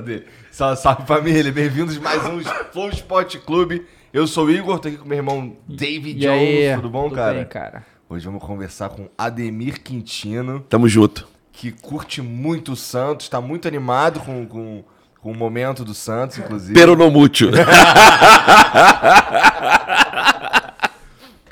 [0.00, 0.26] Dele.
[0.50, 2.40] Salve, salve família, bem-vindos a mais um
[2.72, 3.86] Flow Sport Clube.
[4.12, 6.62] Eu sou o Igor, tô aqui com meu irmão David E aí?
[6.62, 6.76] Jones.
[6.76, 7.34] Tudo bom, Tudo cara?
[7.34, 7.86] bem, cara?
[8.08, 11.28] Hoje vamos conversar com Ademir Quintino, Tamo junto.
[11.52, 14.82] que curte muito o Santos, tá muito animado com, com,
[15.20, 16.74] com o momento do Santos, inclusive.
[16.74, 17.50] Peronomútil.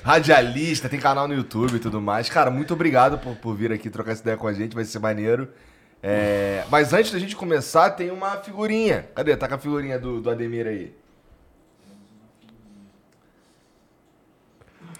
[0.03, 2.29] Radialista, tem canal no YouTube e tudo mais.
[2.29, 4.99] Cara, muito obrigado por, por vir aqui trocar essa ideia com a gente, vai ser
[4.99, 5.49] maneiro.
[6.03, 9.07] É, Mas antes da gente começar, tem uma figurinha.
[9.15, 9.37] Cadê?
[9.37, 10.95] Tá com a figurinha do, do Ademir aí.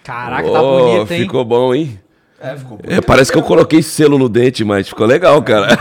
[0.03, 1.21] Caraca, tá Ô, bonito, hein?
[1.21, 1.99] Ficou bom, hein?
[2.39, 2.83] É, ficou bom.
[2.87, 5.67] É, parece que eu coloquei selo no dente, mas ficou legal, cara.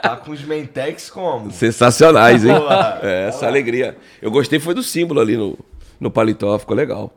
[0.00, 1.50] Tá com os Mentex como?
[1.50, 2.54] Sensacionais, hein?
[3.02, 3.96] É, essa alegria.
[4.20, 5.58] Eu gostei foi do símbolo ali no,
[5.98, 7.12] no paletó, ficou legal.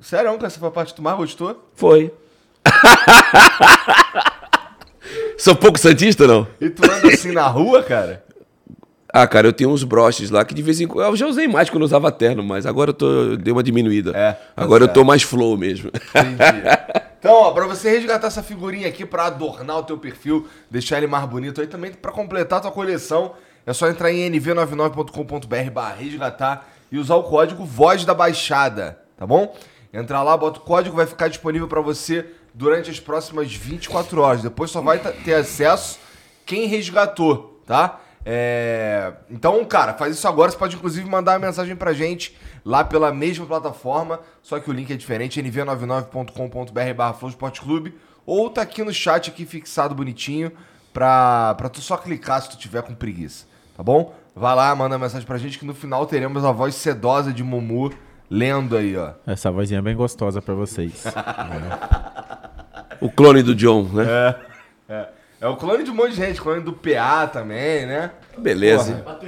[0.00, 1.70] Sério, cara, essa foi a parte que tu mais gostou?
[1.74, 2.12] Foi.
[5.42, 6.46] Sou pouco santista, não?
[6.60, 8.22] E tu anda assim na rua, cara?
[9.12, 11.04] Ah, cara, eu tenho uns broches lá que de vez em quando.
[11.04, 13.10] Eu já usei mais quando eu usava terno, mas agora eu tô.
[13.10, 14.12] eu dei uma diminuída.
[14.16, 15.00] É, agora eu certo.
[15.00, 15.90] tô mais flow mesmo.
[16.14, 17.02] Entendi.
[17.18, 21.06] Então, ó, pra você resgatar essa figurinha aqui, pra adornar o teu perfil, deixar ele
[21.06, 25.94] mais bonito aí, também pra completar a tua coleção, é só entrar em nv99.com.br barra
[25.94, 29.56] resgatar e usar o código Voz da Baixada, tá bom?
[29.92, 34.42] Entrar lá, bota o código, vai ficar disponível pra você durante as próximas 24 horas.
[34.42, 35.98] Depois só vai ter acesso
[36.44, 38.00] quem resgatou, tá?
[38.24, 40.50] É, Então, cara, faz isso agora.
[40.50, 44.72] Você pode inclusive mandar uma mensagem pra gente lá pela mesma plataforma, só que o
[44.72, 47.16] link é diferente, nv99.com.br barra
[47.60, 50.52] Clube, ou tá aqui no chat aqui fixado bonitinho
[50.92, 53.46] pra, pra tu só clicar se tu tiver com preguiça,
[53.76, 54.14] tá bom?
[54.34, 57.42] Vai lá, manda uma mensagem pra gente que no final teremos a voz sedosa de
[57.42, 57.92] Mumu
[58.30, 59.12] lendo aí, ó.
[59.26, 61.04] Essa vozinha é bem gostosa pra vocês.
[63.02, 64.36] o clone do John, né?
[64.88, 65.06] É,
[65.40, 68.12] é o clone de um monte de gente, clone do PA também, né?
[68.38, 68.94] Beleza.
[69.04, 69.18] Porra.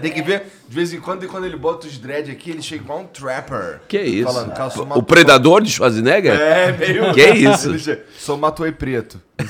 [0.00, 2.82] Tem que ver, de vez em quando, quando ele bota os dread aqui, ele chega
[2.82, 3.80] igual um trapper.
[3.88, 4.32] Que isso?
[4.32, 6.32] Falando, cara, sou o predador de Schwarzenegger?
[6.40, 7.14] É, meio.
[7.14, 7.78] Que isso?
[7.78, 9.20] Chega, Sou Matuei Preto.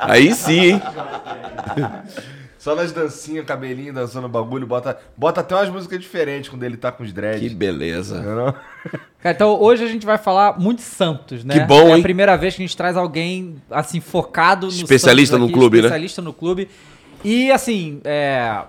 [0.00, 0.82] Aí sim, hein?
[2.64, 6.90] Só nas dancinhas, cabelinho, dançando bagulho, bota, bota até umas músicas diferentes quando ele tá
[6.90, 7.46] com os dread.
[7.46, 8.22] Que beleza.
[8.22, 8.54] Não?
[9.20, 11.52] Cara, então hoje a gente vai falar muito Santos, né?
[11.52, 12.02] Que bom, É a hein?
[12.02, 15.80] primeira vez que a gente traz alguém, assim, focado no Especialista Santos no clube, né?
[15.82, 16.70] Especialista no clube.
[17.22, 18.62] E, assim, é...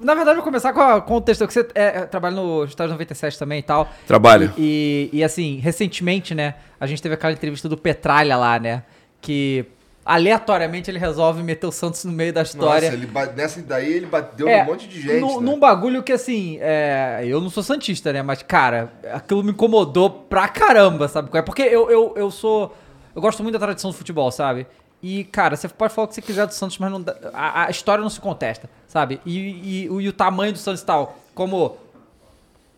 [0.00, 2.64] Na verdade, eu vou começar com, a, com o texto, que você é, trabalha no
[2.64, 3.86] Estádio 97 também e tal.
[4.06, 4.50] Trabalho.
[4.56, 8.82] E, e, assim, recentemente, né, a gente teve aquela entrevista do Petralha lá, né?
[9.20, 9.66] Que
[10.06, 12.90] aleatoriamente ele resolve meter o Santos no meio da história.
[12.92, 15.20] Nossa, ele nessa daí ele bateu É, um monte de gente.
[15.20, 15.44] num, né?
[15.50, 18.22] num bagulho que, assim, é, eu não sou santista, né?
[18.22, 21.28] Mas, cara, aquilo me incomodou pra caramba, sabe?
[21.36, 21.42] é?
[21.42, 22.74] Porque eu, eu, eu sou.
[23.14, 24.66] Eu gosto muito da tradição do futebol, sabe?
[25.02, 27.70] E, cara, você pode falar o que você quiser do Santos, mas dá- a, a
[27.70, 29.20] história não se contesta, sabe?
[29.26, 31.76] E, e, o- e o tamanho do Santos e tal, como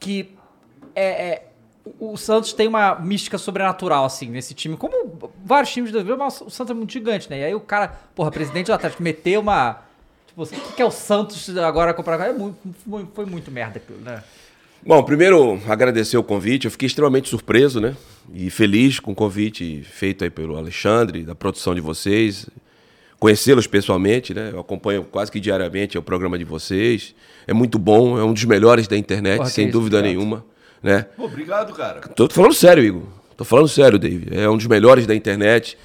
[0.00, 0.34] que
[0.94, 1.47] é, é,
[1.98, 4.76] o Santos tem uma mística sobrenatural, assim, nesse time.
[4.76, 7.40] Como vários times do Brasil, mas o Santos é muito gigante, né?
[7.40, 9.80] E aí o cara, porra, presidente do Atlético, meteu uma...
[10.26, 12.24] Tipo, o que, que é o Santos agora comparar com...
[12.24, 12.58] É muito,
[13.14, 14.22] foi, muito merda aquilo, né?
[14.86, 16.66] Bom, primeiro agradecer o convite.
[16.66, 17.96] Eu fiquei extremamente surpreso, né?
[18.32, 22.48] E feliz com o convite feito aí pelo Alexandre, da produção de vocês.
[23.18, 24.50] Conhecê-los pessoalmente, né?
[24.52, 27.14] Eu acompanho quase que diariamente o programa de vocês.
[27.46, 30.44] É muito bom, é um dos melhores da internet, Porra, sem isso, dúvida nenhuma,
[30.82, 31.06] né?
[31.18, 32.00] Obrigado, cara.
[32.14, 33.02] Tô falando sério, Igor.
[33.36, 34.36] Tô falando sério, David.
[34.36, 35.76] É um dos melhores da internet.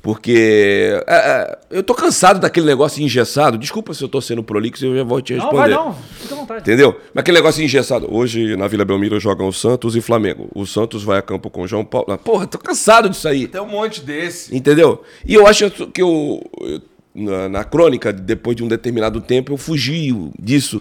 [0.00, 3.58] Porque é, é, eu tô cansado daquele negócio engessado.
[3.58, 5.58] Desculpa se eu tô sendo prolixo, eu já vou te Não, responder.
[5.58, 5.92] vai não.
[5.94, 6.60] Fica à vontade.
[6.60, 6.92] Entendeu?
[7.12, 8.06] Mas aquele negócio engessado.
[8.14, 10.48] Hoje, na Vila Belmiro, jogam o Santos e Flamengo.
[10.54, 12.12] O Santos vai a campo com o João Paulo.
[12.12, 13.48] Ah, Porra, tô cansado disso aí.
[13.48, 14.56] Tem um monte desse.
[14.56, 15.02] Entendeu?
[15.26, 16.80] E eu acho que eu, eu-
[17.14, 20.80] na, na crônica, depois de um determinado tempo, eu fugi disso.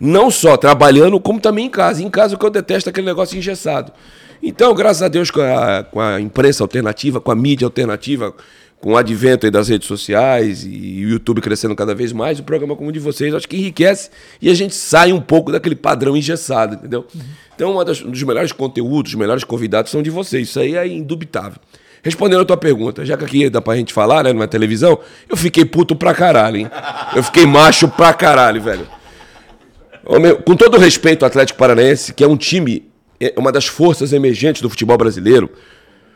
[0.00, 2.02] Não só trabalhando, como também em casa.
[2.02, 3.92] Em casa o que eu detesto é aquele negócio engessado.
[4.42, 8.34] Então, graças a Deus, com a, com a imprensa alternativa, com a mídia alternativa,
[8.80, 12.74] com o advento das redes sociais e o YouTube crescendo cada vez mais, o programa
[12.74, 14.08] como o de vocês acho que enriquece
[14.40, 17.06] e a gente sai um pouco daquele padrão engessado, entendeu?
[17.54, 21.60] Então, um dos melhores conteúdos, os melhores convidados são de vocês, isso aí é indubitável.
[22.02, 24.98] Respondendo a tua pergunta, já que aqui dá pra gente falar, né, numa televisão,
[25.28, 26.70] eu fiquei puto pra caralho, hein?
[27.14, 28.86] Eu fiquei macho pra caralho, velho.
[30.44, 32.90] Com todo respeito ao Atlético Paranaense, que é um time,
[33.20, 35.48] é uma das forças emergentes do futebol brasileiro,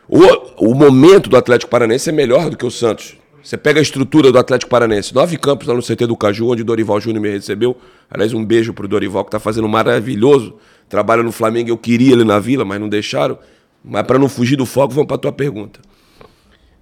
[0.09, 3.15] o, o momento do Atlético Paranaense é melhor do que o Santos.
[3.41, 6.61] Você pega a estrutura do Atlético Paranaense, nove campos lá no CT do Caju, onde
[6.61, 7.77] o Dorival Júnior me recebeu.
[8.09, 10.55] Aliás, um beijo pro Dorival, que tá fazendo maravilhoso
[10.89, 11.69] trabalho no Flamengo.
[11.69, 13.37] Eu queria ele na Vila, mas não deixaram.
[13.83, 15.79] Mas para não fugir do foco, vamos pra tua pergunta.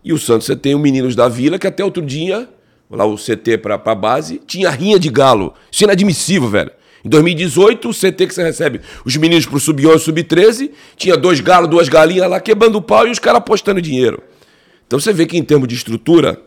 [0.03, 2.49] E o Santos, você tem o Meninos da Vila, que até outro dia,
[2.89, 5.53] lá o CT pra, pra base, tinha rinha de galo.
[5.71, 6.71] Isso é inadmissível, velho.
[7.03, 11.69] Em 2018, o CT que você recebe os meninos pro Sub-11, Sub-13, tinha dois galos,
[11.69, 14.21] duas galinhas lá quebrando o pau e os caras apostando dinheiro.
[14.87, 16.39] Então você vê que em termos de estrutura,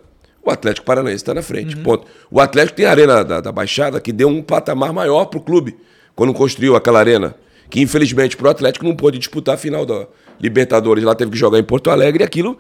[0.46, 1.76] o Atlético Paranaense está na frente.
[1.76, 2.06] Ponto.
[2.30, 5.76] O Atlético tem a Arena da, da Baixada que deu um patamar maior pro clube
[6.14, 7.34] quando construiu aquela arena.
[7.68, 10.06] Que infelizmente pro Atlético não pôde disputar a final da
[10.40, 11.02] Libertadores.
[11.02, 12.56] Lá teve que jogar em Porto Alegre e aquilo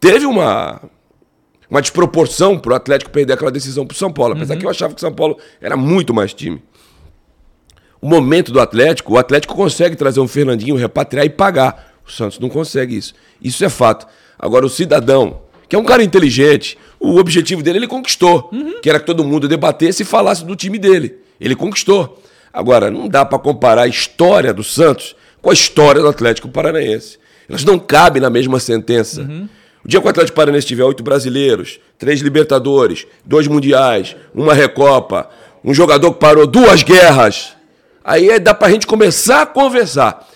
[0.00, 0.82] teve uma,
[1.70, 4.34] uma desproporção pro Atlético perder aquela decisão pro São Paulo.
[4.34, 6.60] Apesar que eu achava que o São Paulo era muito mais time.
[8.00, 11.92] O momento do Atlético, o Atlético consegue trazer um Fernandinho, repatriar e pagar.
[12.06, 13.14] O Santos não consegue isso.
[13.42, 14.06] Isso é fato.
[14.38, 18.50] Agora, o cidadão, que é um cara inteligente, o objetivo dele ele conquistou.
[18.82, 21.18] Que era que todo mundo debatesse e falasse do time dele.
[21.38, 22.22] Ele conquistou.
[22.52, 27.18] Agora, não dá para comparar a história do Santos com a história do Atlético Paranaense.
[27.48, 29.22] Elas não cabem na mesma sentença.
[29.84, 35.28] O dia que o Atlético Paranaense tiver oito brasileiros, três Libertadores, dois Mundiais, uma Recopa,
[35.64, 37.54] um jogador que parou duas guerras,
[38.04, 40.28] aí é- dá pra gente começar a conversar.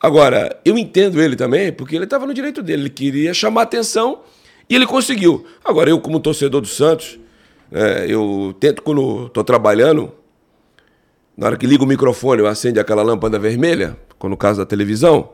[0.00, 4.20] Agora, eu entendo ele também, porque ele estava no direito dele, ele queria chamar atenção
[4.68, 5.44] e ele conseguiu.
[5.64, 7.18] Agora, eu, como torcedor do Santos,
[7.70, 10.12] é, eu tento, quando estou trabalhando,
[11.36, 14.66] na hora que liga o microfone, eu acende aquela lâmpada vermelha, quando no caso da
[14.66, 15.30] televisão,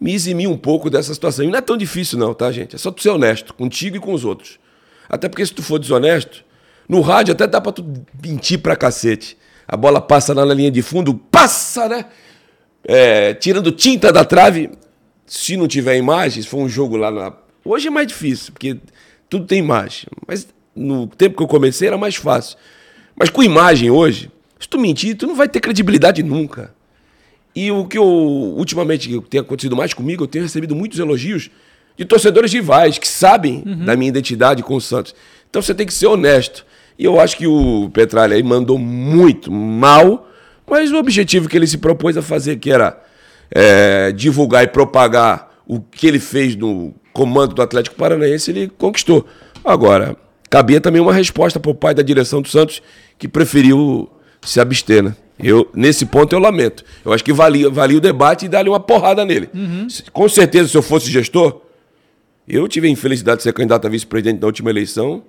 [0.00, 1.44] me eximir um pouco dessa situação.
[1.44, 2.76] E não é tão difícil, não, tá, gente?
[2.76, 4.58] É só tu ser honesto, contigo e com os outros.
[5.08, 6.44] Até porque se tu for desonesto,
[6.88, 7.84] no rádio até dá pra tu
[8.22, 9.36] mentir pra cacete.
[9.68, 12.06] A bola passa lá na linha de fundo, passa, né?
[12.82, 14.70] É, tirando tinta da trave.
[15.26, 17.34] Se não tiver imagem, se for um jogo lá na.
[17.62, 18.78] Hoje é mais difícil, porque
[19.28, 20.06] tudo tem imagem.
[20.26, 22.56] Mas no tempo que eu comecei era mais fácil.
[23.14, 26.74] Mas com imagem hoje, se tu mentir, tu não vai ter credibilidade nunca.
[27.54, 31.50] E o que eu, ultimamente, tem acontecido mais comigo, eu tenho recebido muitos elogios
[31.96, 35.14] de torcedores rivais que sabem da minha identidade com o Santos.
[35.50, 36.64] Então você tem que ser honesto.
[36.98, 40.28] E eu acho que o Petralha aí mandou muito mal,
[40.68, 43.00] mas o objetivo que ele se propôs a fazer, que era
[43.50, 49.26] é, divulgar e propagar o que ele fez no comando do Atlético Paranaense, ele conquistou.
[49.64, 50.16] Agora,
[50.50, 52.82] cabia também uma resposta para o pai da direção do Santos,
[53.18, 54.08] que preferiu
[54.42, 55.14] se abster, né?
[55.38, 56.84] Eu, nesse ponto eu lamento.
[57.04, 59.48] Eu acho que valia, valia o debate e dar-lhe uma porrada nele.
[59.88, 61.60] Se- Com certeza, se eu fosse gestor,
[62.48, 65.22] eu tive a infelicidade de ser candidato a vice-presidente na última eleição.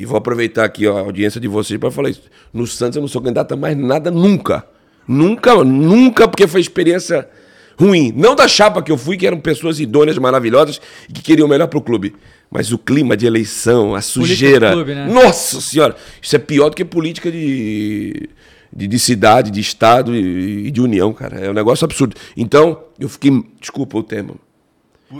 [0.00, 2.22] E vou aproveitar aqui ó, a audiência de vocês para falar isso.
[2.52, 4.64] No Santos eu não sou candidato a mais nada nunca.
[5.08, 7.28] Nunca, nunca, porque foi experiência
[7.76, 8.12] ruim.
[8.14, 11.48] Não da chapa que eu fui, que eram pessoas idôneas, maravilhosas e que queriam o
[11.48, 12.14] melhor para o clube.
[12.48, 14.70] Mas o clima de eleição, a sujeira.
[14.70, 15.08] clube, né?
[15.08, 15.96] Nossa Senhora!
[16.22, 18.30] Isso é pior do que política de,
[18.72, 21.40] de, de cidade, de estado e, e de união, cara.
[21.40, 22.14] É um negócio absurdo.
[22.36, 23.32] Então, eu fiquei.
[23.60, 24.36] Desculpa o termo.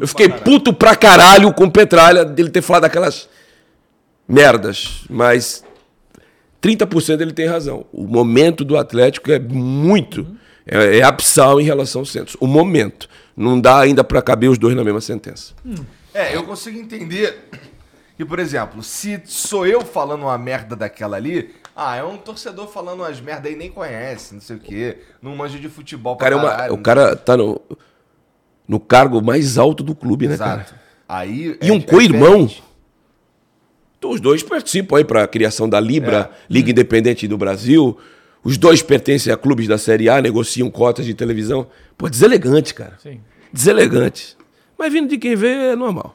[0.00, 3.28] eu fiquei puto pra caralho com o Petralha dele ter falado aquelas
[4.28, 5.04] merdas.
[5.08, 5.64] Mas
[6.62, 7.87] 30% ele tem razão.
[7.92, 10.26] O momento do Atlético é muito.
[10.66, 12.37] É, é absal em relação ao Santos.
[12.40, 13.08] O momento.
[13.37, 15.54] Não dá ainda pra caber os dois na mesma sentença.
[16.12, 17.49] É, eu consigo entender
[18.16, 22.66] que, por exemplo, se sou eu falando uma merda daquela ali, ah, é um torcedor
[22.66, 26.16] falando umas merda aí nem conhece, não sei o quê, não manja de futebol O
[26.16, 27.61] cara, é uma- caralho, o cara tá no,
[28.66, 30.62] no cargo mais alto do clube, né, cara?
[30.62, 30.75] Exato.
[31.08, 32.47] Aí E é- um é co-irmão.
[32.47, 32.64] diferente.
[33.99, 36.45] Então, os dois participam aí para a criação da Libra, É.
[36.49, 37.99] Liga Independente do Brasil.
[38.45, 41.67] Os dois pertencem a clubes da Série A, negociam cotas de televisão.
[41.97, 42.97] Pô, deselegante, cara.
[43.02, 43.21] Sim.
[43.52, 44.37] Deselegante.
[44.78, 46.14] Mas vindo de quem vê, é normal.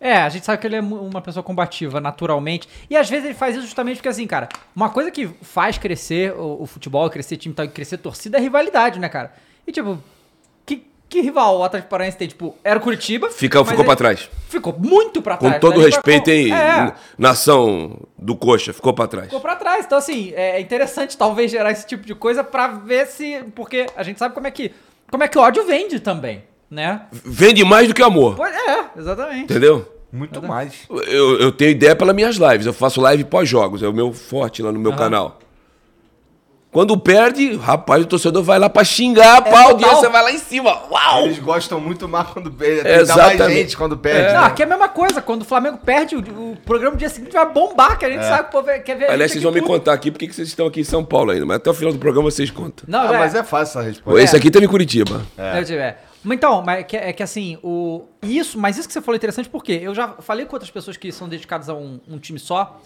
[0.00, 2.66] É, a gente sabe que ele é uma pessoa combativa naturalmente.
[2.88, 6.32] E às vezes ele faz isso justamente porque, assim, cara, uma coisa que faz crescer
[6.32, 9.32] o, o futebol, crescer time crescer torcida é rivalidade, né, cara?
[9.66, 10.02] E tipo,
[11.10, 12.28] que, rival o Atlético Paranaense tem?
[12.28, 13.28] Tipo, era o Curitiba.
[13.30, 14.30] Fica, ficou pra trás.
[14.48, 15.60] Ficou muito pra Com trás.
[15.60, 15.84] todo né?
[15.84, 16.52] Ele respeito, hein?
[16.52, 19.26] É, Nação do Coxa, ficou pra trás.
[19.26, 19.84] ficou pra trás.
[19.84, 23.42] Então, assim, é interessante talvez gerar esse tipo de coisa pra ver se.
[23.54, 24.72] Porque a gente sabe como é que.
[25.10, 27.02] Como é que o ódio vende também, né?
[27.12, 28.36] Vende mais do que amor.
[28.36, 29.44] Pois é, exatamente.
[29.44, 29.86] Entendeu?
[30.12, 30.74] Muito mais.
[30.88, 32.66] Eu, eu tenho ideia pelas minhas lives.
[32.66, 33.82] Eu faço live pós-jogos.
[33.82, 35.38] É o meu forte lá no meu canal.
[36.72, 39.76] Quando perde, rapaz, o torcedor vai lá pra xingar, pau, total.
[39.76, 40.70] dia você vai lá em cima.
[40.88, 41.24] Uau!
[41.24, 42.84] Eles gostam muito mais quando perde.
[42.84, 43.38] Dar Exatamente.
[43.40, 44.32] mais gente quando perde.
[44.34, 44.46] Não, né?
[44.46, 45.20] aqui é a mesma coisa.
[45.20, 48.22] Quando o Flamengo perde, o, o programa do dia seguinte vai bombar, que a gente
[48.24, 50.34] sabe que o povo quer ver Aliás, vocês vão aqui me contar aqui porque que
[50.34, 51.44] vocês estão aqui em São Paulo ainda.
[51.44, 52.84] Mas até o final do programa vocês contam.
[52.86, 54.22] Não, Ah, é, mas é fácil essa resposta.
[54.22, 55.22] Esse aqui teve em Curitiba.
[55.36, 56.04] Deve tiver.
[56.22, 59.14] Mas então, mas é que, é que assim, o, isso, mas isso que você falou
[59.14, 62.18] é interessante porque eu já falei com outras pessoas que são dedicadas a um, um
[62.18, 62.78] time só,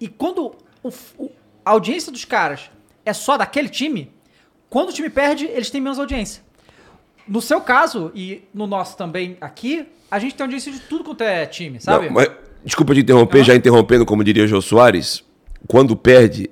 [0.00, 0.88] e quando o
[1.18, 1.30] o-
[1.64, 2.70] a audiência dos caras
[3.06, 4.10] é só daquele time,
[4.68, 6.42] quando o time perde, eles têm menos audiência.
[7.26, 11.22] No seu caso, e no nosso também aqui, a gente tem audiência de tudo quanto
[11.22, 12.06] é time, sabe?
[12.06, 12.30] Não, mas,
[12.64, 15.24] desculpa te interromper, já interrompendo, como diria o Jô Soares.
[15.66, 16.50] Quando perde,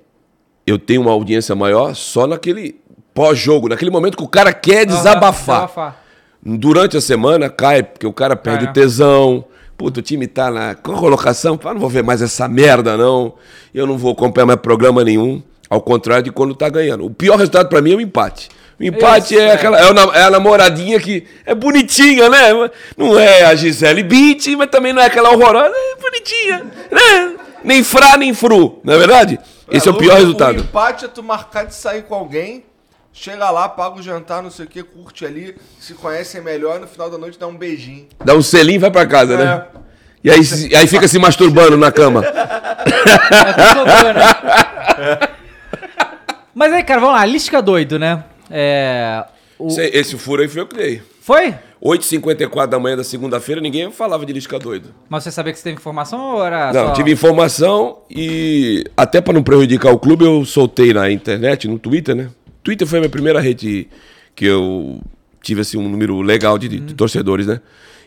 [0.66, 2.80] eu tenho uma audiência maior só naquele
[3.12, 5.66] pós-jogo, naquele momento que o cara quer desabafar.
[5.66, 6.04] desabafar.
[6.42, 8.70] Durante a semana cai, porque o cara perde É.
[8.70, 9.44] o tesão.
[9.76, 11.56] Puta, o time tá na colocação.
[11.58, 13.34] Fala, não vou ver mais essa merda, não.
[13.72, 15.42] Eu não vou acompanhar mais programa nenhum.
[15.68, 17.04] Ao contrário de quando tá ganhando.
[17.06, 18.48] O pior resultado pra mim é o empate.
[18.78, 19.52] O empate Isso, é, é.
[19.52, 19.78] aquela.
[19.80, 22.48] É, é a namoradinha que é bonitinha, né?
[22.96, 25.72] Não é a Gisele Beat, mas também não é aquela horrorosa.
[25.74, 27.36] É bonitinha, né?
[27.62, 29.38] Nem frá, nem fru, não é verdade?
[29.70, 30.58] Esse é o pior resultado.
[30.58, 32.62] O empate é tu marcar de sair com alguém,
[33.12, 36.86] chega lá, paga o jantar, não sei o que, curte ali, se conhecem melhor, no
[36.86, 38.06] final da noite dá um beijinho.
[38.22, 39.36] Dá um selinho e vai pra casa, É.
[39.38, 39.64] né?
[40.22, 42.22] E aí, se- aí fica se masturbando na cama.
[42.84, 45.18] É né?
[46.54, 48.24] Mas aí, cara, vamos lá, Lisca doido, né?
[48.50, 49.24] É.
[49.58, 51.02] o- Esse, furo aí foi eu que dei.
[51.20, 51.54] Foi?
[51.82, 54.94] 8h54 da manhã da segunda-feira, ninguém falava de Lisca doido.
[55.08, 56.92] Mas você sabia que você teve informação ou era Não, só...
[56.92, 62.14] tive informação e até para não prejudicar o clube, eu soltei na internet, no Twitter,
[62.14, 62.30] né?
[62.62, 63.88] Twitter foi a minha primeira rede
[64.34, 65.00] que eu
[65.42, 67.60] tive assim um número legal de, de torcedores, né?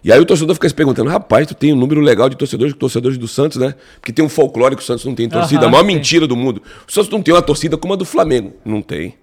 [0.07, 2.73] E aí o torcedor fica se perguntando, rapaz, tu tem um número legal de torcedores,
[2.73, 3.75] torcedores do Santos, né?
[3.99, 5.87] Porque tem um folclore que o Santos não tem torcida, Aham, a maior sim.
[5.87, 6.61] mentira do mundo.
[6.87, 9.15] O Santos não tem uma torcida como a do Flamengo, não tem.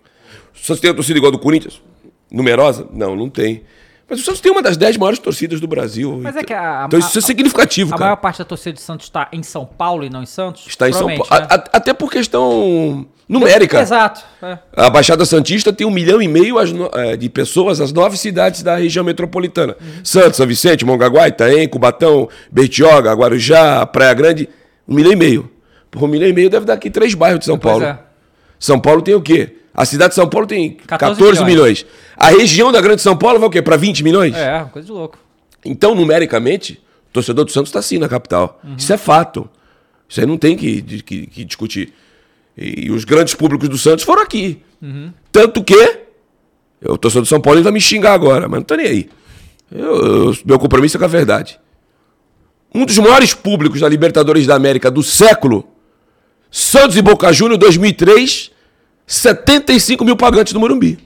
[0.54, 1.80] O Santos tem uma torcida igual a do Corinthians,
[2.30, 2.86] numerosa?
[2.92, 3.62] Não, não tem.
[4.08, 6.20] Mas o Santos tem uma das dez maiores torcidas do Brasil.
[6.22, 8.04] Mas é que a- então isso é a- significativo, A cara.
[8.10, 10.64] maior parte da torcida de Santos está em São Paulo e não em Santos?
[10.66, 11.26] Está em São Paulo.
[11.30, 11.46] Né?
[11.50, 13.80] A- a- Até por questão numérica.
[13.80, 14.22] Exato.
[14.42, 14.58] é.
[14.76, 18.76] A Baixada Santista tem um milhão e meio eh, de pessoas, as nove cidades da
[18.76, 19.74] região metropolitana.
[20.02, 24.48] Santos, São Vicente, Mongaguá, Itaém, Cubatão, Bertioga, Guarujá, Praia Grande.
[24.86, 25.50] Um milhão e meio.
[25.90, 27.84] Por um milhão e meio deve dar aqui três bairros de São Pois Paulo.
[27.86, 27.98] é.
[28.58, 29.56] São Paulo tem o quê?
[29.74, 31.84] A cidade de São Paulo tem 14, 14 milhões.
[32.16, 33.60] A região da Grande São Paulo vai o quê?
[33.60, 34.34] Para 20 milhões?
[34.36, 35.18] É, coisa de louco.
[35.64, 38.60] Então, numericamente, o torcedor do Santos está sim na capital.
[38.78, 39.48] Isso é fato.
[40.08, 41.92] Isso aí não tem que, que- que discutir.
[42.56, 44.62] E, os grandes públicos do Santos foram aqui.
[45.32, 46.00] Tanto que.
[46.86, 49.08] O torcedor do São Paulo vai me xingar agora, mas não tô nem aí.
[49.72, 51.58] Eu- eu- meu compromisso é com a verdade.
[52.72, 55.66] Um dos maiores públicos da Libertadores da América do século,
[56.50, 58.50] Santos e Boca Juniors 2003,
[59.06, 60.98] 75 mil pagantes no Morumbi.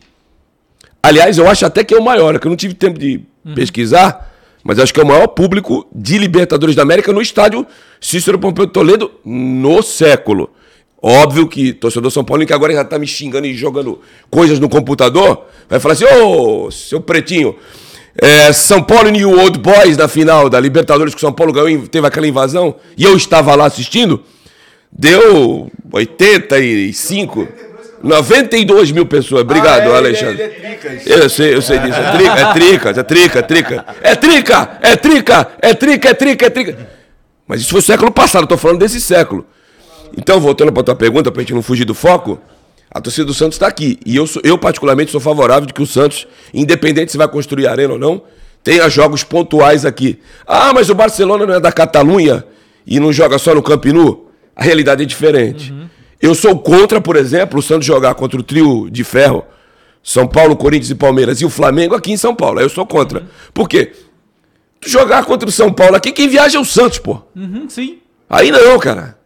[1.03, 3.21] Aliás, eu acho até que é o maior, é que eu não tive tempo de
[3.55, 7.67] pesquisar, mas acho que é o maior público de Libertadores da América no estádio
[8.01, 10.51] Cícero Pompeu de Toledo no século.
[11.01, 14.69] Óbvio que torcedor São Paulo, que agora já tá me xingando e jogando coisas no
[14.69, 17.55] computador, vai falar assim: ô, seu pretinho,
[18.21, 21.53] é, São Paulo e New Old Boys na final da Libertadores que o São Paulo
[21.53, 24.25] ganhou, teve aquela invasão, e eu estava lá assistindo,
[24.91, 27.47] deu 85,
[28.03, 29.43] 92 mil pessoas.
[29.43, 30.43] Obrigado, Ah, é, Alexandre.
[30.43, 31.07] Ele, ele é tricas.
[31.07, 31.99] Eu sei, eu sei disso.
[31.99, 33.87] É trica, é trica, é trica, é trica.
[34.03, 36.89] É trica, é trica, é trica, é trica, é trica.
[37.47, 39.47] Mas isso foi o século passado, eu tô falando desse século.
[40.17, 42.41] Então, voltando para tua pergunta, pra gente não fugir do foco,
[42.91, 43.99] a torcida do Santos está aqui.
[44.05, 47.67] E eu, sou- eu, particularmente, sou favorável de que o Santos, independente se vai construir
[47.67, 48.23] arena ou não,
[48.65, 50.19] tenha jogos pontuais aqui.
[50.47, 52.45] Ah, mas o Barcelona não é da Catalunha
[52.87, 54.31] e não joga só no Camp Nou?
[54.57, 55.73] A realidade é diferente.
[56.21, 59.45] Eu sou contra, por exemplo, o Santos jogar contra o trio de ferro,
[60.03, 62.61] São Paulo, Corinthians e Palmeiras, e o Flamengo aqui em São Paulo.
[62.61, 63.27] Eu sou contra.
[63.55, 63.93] Por quê?
[64.81, 67.23] Tu jogar contra o São Paulo aqui, quem viaja é o Santos, pô.
[67.35, 67.99] Uhum, sim.
[68.29, 69.19] Aí não, cara.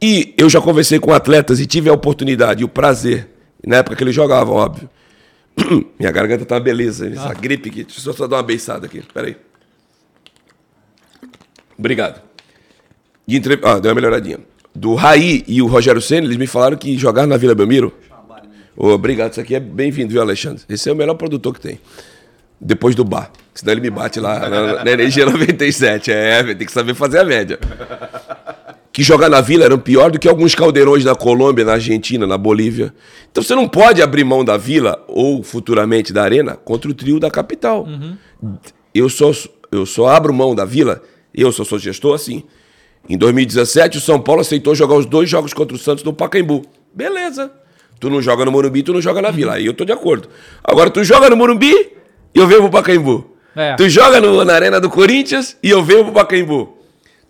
[0.00, 3.28] E eu já conversei com atletas e tive a oportunidade e o prazer,
[3.66, 4.88] na época que eles jogavam, óbvio.
[5.98, 7.84] Minha garganta tá uma beleza, essa gripe aqui.
[7.84, 9.02] Deixa eu só dar uma beiçada aqui.
[9.12, 9.36] Peraí.
[11.76, 12.22] Obrigado.
[13.26, 13.58] De entre...
[13.62, 14.38] Ah, deu uma melhoradinha.
[14.78, 17.92] Do Raí e o Rogério Senna, eles me falaram que jogaram na Vila Belmiro.
[18.76, 20.62] Ô, obrigado, isso aqui é bem-vindo, viu, Alexandre?
[20.68, 21.80] Esse é o melhor produtor que tem.
[22.60, 23.30] depois do bar.
[23.54, 26.12] Senão ele me bate lá na, na energia 97.
[26.12, 27.58] É, tem que saber fazer a média.
[28.92, 32.38] Que jogar na vila era pior do que alguns caldeirões na Colômbia, na Argentina, na
[32.38, 32.94] Bolívia.
[33.32, 37.18] Então você não pode abrir mão da vila ou futuramente da arena contra o trio
[37.18, 37.84] da capital.
[38.94, 39.32] Eu, só,
[39.72, 41.02] eu só abro mão da vila,
[41.34, 42.44] eu só sou gestor assim.
[43.08, 46.64] Em 2017, o São Paulo aceitou jogar os dois jogos contra o Santos no Pacaembu.
[46.94, 47.50] Beleza.
[48.00, 49.54] Tu não joga no Morumbi, tu não joga na Vila.
[49.54, 50.28] Aí eu tô de acordo.
[50.62, 51.72] Agora, tu joga no Morumbi
[52.34, 53.34] e eu venho pro Pacaembu.
[53.56, 53.74] É.
[53.74, 56.76] Tu joga no- na Arena do Corinthians e eu venho pro Pacaembu.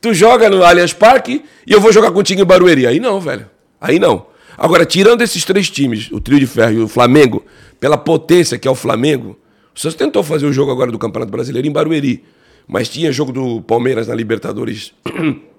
[0.01, 2.87] Tu joga no Allianz Parque e eu vou jogar contigo em Barueri.
[2.87, 3.47] Aí não, velho.
[3.81, 4.27] Aí não.
[4.57, 7.45] Agora, tirando esses três times, o Trio de Ferro e o Flamengo,
[7.81, 9.39] pela potência que é o Flamengo,
[9.75, 12.25] o Santos tentou fazer o jogo agora do Campeonato Brasileiro em Barueri.
[12.67, 14.93] Mas tinha jogo do Palmeiras na Libertadores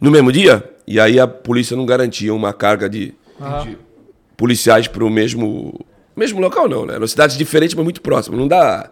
[0.00, 3.14] no mesmo dia, e aí a polícia não garantia uma carga de
[4.36, 5.84] policiais para o mesmo,
[6.16, 6.94] mesmo local, não, né?
[6.94, 8.38] Eram cidades diferentes, mas muito próximas.
[8.38, 8.90] Não dá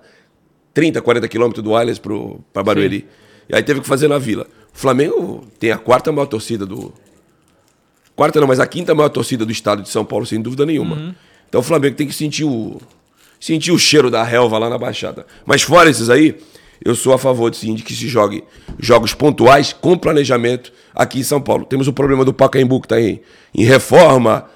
[0.74, 3.06] 30, 40 quilômetros do Allianz para Barueri.
[3.48, 4.46] E aí teve que fazer na Vila.
[4.74, 6.92] O Flamengo tem a quarta maior torcida do...
[8.14, 11.16] Quarta não, mas a quinta maior torcida do estado de São Paulo, sem dúvida nenhuma.
[11.48, 12.78] Então o Flamengo tem que sentir o,
[13.40, 15.26] sentir o cheiro da relva lá na Baixada.
[15.46, 16.38] Mas fora esses aí,
[16.84, 18.44] eu sou a favor sim, de que se jogue
[18.78, 21.64] jogos pontuais com planejamento aqui em São Paulo.
[21.64, 23.20] Temos o problema do Pacaembu que está em,
[23.54, 24.46] em reforma.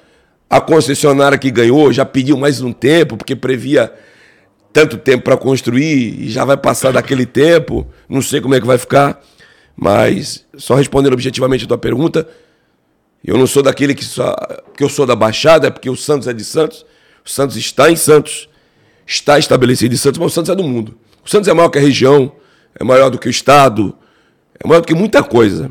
[0.49, 3.93] A concessionária que ganhou já pediu mais um tempo, porque previa
[4.73, 7.87] tanto tempo para construir e já vai passar daquele tempo.
[8.09, 9.21] Não sei como é que vai ficar.
[9.77, 12.29] Mas, só respondendo objetivamente a tua pergunta,
[13.25, 14.35] eu não sou daquele que só.
[14.77, 16.85] que eu sou da Baixada, é porque o Santos é de Santos.
[17.25, 18.49] O Santos está em Santos,
[19.07, 20.99] está estabelecido em Santos, mas o Santos é do mundo.
[21.25, 22.33] O Santos é maior que a região,
[22.79, 23.95] é maior do que o Estado,
[24.63, 25.71] é maior do que muita coisa.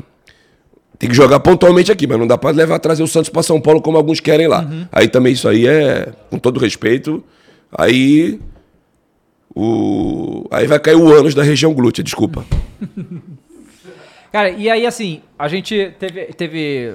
[0.98, 3.60] Tem que jogar pontualmente aqui, mas não dá para levar trazer o Santos para São
[3.60, 4.64] Paulo como alguns querem lá.
[4.92, 7.24] Aí também isso aí é, com todo respeito,
[7.76, 8.38] aí
[9.54, 12.44] o aí vai cair o ânus da região glútea, desculpa.
[14.32, 16.26] Cara, e aí assim, a gente teve.
[16.32, 16.94] teve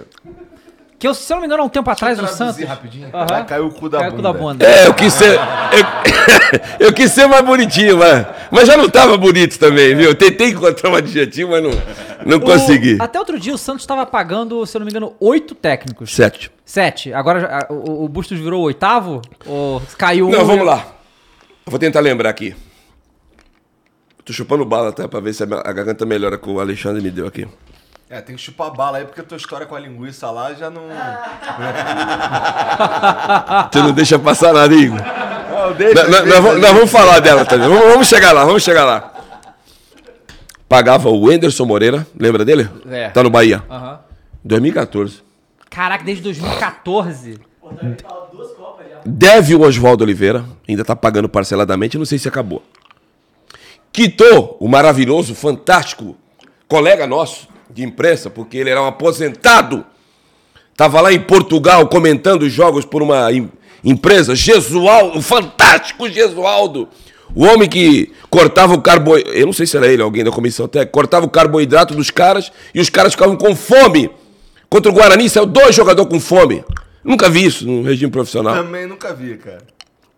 [1.00, 2.64] que eu, se eu não me engano, há um tempo atrás o Traduzir Santos.
[2.64, 3.10] rapidinho.
[3.12, 4.34] Vai cair o cu da Caiu o cu bunda.
[4.34, 4.66] da bunda.
[4.66, 5.34] É, eu quis ser.
[6.80, 10.06] Eu, eu quis ser mais bonitinho, mas, mas já não tava bonito também, viu?
[10.10, 11.70] Eu tentei encontrar um adjetivo, mas não,
[12.26, 12.98] não O- consegui.
[13.00, 16.16] até outro dia o Santos estava pagando, se eu não me engano, oito técnicos.
[16.16, 16.52] Sete.
[16.66, 17.14] Sete.
[17.14, 19.22] Agora o, o Bustos virou o oitavo?
[19.46, 20.86] Ou caiu Não, um- vamos lá.
[21.66, 22.56] Eu vou tentar lembrar aqui.
[24.26, 27.28] Tô chupando bala até pra ver se a garganta melhora que o Alexandre me deu
[27.28, 27.48] aqui.
[28.10, 30.70] É, tem que chupar bala aí, porque a tua história com a linguiça lá já
[30.70, 30.84] não.
[33.72, 35.00] Você não deixa passar nada, Igor.
[35.00, 36.60] Não, deixa, Nós- nós- deixa, nós vamos- deixa.
[36.68, 37.68] nós vamos falar dela também.
[37.68, 39.14] Vamos, vamos chegar lá, vamos chegar lá.
[40.70, 42.70] Pagava o Enderson Moreira, lembra dele?
[42.90, 43.10] É.
[43.10, 43.62] Tá no Bahia.
[43.70, 44.00] Aham.
[44.44, 45.22] 2014.
[45.70, 47.40] Caraca, desde 2014.
[49.06, 52.62] Deve o Oswaldo Oliveira, ainda tá pagando parceladamente, não sei se acabou.
[53.92, 56.16] Quitou o maravilhoso, fantástico
[56.68, 59.86] colega nosso de imprensa, porque ele era um aposentado.
[60.76, 63.52] Tava lá em Portugal comentando os jogos por uma em-
[63.84, 66.88] empresa, Gesualdo, o fantástico Gesualdo.
[67.36, 70.68] O homem que cortava o carboidrato, eu não sei se era ele, alguém da comissão
[70.68, 74.10] técnica, cortava o carboidrato dos caras e os caras ficavam com fome.
[74.70, 76.64] Contra o Guarani saiu dois jogadores com fome.
[77.04, 78.56] Nunca vi isso no regime profissional.
[78.56, 79.60] Também nunca vi, cara.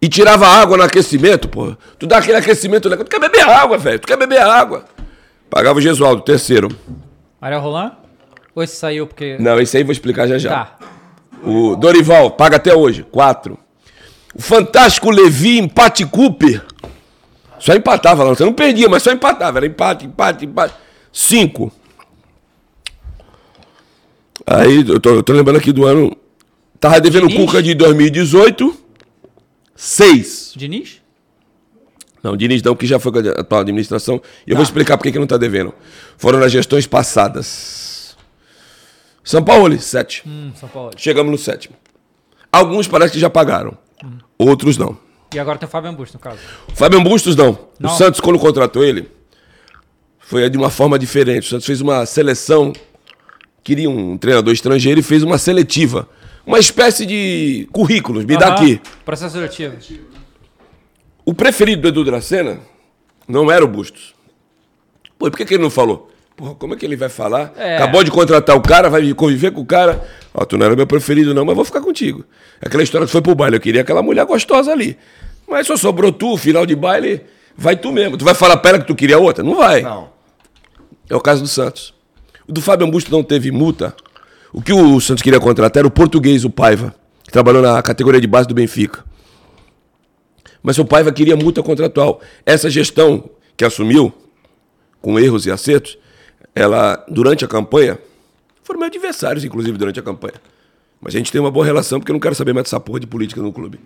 [0.01, 1.75] E tirava água no aquecimento, pô.
[1.97, 3.05] Tu dá aquele aquecimento legal.
[3.05, 3.99] Tu quer beber água, velho.
[3.99, 4.85] Tu quer beber água.
[5.49, 6.69] Pagava o Gesualdo, terceiro.
[7.41, 7.91] Ariel Roland?
[8.55, 9.37] Ou esse saiu porque.
[9.39, 10.49] Não, esse aí eu vou explicar já já.
[10.65, 10.77] Tá.
[11.43, 13.57] O Dorival, paga até hoje, quatro.
[14.35, 16.63] O fantástico Levi, empate Cooper.
[17.57, 18.29] Só empatava lá.
[18.29, 19.59] Você não perdia, mas só empatava.
[19.59, 20.73] Era empate, empate, empate.
[21.11, 21.71] Cinco.
[24.45, 26.15] Aí, eu tô, eu tô lembrando aqui do ano.
[26.79, 27.45] Tava devendo Diniz?
[27.45, 28.77] Cuca de 2018.
[29.75, 30.53] Seis.
[30.55, 30.98] Diniz?
[32.23, 34.21] Não, Diniz não, que já foi com a atual administração.
[34.45, 35.73] E eu vou explicar por que não está devendo.
[36.17, 38.15] Foram nas gestões passadas.
[39.23, 40.23] São Paulo, sete.
[40.27, 40.91] Hum, São Paulo.
[40.97, 41.75] Chegamos no sétimo.
[42.51, 43.77] Alguns parece que já pagaram.
[44.37, 44.97] Outros não.
[45.33, 46.39] E agora tem o Fábio Busto, no caso.
[46.67, 47.57] O Fábio Bustos não.
[47.79, 47.93] Não?
[47.93, 49.07] O Santos, quando contratou ele,
[50.17, 51.45] foi de uma forma diferente.
[51.45, 52.73] O Santos fez uma seleção,
[53.63, 56.09] queria um treinador estrangeiro e fez uma seletiva.
[56.45, 58.81] Uma espécie de currículos, me dá aqui.
[59.05, 59.75] Processo seletivo.
[61.29, 62.57] O preferido do Edu Dracena
[63.27, 64.15] não era o Bustos.
[65.15, 66.09] Pô, e por que, que ele não falou?
[66.35, 67.53] Porra, como é que ele vai falar?
[67.55, 67.75] É.
[67.75, 70.03] Acabou de contratar o cara, vai conviver com o cara.
[70.33, 72.25] Ó, tu não era meu preferido, não, mas vou ficar contigo.
[72.59, 74.97] Aquela história que foi pro baile, eu queria aquela mulher gostosa ali.
[75.47, 77.21] Mas só sobrou tu, final de baile,
[77.55, 78.17] vai tu mesmo.
[78.17, 79.43] Tu vai falar pra ela que tu queria outra?
[79.43, 79.83] Não vai.
[79.83, 80.09] Não.
[81.07, 81.93] É o caso do Santos.
[82.47, 83.95] O do Fábio Augusto não teve multa.
[84.51, 88.19] O que o Santos queria contratar era o português, o Paiva, que trabalhou na categoria
[88.19, 89.07] de base do Benfica.
[90.61, 92.21] Mas o Paiva queria multa contratual.
[92.45, 94.13] Essa gestão que assumiu,
[95.01, 95.97] com erros e acertos,
[96.53, 97.97] ela, durante a campanha,
[98.63, 100.35] foram meus adversários, inclusive, durante a campanha.
[101.01, 102.99] Mas a gente tem uma boa relação, porque eu não quero saber mais dessa porra
[102.99, 103.79] de política no clube.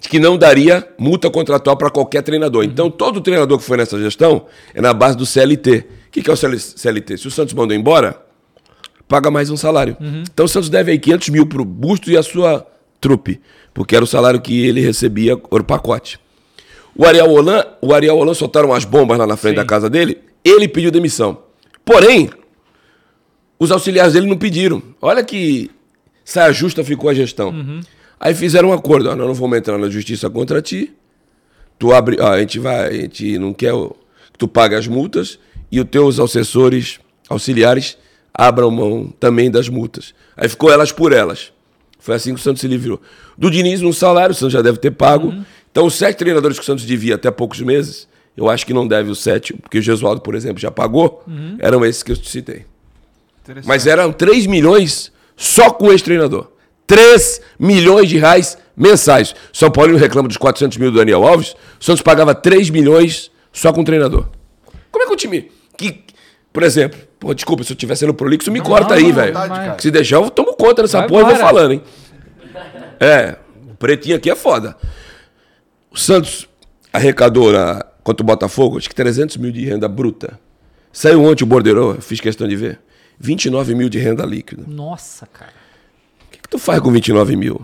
[0.00, 2.64] De que não daria multa contratual para qualquer treinador.
[2.64, 5.86] Então, todo treinador que foi nessa gestão é na base do CLT.
[6.08, 7.18] O que, que é o CLT?
[7.18, 8.20] Se o Santos mandou embora,
[9.06, 9.96] paga mais um salário.
[10.32, 12.66] Então, o Santos deve aí 500 mil para o Busto e a sua
[13.00, 13.40] trupe,
[13.72, 16.18] porque era o salário que ele recebia, era o pacote.
[16.96, 20.18] O Ariel Holan, o Ariel Holan soltaram umas bombas lá na frente da casa dele,
[20.44, 21.38] ele pediu demissão.
[21.84, 22.30] Porém,
[23.58, 24.82] os auxiliares dele não pediram.
[25.00, 25.70] Olha que
[26.24, 27.52] saia justa ficou a gestão.
[28.18, 30.92] Aí fizeram um acordo, ó, nós não vamos entrar na justiça contra ti.
[31.78, 35.38] Tu abre, ó, a gente vai, a gente não quer que tu pague as multas
[35.72, 37.96] e os teus assessores, auxiliares
[38.34, 40.14] abram mão também das multas.
[40.36, 41.52] Aí ficou elas por elas.
[42.00, 43.00] Foi assim que o Santos se livrou.
[43.36, 45.34] Do Diniz, um salário, o Santos já deve ter pago.
[45.70, 48.88] Então, os sete treinadores que o Santos devia até poucos meses, eu acho que não
[48.88, 51.22] deve os sete, porque o Gesualdo, por exemplo, já pagou,
[51.58, 52.64] eram esses que eu te citei.
[53.64, 56.48] Mas eram 3 milhões só com o ex-treinador.
[56.86, 59.34] 3 milhões de reais mensais.
[59.52, 61.54] São Paulo reclama dos 400 mil do Daniel Alves.
[61.80, 64.26] O Santos pagava 3 milhões só com o treinador.
[64.90, 65.50] Como é que o time.
[65.76, 66.04] Que,
[66.52, 69.34] por exemplo, pô, desculpa, se eu estiver sendo prolixo, me corta aí, velho.
[69.78, 71.82] Se deixar, eu tomo conta dessa Vai porra e vou falando, hein?
[72.98, 73.36] É,
[73.70, 74.76] o pretinho aqui é foda.
[75.90, 76.48] O Santos
[76.92, 80.40] arrecadou na, contra o Botafogo, acho que 300 mil de renda bruta.
[80.92, 82.80] Saiu ontem o Bordeiro, eu fiz questão de ver.
[83.18, 84.64] 29 mil de renda líquida.
[84.66, 85.52] Nossa, cara.
[86.26, 87.60] O que, que tu faz com 29 mil?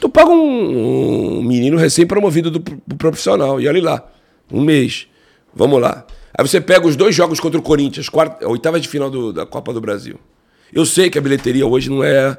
[0.00, 3.60] Tu paga um, um menino recém-promovido do, pro profissional.
[3.60, 4.04] E olha lá,
[4.52, 5.06] um mês.
[5.54, 6.04] Vamos lá.
[6.38, 9.46] Aí você pega os dois jogos contra o Corinthians, quarta, oitava de final do- da
[9.46, 10.16] Copa do Brasil.
[10.72, 12.36] Eu sei que a bilheteria hoje não é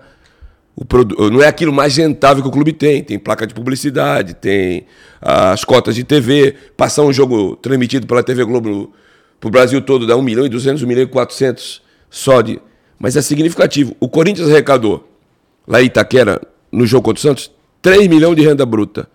[0.76, 3.04] o não é aquilo mais rentável que o clube tem.
[3.04, 4.86] Tem placa de publicidade, tem
[5.20, 6.54] as cotas de TV.
[6.76, 8.94] Passar um jogo transmitido pela TV Globo
[9.40, 12.60] para o Brasil todo dá 1 milhão e 200, 1 milhão e 400 só de.
[13.00, 13.96] Mas é significativo.
[14.00, 15.08] O Corinthians arrecadou
[15.68, 16.40] lá em Itaquera,
[16.72, 17.50] no jogo contra o Santos,
[17.82, 19.10] 3 milhões de renda bruta.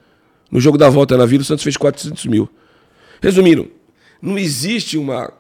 [0.51, 2.49] No jogo da volta na Vila, o Santos fez 400 mil.
[3.21, 3.71] Resumindo,
[4.23, 5.33] não existe uma.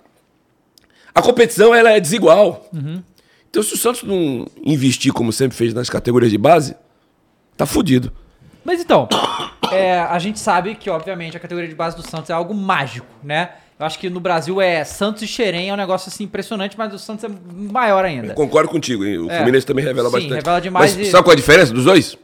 [1.14, 2.68] A competição ela é desigual.
[3.48, 6.74] Então, se o Santos não investir como sempre fez nas categorias de base,
[7.56, 8.10] tá fudido.
[8.64, 9.08] Mas então,
[9.70, 13.06] é, a gente sabe que, obviamente, a categoria de base do Santos é algo mágico,
[13.22, 13.50] né?
[13.78, 16.94] Eu acho que no Brasil é Santos e Xerém, é um negócio assim impressionante, mas
[16.94, 18.28] o Santos é maior ainda.
[18.28, 19.18] Eu concordo contigo, hein?
[19.18, 19.36] O É.
[19.38, 20.34] Fluminense também revela Sim, bastante.
[20.34, 22.16] revela demais Mas e- sabe qual é a diferença dos dois?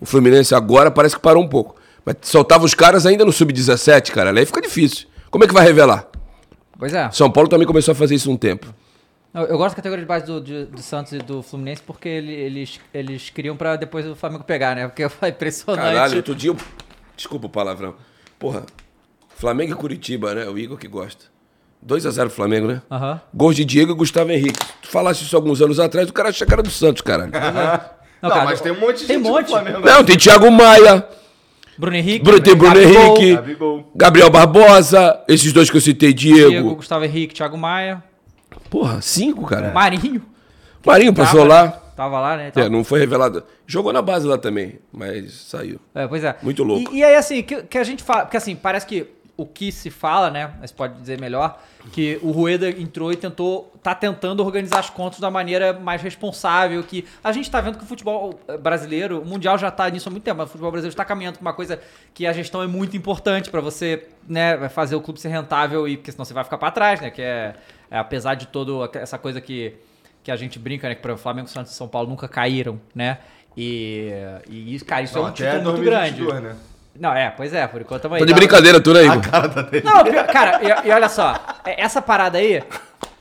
[0.00, 1.76] O Fluminense agora parece que parou um pouco.
[2.06, 4.30] Mas soltava os caras ainda no sub-17, cara.
[4.36, 5.06] Aí fica difícil.
[5.30, 6.06] Como é que vai revelar?
[6.78, 7.10] Pois é.
[7.10, 8.72] São Paulo também começou a fazer isso um tempo.
[9.34, 12.32] Eu, gosto da categoria de base do, de- do Santos e do Fluminense porque ele-
[12.32, 14.86] eles, eles criam pra depois o Flamengo pegar, né?
[14.88, 15.84] Porque foi impressionante.
[15.84, 16.56] Caralho, outro dia eu...
[17.16, 17.94] Desculpa o palavrão.
[18.38, 18.64] Porra,
[19.36, 20.46] Flamengo e Curitiba, né?
[20.48, 21.26] O Igor que gosta.
[21.86, 22.82] 2x0 Flamengo, né?
[22.90, 23.20] Aham.
[23.34, 24.58] Gols de Diego e Gustavo Henrique.
[24.82, 27.30] Tu falasse isso alguns anos atrás, o cara achava que era do Santos, caralho.
[28.20, 29.42] Não, cara, mas tem um monte de tem gente monte.
[29.44, 29.80] no Flamengo.
[29.80, 31.06] Não, tem Thiago Maia,
[31.78, 32.24] Bruno Henrique.
[32.24, 33.92] Bruno- tem Bruno Gabigol, Henrique, Gabigol.
[33.94, 36.50] Gabriel Barbosa, esses dois que eu citei, Diego.
[36.50, 38.02] Diego, Gustavo Henrique, Thiago Maia.
[38.68, 39.70] Porra, cinco, cara.
[39.72, 40.22] Marinho.
[40.84, 41.64] Marinho passou Tava, lá.
[41.66, 41.72] né?
[41.96, 42.52] Tava lá, né?
[42.54, 43.42] É, não foi revelado.
[43.66, 45.78] Jogou na base lá também, mas saiu.
[45.94, 46.36] É, pois é.
[46.42, 46.92] Muito louco.
[46.94, 48.22] E, e aí, assim, que, que a gente fala.
[48.22, 49.06] Porque assim, parece que
[49.38, 50.52] o que se fala, né?
[50.60, 53.72] Mas pode dizer melhor, que o Rueda entrou e tentou.
[53.80, 56.82] tá tentando organizar as contas da maneira mais responsável.
[56.82, 60.10] Que a gente tá vendo que o futebol brasileiro, o Mundial já tá nisso há
[60.10, 61.80] muito tempo, mas o futebol brasileiro está caminhando com uma coisa
[62.12, 65.96] que a gestão é muito importante pra você, né, fazer o clube ser rentável e
[65.96, 67.08] porque senão você vai ficar pra trás, né?
[67.08, 67.54] Que é,
[67.88, 69.72] é apesar de toda essa coisa que,
[70.24, 70.96] que a gente brinca, né?
[70.96, 73.18] Que para Flamengo, Santos e São Paulo nunca caíram, né?
[73.56, 74.10] E,
[74.50, 76.24] e isso, cara, isso é um título muito grande.
[76.24, 76.56] 2022, né?
[76.98, 78.18] Não, é, pois é, por enquanto também.
[78.20, 79.16] Tá de brincadeira, tu, né, Igor?
[79.84, 81.34] Não, pior- cara, e, e olha só,
[81.64, 82.62] é- essa parada aí.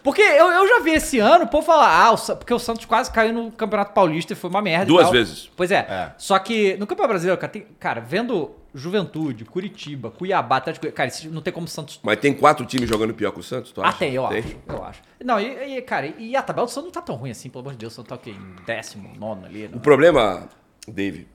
[0.03, 2.85] Porque eu, eu já vi esse ano o povo falar, ah, o porque o Santos
[2.85, 4.85] quase caiu no Campeonato Paulista e foi uma merda.
[4.85, 5.11] e Duas tal.
[5.11, 5.49] vezes.
[5.55, 5.79] Pois é.
[5.89, 6.11] É.
[6.17, 11.29] Só que no Campeonato Brasileiro, cara, tem- cara, vendo Juventude, Curitiba, Cuiabá, Atlético, cara, isso
[11.29, 11.99] não tem como o Santos.
[12.03, 13.97] Mas tem quatro times jogando pior que o Santos, tu Ah, acha?
[13.97, 14.55] tem, eu acho.
[14.67, 15.01] Eu acho.
[15.25, 17.61] Não, e, e, cara, e a tabela do Santos não tá tão ruim assim, pelo
[17.61, 17.91] amor de Deus.
[17.91, 18.29] O Santos tá o quê?
[18.31, 19.65] Em décimo, nono ali.
[19.65, 19.79] O Não.
[19.79, 20.47] problema,
[20.87, 21.27] Dave,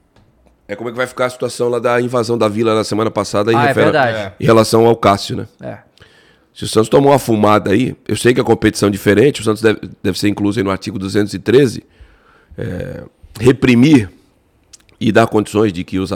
[0.73, 3.09] é como é que vai ficar a situação lá da invasão da Vila na semana
[3.11, 4.33] passada em, Ah, é refera- verdade.
[4.39, 5.47] em relação ao Cássio, né?
[5.61, 5.77] É.
[6.53, 9.43] Se o Santos tomou uma fumada aí, eu sei que a competição é diferente, o
[9.43, 11.83] Santos deve, deve ser incluso aí no artigo 213,
[12.57, 13.03] é,
[13.39, 14.09] reprimir
[14.99, 16.11] e dar condições de que os,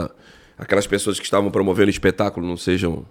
[0.56, 3.04] aquelas pessoas que estavam promovendo o espetáculo não sejam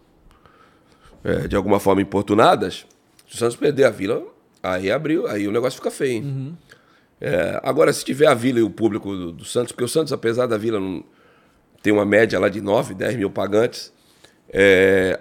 [1.24, 2.86] é, de alguma forma importunadas.
[3.28, 4.24] Se o Santos perder a Vila,
[4.64, 6.14] aí abriu, aí o negócio fica feio.
[6.24, 6.58] hein?
[7.20, 10.14] É, agora, se tiver a Vila e o público do, do Santos, porque o Santos,
[10.14, 11.04] apesar da Vila não
[11.88, 13.94] tem uma média lá de 9, 10 mil pagantes.
[14.50, 15.18] É,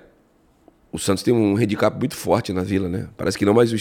[0.90, 3.09] o Santos tem um handicap muito forte na Vila, né?
[3.16, 3.76] Parece que não, mas o,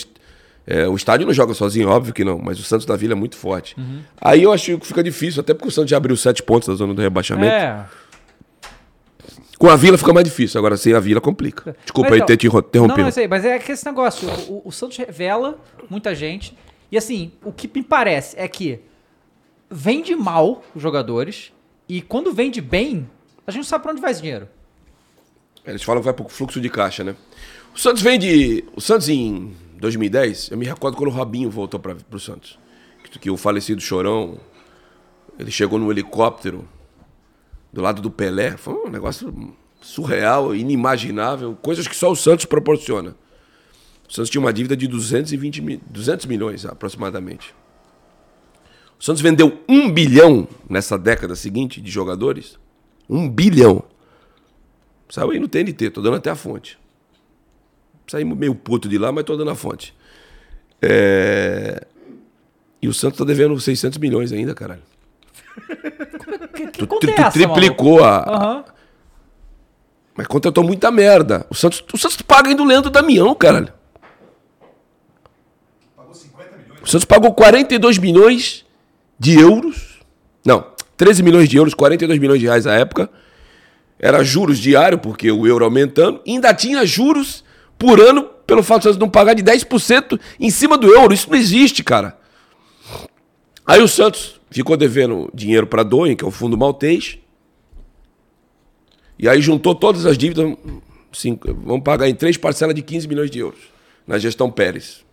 [0.67, 3.15] é, o estádio não joga sozinho, óbvio que não, mas o Santos da Vila é
[3.15, 3.75] muito forte.
[4.21, 6.75] Aí eu acho que fica difícil, até porque o Santos já abriu sete pontos da
[6.75, 7.47] zona do rebaixamento.
[7.51, 7.85] É.
[9.57, 11.75] Com a Vila fica mais difícil, agora sem a Vila complica.
[11.81, 12.99] Desculpa Mas aí então- ter te interro- Não, interrompido.
[13.01, 15.57] não, eu sei, mas é que esse negócio, o, o- o Santos revela
[15.89, 16.55] muita gente.
[16.91, 18.79] E assim, o que me parece é que
[19.71, 21.51] vende mal os jogadores.
[21.87, 23.09] E quando vende bem,
[23.45, 24.47] a gente não sabe pra onde vai esse dinheiro.
[25.65, 27.15] Eles falam que vai pro fluxo de caixa, né?
[27.73, 28.63] O Santos vem de.
[28.75, 32.57] O Santos em 2010, eu me recordo quando o Robinho voltou para pro Santos.
[33.11, 34.39] Que, que o falecido Chorão,
[35.39, 36.67] ele chegou no helicóptero
[37.73, 38.57] do lado do Pelé.
[38.57, 43.15] Foi um negócio surreal, inimaginável, coisas que só o Santos proporciona.
[44.07, 47.53] O Santos tinha uma dívida de 220 mi- 200 milhões aproximadamente.
[48.99, 52.57] O Santos vendeu um bilhão nessa década seguinte de jogadores.
[53.09, 53.83] Um bilhão.
[55.09, 56.77] Saiu aí no TNT, tô dando até a fonte.
[58.07, 59.93] Saí meio puto de lá, mas tô dando a fonte.
[60.81, 61.85] É...
[62.81, 64.81] E o Santos tá devendo 600 milhões ainda, caralho.
[66.55, 68.19] Que, que Tu, tu- tu triplicou a.
[68.29, 68.65] Aham.
[70.15, 71.45] Mas contratou muita merda.
[71.49, 73.73] O Santos, o Santos paga ainda o Leandro Damião, caralho.
[76.81, 78.64] O Santos pagou 42 milhões
[79.19, 79.99] de euros.
[80.45, 80.65] Não,
[80.97, 83.09] 13 milhões de euros, 42 milhões de reais à época.
[83.99, 86.21] Era juros diário, porque o euro aumentando.
[86.25, 87.43] E ainda tinha juros
[87.77, 91.13] por ano pelo fato de não pagar de 10% em cima do euro.
[91.13, 92.17] Isso não existe, cara.
[93.65, 97.17] Aí o Santos ficou devendo dinheiro para Doen, que é o fundo maltês.
[99.17, 100.55] E aí juntou todas as dívidas,
[101.11, 103.59] cinco, vamos pagar em três parcelas de 15 milhões de euros
[104.05, 105.03] na gestão Pérez.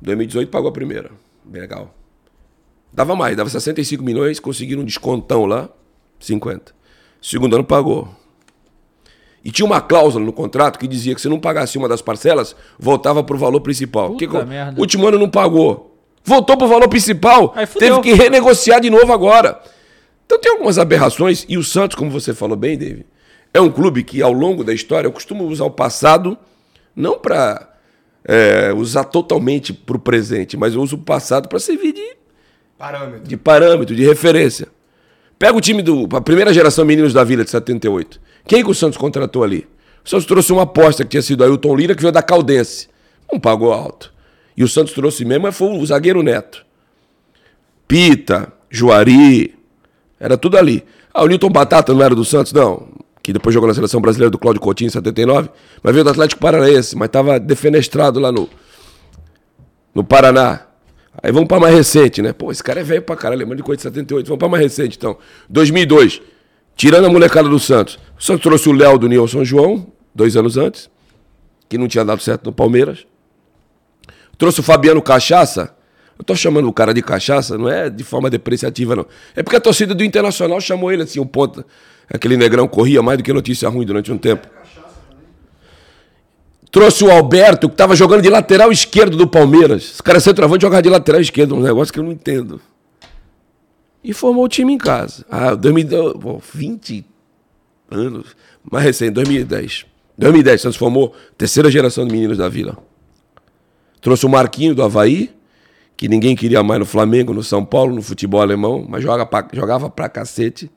[0.00, 1.10] 2018 pagou a primeira.
[1.50, 1.94] Legal.
[2.96, 5.68] Dava mais, dava 65 milhões, conseguiram um descontão lá,
[6.18, 6.74] 50.
[7.20, 8.08] Segundo ano pagou.
[9.44, 12.56] E tinha uma cláusula no contrato que dizia que se não pagasse uma das parcelas,
[12.78, 14.12] voltava pro valor principal.
[14.12, 14.80] Puta que, merda.
[14.80, 15.94] último ano não pagou.
[16.24, 19.60] Voltou pro valor principal, teve que renegociar de novo agora.
[20.24, 23.04] Então tem algumas aberrações, e o Santos, como você falou bem, David,
[23.52, 26.36] é um clube que ao longo da história eu costumo usar o passado
[26.96, 27.76] não para
[28.74, 32.15] usar totalmente para o presente, mas eu uso o passado para servir de,
[32.78, 33.26] Parâmetro.
[33.26, 34.68] de parâmetro, de referência.
[35.38, 36.08] Pega o time do.
[36.14, 38.20] A primeira geração Meninos da Vila de 78.
[38.46, 39.66] Quem que o Santos contratou ali?
[40.04, 42.88] O Santos trouxe uma aposta que tinha sido Ailton Lira, que veio da Caldense.
[43.30, 44.12] Não pagou alto.
[44.56, 46.64] E o Santos trouxe mesmo, foi o zagueiro Neto.
[47.86, 49.54] Pita, Juari,
[50.18, 50.84] era tudo ali.
[51.12, 52.52] Ah, o Newton Batata não era do Santos?
[52.52, 52.88] Não.
[53.22, 55.50] Que depois jogou na seleção brasileira do Cláudio Coutinho em 79.
[55.82, 58.48] Mas veio do Atlético Paranaense, mas estava defenestrado lá no,
[59.94, 60.65] no Paraná.
[61.22, 62.32] Aí vamos para mais recente, né?
[62.32, 64.26] Pô, esse cara é velho pra caralho, lembrando de coisa de 78.
[64.26, 65.16] Vamos para mais recente, então.
[65.48, 66.20] 2002,
[66.74, 67.98] tirando a molecada do Santos.
[68.18, 70.90] O Santos trouxe o Léo do São João, dois anos antes,
[71.68, 73.06] que não tinha dado certo no Palmeiras.
[74.38, 75.74] Trouxe o Fabiano Cachaça.
[76.18, 79.06] Eu tô chamando o cara de cachaça, não é de forma depreciativa, não.
[79.34, 81.64] É porque a torcida do Internacional chamou ele assim, o ponta.
[82.08, 84.48] Aquele negrão corria mais do que notícia ruim durante um tempo.
[86.76, 89.92] Trouxe o Alberto, que estava jogando de lateral esquerdo do Palmeiras.
[89.94, 92.60] Esse cara é centroavante jogar de lateral esquerdo, um negócio que eu não entendo.
[94.04, 95.24] E formou o time em casa.
[95.30, 97.02] Ah, 2010, pô, 20
[97.90, 98.36] anos.
[98.70, 99.86] Mais recente, 2010.
[100.18, 102.76] 2010, Santos formou terceira geração de meninos da Vila.
[104.02, 105.30] Trouxe o Marquinho do Havaí,
[105.96, 109.48] que ninguém queria mais no Flamengo, no São Paulo, no futebol alemão, mas joga pra-
[109.50, 110.70] jogava pra cacete.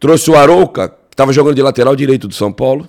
[0.00, 2.88] Trouxe o Arouca, que estava jogando de lateral direito do São Paulo.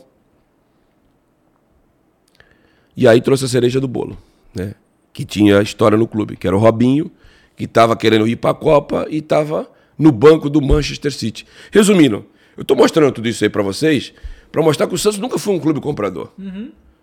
[2.96, 4.18] E aí trouxe a cereja do bolo,
[4.54, 4.76] né?
[5.12, 7.12] Que tinha história no clube, que era o Robinho,
[7.56, 11.46] que estava querendo ir para a Copa e estava no banco do Manchester City.
[11.72, 12.26] Resumindo,
[12.58, 14.14] eu estou mostrando tudo isso aí para vocês,
[14.52, 16.30] para mostrar que o Santos nunca foi um clube comprador.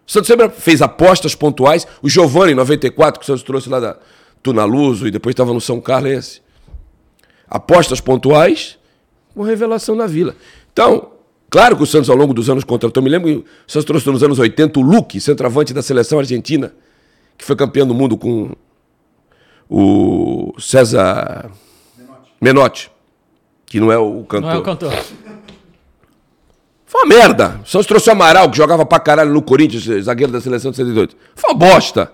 [0.07, 1.87] O Santos sempre fez apostas pontuais.
[2.03, 3.97] O Giovanni, em 94, que o Santos trouxe lá da
[4.43, 6.43] Tunaluso e depois estava no São Carlos.
[7.49, 8.79] Apostas pontuais
[9.35, 10.35] com revelação na Vila.
[10.73, 11.13] Então,
[11.51, 13.03] claro que o Santos ao longo dos anos contratou.
[13.03, 16.73] Me lembro que o Santos trouxe nos anos 80 o Luque, centroavante da seleção argentina,
[17.37, 18.55] que foi campeão do mundo com
[19.69, 21.51] o César
[22.41, 22.91] Menotti,
[23.67, 24.49] que não é o cantor.
[24.49, 24.93] Não é o cantor.
[26.87, 27.61] Foi uma merda.
[27.65, 30.77] O Santos trouxe o Amaral, que jogava pra caralho no Corinthians, zagueiro da seleção de
[30.79, 31.17] 78.
[31.37, 32.13] Foi uma bosta.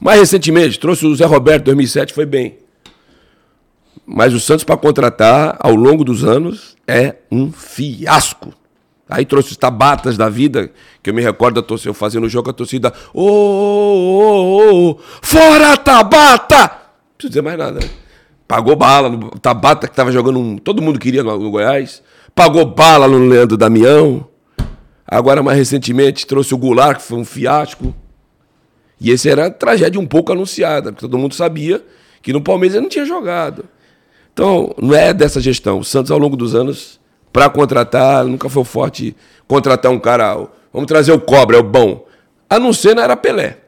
[0.00, 2.58] Mais recentemente, trouxe o Zé Roberto, 2007, foi bem.
[4.04, 8.52] Mas o Santos, para contratar, ao longo dos anos, é um fiasco.
[9.10, 10.70] Aí trouxe os tabatas da vida,
[11.02, 14.90] que eu me recordo da torcida, eu fazendo o jogo, a torcida, ô, ô, ô,
[14.90, 16.56] ô, fora Tabata!
[16.56, 17.80] Não preciso dizer mais nada.
[17.80, 17.90] né?
[18.46, 20.58] Pagou bala no Tabata, que tava jogando um.
[20.58, 22.02] Todo mundo queria no, no Goiás.
[22.34, 24.26] Pagou bala no Leandro Damião.
[25.06, 27.94] Agora, mais recentemente, trouxe o Goulart, que foi um fiasco.
[29.00, 31.84] E esse era a tragédia um pouco anunciada, porque todo mundo sabia
[32.22, 33.64] que no Palmeiras ele não tinha jogado.
[34.32, 35.78] Então, não é dessa gestão.
[35.78, 36.99] O Santos, ao longo dos anos,
[37.32, 39.16] para contratar, nunca foi forte
[39.46, 40.46] contratar um cara.
[40.72, 42.06] Vamos trazer o Cobra, é o bom.
[42.48, 43.58] A não ser na era Pelé.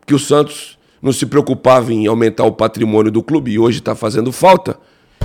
[0.00, 3.94] Porque o Santos não se preocupava em aumentar o patrimônio do clube e hoje está
[3.94, 4.78] fazendo falta.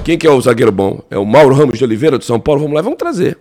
[0.03, 1.01] Quem que é o zagueiro bom?
[1.09, 2.61] É o Mauro Ramos de Oliveira, do São Paulo?
[2.61, 3.37] Vamos lá, vamos trazer.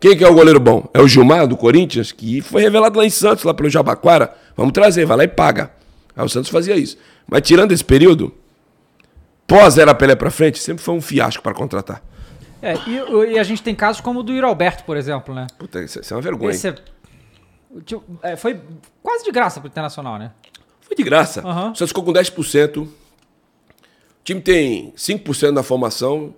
[0.00, 0.88] Quem que é o goleiro bom?
[0.92, 4.34] É o Gilmar, do Corinthians, que foi revelado lá em Santos, lá pelo Jabaquara.
[4.56, 5.70] Vamos trazer, vai lá e paga.
[6.16, 6.96] Aí o Santos fazia isso.
[7.28, 8.34] Mas tirando esse período,
[9.46, 12.02] pós era Pelé para frente, sempre foi um fiasco para contratar.
[12.62, 15.48] É, e, e, a gente tem casos como o do Yuri Alberto, por exemplo, né?
[15.58, 16.52] Puta, isso, isso é uma vergonha.
[16.52, 16.74] Esse é,
[17.84, 18.60] tipo, é, foi
[19.02, 20.30] quase de graça pro Internacional, né?
[20.80, 21.44] Foi de graça.
[21.44, 21.72] Uhum.
[21.72, 22.82] O Santos ficou com 10%.
[22.82, 22.88] O
[24.22, 26.32] time tem 5% da formação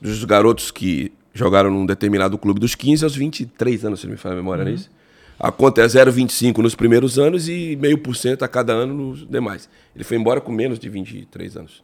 [0.00, 4.18] dos garotos que jogaram num determinado clube dos 15 aos 23 anos, se não me
[4.18, 4.70] falha a memória, uhum.
[4.70, 4.90] não é isso?
[5.38, 9.28] A conta é 0,25 nos primeiros anos e meio por cento a cada ano nos
[9.28, 9.68] demais.
[9.94, 11.82] Ele foi embora com menos de 23 anos.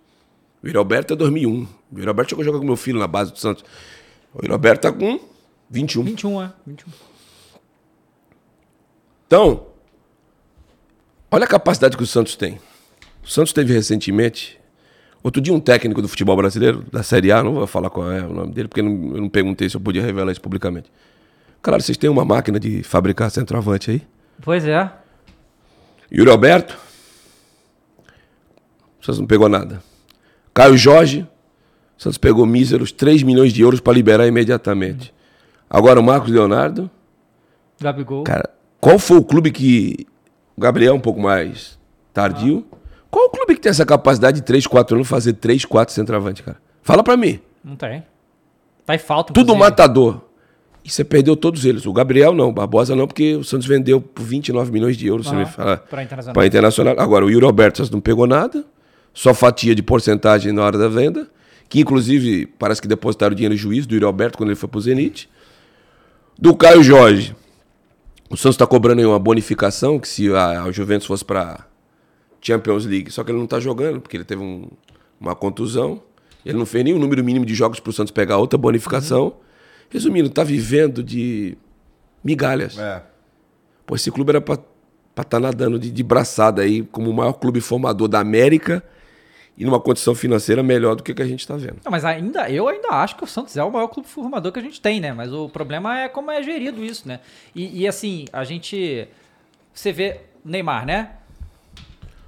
[0.63, 1.51] O Yuri Alberto é 2001.
[1.51, 3.65] O Yuri Alberto chegou a jogar com meu filho na base do Santos.
[4.35, 5.21] O Yuri Alberto tá com
[5.71, 6.03] 21.
[6.03, 6.53] 21, é.
[6.67, 6.89] 21.
[9.27, 9.67] Então,
[11.31, 12.61] olha a capacidade que o Santos tem.
[13.23, 14.61] O Santos teve recentemente
[15.23, 18.23] Outro dia, um técnico do futebol brasileiro, da Série A, não vou falar qual é
[18.23, 20.91] o nome dele, porque eu não, perguntei se eu podia revelar isso publicamente.
[21.61, 24.03] Claro, vocês têm uma máquina de fabricar centroavante aí?
[24.41, 24.91] Pois é.
[26.11, 26.79] Yuri Alberto?
[28.99, 29.83] O Santos não pegou nada.
[30.55, 31.27] Caio Jorge?
[31.99, 35.13] O Santos pegou míseros 3 milhões de euros para liberar imediatamente.
[35.69, 36.91] Agora o Marcos Leonardo?
[37.81, 38.25] Gabigol.
[38.25, 40.07] Cara, qual foi o clube que.
[40.57, 41.79] O Gabriel um pouco mais
[42.13, 42.65] tardio.
[42.73, 42.77] Ah.
[43.11, 46.43] Qual o clube que tem essa capacidade de 3, 4 anos fazer 3, 4 centroavante,
[46.43, 46.59] cara?
[46.83, 47.41] Fala pra mim.
[47.65, 48.05] Não tem.
[48.87, 49.33] Tá em falta.
[49.33, 50.21] Tudo matador.
[50.85, 51.85] E você perdeu todos eles.
[51.87, 55.27] O Gabriel não, o Barbosa não, porque o Santos vendeu por 29 milhões de euros,
[55.27, 55.77] ah, você me fala.
[55.77, 56.35] Pra internacional.
[56.35, 56.95] Pra internacional.
[56.99, 58.65] Agora, o Yuri Alberto não pegou nada,
[59.13, 61.29] só fatia de porcentagem na hora da venda,
[61.69, 64.81] que inclusive parece que depositaram dinheiro em juízo do Yuri Alberto quando ele foi pro
[64.81, 65.29] Zenit.
[66.39, 67.37] Do Caio Jorge,
[68.29, 71.67] o Santos está cobrando aí uma bonificação, que se a, a Juventus fosse para
[72.41, 73.11] Champions League.
[73.11, 74.69] Só que ele não está jogando, porque ele teve um,
[75.21, 76.03] uma contusão.
[76.45, 79.25] Ele não fez o número mínimo de jogos para o Santos pegar outra bonificação.
[79.25, 79.33] Uhum.
[79.91, 81.59] Resumindo, está vivendo de
[82.25, 82.79] migalhas.
[82.79, 83.03] É.
[83.85, 87.35] Pô, esse clube era para estar tá nadando de, de braçada aí, como o maior
[87.35, 88.83] clube formador da América
[89.57, 91.77] e numa condição financeira melhor do que, que a gente está vendo.
[91.85, 94.59] Não, mas ainda, eu ainda acho que o Santos é o maior clube formador que
[94.59, 95.13] a gente tem, né?
[95.13, 97.21] Mas o problema é como é gerido isso, né?
[97.55, 99.07] E, e assim, a gente.
[99.73, 101.11] Você vê Neymar, né?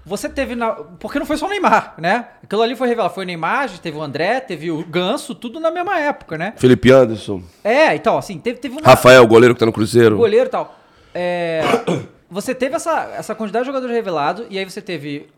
[0.05, 0.73] Você teve na.
[0.73, 2.27] Porque não foi só o Neymar, né?
[2.43, 3.15] Aquilo ali foi revelado.
[3.15, 6.55] Foi o Neymar, teve o André, teve o Ganso, tudo na mesma época, né?
[6.57, 7.43] Felipe Anderson.
[7.63, 8.83] É, então, assim, teve, teve uma...
[8.83, 10.17] Rafael, goleiro que tá no Cruzeiro.
[10.17, 10.77] Goleiro e tal.
[11.15, 11.63] É...
[12.29, 15.29] você teve essa, essa quantidade de jogadores revelados, e aí você teve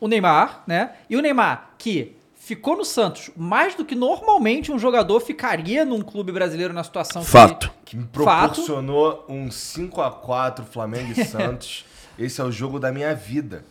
[0.00, 0.92] o Neymar, né?
[1.08, 6.00] E o Neymar, que ficou no Santos mais do que normalmente um jogador ficaria num
[6.00, 7.70] clube brasileiro na situação Fato.
[7.84, 9.32] Que, que me proporcionou Fato.
[9.32, 11.84] um 5 a 4 Flamengo e Santos.
[12.18, 13.64] Esse é o jogo da minha vida.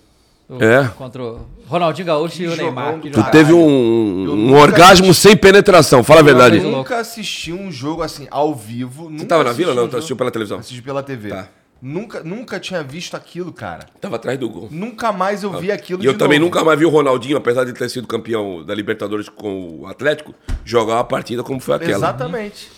[0.59, 0.87] É.
[0.97, 2.99] Contra o Ronaldinho Gaúcho que e o Neymar.
[2.99, 6.57] Tu teve um, um orgasmo assisti, sem penetração, fala a verdade.
[6.57, 9.11] Eu nunca assisti um jogo assim, ao vivo.
[9.11, 9.83] Você tava na vila ou não?
[9.85, 10.57] Um tu assistiu pela televisão?
[10.57, 11.29] Assisti pela TV.
[11.29, 11.47] Tá.
[11.81, 13.85] Nunca, nunca tinha visto aquilo, cara.
[14.01, 14.67] Tava atrás do gol.
[14.69, 17.73] Nunca mais eu vi aquilo E eu também nunca mais vi o Ronaldinho, apesar de
[17.73, 21.95] ter sido campeão da Libertadores com o Atlético, jogar uma partida como foi aquela.
[21.95, 22.69] Exatamente.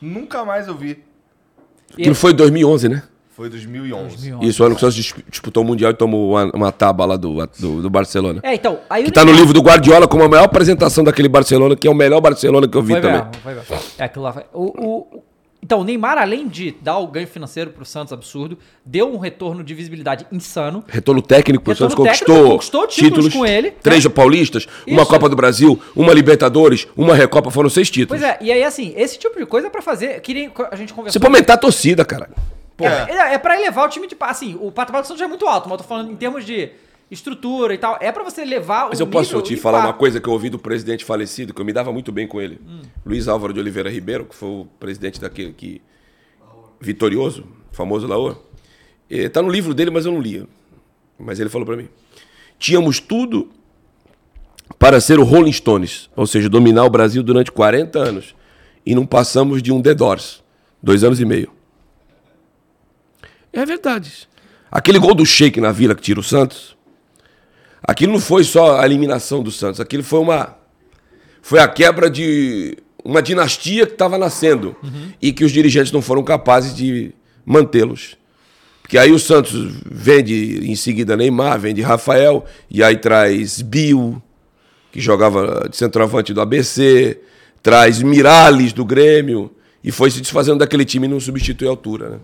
[0.00, 1.04] Nunca mais eu vi.
[1.92, 3.02] Aquilo foi 2011, né?
[3.30, 4.08] Foi 2011.
[4.08, 4.48] 2011.
[4.48, 7.16] Isso, o ano que o Santos disputou o Mundial e tomou uma, uma tábua lá
[7.16, 8.40] do, do, do, Barcelona.
[8.42, 8.80] É, então...
[8.90, 11.90] Aí que tá no livro do Guardiola como a maior apresentação daquele Barcelona, que é
[11.90, 13.18] o melhor Barcelona que eu vi foi também.
[13.18, 13.76] Mesmo, foi mesmo.
[13.98, 14.44] É, aquilo lá foi...
[14.52, 15.22] O, o,
[15.62, 19.62] então, o Neymar, além de dar o ganho financeiro pro Santos absurdo, deu um retorno
[19.62, 20.82] de visibilidade insano.
[20.88, 23.70] Retorno técnico pro Santos, conquistou, conquistou títulos, títulos, com ele.
[23.70, 24.10] Três né?
[24.10, 24.82] paulistas, Isso.
[24.88, 28.20] uma Copa do Brasil, uma Libertadores, uma Recopa, foram seis títulos.
[28.20, 30.92] Pois é, e aí assim, esse tipo de coisa é pra fazer, que a gente
[30.92, 31.12] conversou...
[31.12, 32.28] Você pode aumentar a torcida, cara.
[32.80, 34.16] É, é, é pra elevar o time de.
[34.18, 36.44] Assim, o patamar do Santos já é muito alto, mas eu tô falando em termos
[36.44, 36.70] de
[37.12, 37.98] estrutura e tal.
[38.00, 40.58] É para você levar Mas eu posso te falar uma coisa que eu ouvi do
[40.58, 42.58] presidente falecido, que eu me dava muito bem com ele.
[42.66, 42.80] Hum.
[43.04, 45.82] Luiz Álvaro de Oliveira Ribeiro, que foi o presidente daquele que.
[46.80, 48.36] Vitorioso, famoso Laor.
[49.08, 50.44] Está no livro dele, mas eu não li.
[51.18, 51.88] Mas ele falou para mim.
[52.58, 53.50] Tínhamos tudo
[54.78, 58.34] para ser o Rolling Stones, ou seja, dominar o Brasil durante 40 anos.
[58.84, 60.42] E não passamos de um The Doors,
[60.82, 61.52] dois anos e meio.
[63.52, 64.28] É verdade.
[64.70, 66.76] Aquele gol do Sheik na Vila que tira o Santos.
[67.82, 70.56] Aquilo não foi só a eliminação do Santos, aquilo foi uma.
[71.40, 74.76] Foi a quebra de uma dinastia que estava nascendo
[75.20, 77.12] e que os dirigentes não foram capazes de
[77.44, 78.16] mantê-los.
[78.80, 79.52] Porque aí o Santos
[79.84, 84.22] vende em seguida Neymar, vende Rafael, e aí traz Bill,
[84.92, 87.18] que jogava de centroavante do ABC,
[87.62, 89.50] traz Miralles do Grêmio,
[89.82, 92.18] e foi se desfazendo daquele time e não substitui a altura, né?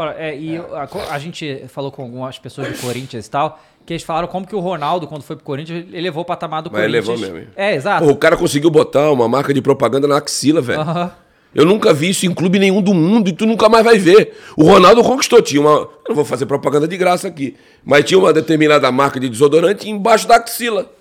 [0.00, 3.60] Ora, é, e a, co- a gente falou com algumas pessoas do Corinthians e tal,
[3.84, 6.62] que eles falaram como que o Ronaldo, quando foi pro Corinthians, ele levou o patamar
[6.62, 7.20] do Mas ele Corinthians.
[7.20, 7.52] levou mesmo?
[7.56, 8.02] É, exato.
[8.04, 10.80] Porra, o cara conseguiu botar uma marca de propaganda na axila, velho.
[10.80, 11.10] Aham.
[11.52, 14.36] Eu nunca vi isso em clube nenhum do mundo e tu nunca mais vai ver.
[14.56, 15.70] O Ronaldo conquistou, tinha uma.
[15.80, 17.56] Eu não vou fazer propaganda de graça aqui.
[17.84, 20.92] Mas tinha uma determinada marca de desodorante embaixo da axila.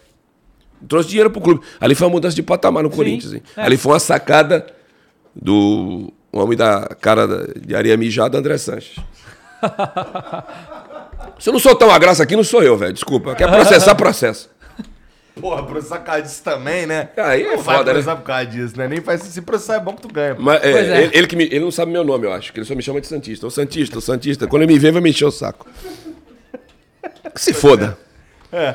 [0.87, 1.61] Trouxe dinheiro pro clube.
[1.79, 3.43] Ali foi uma mudança de patamar no Corinthians, hein?
[3.57, 3.61] é.
[3.61, 4.65] Ali foi uma sacada
[5.35, 7.28] do homem da cara
[7.59, 8.95] de areia mijada, André Sanches.
[11.39, 12.93] Se eu não soltar uma graça aqui, não sou eu, velho.
[12.93, 13.36] Desculpa.
[13.36, 14.49] Quer processar, processa.
[15.39, 17.09] Porra, processar por causa disso também, né?
[17.15, 17.91] Aí é não vai foda, né?
[17.91, 18.88] processar por causa disso, né?
[18.88, 20.34] Nem faz se processar é bom que tu ganha.
[20.36, 20.41] pô.
[20.41, 21.03] Mas, é, Pois é.
[21.03, 22.82] Ele, ele que me- ele não sabe meu nome, eu acho, que ele só me
[22.82, 23.45] chama de Santista.
[23.45, 24.47] O Santista, o Santista.
[24.47, 25.67] Quando ele me vê, vai me encher o saco.
[27.36, 27.95] Que se foda.
[28.51, 28.73] É.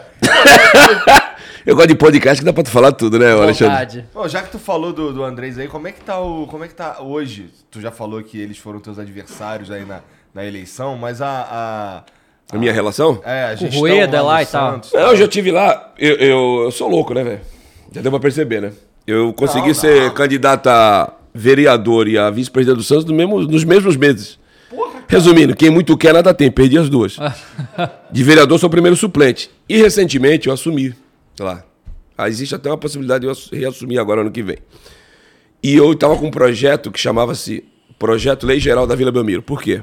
[1.64, 3.72] eu gosto de podcast que dá pra tu falar tudo, né, Alexandre?
[3.74, 4.04] Vontade.
[4.12, 6.46] Bom, já que tu falou do, do Andrés aí, como é que tá o.
[6.46, 7.50] Como é que tá hoje?
[7.70, 10.00] Tu já falou que eles foram teus adversários aí na,
[10.34, 12.04] na eleição, mas a.
[12.52, 13.20] A minha relação?
[13.24, 14.72] a é, a gestão Rueda no lá e tal.
[14.72, 15.92] Santos, Não, eu já tive lá.
[15.98, 17.40] Eu, eu, eu sou louco, né, velho?
[17.90, 18.72] Já deu pra perceber, né?
[19.06, 20.14] Eu consegui Não, ser não.
[20.14, 24.38] candidato a vereador e a vice-presidente do Santos no mesmo- nos mesmos meses.
[25.08, 26.50] Resumindo, quem muito quer, nada tem.
[26.50, 27.16] Perdi as duas.
[28.10, 29.50] De vereador, sou o primeiro suplente.
[29.68, 30.94] E recentemente eu assumi
[31.40, 31.64] lá.
[32.16, 34.58] Ah, existe até uma possibilidade de eu ass- reassumir agora ano que vem.
[35.62, 37.64] E eu estava com um projeto que chamava-se
[37.98, 39.42] Projeto Lei Geral da Vila Belmiro.
[39.42, 39.82] Por quê?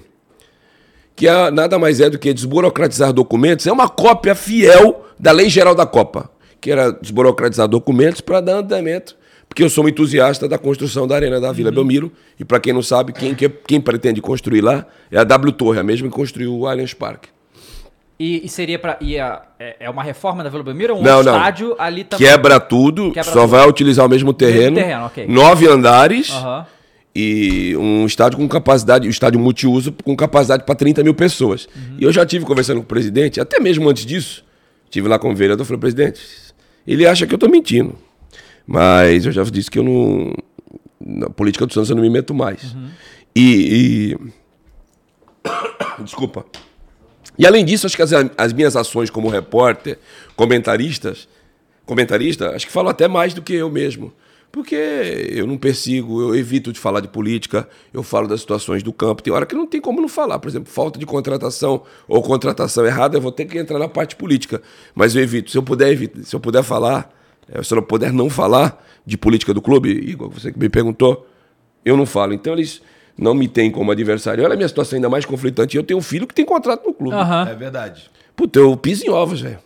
[1.15, 3.65] Que é, nada mais é do que desburocratizar documentos.
[3.67, 6.29] É uma cópia fiel da Lei Geral da Copa.
[6.61, 9.17] Que era desburocratizar documentos para dar andamento.
[9.47, 12.11] Porque eu sou um entusiasta da construção da Arena da Vila Belmiro.
[12.39, 15.79] E para quem não sabe, quem, quer- quem pretende construir lá é a W Torre,
[15.79, 17.29] a mesma que construiu o Allianz Parque.
[18.19, 18.97] E, e seria pra.
[18.99, 21.35] Ia, é, é uma reforma da Vila Belmiro ou um Não, não.
[21.37, 22.27] estádio ali também?
[22.27, 23.47] Quebra tudo, Quebra só tudo.
[23.47, 24.75] vai utilizar o mesmo terreno.
[24.75, 25.25] terreno, ok.
[25.27, 26.65] Nove andares Aham.
[27.15, 31.67] e um estádio com capacidade, um estádio multiuso com capacidade para 30 mil pessoas.
[31.73, 31.95] Uhum.
[31.99, 34.43] E eu já tive conversando com o presidente, até mesmo antes disso,
[34.89, 36.19] tive lá com o vereador, falei, presidente,
[36.85, 37.95] ele acha que eu estou mentindo.
[38.67, 40.33] Mas eu já disse que eu não.
[40.99, 42.73] Na política do Santos eu não me meto mais.
[42.73, 42.89] Uhum.
[43.35, 44.17] E, e-
[46.03, 46.45] Desculpa.
[47.39, 49.97] E além disso, acho que as, as minhas ações como repórter,
[50.35, 51.25] comentaristas,
[51.85, 54.11] comentarista, acho que falo até mais do que eu mesmo.
[54.51, 58.91] Porque eu não persigo, eu evito de falar de política, eu falo das situações do
[58.91, 59.23] campo.
[59.23, 60.37] Tem hora que não tem como não falar.
[60.37, 64.17] Por exemplo, falta de contratação ou contratação errada, eu vou ter que entrar na parte
[64.17, 64.61] política.
[64.93, 65.49] Mas eu evito.
[65.49, 66.21] Se eu puder, evito.
[66.25, 67.09] Se eu puder falar,
[67.47, 71.25] eh, se eu puder não falar de política do clube, Igor, você que me perguntou,
[71.85, 72.33] eu não falo.
[72.33, 72.81] Então eles
[73.19, 74.43] não me têm como adversário.
[74.43, 75.75] Olha a minha situação ainda mais conflitante.
[75.75, 77.15] Eu tenho um filho que tem contrato no clube.
[77.15, 77.47] Aham.
[77.49, 78.09] É verdade.
[78.35, 79.59] Puta, eu piso em ovos, velho.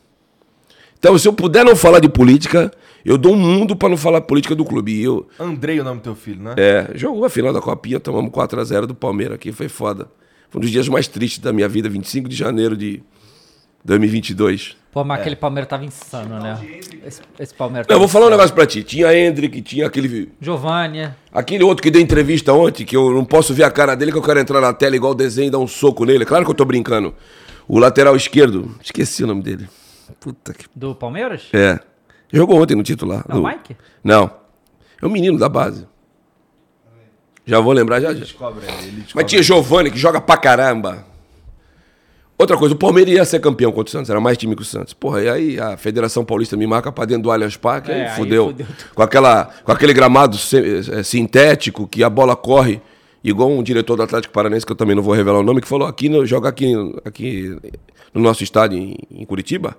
[0.97, 2.71] Então, se eu puder não falar de política,
[3.05, 4.93] eu dou um mundo pra não falar política do clube.
[4.93, 6.55] E eu, Andrei o nome do teu filho, né?
[6.57, 10.07] é, jogou a final da Copinha, tomamos 4x0 do Palmeiras aqui, foi foda.
[10.49, 13.03] Foi um dos dias mais tristes da minha vida, 25 de janeiro de
[13.83, 14.77] 2022.
[14.91, 16.59] Pô, mas aquele Palmeiras tava insano, né?
[17.05, 18.37] Esse, esse Palmeiras Não, eu tava vou falar um insano.
[18.37, 18.83] negócio pra ti.
[18.83, 20.31] Tinha Hendrick, tinha aquele.
[20.39, 21.09] Giovanni.
[21.33, 24.17] Aquele outro que deu entrevista ontem, que eu não posso ver a cara dele, que
[24.17, 26.25] eu quero entrar na tela igual o desenho e dar um soco nele.
[26.25, 27.13] Claro que eu tô brincando.
[27.67, 29.67] O lateral esquerdo, esqueci o nome dele.
[30.19, 30.65] Puta que.
[30.75, 31.43] Do Palmeiras?
[31.53, 31.79] É.
[32.31, 33.25] Jogou ontem no titular.
[33.27, 33.75] É o No- Mike?
[34.03, 34.29] Não.
[35.01, 35.87] É um menino da base.
[37.45, 38.13] Já vou lembrar já.
[38.13, 38.19] já.
[38.19, 39.11] Descobre ele descobre.
[39.15, 41.05] Mas tinha Giovani, que joga pra caramba.
[42.43, 44.65] Outra coisa, o Palmeiras ia ser campeão contra o Santos, era mais time que o
[44.65, 44.93] Santos.
[44.93, 48.01] Porra, e aí a Federação Paulista me marca pra dentro do Allianz Parque, É, aí
[48.01, 48.47] aí fudeu.
[48.47, 48.67] fudeu.
[48.93, 52.81] Com, aquela, com aquele gramado eh, sintético, que a bola corre,
[53.23, 55.67] igual um diretor do Atlético Paranaense, que eu também não vou revelar o nome, que
[55.69, 56.73] falou aqui, joga aqui,
[57.05, 57.57] aqui
[58.13, 59.77] no nosso estádio em, em Curitiba,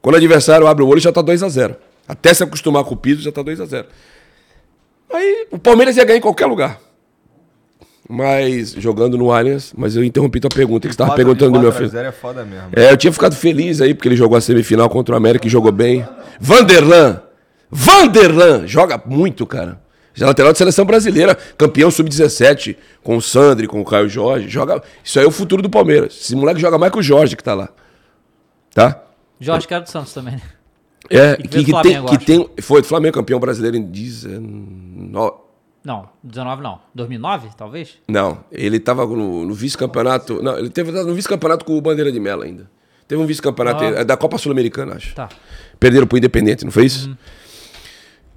[0.00, 1.76] quando o adversário abre o olho já tá 2 a 0
[2.08, 3.86] Até se acostumar com o piso já tá 2 a 0
[5.12, 6.80] Aí o Palmeiras ia ganhar em qualquer lugar.
[8.08, 11.72] Mas jogando no Allianz, mas eu interrompi tua pergunta, que você estava perguntando do meu
[11.72, 11.90] filho.
[11.90, 12.68] 4x0 é foda mesmo.
[12.74, 15.50] É, eu tinha ficado feliz aí, porque ele jogou a semifinal contra o América e
[15.50, 16.06] jogou bem.
[16.38, 17.20] Vanderlan!
[17.70, 18.66] Vanderlan!
[18.66, 19.80] Joga muito, cara.
[20.14, 24.48] Já lateral de seleção brasileira, campeão sub-17, com o Sandri, com o Caio Jorge.
[24.48, 24.82] Joga...
[25.04, 26.16] Isso aí é o futuro do Palmeiras.
[26.18, 27.68] Esse moleque joga mais que o Jorge que tá lá.
[28.72, 29.02] Tá?
[29.38, 30.34] Jorge, que era do Santos também.
[30.34, 30.42] né?
[31.10, 32.50] É, E que que, que tem, Flamengo, que tem.
[32.60, 35.45] Foi do Flamengo campeão brasileiro em 19.
[35.86, 36.80] Não, 19 não.
[36.96, 37.98] 2009, talvez?
[38.08, 40.42] Não, ele tava no, no vice-campeonato.
[40.42, 42.68] Não, ele teve no vice-campeonato com o Bandeira de Melo ainda.
[43.06, 44.00] Teve um vice-campeonato Ah.
[44.00, 45.14] é da Copa Sul-Americana, acho.
[45.14, 45.28] Tá.
[45.78, 47.16] Perderam pro Independente, não foi isso?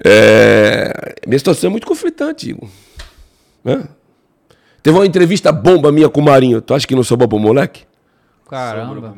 [0.06, 2.70] É, Minha situação é muito conflitante, Igor.
[3.64, 3.84] Né?
[4.84, 6.62] Teve uma entrevista bomba minha com o Marinho.
[6.62, 7.82] Tu acha que não sou bom pro moleque?
[8.48, 9.12] Caramba.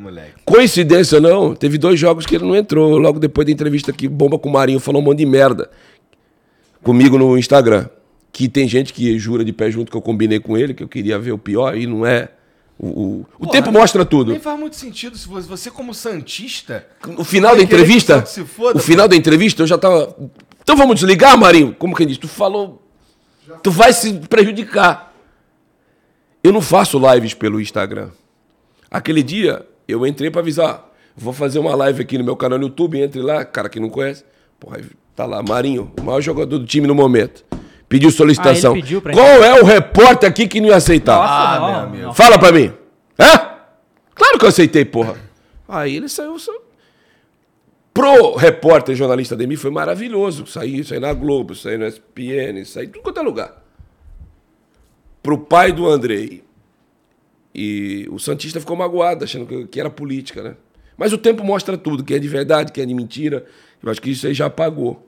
[0.46, 2.96] Coincidência ou não, teve dois jogos que ele não entrou.
[2.96, 5.70] Logo depois da entrevista que bomba com o Marinho falou um monte de merda
[6.82, 7.88] comigo no Instagram.
[8.32, 10.88] Que tem gente que jura de pé junto que eu combinei com ele, que eu
[10.88, 12.30] queria ver o pior, e não é.
[12.78, 14.32] O, o- o tempo mostra tudo.
[14.32, 16.86] Nem faz muito sentido se você, você como Santista.
[17.06, 20.16] No final da que entrevista, se foda, o final da entrevista eu já tava.
[20.62, 21.74] Então vamos desligar, Marinho?
[21.78, 22.16] Como quem diz?
[22.16, 22.82] Tu falou.
[23.62, 25.12] Tu vai se prejudicar.
[26.42, 28.08] Eu não faço lives pelo Instagram.
[28.90, 30.90] Aquele dia eu entrei pra avisar.
[31.16, 33.90] Vou fazer uma live aqui no meu canal no YouTube, entre lá, cara que não
[33.90, 34.24] conhece.
[34.58, 34.80] Porra,
[35.14, 37.44] tá lá, Marinho, o maior jogador do time no momento.
[37.92, 38.72] Pediu solicitação.
[38.72, 41.16] Ah, pediu Qual é o repórter aqui que não ia aceitar?
[41.16, 42.14] Nossa, Ah, não, meu amigo.
[42.14, 42.72] Fala pra mim.
[43.18, 43.50] Hã?
[44.14, 45.14] Claro que eu aceitei, porra.
[45.68, 46.38] Aí ele saiu.
[46.38, 46.60] saiu.
[47.92, 50.46] Pro repórter jornalista de mim foi maravilhoso.
[50.46, 53.62] Sair, sair na Globo, sair no SPN, sair em tudo quanto é lugar.
[55.22, 56.42] Pro pai do Andrei.
[57.54, 60.56] E o Santista ficou magoado, achando que, que era política, né?
[60.96, 63.44] Mas o tempo mostra tudo, que é de verdade, que é de mentira.
[63.82, 65.06] Eu acho que isso aí já apagou.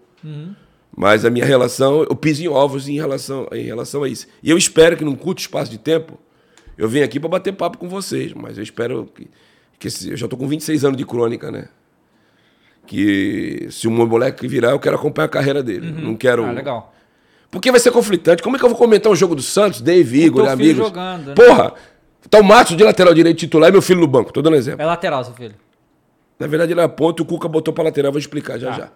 [0.96, 4.26] Mas a minha relação, eu piso em ovos em relação, em relação a isso.
[4.42, 6.18] E eu espero que num curto espaço de tempo,
[6.78, 8.32] eu venha aqui para bater papo com vocês.
[8.32, 9.28] Mas eu espero que.
[9.78, 11.68] que esse- eu já tô com 26 anos de crônica, né?
[12.86, 15.90] Que se o meu moleque virar, eu quero acompanhar a carreira dele.
[15.90, 16.44] Não quero.
[16.44, 16.94] Ah, legal.
[17.50, 18.42] Porque vai ser conflitante.
[18.42, 20.86] Como é que eu vou comentar um jogo do Santos, Dave, Igor, amigos?
[20.86, 21.34] jogando, né?
[21.34, 21.72] Porra!
[22.28, 24.32] Tá o Matos de lateral direito titular e meu filho no banco.
[24.32, 24.82] Tô dando exemplo.
[24.82, 25.54] É lateral, seu filho.
[26.38, 28.10] Na verdade, ele é ponta e o Cuca botou pra lateral.
[28.12, 28.76] Vou explicar já Tá.
[28.78, 28.92] já.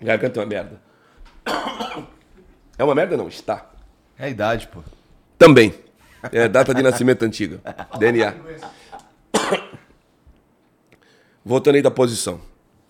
[0.00, 0.80] Garganta é uma merda.
[2.78, 3.70] É uma merda não, está.
[4.18, 4.80] É a idade, pô.
[5.36, 5.74] Também.
[6.32, 7.60] É data de nascimento antiga.
[7.98, 8.34] DNA.
[11.44, 12.40] Voltando aí da posição.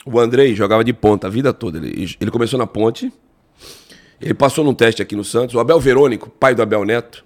[0.04, 1.78] O Andrei jogava de ponta a vida toda.
[1.78, 3.12] Ele, ele começou na ponte.
[4.20, 5.54] Ele passou num teste aqui no Santos.
[5.54, 7.24] O Abel Verônico, pai do Abel Neto,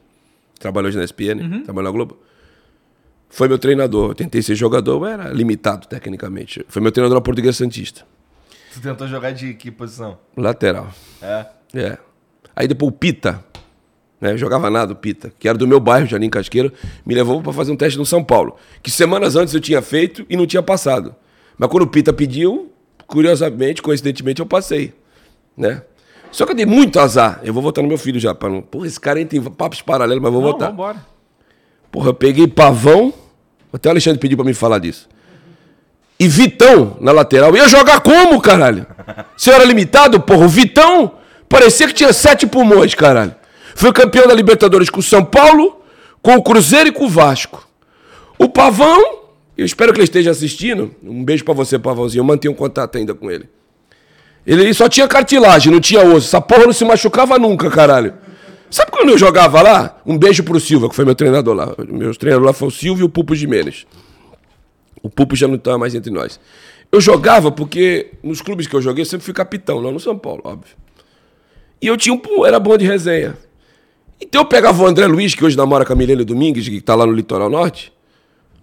[0.59, 2.19] trabalhou hoje na SPN, trabalhou na Globo.
[3.29, 4.11] Foi meu treinador.
[4.11, 6.65] Eu tentei ser jogador, mas era limitado tecnicamente.
[6.69, 8.07] Foi meu treinador na Portuguesa Santista.
[8.75, 10.19] Tu tentou jogar de que posição?
[10.37, 10.89] Lateral.
[11.23, 11.47] É.
[11.73, 11.99] É.
[12.57, 13.45] Aí depois o Pita,
[14.21, 14.33] né?
[14.33, 16.73] Eu jogava nada, o Pita, que era do meu bairro, Jardim Casqueiro,
[17.07, 18.57] me levou para fazer um teste no São Paulo.
[18.83, 21.15] Que semanas antes eu tinha feito e não tinha passado.
[21.57, 22.73] Mas quando o Pita pediu,
[23.07, 24.93] curiosamente, coincidentemente, eu passei.
[25.57, 25.83] Né?
[26.33, 27.41] Só que eu dei muito azar.
[27.45, 28.35] Eu vou votar no meu filho já.
[28.35, 28.61] Pra não...
[28.61, 30.71] Porra, esse cara aí tem papos paralelos, mas vou Não, votar.
[30.71, 31.07] vambora.
[31.93, 33.15] Porra, eu peguei Pavão.
[33.73, 35.09] Até o Alexandre pediu pra me falar disso.
[36.19, 37.57] E Vitão na lateral.
[37.57, 38.87] Ia jogar como, caralho?
[39.47, 41.13] Eu era limitado, porra, o Vitão
[41.49, 43.35] parecia que tinha sete pulmões, caralho.
[43.75, 45.83] Foi campeão da Libertadores com o São Paulo,
[46.23, 47.67] com o Cruzeiro e com o Vasco.
[48.39, 49.19] O Pavão,
[49.57, 50.95] eu espero que ele esteja assistindo.
[51.03, 52.21] Um beijo pra você, Pavãozinho.
[52.21, 53.49] Eu mantenho contato ainda com ele.
[54.47, 56.29] Ele só tinha cartilagem, não tinha osso.
[56.29, 58.15] Essa porra não se machucava nunca, caralho.
[58.71, 60.01] Sabe quando eu jogava lá?
[60.05, 61.73] Um beijo pro Silva, que foi meu treinador lá.
[61.89, 63.87] Meu treinador lá foi o Silvio e o Pupo Jimenez.
[65.05, 66.41] O Pupo já não tá mais entre nós.
[66.91, 70.17] Eu jogava porque nos clubes que eu joguei eu sempre fui capitão, lá no São
[70.17, 70.75] Paulo, óbvio.
[71.83, 73.37] E eu tinha um, era bom de resenha.
[74.19, 76.95] Então eu pegava o André Luiz, que hoje namora com a Milene Domingues, que tá
[76.95, 77.93] lá no Litoral Norte.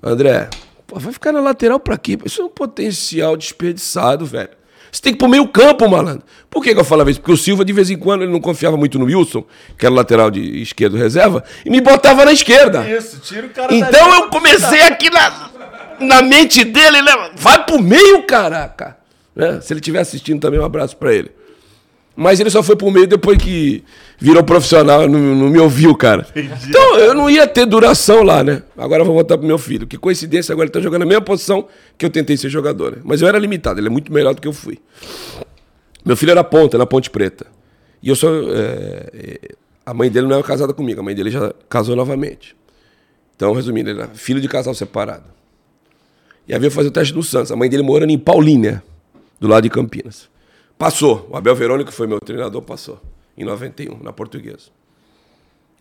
[0.02, 0.50] André,
[0.88, 2.18] pô, vai ficar na lateral pra quê?
[2.26, 4.50] Isso é um potencial desperdiçado, velho.
[4.92, 6.24] Você tem que ir pro meio campo, malandro.
[6.50, 7.20] Por que, que eu falava isso?
[7.22, 9.46] Porque o Silva, de vez em quando, ele não confiava muito no Wilson,
[9.78, 12.89] que era lateral de esquerdo reserva, e me botava na esquerda.
[12.89, 15.52] Isso, tira o cara Então eu comecei aqui na,
[16.02, 17.12] na mente dele, né?
[17.36, 18.97] Vai pro meio, caraca.
[19.36, 19.62] Né?
[19.62, 21.32] Se ele estiver assistindo também, um abraço pra ele.
[22.16, 23.84] Mas ele só foi pro meio depois que
[24.20, 26.28] virou profissional, não, não me ouviu, cara.
[26.36, 28.64] Então eu não ia ter duração lá, né?
[28.78, 29.88] Agora eu vou voltar pro meu filho.
[29.88, 32.91] Que coincidência, agora ele tá jogando a mesma posição que eu tentei ser jogador.
[32.91, 32.97] Né?
[33.04, 34.78] Mas eu era limitado, ele é muito melhor do que eu fui.
[36.04, 37.47] Meu filho era ponta, na Ponte Preta.
[38.04, 38.30] E eu sou.
[38.54, 39.39] é, é,
[39.86, 42.56] a mãe dele não é casada comigo, a mãe dele já casou novamente.
[43.36, 45.24] Então, resumindo, ele era filho de casal separado.
[46.48, 47.52] E aí veio fazer o teste do Santos.
[47.52, 48.84] A mãe dele morando em Paulínia,
[49.39, 50.30] do lado de Campinas.
[50.78, 51.28] Passou.
[51.30, 53.00] O Abel Verônico, que foi meu treinador, passou.
[53.38, 54.70] Em 91, na portuguesa.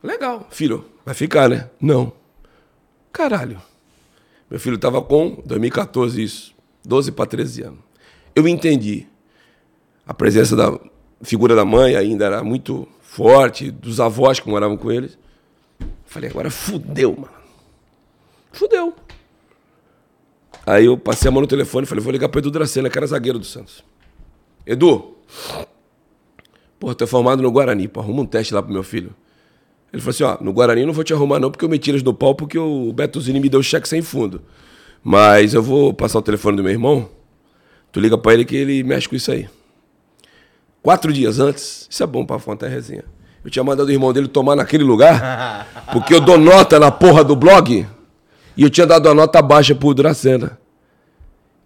[0.03, 0.47] Legal.
[0.51, 1.69] Filho, vai ficar, né?
[1.81, 2.13] Não.
[3.13, 3.61] Caralho.
[4.51, 6.55] Meu filho tava com, 2014 isso,
[6.85, 7.79] 12 para 13 anos.
[8.35, 9.07] Eu entendi.
[10.07, 10.79] A presença da
[11.23, 15.19] figura da mãe ainda era muito forte, dos avós que moravam com eles.
[16.05, 17.41] Falei, agora fudeu, mano.
[18.53, 18.95] Fudeu.
[20.71, 22.97] Aí eu passei a mão no telefone e falei, vou ligar pro Edu Dracena, que
[22.97, 23.83] era zagueiro do Santos.
[24.65, 25.17] Edu,
[26.79, 29.13] pô, tô formado no Guarani, pô, arruma um teste lá pro meu filho.
[29.93, 31.77] Ele falou assim, ó, no Guarani eu não vou te arrumar não, porque eu me
[31.77, 34.43] tiras do pau, porque o Betuzini me deu cheque sem fundo.
[35.03, 37.09] Mas eu vou passar o telefone do meu irmão,
[37.91, 39.49] tu liga pra ele que ele mexe com isso aí.
[40.81, 43.05] Quatro dias antes, isso é bom pra contar a resenha.
[43.45, 47.25] Eu tinha mandado o irmão dele tomar naquele lugar, porque eu dou nota na porra
[47.25, 47.85] do blog,
[48.57, 50.60] e eu tinha dado a nota baixa pro Dracena.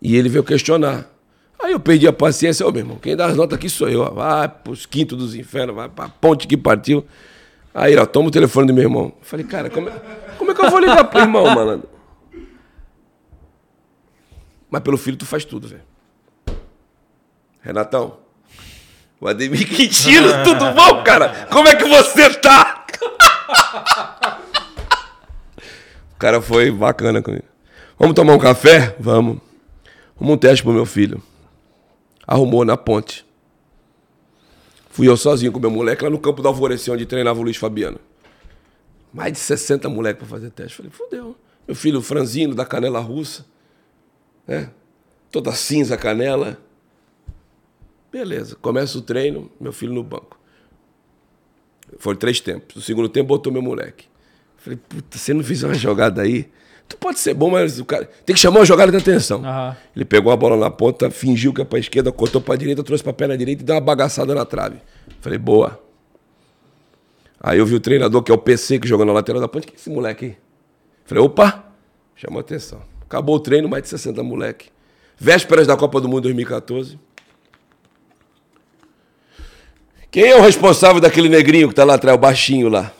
[0.05, 1.11] E ele veio questionar.
[1.59, 4.15] Aí eu perdi a paciência, ô meu irmão, quem dá as notas aqui sou eu.
[4.15, 7.07] Vai pros quintos dos infernos, vai pra ponte que partiu.
[7.75, 9.15] Aí, ó, toma o telefone do meu irmão.
[9.19, 9.93] Eu falei, cara, como é,
[10.37, 11.89] como é que eu vou ligar pro irmão, malandro?
[14.71, 15.83] Mas pelo filho tu faz tudo, velho.
[17.63, 18.19] Renatão,
[19.19, 21.47] o Ademir Quintino, tudo bom, cara?
[21.51, 22.85] Como é que você tá?
[26.15, 27.47] o cara foi bacana comigo.
[27.99, 28.95] Vamos tomar um café?
[29.01, 29.44] Vamos.
[30.17, 31.23] Vamos um teste pro meu filho.
[32.27, 33.27] Arrumou na ponte.
[34.91, 37.57] Fui eu sozinho com meu moleque lá no campo do Alvorecer, onde treinava o Luiz
[37.57, 37.99] Fabiano.
[39.13, 40.77] Mais de 60 moleques pra fazer teste.
[40.77, 41.37] Falei, fudeu.
[41.67, 43.45] Meu filho franzino, da canela russa.
[44.47, 44.71] Né?
[45.31, 46.59] Toda cinza canela.
[48.13, 48.57] Beleza.
[48.57, 50.39] Começa o treino, meu filho no banco.
[51.99, 52.77] Foram três tempos.
[52.77, 54.07] No segundo tempo botou meu moleque.
[54.57, 56.49] Falei, puta, você não fizer uma jogada aí.
[56.89, 58.09] Tu pode ser bom, mas o cara.
[58.27, 59.45] Tem que chamar uma jogada de atenção.
[59.45, 59.77] Aham.
[59.97, 63.03] Ele pegou a bola na ponta, fingiu que é pra esquerda, cortou pra direita, trouxe
[63.03, 64.77] pra perna direita e deu uma bagaçada na trave.
[65.21, 65.81] Falei, boa.
[67.41, 69.67] Aí eu vi o treinador, que é o PC, que jogou na lateral da ponte.
[69.67, 70.37] Que é esse moleque aí?
[71.05, 71.65] Falei, opa!
[72.17, 72.83] Chamou atenção.
[73.03, 74.69] Acabou o treino, mais de 60 moleque.
[75.19, 76.99] Vésperas da Copa do Mundo 2014.
[80.11, 82.93] Quem é o responsável daquele negrinho que tá lá atrás, o baixinho lá?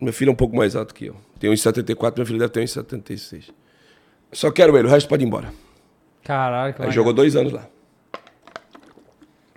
[0.00, 1.16] Meu filho é um pouco mais alto que eu.
[1.42, 3.50] Tem 1,74, meu filho deve ter 1,76.
[4.30, 5.52] Só quero ele, o resto pode ir embora.
[6.22, 7.68] Caralho, que Aí jogou dois anos lá.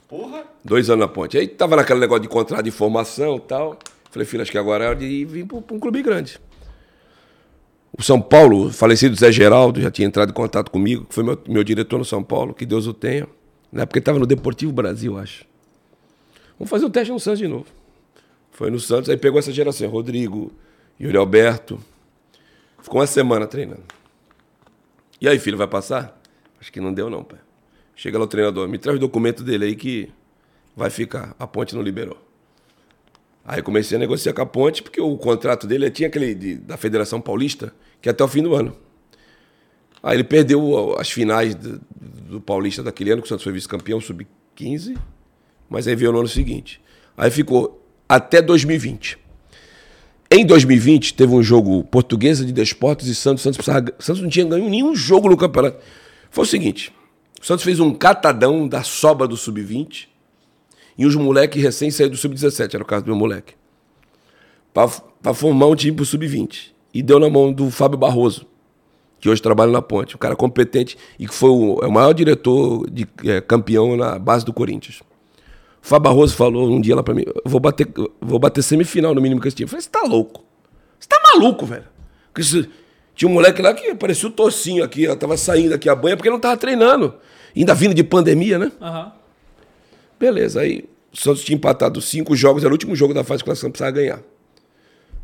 [0.07, 0.45] Porra!
[0.63, 1.37] Dois anos na ponte.
[1.37, 3.77] Aí tava naquele negócio de contrato de formação e tal.
[4.09, 6.39] Falei, filho, acho que agora é hora de vir pra um clube grande.
[7.95, 11.23] O São Paulo, o falecido Zé Geraldo, já tinha entrado em contato comigo, que foi
[11.23, 13.27] meu, meu diretor no São Paulo, que Deus o tenha.
[13.71, 15.45] Na época ele estava no Deportivo Brasil, acho.
[16.57, 17.67] Vamos fazer um teste no Santos de novo.
[18.49, 20.51] Foi no Santos, aí pegou essa geração, Rodrigo,
[20.99, 21.79] Yuri Alberto.
[22.81, 23.83] Ficou uma semana treinando.
[25.19, 26.19] E aí, filho, vai passar?
[26.59, 27.39] Acho que não deu, não, pai.
[27.95, 30.11] Chega lá o treinador, me traz o documento dele aí que
[30.75, 31.35] vai ficar.
[31.39, 32.21] A ponte não liberou.
[33.43, 36.77] Aí comecei a negociar com a ponte, porque o contrato dele tinha aquele de- da
[36.77, 38.75] Federação Paulista, que é até o fim do ano.
[40.01, 43.99] Aí ele perdeu as finais do, do Paulista daquele ano, que o Santos foi vice-campeão,
[44.01, 44.97] sub-15,
[45.69, 46.81] mas aí veio no ano seguinte.
[47.15, 49.17] Aí ficou até 2020.
[50.29, 53.43] Em 2020, teve um jogo Portuguesa de Desportos e Santos.
[53.43, 55.77] Santos, precisava, Santos não tinha ganho nenhum jogo no campeonato.
[56.31, 56.91] Foi o seguinte:
[57.41, 60.07] o Santos fez um catadão da sobra do sub-20
[60.97, 63.53] e os moleques recém saíram do sub-17, era o caso do meu moleque,
[64.73, 66.73] para formar um time pro sub-20.
[66.93, 68.47] E deu na mão do Fábio Barroso,
[69.19, 72.13] que hoje trabalha na Ponte, um cara competente e que foi o, é o maior
[72.13, 75.01] diretor de é, campeão na base do Corinthians.
[75.87, 77.87] Fábio Barroso falou um dia lá pra mim: eu vou bater,
[78.19, 79.65] vou bater semifinal no mínimo com esse time.
[79.65, 80.43] Eu falei: você tá louco?
[80.99, 81.85] Você tá maluco, velho?
[82.33, 82.67] Porque isso-
[83.13, 86.17] tinha um moleque lá que parecia o tocinho aqui, ó, tava saindo aqui a banha
[86.17, 87.13] porque não tava treinando.
[87.55, 88.71] Ainda vindo de pandemia, né?
[88.81, 89.13] Aham.
[90.19, 93.43] Beleza, aí o Santos tinha empatado cinco jogos, era o último jogo da fase de
[93.45, 94.19] classificação, precisava ganhar.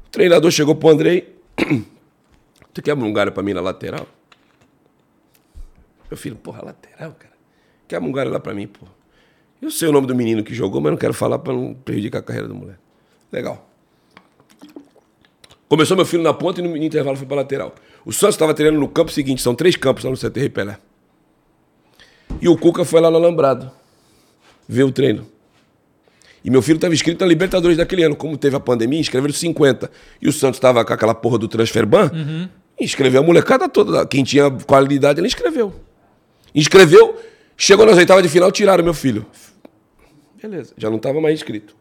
[0.06, 1.36] O treinador chegou pro Andrei,
[2.72, 4.08] tu quebra um lugar pra mim na lateral?
[6.10, 7.34] Meu filho, porra, lateral, cara.
[7.88, 8.86] Quebra um lugar lá pra mim, pô.
[9.62, 12.20] Eu sei o nome do menino que jogou, mas não quero falar pra não prejudicar
[12.20, 12.80] a carreira do moleque.
[13.32, 13.70] Legal.
[15.70, 17.74] Começou meu filho na ponta e no intervalo foi pra lateral.
[18.04, 20.78] O Santos estava treinando no campo seguinte, são três campos lá no CT Pelé.
[22.42, 23.72] E o Cuca foi lá no Alambrado
[24.68, 25.28] ver o treino.
[26.44, 28.16] E meu filho estava inscrito na Libertadores daquele ano.
[28.16, 29.92] Como teve a pandemia, inscreveram 50.
[30.22, 32.10] E o Santos estava com aquela porra do Transferban.
[32.80, 34.06] Inscreveu a molecada toda.
[34.08, 35.74] Quem tinha qualidade, ele inscreveu.
[36.56, 37.16] Inscreveu,
[37.56, 39.26] chegou nas oitavas de final, tiraram meu filho.
[40.42, 41.76] Beleza, já não estava mais inscrito.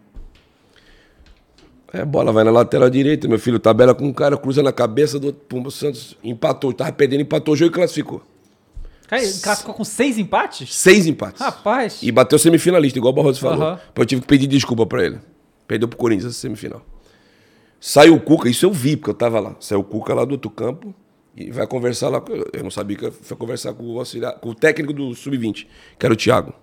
[1.93, 5.19] A bola vai na lateral direita, meu filho tabela com um cara, cruza na cabeça
[5.19, 8.23] do Pumba Santos, empatou, tava perdendo, empatou o jogo e classificou.
[9.09, 10.73] Cara, o cara ficou com seis empates?
[10.73, 11.41] Seis empates.
[11.41, 11.99] Rapaz.
[12.01, 13.61] E bateu semifinalista, igual o Barroso falou.
[13.61, 13.81] Aham.
[13.97, 15.19] Eu tive que pedir desculpa pra ele.
[15.67, 16.81] Perdeu pro Corinthians essa semifinal.
[17.81, 19.57] Saiu o Cuca, isso eu vi, porque eu tava lá.
[19.59, 20.95] Saiu o Cuca lá do outro campo
[21.37, 22.23] e vai conversar lá.
[22.53, 25.67] Eu não sabia que foi conversar com o, auxiliar, com o técnico do Sub-20,
[25.99, 26.55] que era o Thiago.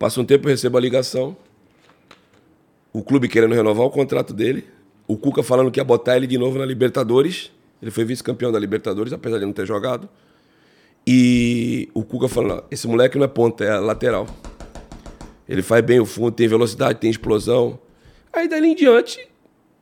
[0.00, 1.36] Passa um tempo, eu recebo a ligação.
[2.90, 4.64] O clube querendo renovar o contrato dele.
[5.06, 7.52] O Cuca falando que ia botar ele de novo na Libertadores.
[7.82, 10.08] Ele foi vice-campeão da Libertadores, apesar de não ter jogado.
[11.06, 14.26] E o Cuca falando, esse moleque não é ponta, é lateral.
[15.46, 17.78] Ele faz bem o fundo, tem velocidade, tem explosão.
[18.32, 19.28] Aí dali em diante,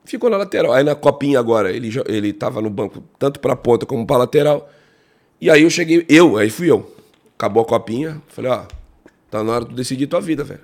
[0.04, 0.72] Ficou na lateral.
[0.72, 4.68] Aí na copinha agora, ele, ele tava no banco tanto pra ponta como pra lateral.
[5.40, 6.92] E aí eu cheguei, eu, aí fui eu.
[7.36, 8.64] Acabou a copinha, falei, ó,
[9.30, 10.60] tá na hora de tu decidir tua vida, velho.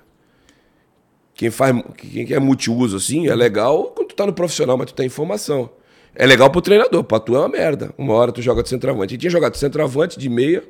[1.34, 4.94] Quem faz, quem é multiuso assim, é legal quando tu tá no profissional, mas tu
[4.94, 5.70] tem informação.
[6.14, 7.92] É legal pro treinador, pra tu é uma merda.
[7.98, 9.14] Uma hora tu joga de centroavante.
[9.14, 10.62] E tinha jogado de centroavante, de meia,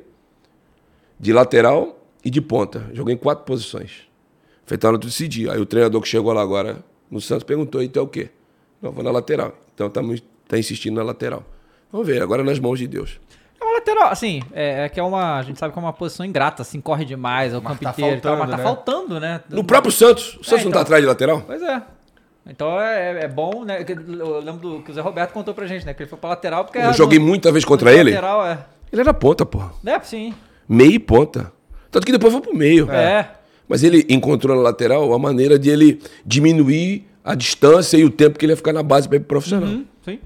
[1.19, 2.89] de lateral e de ponta.
[2.93, 4.07] Joguei em quatro posições.
[4.65, 5.49] Foi na hora de decidir.
[5.51, 8.29] Aí o treinador que chegou lá agora no Santos perguntou, então é o quê?
[8.81, 9.55] Não, vou na lateral.
[9.75, 10.01] Então tá,
[10.47, 11.43] tá insistindo na lateral.
[11.91, 13.19] Vamos ver, agora nas mãos de Deus.
[13.85, 15.37] É lateral, assim, é, é que é uma.
[15.37, 17.91] A gente sabe que é uma posição ingrata, assim, corre demais, é o campo tá
[17.91, 18.63] inteiro tal, mas faltando, tá né?
[18.63, 19.41] faltando, né?
[19.49, 20.71] No próprio Santos, o Santos não então.
[20.71, 21.43] tá atrás de lateral?
[21.45, 21.81] Pois é.
[22.47, 23.83] Então é, é bom, né?
[23.87, 25.93] Eu lembro do, que o Zé Roberto contou pra gente, né?
[25.93, 26.77] Que ele foi pra lateral porque.
[26.77, 28.11] Eu joguei muita vez contra no ele.
[28.11, 28.59] Lateral, é.
[28.91, 29.71] Ele era ponta, porra.
[29.85, 30.33] É, sim.
[30.67, 31.51] Meio e ponta.
[31.91, 32.89] Tanto que depois foi pro meio.
[32.91, 33.29] É.
[33.67, 38.37] Mas ele encontrou na lateral a maneira de ele diminuir a distância e o tempo
[38.37, 39.67] que ele ia ficar na base pra ir pro profissional.
[39.67, 40.19] Hum, sim.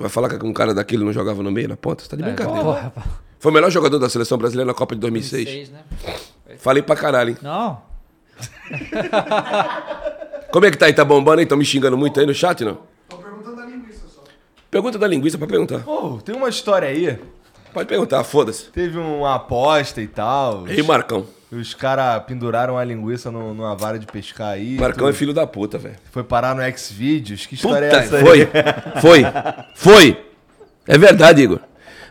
[0.00, 2.02] Tu vai falar que um cara daquele não jogava no meio, na ponta?
[2.02, 2.62] Você tá de brincadeira.
[2.62, 2.90] Porra.
[3.38, 5.46] Foi o melhor jogador da seleção brasileira na Copa de 2006.
[5.46, 5.80] Seis, né?
[6.56, 7.36] Falei pra caralho, hein?
[7.42, 7.82] Não.
[10.50, 10.94] Como é que tá aí?
[10.94, 11.42] Tá bombando aí?
[11.42, 12.78] Estão me xingando muito aí no chat, não?
[13.10, 14.24] Tô perguntando da linguiça só.
[14.70, 15.80] Pergunta da linguiça pra perguntar.
[15.80, 17.18] Pô, tem uma história aí.
[17.70, 18.70] Pode perguntar, foda-se.
[18.70, 20.66] Teve uma aposta e tal.
[20.66, 21.26] Ei, Marcão.
[21.52, 24.76] Os caras penduraram a linguiça no- numa vara de pescar aí.
[24.78, 25.96] Marcão tu é filho da puta, velho.
[26.12, 27.44] Foi parar no Xvideos.
[27.46, 28.22] Que Puta, história é essa aí?
[28.22, 28.48] foi,
[29.02, 29.22] foi,
[29.74, 30.24] foi.
[30.86, 31.58] É verdade, Igor.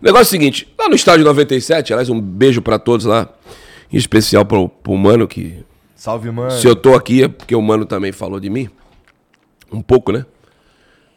[0.01, 3.29] O negócio é o seguinte, lá no estádio 97, aliás, um beijo pra todos lá,
[3.91, 5.63] em especial pro, pro Mano, que
[5.95, 6.51] Salve, mano.
[6.51, 8.69] se eu tô aqui é porque o Mano também falou de mim,
[9.71, 10.25] um pouco, né?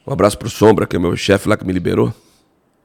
[0.06, 2.12] Um abraço pro Sombra, que é meu chefe lá que me liberou.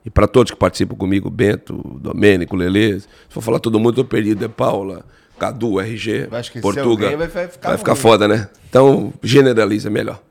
[0.06, 3.00] E pra todos que participam comigo, Bento, Domênico, Lelê.
[3.00, 4.46] Se for falar todo mundo, eu tô perdido.
[4.46, 5.04] É Paula,
[5.38, 7.06] Cadu, RG, Vai esquecer Portuga.
[7.06, 8.50] alguém, vai ficar vai ficar foda, né?
[8.70, 10.22] Então, generaliza, melhor.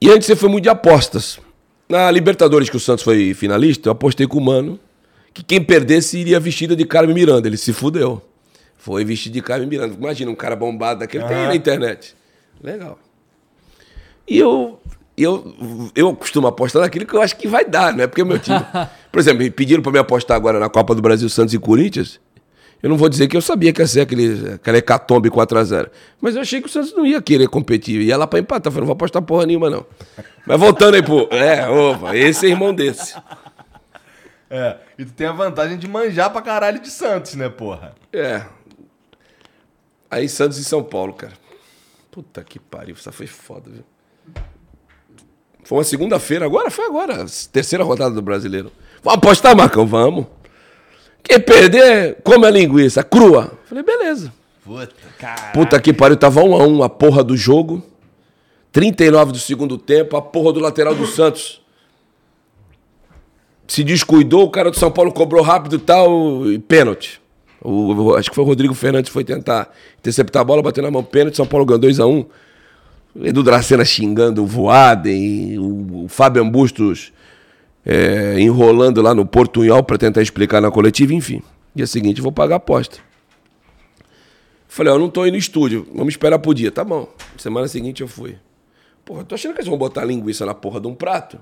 [0.00, 1.38] E antes você foi muito de apostas.
[1.88, 4.78] Na Libertadores, que o Santos foi finalista, eu apostei com o Mano
[5.32, 7.46] que quem perdesse iria vestida de Carmen Miranda.
[7.46, 8.22] Ele se fudeu.
[8.76, 9.94] Foi vestido de Carmen Miranda.
[9.94, 12.14] Imagina um cara bombado daquele, tem aí na internet.
[12.62, 12.98] Legal.
[14.26, 14.80] E eu,
[15.16, 18.24] eu, eu costumo apostar naquilo que eu acho que vai dar, não é porque é
[18.24, 18.60] meu time.
[19.10, 22.20] Por exemplo, me pediram para me apostar agora na Copa do Brasil, Santos e Corinthians.
[22.82, 25.90] Eu não vou dizer que eu sabia que ia ser aquele, aquela hecatombe 4x0.
[26.20, 28.00] Mas eu achei que o Santos não ia querer competir.
[28.00, 28.68] Ia lá pra empatar.
[28.68, 29.84] Eu falei, não vou apostar porra nenhuma, não.
[30.46, 31.28] Mas voltando aí, pô.
[31.32, 33.16] É, opa, esse é irmão desse.
[34.48, 34.76] É.
[34.96, 37.94] E tu tem a vantagem de manjar pra caralho de Santos, né, porra?
[38.12, 38.44] É.
[40.10, 41.34] Aí Santos e São Paulo, cara.
[42.10, 43.84] Puta que pariu, essa foi foda, viu?
[45.64, 48.72] Foi uma segunda-feira, agora foi agora, terceira rodada do Brasileiro.
[49.02, 49.86] Vamos apostar, Marcão?
[49.86, 50.26] Vamos.
[51.22, 53.52] Quem perder, come a linguiça, crua.
[53.66, 54.32] Falei, beleza.
[54.64, 54.94] Puta.
[55.52, 57.82] Puta que pariu, tava um a um a porra do jogo.
[58.72, 61.60] 39 do segundo tempo, a porra do lateral do Santos.
[63.66, 67.20] Se descuidou, o cara do São Paulo cobrou rápido e tal, e pênalti.
[67.60, 71.02] O, acho que foi o Rodrigo Fernandes foi tentar interceptar a bola, bateu na mão,
[71.02, 72.26] pênalti, São Paulo ganhou 2x1.
[73.14, 77.12] O Edu Dracena xingando o Voaden, o, o Fábio Bustos
[77.90, 81.42] é, enrolando lá no Portunhol para tentar explicar na coletiva, enfim.
[81.74, 82.98] Dia seguinte, vou pagar a aposta.
[84.68, 86.70] Falei, ó, eu não tô indo no estúdio, vamos esperar pro dia.
[86.70, 87.08] Tá bom.
[87.38, 88.36] Semana seguinte eu fui.
[89.06, 91.40] Porra, tô achando que eles vão botar linguiça na porra de um prato?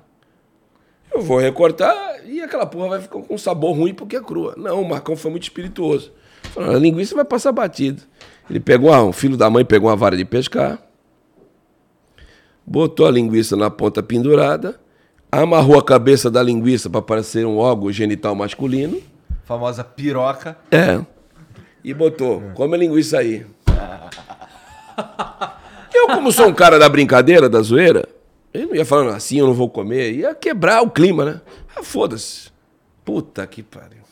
[1.13, 4.55] Eu vou recortar e aquela porra vai ficar com um sabor ruim porque é crua.
[4.57, 6.13] Não, o Marcão foi muito espirituoso.
[6.53, 8.03] Falou, a linguiça vai passar batido.
[8.49, 10.79] Ele pegou, ah, um filho da mãe pegou uma vara de pescar,
[12.65, 14.79] botou a linguiça na ponta pendurada,
[15.43, 19.01] amarrou a cabeça da linguiça para parecer um órgão genital masculino.
[19.45, 20.57] Famosa piroca.
[20.71, 21.01] É.
[21.85, 23.47] E botou, come a linguiça aí.
[25.95, 28.07] Eu, como sou um cara da brincadeira, da zoeira,
[28.53, 31.41] eu não ia falando assim, eu não vou comer, ia quebrar o clima, né?
[31.75, 32.51] Ah, foda-se.
[33.03, 34.03] Puta que pariu.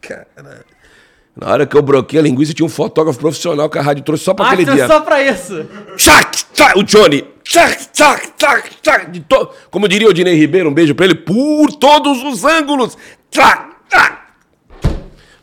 [0.00, 0.64] Caralho.
[1.40, 4.24] Na hora que eu broquei a linguiça, tinha um fotógrafo profissional que a rádio trouxe
[4.24, 4.86] só pra Ah, aquele dia.
[4.86, 5.64] só pra isso.
[5.96, 7.24] Tchac, tchac, o Johnny.
[7.42, 9.48] Tchac, tchac, tchac, tchac, de to...
[9.70, 12.96] Como diria o Dinei Ribeiro, um beijo pra ele, por todos os ângulos.
[13.30, 14.18] Tchac, tchac.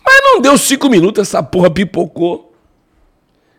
[0.05, 2.53] Mas não deu cinco minutos, essa porra pipocou.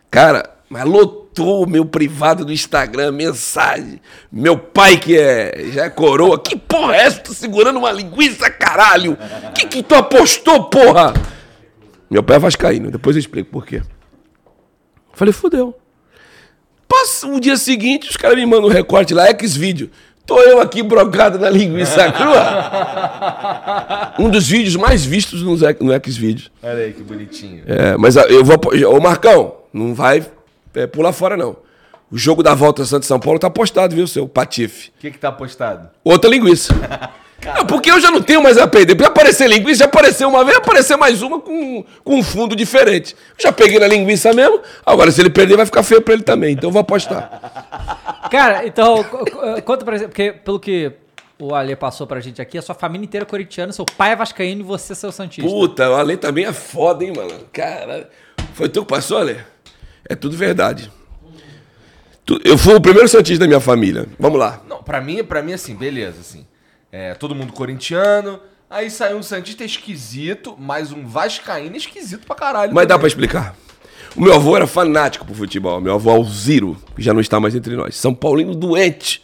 [0.09, 4.01] Cara, mas lotou o meu privado do Instagram, mensagem.
[4.31, 7.19] Meu pai, que é, já é coroa, que porra é essa?
[7.19, 9.19] Tô segurando uma linguiça, caralho.
[9.57, 11.13] Que que tu apostou, porra?
[12.11, 13.83] Meu pai é vascaíno, depois eu explico por quê.
[15.13, 15.77] Falei, fudeu.
[16.89, 19.91] Passa o dia seguinte, os caras me mandam um recorte lá, X-Vídeo.
[20.25, 24.15] Tô eu aqui brocado na linguiça crua.
[24.19, 26.51] um dos vídeos mais vistos no, no X-Vídeos.
[26.63, 27.63] Olha aí que bonitinho.
[27.67, 28.57] É, mas ah, eu vou.
[28.95, 30.25] Ô Marcão, não vai
[30.75, 31.57] é, pular fora, não.
[32.11, 34.91] O jogo da volta Santos São Paulo tá postado, viu, seu patife?
[34.97, 35.91] O que que tá apostado?
[36.03, 36.75] Outra linguiça.
[37.47, 38.95] Ah, porque eu já não tenho mais a perder.
[38.97, 43.17] Pra aparecer linguiça, já apareceu uma vez, aparecer mais uma com, com um fundo diferente.
[43.39, 46.53] Já peguei na linguiça mesmo, agora se ele perder vai ficar feio pra ele também,
[46.55, 48.29] então eu vou apostar.
[48.31, 49.25] Cara, então, co-
[49.65, 50.93] conta pra gente, porque pelo que
[51.39, 54.17] o Ale passou pra gente aqui, a sua família inteira é corintiana, seu pai é
[54.17, 55.49] vascaíno e você é seu santista.
[55.49, 57.33] Puta, o Ale também é foda, hein, mano?
[57.53, 58.11] Cara,
[58.55, 59.39] foi tu que passou, Ale?
[60.09, 60.91] É tudo verdade.
[62.45, 64.07] Eu fui o primeiro Santista da minha família.
[64.19, 64.61] Vamos lá.
[64.69, 66.47] Não, pra mim, pra mim assim, beleza, assim.
[66.91, 68.41] É, todo mundo corintiano.
[68.71, 72.75] Aí saiu um Santista esquisito, mais um Vascaíno esquisito pra caralho.
[72.75, 73.01] Mas dá também.
[73.01, 73.57] pra explicar.
[74.17, 75.81] O meu avô era fanático pro futebol.
[75.81, 77.97] Meu avô Alziro, que já não está mais entre nós.
[77.97, 79.23] São Paulino doente.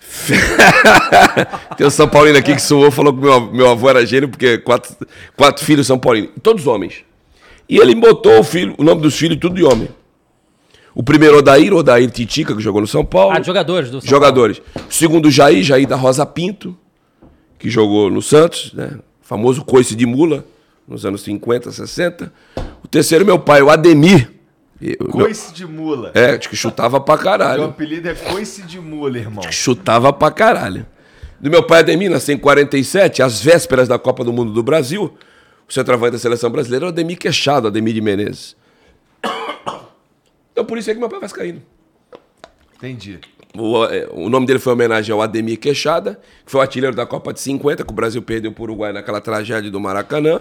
[1.76, 4.58] Tem um São Paulino aqui que suou, falou que meu, meu avô era gênio, porque
[4.58, 4.96] quatro,
[5.36, 6.30] quatro filhos São Paulinos.
[6.42, 7.04] Todos homens.
[7.68, 9.88] E ele botou o, filho, o nome dos filhos tudo de homem.
[10.94, 13.34] O primeiro Odair, Odair Titica, que jogou no São Paulo.
[13.36, 14.60] Ah, de jogadores do São Jogadores.
[14.88, 16.76] O segundo Jair, Jair da Rosa Pinto,
[17.58, 18.98] que jogou no Santos, né?
[19.20, 20.44] Famoso coice de mula,
[20.86, 22.32] nos anos 50, 60.
[22.82, 24.30] O terceiro, meu pai, o Ademir.
[25.00, 26.12] O meu- Coice de mula.
[26.14, 27.64] É, acho que chutava pra Meu caralho.
[27.64, 29.42] apelido é Coice de mula, irmão.
[29.50, 30.86] Chutava pra caralho.
[31.40, 35.12] Do meu pai Ademir, nasceu em 47, às vésperas da Copa do Mundo do Brasil.
[35.68, 38.56] O centroavante da seleção brasileira era o Ademir Queixado, Ademir de Menezes.
[40.58, 41.62] Então por isso é que meu pai é vascaíno.
[42.76, 43.20] Entendi.
[43.56, 46.96] O, é, o nome dele foi em homenagem ao Ademir Queixada, que foi o artilheiro
[46.96, 50.40] da Copa de 50, que o Brasil perdeu para o Uruguai naquela tragédia do Maracanã.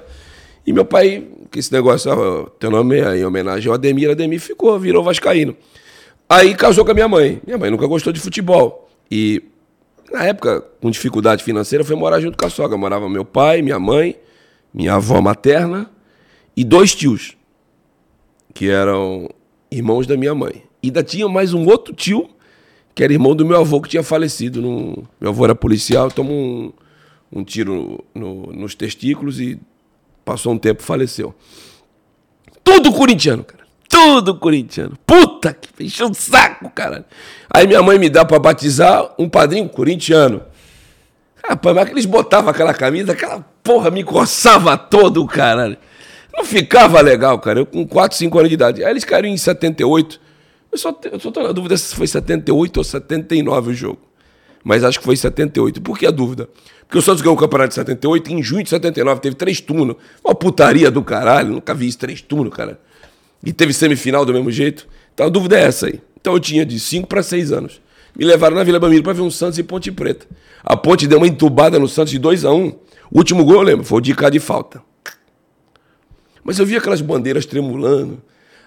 [0.66, 4.40] E meu pai, que esse negócio, ó, teu nome é em homenagem ao Ademir, Ademir
[4.40, 5.56] ficou, virou vascaíno.
[6.28, 7.40] Aí casou com a minha mãe.
[7.46, 8.90] Minha mãe nunca gostou de futebol.
[9.12, 9.44] E
[10.12, 12.76] na época, com dificuldade financeira, foi morar junto com a sogra.
[12.76, 14.16] Morava meu pai, minha mãe,
[14.74, 15.92] minha avó materna
[16.56, 17.38] e dois tios,
[18.56, 19.30] que eram
[19.72, 20.64] irmãos da minha mãe.
[20.82, 22.30] E ainda tinha mais um outro tio,
[22.96, 24.62] que era irmão do meu avô que tinha falecido.
[24.62, 26.74] num- Meu avô era policial, tomou um,
[27.32, 29.60] um tiro no- nos testículos e
[30.26, 31.34] passou um tempo faleceu.
[32.64, 33.66] Tudo corintiano, cara.
[33.90, 34.98] Tudo corintiano.
[35.06, 37.06] Puta que encheu o saco, cara.
[37.50, 40.42] Aí minha mãe me dá pra batizar um padrinho corintiano.
[41.48, 45.78] Rapaz, mas que eles botavam aquela camisa, aquela porra me coçava todo, caralho.
[46.38, 47.60] Não ficava legal, cara.
[47.60, 48.84] Eu com 4, 5 anos de idade.
[48.84, 50.22] Aí eles caíram em 78.
[50.72, 54.00] Eu só, eu só tô na dúvida se foi 78 ou 79 o jogo.
[54.64, 55.82] Mas acho que foi 78.
[55.82, 56.48] Por que a dúvida?
[56.82, 59.60] Porque o Santos ganhou o campeonato de 78 e em junho de 79 teve três
[59.60, 59.96] turnos.
[60.24, 61.54] Uma putaria do caralho.
[61.54, 62.80] Nunca vi isso, três turnos, cara.
[63.44, 64.88] E teve semifinal do mesmo jeito.
[65.14, 66.00] Então a dúvida é essa aí.
[66.20, 67.82] Então eu tinha de 5 para 6 anos.
[68.16, 70.28] Me levaram na Vila Belmiro para ver um Santos e Ponte Preta.
[70.64, 72.68] A Ponte deu uma entubada no Santos de 2 a 1
[73.12, 74.82] O último gol eu lembro, foi o de cá de falta.
[76.48, 78.22] Mas eu vi aquelas bandeiras tremulando,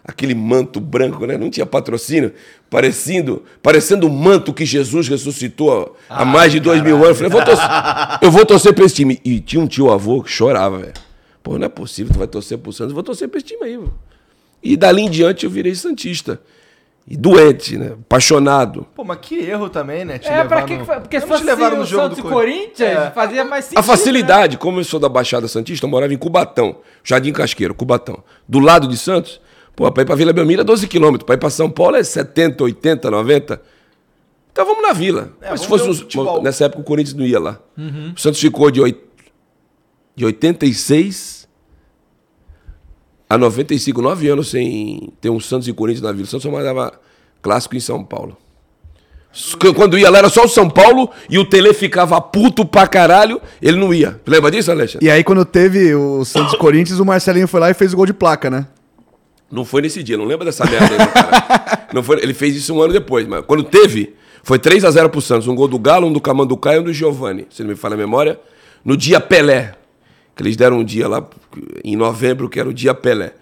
[0.05, 1.39] aquele manto branco, né?
[1.39, 2.31] Não tinha patrocínio,
[2.69, 7.09] parecendo, parecendo o manto que Jesus ressuscitou há mais de dois mil anos.
[7.09, 7.69] Eu falei, eu vou torcer,
[8.21, 9.19] eu vou torcer pra esse time.
[9.25, 10.93] E tinha um tio avô que chorava, velho.
[11.43, 13.65] Pô, não é possível, tu vai torcer pro Santos, eu vou torcer pra esse time
[13.65, 13.95] aí, velho.
[14.63, 16.39] E dali em diante eu virei Santista.
[17.09, 17.93] E doente, né?
[18.01, 18.87] Apaixonado.
[18.95, 20.19] Pô, mas que erro também, né?
[20.19, 21.01] Te É, pra levar que no- que foi?
[21.01, 23.11] Porque se fosse levaram o no jogo Santos e do Cor- Corinthians, É.
[23.11, 23.79] fazia mais sentido.
[23.81, 28.23] A facilidade, como eu sou da Baixada Santista, eu morava em Cubatão, Jardim Casqueiro, Cubatão.
[28.49, 29.41] Do lado de Santos,
[29.75, 32.03] pô, pra ir pra Vila Belmiro é 12 quilômetros, pra ir pra São Paulo é
[32.05, 33.61] 70, 80, 90.
[34.53, 35.33] Então vamos na Vila.
[35.41, 37.59] É, Mas se fosse um- nessa época o Corinthians não ia lá.
[38.15, 38.99] O Santos ficou de, oit...
[40.15, 41.40] de 86
[43.31, 46.25] a 95, 9 anos sem ter um Santos e Corinthians na Vila.
[46.25, 46.93] O Santos só mandava
[47.41, 48.37] clássico em São Paulo.
[49.77, 53.41] Quando ia lá era só o São Paulo e o Tele ficava puto pra caralho,
[53.63, 54.21] ele não ia.
[54.27, 55.07] Lembra disso, Alexandre?
[55.07, 57.97] E aí, quando teve o Santos e Corinthians, o Marcelinho foi lá e fez o
[57.97, 58.67] gol de placa, né?
[59.49, 61.87] Não foi nesse dia, não lembra dessa merda aí, cara.
[61.93, 64.15] Não foi, ele fez isso um ano depois, mas quando teve,
[64.45, 65.49] foi 3 a 0 pro Santos.
[65.49, 67.95] Um gol do Galo, um do Camanducaia e um do Giovani, se não me falha
[67.95, 68.39] a memória.
[68.85, 69.75] No dia Pelé.
[70.41, 71.23] Que eles deram um dia lá
[71.85, 73.35] em novembro, que era o dia Pelé.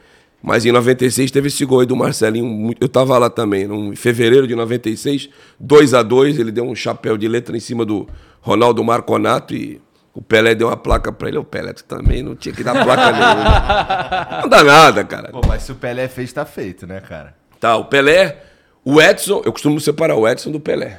[0.42, 2.74] Mas em 96 teve esse gol aí do Marcelinho.
[2.80, 5.28] Eu tava lá também, no- em fevereiro de 96,
[5.60, 8.08] 2 a 2 Ele deu um chapéu de letra em cima do
[8.40, 9.80] Ronaldo Marconato e
[10.12, 11.38] o Pelé deu uma placa pra ele.
[11.38, 14.40] O Pelé também não tinha que dar placa nenhuma.
[14.42, 15.28] Não dá nada, cara.
[15.30, 17.32] Pô, mas se o Pelé fez, tá feito, né, cara?
[17.60, 18.42] Tá, o Pelé,
[18.84, 20.98] o Edson, eu costumo separar o Edson do Pelé.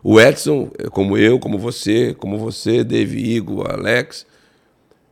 [0.00, 4.24] O Edson, como eu, como você, como você, Dave, Igor, Alex,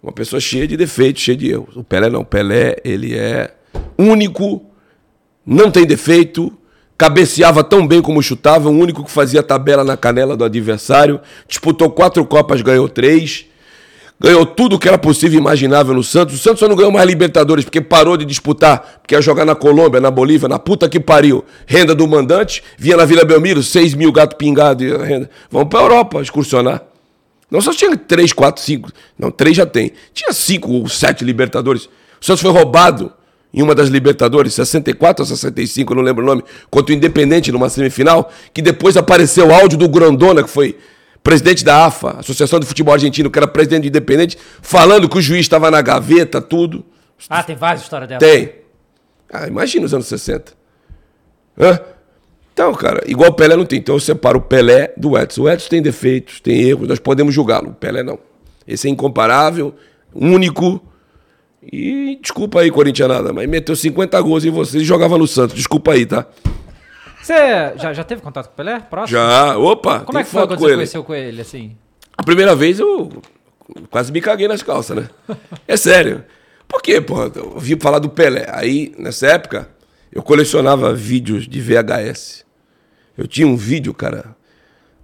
[0.08, 1.76] uma pessoa cheia de defeitos, cheia de erros.
[1.76, 3.54] O Pelé não, o Pelé, ele é
[3.98, 4.64] único,
[5.44, 6.50] não tem defeito,
[6.96, 11.90] cabeceava tão bem como chutava, o único que fazia tabela na canela do adversário, disputou
[11.90, 13.46] quatro Copas, ganhou três,
[14.20, 16.34] Ganhou tudo que era possível e imaginável no Santos.
[16.34, 19.54] O Santos só não ganhou mais Libertadores porque parou de disputar, porque ia jogar na
[19.54, 21.44] Colômbia, na Bolívia, na puta que pariu.
[21.64, 25.30] Renda do mandante, vinha na Vila Belmiro, 6 mil gato pingado renda.
[25.48, 26.82] Vamos pra Europa excursionar.
[27.50, 28.90] Não só tinha 3, 4, 5.
[29.18, 29.92] Não, 3 já tem.
[30.12, 31.86] Tinha 5 ou 7 Libertadores.
[32.20, 33.12] O Santos foi roubado
[33.52, 37.50] em uma das Libertadores, 64 ou 65, eu não lembro o nome, contra o Independente
[37.50, 40.78] numa semifinal, que depois apareceu o áudio do Grandona, que foi
[41.22, 45.20] presidente da AFA, Associação de Futebol Argentino, que era presidente do Independente, falando que o
[45.20, 46.84] juiz estava na gaveta, tudo.
[47.28, 48.20] Ah, tem várias histórias dela.
[48.20, 48.54] Tem.
[49.32, 50.52] Ah, imagina os anos 60.
[51.58, 51.80] Hã?
[52.58, 53.78] Então, cara, igual o Pelé não tem.
[53.78, 55.42] Então eu separo o Pelé do Edson.
[55.42, 57.68] O Edson tem defeitos, tem erros, nós podemos julgá-lo.
[57.68, 58.18] O Pelé não.
[58.66, 59.72] Esse é incomparável,
[60.12, 60.82] único.
[61.62, 65.54] E desculpa aí, Corintianada, mas meteu 50 gols em vocês e jogava no Santos.
[65.54, 66.26] Desculpa aí, tá?
[67.22, 67.32] Você
[67.76, 68.80] já, já teve contato com o Pelé?
[68.80, 69.16] Próximo?
[69.16, 70.00] Já, opa.
[70.00, 70.74] Como é que foi quando você ele.
[70.74, 71.76] conheceu com ele, assim?
[72.16, 73.22] A primeira vez eu
[73.88, 75.08] quase me caguei nas calças, né?
[75.68, 76.24] É sério.
[76.66, 77.22] Por quê, pô?
[77.22, 78.48] Eu ouvi falar do Pelé.
[78.52, 79.68] Aí, nessa época,
[80.10, 82.47] eu colecionava vídeos de VHS.
[83.18, 84.36] Eu tinha um vídeo, cara,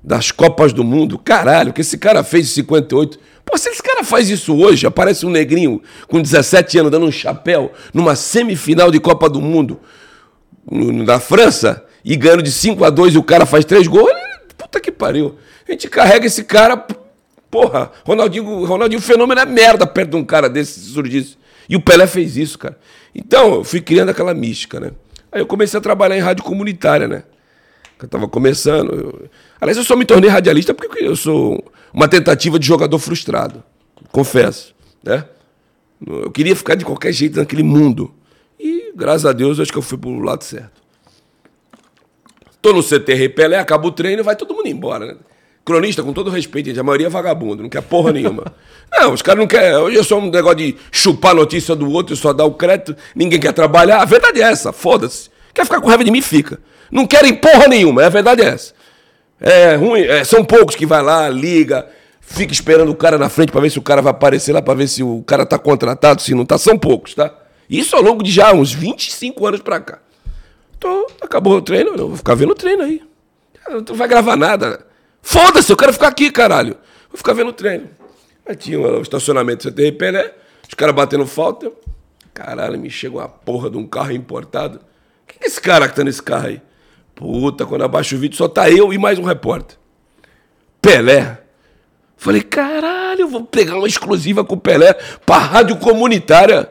[0.02, 1.18] das Copas do Mundo.
[1.18, 3.18] Caralho, que esse cara fez em 58.
[3.44, 7.10] Pô, se esse cara faz isso hoje, aparece um negrinho com 17 anos dando um
[7.12, 9.80] chapéu numa semifinal de Copa do Mundo
[10.70, 14.54] na França e ganhando de 5 a 2 e o cara faz três gols, ele-
[14.56, 15.36] puta que pariu.
[15.68, 16.76] A gente carrega esse cara,
[17.50, 21.36] porra, Ronaldinho, Ronaldinho fenômeno é merda perto de um cara desse se.
[21.68, 22.78] E o Pelé fez isso, cara.
[23.14, 24.92] Então, eu fui criando aquela mística, né?
[25.32, 27.24] Aí eu comecei a trabalhar em rádio comunitária, né?
[28.02, 28.92] Eu tava começando.
[28.92, 29.28] eu-
[29.60, 33.62] Aliás, eu só me tornei radialista porque eu sou uma tentativa de jogador frustrado.
[34.12, 35.24] Confesso, né?
[36.06, 38.12] Eu queria ficar de qualquer jeito naquele mundo.
[38.60, 40.82] E, graças a Deus, eu acho que eu fui pro lado certo.
[42.60, 45.16] Tô no CTR Pelé, acaba o treino, vai todo mundo embora, né?
[45.64, 48.44] Cronista, com todo respeito, gente, a maioria é vagabundo, não quer porra nenhuma.
[48.92, 49.74] não, os caras não querem.
[49.76, 52.52] Hoje é só um negócio de chupar a notícia do outro e só dar o
[52.52, 54.00] crédito, ninguém quer trabalhar.
[54.02, 55.30] A verdade é essa, foda-se.
[55.54, 56.58] Quer ficar com raiva de mim, fica.
[56.90, 58.74] Não querem porra nenhuma, a verdade é essa.
[59.40, 61.88] É ruim, é, são poucos que vai lá, liga,
[62.20, 64.74] fica esperando o cara na frente pra ver se o cara vai aparecer lá, pra
[64.74, 66.56] ver se o cara tá contratado, se não tá.
[66.56, 67.32] São poucos, tá?
[67.68, 69.98] Isso ao longo de já uns 25 anos pra cá.
[70.78, 73.02] Tô, acabou o treino, eu vou ficar vendo o treino aí.
[73.68, 74.86] Não vai gravar nada.
[75.22, 76.76] Foda-se, eu quero ficar aqui, caralho.
[77.08, 77.88] Vou ficar vendo o treino.
[78.46, 80.34] Aí tinha o estacionamento do CTR Pelé,
[80.68, 81.72] os caras batendo falta.
[82.34, 84.80] Caralho, me chega uma porra de um carro importado.
[85.26, 86.62] Que é esse cara que tá nesse carro aí?
[87.14, 89.76] Puta, quando abaixa o vídeo só tá eu e mais um repórter.
[90.82, 91.38] Pelé.
[92.16, 94.94] Falei, caralho, eu vou pegar uma exclusiva com o Pelé
[95.26, 96.70] pra rádio comunitária.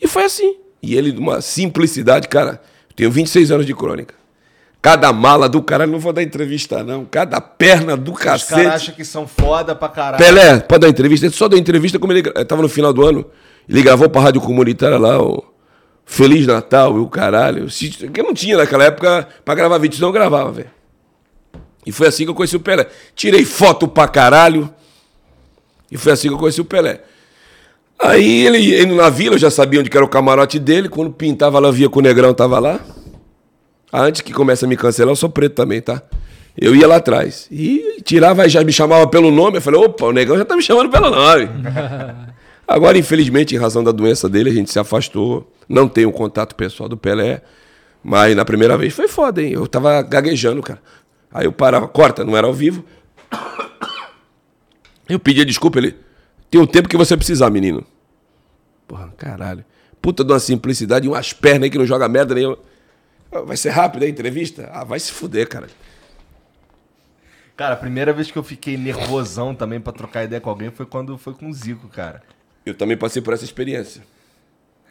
[0.00, 0.56] E foi assim.
[0.82, 2.60] E ele, numa simplicidade, cara,
[2.94, 4.14] tenho 26 anos de crônica.
[4.80, 7.04] Cada mala do caralho, não vou dar entrevista, não.
[7.04, 8.68] Cada perna do Os caras cacete.
[8.68, 10.22] acham que são foda pra caralho.
[10.24, 11.26] Pelé, pode dar entrevista?
[11.26, 13.26] Ele só deu entrevista como ele tava no final do ano.
[13.68, 15.44] Ele gravou pra rádio comunitária lá, o
[16.10, 17.68] Feliz Natal e o caralho.
[17.70, 20.70] Se- Que eu não tinha naquela época pra gravar vídeo, eu gravava, velho.
[21.84, 22.86] E foi assim que eu conheci o Pelé.
[23.14, 24.72] Tirei foto pra caralho.
[25.92, 27.02] E foi assim que eu conheci o Pelé.
[27.98, 30.88] Aí ele indo na vila, eu já sabia onde era o camarote dele.
[30.88, 32.80] Quando pintava lá, eu via que o Negrão tava lá.
[33.92, 36.02] Ah, Antes que comece a me cancelar, eu sou preto também, tá?
[36.56, 37.46] Eu ia lá atrás.
[37.50, 39.58] E tirava, já me chamava pelo nome.
[39.58, 41.48] Eu falei, opa, o negão já tá me chamando pelo nome.
[42.68, 45.50] Agora, infelizmente, em razão da doença dele, a gente se afastou.
[45.66, 47.40] Não tenho contato pessoal do Pelé.
[48.04, 49.52] Mas na primeira vez foi foda, hein?
[49.52, 50.80] Eu tava gaguejando, cara.
[51.32, 52.84] Aí eu parava, corta, não era ao vivo.
[55.08, 55.96] Eu pedia desculpa, ele.
[56.50, 57.84] Tem o tempo que você precisar, menino.
[58.86, 59.64] Porra, caralho.
[60.02, 62.58] Puta de uma simplicidade e umas pernas aí que não joga merda nenhuma.
[63.32, 64.68] Ah, Vai ser rápido a entrevista?
[64.72, 65.68] Ah, vai se fuder, cara.
[67.56, 70.86] Cara, a primeira vez que eu fiquei nervosão também pra trocar ideia com alguém foi
[70.86, 72.22] quando foi com o Zico, cara.
[72.68, 74.02] Eu também passei por essa experiência.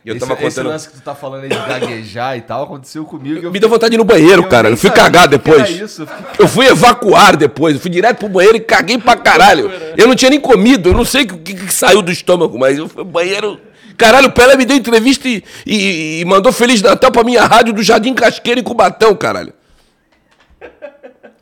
[0.06, 0.72] Eu esse, tava esse contando.
[0.72, 3.40] lance que tu tá falando aí de gaguejar e tal, aconteceu comigo.
[3.46, 4.70] eu Me deu vontade de ir no banheiro, eu cara.
[4.70, 5.70] Eu fui cagar depois.
[5.70, 7.76] isso, eu fiquei- Eu fui evacuar depois.
[7.76, 9.70] Eu fui direto pro banheiro e caguei pra caralho.
[9.98, 10.90] Eu não tinha nem comido.
[10.90, 13.60] Eu não sei o que, que- que saiu do estômago, mas eu fui pro banheiro.
[13.98, 17.74] Caralho, o Pelé me deu entrevista e, e- e mandou Feliz Natal pra minha rádio
[17.74, 19.52] do Jardim Casqueiro em Cubatão, caralho.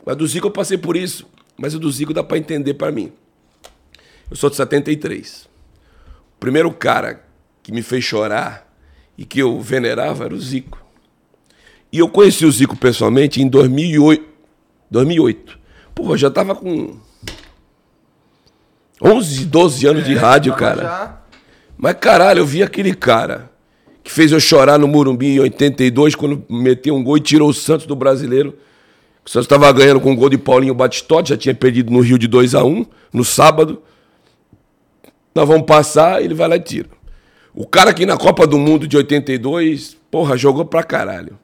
[0.04, 1.26] Mas do Zico eu passei por isso.
[1.56, 3.12] Mas o do Zico dá pra entender pra mim.
[4.30, 5.46] Eu sou de 73.
[6.36, 7.22] O primeiro cara
[7.62, 8.70] que me fez chorar
[9.18, 10.78] e que eu venerava era o Zico.
[11.92, 14.24] E eu conheci o Zico pessoalmente em 2008.
[14.90, 15.58] 2008.
[15.94, 16.96] Porra, eu já tava com
[19.02, 20.82] 11, 12 anos de rádio, cara.
[20.82, 21.20] já-
[21.76, 23.50] Mas caralho, eu vi aquele cara
[24.02, 27.54] que fez eu chorar no Morumbi em 82 quando meteu um gol e tirou o
[27.54, 28.56] Santos do brasileiro.
[29.24, 32.18] O Santos estava ganhando com um gol de Paulinho Batistotti, já tinha perdido no Rio
[32.18, 33.82] de 2 a 1 no sábado.
[35.36, 36.88] Nós vamos passar, ele vai lá e tira.
[37.54, 41.38] O cara que na Copa do Mundo de 82, porra, jogou pra caralho.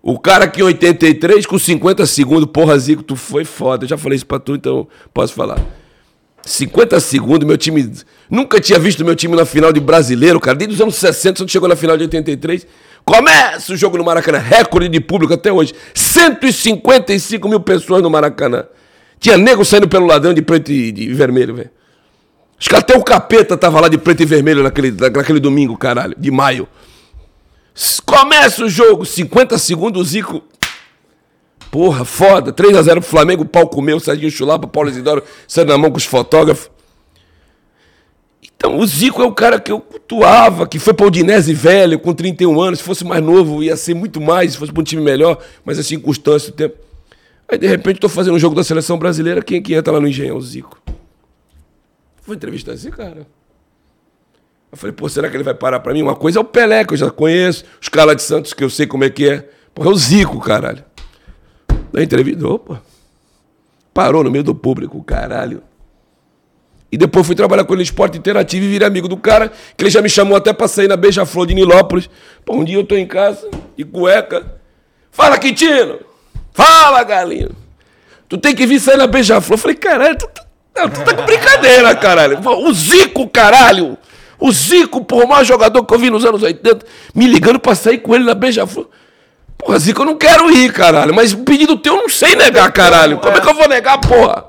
[0.00, 3.84] O cara que em 83, com 50 segundos, porra, Zico, tu foi foda.
[3.84, 5.60] Eu já falei isso pra tu, então posso falar.
[6.46, 7.92] 50 segundos, meu time.
[8.30, 10.56] Nunca tinha visto meu time na final de brasileiro, cara.
[10.56, 12.64] Desde os anos 60, quando chegou na final de 83.
[13.04, 15.74] Começa o jogo no Maracanã, recorde de público até hoje.
[15.94, 18.66] 155 mil pessoas no Maracanã.
[19.18, 21.70] Tinha nego saindo pelo ladrão de preto e de vermelho, velho.
[22.60, 26.14] Acho que até o capeta tava lá de preto e vermelho naquele, naquele domingo, caralho,
[26.18, 26.68] de maio.
[28.04, 30.42] Começa o jogo, 50 segundos, o Zico.
[31.70, 32.52] Porra, foda.
[32.52, 36.04] 3x0 pro Flamengo, o pau comeu, Serginho Chulapa, Paulo Isidoro saindo na mão com os
[36.04, 36.70] fotógrafos.
[38.42, 42.12] Então, o Zico é o cara que eu cultuava, que foi pra Udinese velho, com
[42.12, 42.80] 31 anos.
[42.80, 45.78] Se fosse mais novo, ia ser muito mais, se fosse pra um time melhor, mas
[45.78, 46.76] a circunstância, o tempo.
[47.48, 49.98] Aí, de repente, tô fazendo um jogo da seleção brasileira, quem é que entra lá
[49.98, 50.36] no Engenhão?
[50.36, 50.78] O Zico.
[52.26, 53.26] Vou entrevistar esse cara.
[54.70, 56.02] Eu falei, pô, será que ele vai parar pra mim?
[56.02, 58.70] Uma coisa é o Pelé, que eu já conheço, os caras de Santos, que eu
[58.70, 59.48] sei como é que é.
[59.74, 60.84] Porra, é o Zico, caralho.
[61.92, 62.82] Da entrevista, opa.
[63.92, 65.62] Parou no meio do público, caralho.
[66.92, 69.84] E depois fui trabalhar com ele no esporte interativo e virei amigo do cara, que
[69.84, 72.10] ele já me chamou até pra sair na Beija-Flor de Nilópolis.
[72.44, 74.60] Pô, um dia eu tô em casa, de cueca.
[75.10, 76.00] Fala, Quintino!
[76.52, 77.50] Fala, galinho!
[78.28, 79.54] Tu tem que vir sair na Beija-Flor.
[79.54, 80.42] Eu falei, caralho, tu, tu,
[80.88, 82.38] tu tá com brincadeira, caralho.
[82.44, 83.98] O Zico, caralho!
[84.38, 87.74] O Zico, porra, o maior jogador que eu vi nos anos 80, me ligando pra
[87.74, 88.88] sair com ele na Beija-Flor.
[89.58, 91.14] Porra, Zico, eu não quero ir, caralho.
[91.14, 93.18] Mas o pedido teu eu não sei negar, caralho.
[93.18, 94.46] Como é que eu vou negar, porra?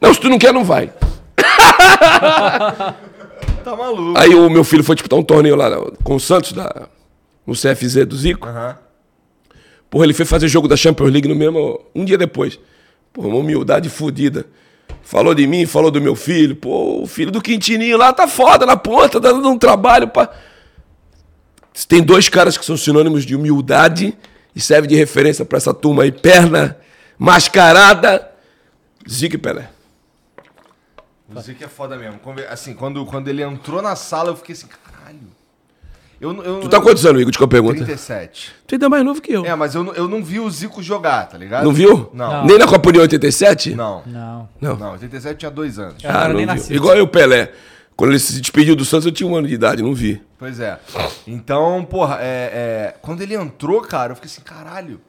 [0.00, 0.90] Não, se tu não quer, não vai.
[3.64, 4.18] Tá maluco.
[4.18, 5.70] Aí o meu filho foi disputar um torneio lá
[6.02, 6.88] com o Santos, da,
[7.46, 8.48] no CFZ do Zico.
[9.90, 11.78] Porra, ele foi fazer jogo da Champions League no mesmo.
[11.94, 12.58] Um dia depois.
[13.12, 14.46] Porra, uma humildade fodida.
[15.08, 16.54] Falou de mim, falou do meu filho.
[16.54, 20.30] Pô, o filho do Quintininho lá tá foda na ponta, tá dando um trabalho pra.
[21.88, 24.14] Tem dois caras que são sinônimos de humildade
[24.54, 26.12] e serve de referência pra essa turma aí.
[26.12, 26.76] Perna
[27.18, 28.30] mascarada,
[29.08, 29.70] Zico e Pelé.
[31.34, 32.20] O Zico é foda mesmo.
[32.50, 35.37] Assim, quando, quando ele entrou na sala, eu fiquei assim, caralho.
[36.20, 37.30] Eu, não- eu, Tu tá eu- quantos anos, Igor?
[37.30, 37.84] Desculpa a pergunta.
[37.84, 38.52] 37.
[38.66, 39.44] Tu ainda é mais novo que eu.
[39.46, 41.64] É, mas eu, não- eu não vi o Zico jogar, tá ligado?
[41.64, 42.10] Não viu?
[42.12, 42.44] Não.
[42.44, 43.74] Nem na Copa União 87?
[43.74, 44.02] Não.
[44.06, 44.48] Não.
[44.60, 44.76] Não.
[44.76, 46.02] Não, 87 tinha dois anos.
[46.02, 46.52] Eu não era Ah, não nem vi.
[46.54, 46.74] nascido.
[46.74, 47.52] Igual eu, Pelé.
[47.96, 50.22] Quando ele se despediu do Santos, eu tinha um ano de idade, não vi.
[50.38, 50.78] Pois é.
[51.26, 55.00] Então, porra, é, é, quando ele entrou, cara, eu fiquei assim, caralho.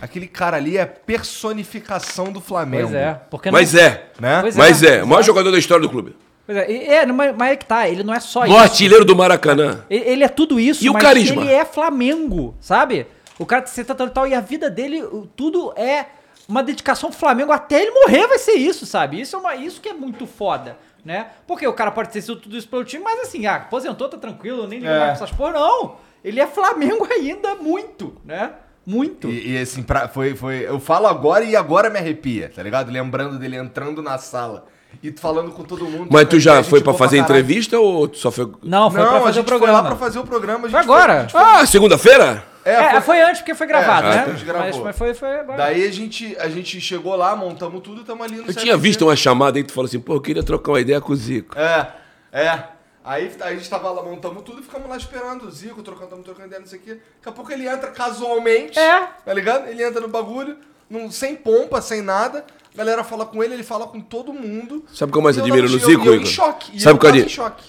[0.00, 2.84] Aquele cara ali é personificação do Flamengo.
[2.88, 3.20] Pois é.
[3.30, 3.80] Porque Mas não...
[3.80, 4.02] é.
[4.20, 4.40] Né?
[4.40, 5.02] Pois Mas é.
[5.02, 6.14] O maior jogador da história do clube.
[6.48, 8.56] Pois é, e- é, mas, mas é que tá, ele não é só O isso.
[8.56, 9.84] artilheiro do Maracanã.
[9.90, 11.42] Ele ele é tudo isso, E o mas carisma?
[11.42, 13.06] ele é Flamengo, sabe?
[13.38, 16.06] O cara tem 70 anos e tal, e a vida dele, o- tudo é
[16.48, 17.52] uma dedicação pro Flamengo.
[17.52, 19.20] Até ele morrer vai ser isso, sabe?
[19.20, 21.26] Isso, é uma, isso que é muito foda, né?
[21.46, 24.16] Porque o cara pode ter sido tudo isso pelo time, mas assim, ah, aposentou, tá
[24.16, 24.98] tranquilo, nem liga É.
[25.00, 25.52] mais essas porra.
[25.52, 25.96] Não!
[26.24, 28.52] Ele é Flamengo ainda muito, né?
[28.86, 29.28] Muito.
[29.28, 30.66] E, e, assim, pra- foi, foi.
[30.66, 32.90] Eu falo agora e agora me arrepia, tá ligado?
[32.90, 34.64] Lembrando dele entrando na sala
[35.02, 36.08] e falando com todo mundo.
[36.10, 37.34] Mas tu Foi- já foi pra boa fazer caralho.
[37.40, 38.50] entrevista ou tu só foi.
[38.62, 39.72] Não, foi Não, pra a fazer gente o programa.
[39.78, 40.58] foi lá pra fazer o programa.
[40.58, 41.12] a gente Foi agora.
[41.12, 42.44] a gente foi- Ah, segunda-feira?
[42.64, 43.20] É, foi...
[43.22, 44.24] antes porque foi gravado, É, né?
[44.26, 44.66] a gente gravou.
[44.66, 45.56] Mas, mas foi, foi agora.
[45.56, 48.76] Daí a gente, a gente chegou lá, montamos tudo e tamo ali no Eu tinha
[48.76, 51.12] visto uma chamada aí que tu falou assim, pô, eu queria trocar uma ideia com
[51.12, 51.58] o Zico.
[51.58, 51.88] É,
[52.32, 52.62] é.
[53.04, 56.22] Aí, a gente tava lá, montamos tudo e ficamos lá esperando o Zico, trocando, tamo
[56.22, 56.90] trocando ideia, não sei o quê.
[56.90, 58.78] Daqui a pouco ele entra casualmente.
[58.78, 59.00] É.
[59.24, 59.66] Tá ligado?
[59.66, 60.58] Ele entra no bagulho,
[60.90, 62.44] não, sem pompa, sem nada.
[62.78, 64.84] A galera fala com ele, ele fala com todo mundo.
[64.94, 66.26] Sabe o que eu mais admiro não- no Zico, eu, em Igor?
[66.28, 66.80] choque.
[66.80, 67.28] Sabe eu o que eu em admiro?
[67.30, 67.64] choque.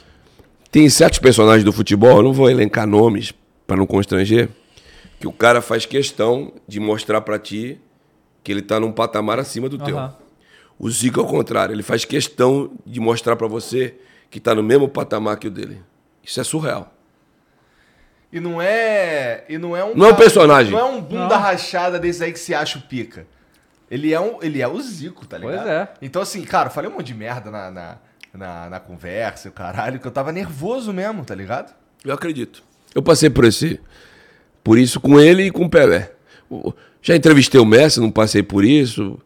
[0.71, 3.33] Tem certos personagens do futebol, eu não vou elencar nomes
[3.65, 4.49] pra não constranger,
[5.19, 7.79] que o cara faz questão de mostrar pra ti
[8.43, 9.97] que ele tá num patamar acima do teu.
[9.97, 10.15] Aham.
[10.77, 13.95] O Zico, ao contrário, ele faz questão de mostrar pra você
[14.29, 15.81] que tá no mesmo patamar que o dele.
[16.23, 16.93] Isso é surreal.
[18.31, 19.43] E não é.
[19.49, 19.95] E não é um.
[19.95, 20.71] Não é um cara- personagem.
[20.71, 23.25] Não é um bunda rachada desse aí que se acha o pica.
[23.89, 25.63] Ele é, um, ele é o Zico, tá ligado?
[25.63, 25.89] Pois é.
[26.01, 27.97] Então, assim, cara, eu falei um monte de merda na, na,
[28.33, 31.73] na, na conversa, e o caralho, que eu tava nervoso mesmo, tá ligado?
[32.05, 32.61] Eu acredito.
[32.93, 33.79] Eu passei por esse,
[34.63, 36.11] por isso com ele e com o Pelé.
[37.01, 39.19] Já entrevistei o Messi, não passei por isso.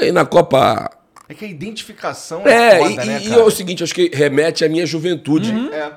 [0.00, 0.90] E na Copa.
[1.28, 3.40] É que a identificação É, foda, e, né, e cara?
[3.40, 5.50] é o seguinte, acho que remete à minha juventude.
[5.72, 5.92] É.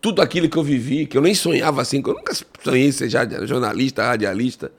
[0.00, 2.32] Tudo aquilo que eu vivi, que eu nem sonhava assim, que eu nunca
[2.62, 3.08] sonhei ser
[3.46, 4.72] jornalista, radialista.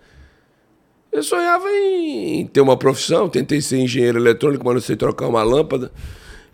[1.14, 5.44] Eu sonhava em ter uma profissão, tentei ser engenheiro eletrônico, mas não sei trocar uma
[5.44, 5.92] lâmpada.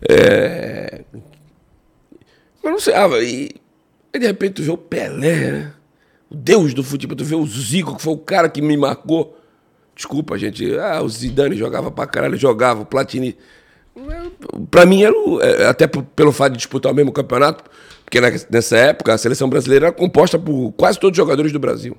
[0.08, 1.02] É...
[2.62, 3.50] Mas não sei, ah, e
[4.12, 5.72] aí de repente tu vê o Pelé, né?
[6.30, 9.36] o deus do futebol, tu vê o Zico, que foi o cara que me marcou.
[9.96, 13.36] Desculpa, gente, ah, o Zidane jogava pra caralho, jogava, o Platini.
[14.70, 17.64] Pra mim, era o- é, até pelo fato de disputar o mesmo campeonato,
[18.04, 21.96] porque nessa época a seleção brasileira era composta por quase todos os jogadores do Brasil.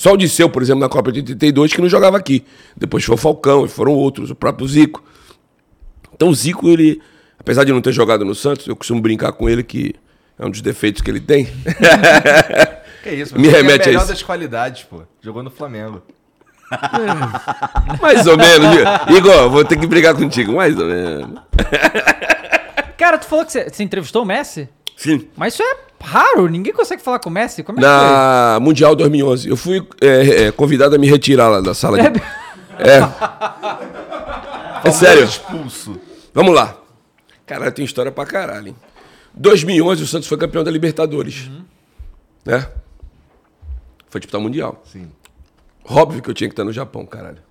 [0.00, 2.42] Só o Disseu, por exemplo, na Copa de 82, que não jogava aqui.
[2.74, 5.04] Depois foi o Falcão, e foram outros, o próprio Zico.
[6.14, 7.02] Então o Zico, ele,
[7.38, 9.94] apesar de não ter jogado no Santos, eu costumo brincar com ele que
[10.38, 11.46] é um dos defeitos que ele tem.
[13.02, 14.08] Que isso, Me você é remete a melhor isso.
[14.08, 15.02] das qualidades, pô.
[15.22, 16.02] Jogou no Flamengo.
[18.00, 18.68] Mais ou menos.
[18.74, 19.16] viu?
[19.18, 21.40] Igor, vou ter que brigar contigo, mais ou menos.
[22.96, 24.68] Cara, tu falou que você entrevistou o Messi?
[24.96, 25.28] Sim.
[25.36, 27.62] Mas isso é raro, ninguém consegue falar com o Messi.
[27.62, 29.48] Como é que Na Mundial 2011.
[29.48, 32.18] Eu fui é, é, convidado a me retirar lá da sala de...
[32.78, 33.00] É.
[34.82, 35.24] É sério.
[35.24, 36.00] Expulso.
[36.32, 36.76] Vamos lá.
[37.46, 38.76] Caralho, tem história pra caralho, hein?
[39.34, 41.50] 2011 o Santos foi campeão da Libertadores.
[42.44, 42.66] Né?
[44.08, 44.82] Foi disputar o Mundial.
[44.84, 45.10] Sim.
[45.84, 47.42] Óbvio que eu tinha que estar no Japão, caralho.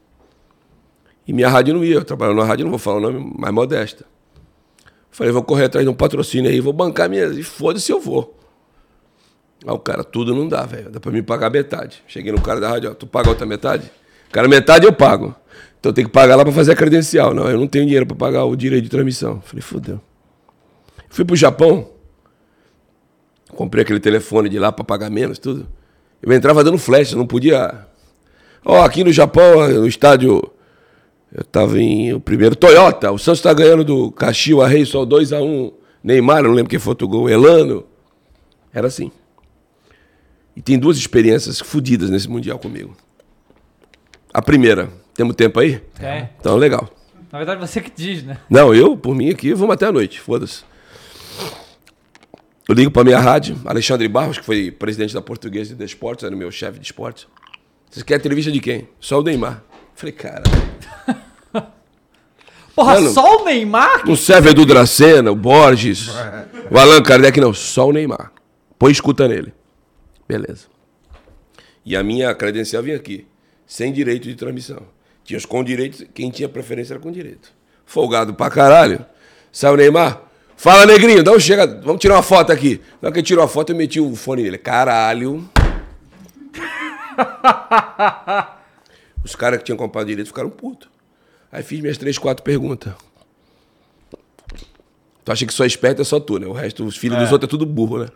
[1.28, 1.96] E minha rádio não ia.
[1.96, 4.06] Eu trabalhava na rádio, não vou falar o nome, mais modesta.
[5.12, 7.38] Falei, vou correr atrás de um patrocínio aí, vou bancar minhas.
[7.38, 8.39] E foda-se, eu vou.
[9.65, 10.90] Aí o cara, tudo não dá, velho.
[10.90, 12.02] Dá pra me pagar metade.
[12.07, 13.91] Cheguei no cara da rádio, ó, tu paga a outra metade?
[14.31, 15.36] Cara, metade eu pago.
[15.80, 17.34] Então tem que pagar lá pra fazer a credencial.
[17.34, 19.41] Não, eu não tenho dinheiro pra pagar o direito de transmissão.
[19.41, 19.99] Falei, fudeu.
[21.10, 21.90] Fui pro Japão.
[23.49, 25.68] Comprei aquele telefone de lá pra pagar menos, tudo.
[26.22, 27.86] Eu entrava dando flash, não podia.
[28.64, 30.41] Ó, aqui no Japão, no estádio.
[31.34, 33.11] Eu tava em o primeiro Toyota.
[33.11, 35.73] O Santos tá ganhando do Caxiwa Rei só 2x1.
[36.03, 37.30] Neymar, eu não lembro quem foi outro gol.
[37.30, 37.86] Elano.
[38.73, 39.11] Era assim.
[40.60, 42.94] E tem duas experiências fodidas nesse Mundial comigo.
[44.34, 45.81] A primeira, temos tempo aí?
[46.02, 46.27] É.
[46.38, 46.90] Então, legal.
[47.31, 48.40] Na verdade, você que diz, né?
[48.49, 50.64] Não, eu, por mim aqui, vamos até a noite, foda-se.
[52.68, 56.36] Eu ligo pra minha rádio, Alexandre Barros, que foi presidente da Portuguesa de Esportes, era
[56.36, 57.26] o meu chefe de esportes.
[57.90, 58.90] Vocês querem entrevista de quem?
[58.99, 59.64] Só o Neymar.
[59.95, 60.44] Falei, cara,
[62.76, 63.11] Porra, Mano.
[63.11, 64.06] só o Neymar?
[64.06, 66.10] não serve Edu Dracena, o Borges,
[66.69, 68.31] o Allan Kardec, não, só o Neymar.
[68.77, 69.53] Põe escuta nele.
[70.30, 70.68] Beleza.
[71.84, 73.26] E a minha credencial vinha aqui,
[73.66, 74.84] sem direito de transmissão.
[75.24, 77.52] Tinha os com direito, quem tinha preferência era com direito.
[77.84, 79.04] Folgado pra caralho.
[79.52, 80.22] Saiu o Neymar.
[80.56, 82.80] Fala, negrinho, dá um chega, vamos tirar uma foto aqui.
[83.02, 84.60] Na hora que ele tirou a foto, eu meti o fone nele.
[84.60, 85.50] Caralho.
[89.24, 90.90] Os caras que tinham comprado direito ficaram putos.
[91.52, 92.94] Aí fiz minhas três, quatro perguntas.
[95.26, 96.46] Tu acha que só esperto é só tu, né?
[96.46, 98.10] O resto, os filhos dos outros é tudo burro, né?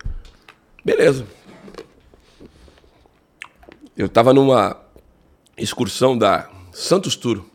[0.86, 1.26] Beleza.
[3.96, 4.82] Eu tava numa
[5.56, 7.46] excursão da Santos Tour.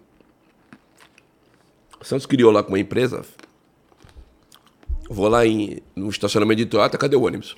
[2.01, 3.25] Santos criou lá com uma empresa.
[5.11, 7.57] Vou lá em, no estacionamento de Toyota, cadê o ônibus?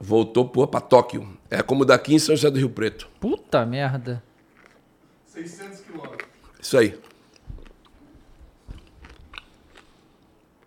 [0.00, 1.36] Voltou pô, pra Tóquio.
[1.50, 3.08] É como daqui em São José do Rio Preto.
[3.20, 4.22] Puta merda.
[6.58, 6.98] Isso aí.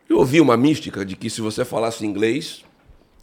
[0.07, 2.63] Eu ouvi uma mística de que se você falasse inglês,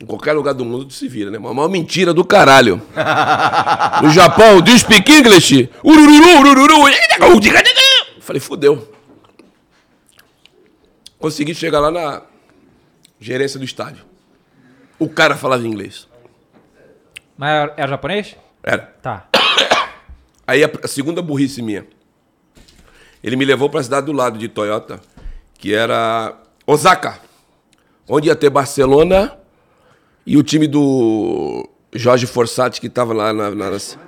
[0.00, 1.38] em qualquer lugar do mundo tu se vira, né?
[1.38, 2.80] Uma maior mentira do caralho.
[4.02, 5.70] No Japão, do you speak English?
[5.82, 6.90] Urururu, urururu.
[8.20, 8.92] Falei, fudeu.
[11.18, 12.22] Consegui chegar lá na
[13.18, 14.04] gerência do estádio.
[14.98, 16.06] O cara falava inglês.
[17.38, 18.36] Mas era, era japonês?
[18.62, 18.82] Era.
[19.00, 19.28] Tá.
[20.46, 21.86] Aí a, a segunda burrice minha.
[23.24, 25.00] Ele me levou para a cidade do lado de Toyota,
[25.54, 26.36] que era
[26.66, 27.18] Osaka,
[28.06, 29.36] onde ia ter Barcelona
[30.26, 33.98] e o time do Jorge Fossati, que estava lá na, na- nas-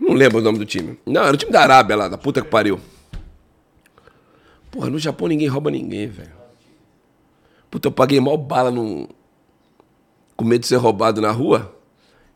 [0.00, 0.98] Não lembro o nome do time.
[1.04, 2.78] Não, era o time da Arábia lá, da puta que pariu.
[4.70, 6.32] Porra, no Japão ninguém rouba ninguém, velho.
[7.70, 9.08] Puta, eu paguei mal bala no...
[10.36, 11.74] com medo de ser roubado na rua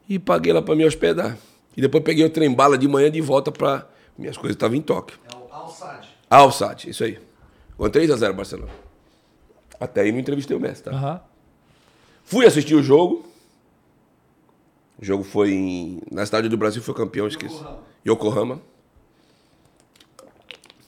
[0.09, 1.37] e paguei lá pra me hospedar.
[1.77, 3.87] E depois peguei o trem bala de manhã de volta pra.
[4.19, 5.19] Minhas coisas estavam em Tóquio.
[5.33, 6.09] É o Alsat.
[6.29, 7.19] Alsat, isso aí.
[7.77, 8.71] Com 3x0 Barcelona.
[9.79, 10.91] Até aí não entrevistei o Messi, tá?
[10.91, 11.21] Aham.
[12.31, 13.27] Fui assistir o jogo.
[14.97, 16.01] O jogo foi em...
[16.13, 17.61] na cidade do Brasil, foi campeão, esqueci.
[18.07, 18.63] Yokohama.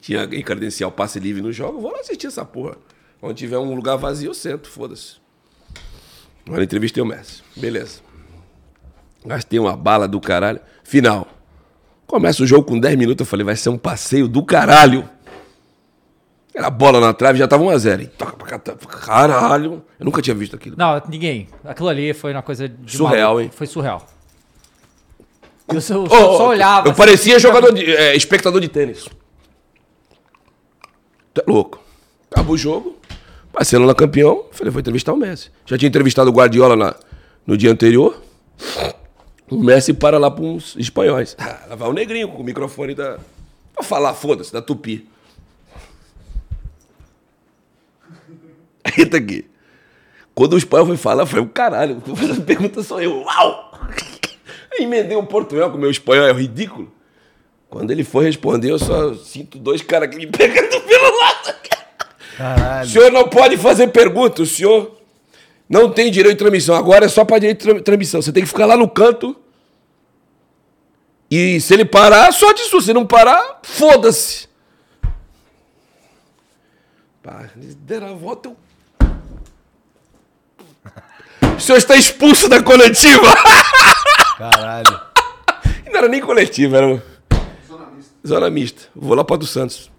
[0.00, 1.80] Tinha em credencial passe livre no jogo.
[1.80, 2.76] Vou lá assistir essa porra.
[3.20, 5.16] Onde tiver um lugar vazio, eu sento, foda-se.
[6.46, 7.42] Agora entrevistei o Messi.
[7.56, 8.00] Beleza.
[9.26, 10.60] Gastei uma bala do caralho.
[10.84, 11.26] Final.
[12.06, 13.26] Começa o jogo com 10 minutos.
[13.26, 15.08] Eu falei, vai ser um passeio do caralho.
[16.54, 18.10] Era bola na trave, já tava 1x0.
[18.86, 19.82] Caralho.
[19.98, 20.76] Eu nunca tinha visto aquilo.
[20.78, 21.48] Não, ninguém.
[21.64, 23.40] Aquilo ali foi uma coisa de Surreal, maluco.
[23.44, 23.50] hein?
[23.54, 24.06] Foi surreal.
[25.72, 26.86] Eu só, eu Ô, só olhava.
[26.88, 29.08] Eu assim, parecia jogador de, é, espectador de tênis.
[31.34, 31.80] É louco.
[32.30, 32.96] Acabou o jogo.
[33.52, 34.44] Barcelona campeão.
[34.52, 35.50] Falei, vou entrevistar o Messi.
[35.66, 36.94] Já tinha entrevistado o Guardiola na-
[37.46, 38.20] no dia anterior.
[39.50, 41.34] O Messi para lá para uns espanhóis.
[41.38, 43.18] Ah, lá vai o negrinho com o microfone da.
[43.74, 45.08] Pra falar, foda-se, da Tupi.
[48.98, 49.44] Entra aqui.
[50.34, 53.20] Quando o espanhol foi falar, eu falei, caralho, essa pergunta sou eu.
[53.22, 53.80] Uau!
[54.72, 56.90] Aí emendei um portunhol, que o meu espanhol é ridículo.
[57.68, 61.54] Quando ele foi responder, eu só sinto dois caras aqui me pegando pelo lado.
[62.36, 62.86] Caralho.
[62.86, 64.98] O senhor não pode fazer pergunta, o senhor
[65.68, 66.74] não tem direito de transmissão.
[66.74, 68.20] Agora é só para direito de tra- transmissão.
[68.22, 69.36] Você tem que ficar lá no canto.
[71.30, 72.80] E se ele parar, sorte sua.
[72.82, 74.48] Se não parar, foda-se.
[77.22, 78.56] Pá, deram a volta, eu...
[81.56, 83.22] O senhor está expulso da coletiva.
[84.38, 85.00] Caralho.
[85.90, 86.86] Não era nem coletiva, era...
[86.88, 87.00] um-
[88.26, 88.82] Zona mista.
[88.94, 89.90] Vou lá para do Santos.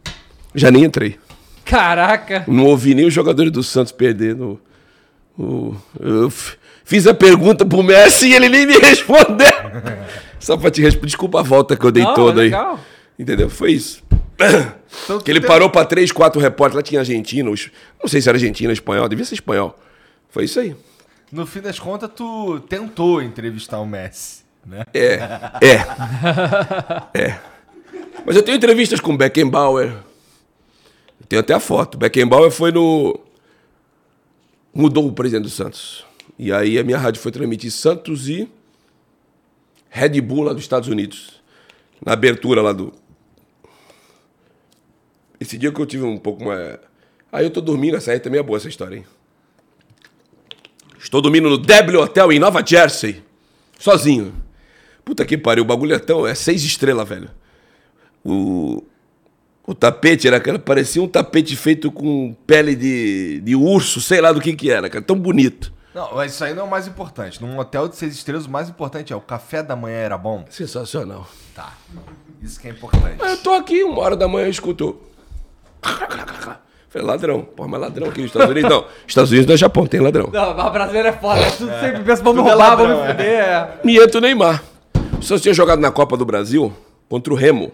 [0.56, 1.20] Já nem entrei.
[1.66, 2.44] Caraca.
[2.48, 4.34] Não ouvi nem os jogadores do Santos perder.
[4.36, 4.60] No,
[6.00, 6.32] eu
[6.86, 9.48] fiz a pergunta pro Messi e ele nem me respondeu.
[10.40, 11.08] Só pra te responder.
[11.08, 12.50] Desculpa a volta que eu dei Não, toda é aí.
[12.50, 12.80] legal.
[13.20, 13.50] Entendeu?
[13.50, 14.02] Foi isso.
[15.06, 16.76] Então, que ele tu parou pra três, quatro repórteres.
[16.78, 17.72] Lá tinha argentinos.
[18.02, 19.08] Não sei se era argentino ou espanhol.
[19.10, 19.78] Devia ser espanhol.
[20.30, 20.76] Foi isso aí.
[21.34, 24.84] No fim das contas, tu tentou entrevistar o Messi, né?
[24.94, 25.16] É.
[25.16, 25.80] É.
[27.20, 27.40] É.
[28.24, 29.94] Mas eu tenho entrevistas com Beckenbauer.
[31.20, 31.98] Eu tenho até a foto.
[31.98, 33.20] Beckenbauer foi no.
[34.72, 36.06] Mudou o presidente do Santos.
[36.38, 38.48] E aí a minha rádio foi transmitir Santos e
[39.90, 41.42] Red Bull lá dos Estados Unidos.
[42.06, 42.94] Na abertura lá do.
[45.40, 46.78] Esse dia que eu tive um pouco mais.
[47.32, 49.06] Aí eu tô dormindo, essa aí também é boa essa história, hein?
[51.04, 53.22] Estou dormindo no W Hotel em Nova Jersey.
[53.78, 54.34] Sozinho.
[55.04, 56.26] Puta que pariu, o bagulho é tão.
[56.26, 57.30] É seis estrelas, velho.
[58.24, 58.82] O,
[59.68, 60.58] o tapete era aquela.
[60.58, 64.90] Parecia um tapete feito com pele de, de urso, sei lá do que que era,
[64.90, 65.04] cara.
[65.04, 65.74] Tão bonito.
[65.94, 67.42] Não, mas isso aí não é o mais importante.
[67.42, 70.46] Num hotel de seis estrelas, o mais importante é o café da manhã era bom.
[70.50, 71.28] Sensacional.
[71.54, 71.74] Tá.
[72.42, 73.22] Isso que é importante.
[73.22, 75.00] Eu tô aqui, uma hora da manhã, eu escuto.
[76.94, 77.42] Falei, ladrão.
[77.42, 78.70] Porra, mas ladrão aqui nos Estados Unidos?
[78.70, 78.86] Não.
[79.08, 80.30] Estados Unidos não é Japão, tem ladrão.
[80.32, 81.42] Não, mas brasileiro é foda.
[81.58, 83.08] Tudo sempre pensa, vamos é roubar, ladrão, vamos é.
[83.08, 83.26] foder.
[83.26, 83.80] É.
[83.84, 84.64] E entra o Neymar.
[85.20, 86.72] O Santos tinha jogado na Copa do Brasil
[87.10, 87.72] contra o Remo.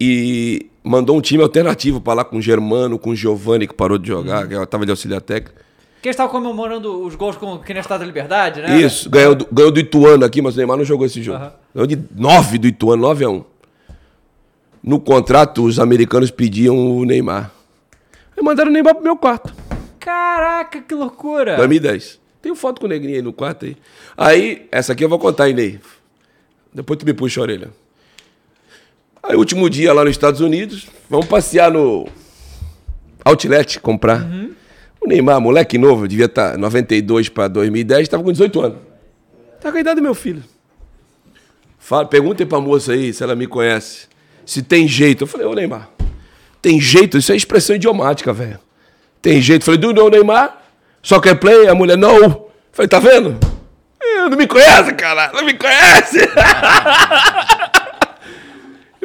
[0.00, 3.96] E mandou um time alternativo pra lá com o Germano, com o Giovanni, que parou
[3.96, 5.60] de jogar, que tava de auxiliar técnico.
[6.02, 8.76] Que eles estavam comemorando os gols com, que na Estátua da Liberdade, né?
[8.76, 11.38] Isso, ganhou do, ganhou do Ituano aqui, mas o Neymar não jogou esse jogo.
[11.38, 11.52] Aham.
[11.72, 13.44] Ganhou de 9 do Ituano, 9 a 1.
[14.82, 17.52] No contrato, os americanos pediam o Neymar.
[18.36, 19.54] Aí mandaram o Neymar pro meu quarto.
[19.98, 21.56] Caraca, que loucura.
[21.56, 22.20] 2010.
[22.42, 23.76] Tem foto com o Negrinho aí no quarto aí.
[24.16, 25.80] Aí, essa aqui eu vou contar, Inei.
[26.72, 27.70] Depois tu me puxa a orelha.
[29.22, 32.06] Aí, último dia lá nos Estados Unidos, vamos passear no
[33.24, 34.24] Outlet comprar.
[35.00, 38.78] O Neymar, moleque novo, devia estar 92 para 2010, estava com 18 anos.
[39.60, 40.44] Tá com a idade do meu filho.
[41.78, 44.06] Fala, perguntem pra moça aí se ela me conhece.
[44.44, 45.24] Se tem jeito.
[45.24, 45.90] Eu falei, ô Neymar,
[46.66, 47.16] tem jeito?
[47.16, 48.58] Isso é expressão idiomática, velho.
[49.22, 49.64] Tem jeito.
[49.64, 50.60] Falei, do know Neymar?
[51.00, 51.68] Só quer play?
[51.68, 52.46] A mulher, não.
[52.72, 53.38] Falei, tá vendo?
[54.02, 55.30] Eh, Não me conhece, cara.
[55.32, 56.18] Não me conhece.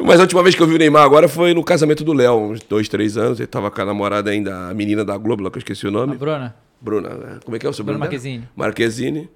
[0.04, 2.50] Mas a última vez que eu vi o Neymar agora foi no casamento do Léo,
[2.50, 3.38] uns dois, três anos.
[3.38, 5.92] Ele tava com a namorada ainda, a menina da Globo, lá que eu esqueci o
[5.92, 6.16] nome.
[6.16, 6.56] Bruna.
[6.80, 7.38] Bruna, né?
[7.44, 8.00] como é que é o sobrenome?
[8.00, 8.10] Bruna?
[8.10, 8.48] Marquezine.
[8.56, 9.30] Marquezine.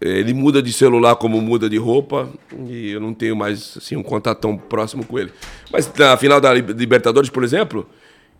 [0.00, 2.28] Ele muda de celular como muda de roupa
[2.68, 5.30] e eu não tenho mais assim, um contato tão próximo com ele.
[5.72, 7.86] Mas na final da Li- Libertadores, por exemplo,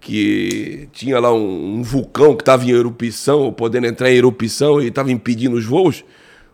[0.00, 4.86] que tinha lá um, um vulcão que estava em erupção, podendo entrar em erupção e
[4.88, 6.04] estava impedindo os voos.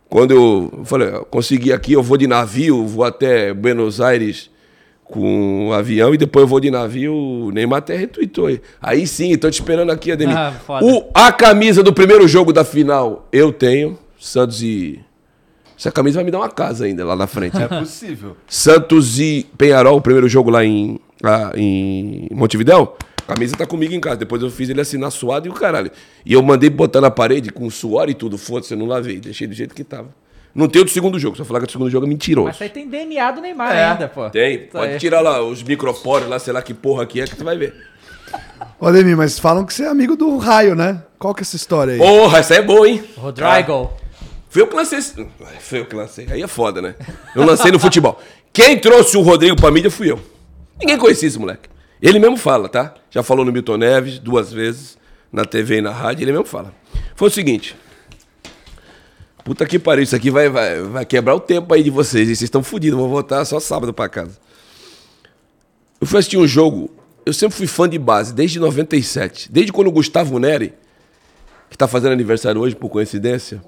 [0.09, 4.51] Quando eu falei, "Eu consegui aqui, eu vou de navio, vou até Buenos Aires
[5.05, 8.60] com um avião e depois eu vou de navio, o Neymar até retweetou aí.
[8.80, 10.36] Aí sim, tô te esperando aqui, Ademir.
[10.36, 15.01] Ah, o, a camisa do primeiro jogo da final eu tenho, Santos e...
[15.78, 17.56] Essa camisa vai me dar uma casa ainda lá na frente.
[17.60, 18.36] É possível.
[18.46, 22.96] Santos e Penharol, o primeiro jogo lá em, lá em Montevidéu.
[23.26, 24.16] A camisa tá comigo em casa.
[24.18, 25.90] Depois eu fiz ele assinar suado e o caralho.
[26.24, 28.38] E eu mandei botar na parede com suor e tudo.
[28.38, 29.18] Foda-se, eu não lavei.
[29.18, 30.09] Deixei do jeito que tava.
[30.55, 31.36] Não tem o do segundo jogo.
[31.36, 32.46] Só falar que o do segundo jogo é mentiroso.
[32.48, 33.84] Mas aí tem DNA do Neymar É.
[33.84, 34.30] ainda, pô.
[34.30, 34.55] Tem.
[34.56, 34.98] Isso Pode aí.
[34.98, 37.74] tirar lá os micropórios lá, sei lá que porra que é, que tu vai ver.
[38.80, 41.02] Ô, Ademir, mas falam que você é amigo do Raio, né?
[41.18, 41.98] Qual que é essa história aí?
[41.98, 43.02] Porra, essa aí é boa, hein?
[43.16, 43.90] Rodrigo.
[44.55, 45.01] Foi eu que lancei.
[45.59, 46.28] Foi eu que lancei.
[46.31, 46.94] Aí é foda, né?
[47.35, 48.20] Eu lancei no futebol.
[48.52, 50.20] Quem trouxe o Rodrigo pra mídia fui eu.
[50.78, 51.68] Ninguém conhecia esse moleque.
[52.01, 52.94] Ele mesmo fala, tá?
[53.10, 54.97] Já falou no Milton Neves duas vezes,
[55.32, 56.72] na TV e na rádio, ele mesmo fala.
[57.16, 57.74] Foi o seguinte.
[59.44, 62.28] Puta que pariu, isso aqui vai, vai, vai quebrar o tempo aí de vocês.
[62.28, 64.39] E vocês estão fodidos, vou voltar só sábado pra casa.
[66.01, 66.93] Eu fui assistir um jogo.
[67.26, 69.51] Eu sempre fui fã de base, desde 97.
[69.51, 70.74] Desde quando o Gustavo Neri,
[71.68, 73.60] que tá fazendo aniversário hoje, por coincidência,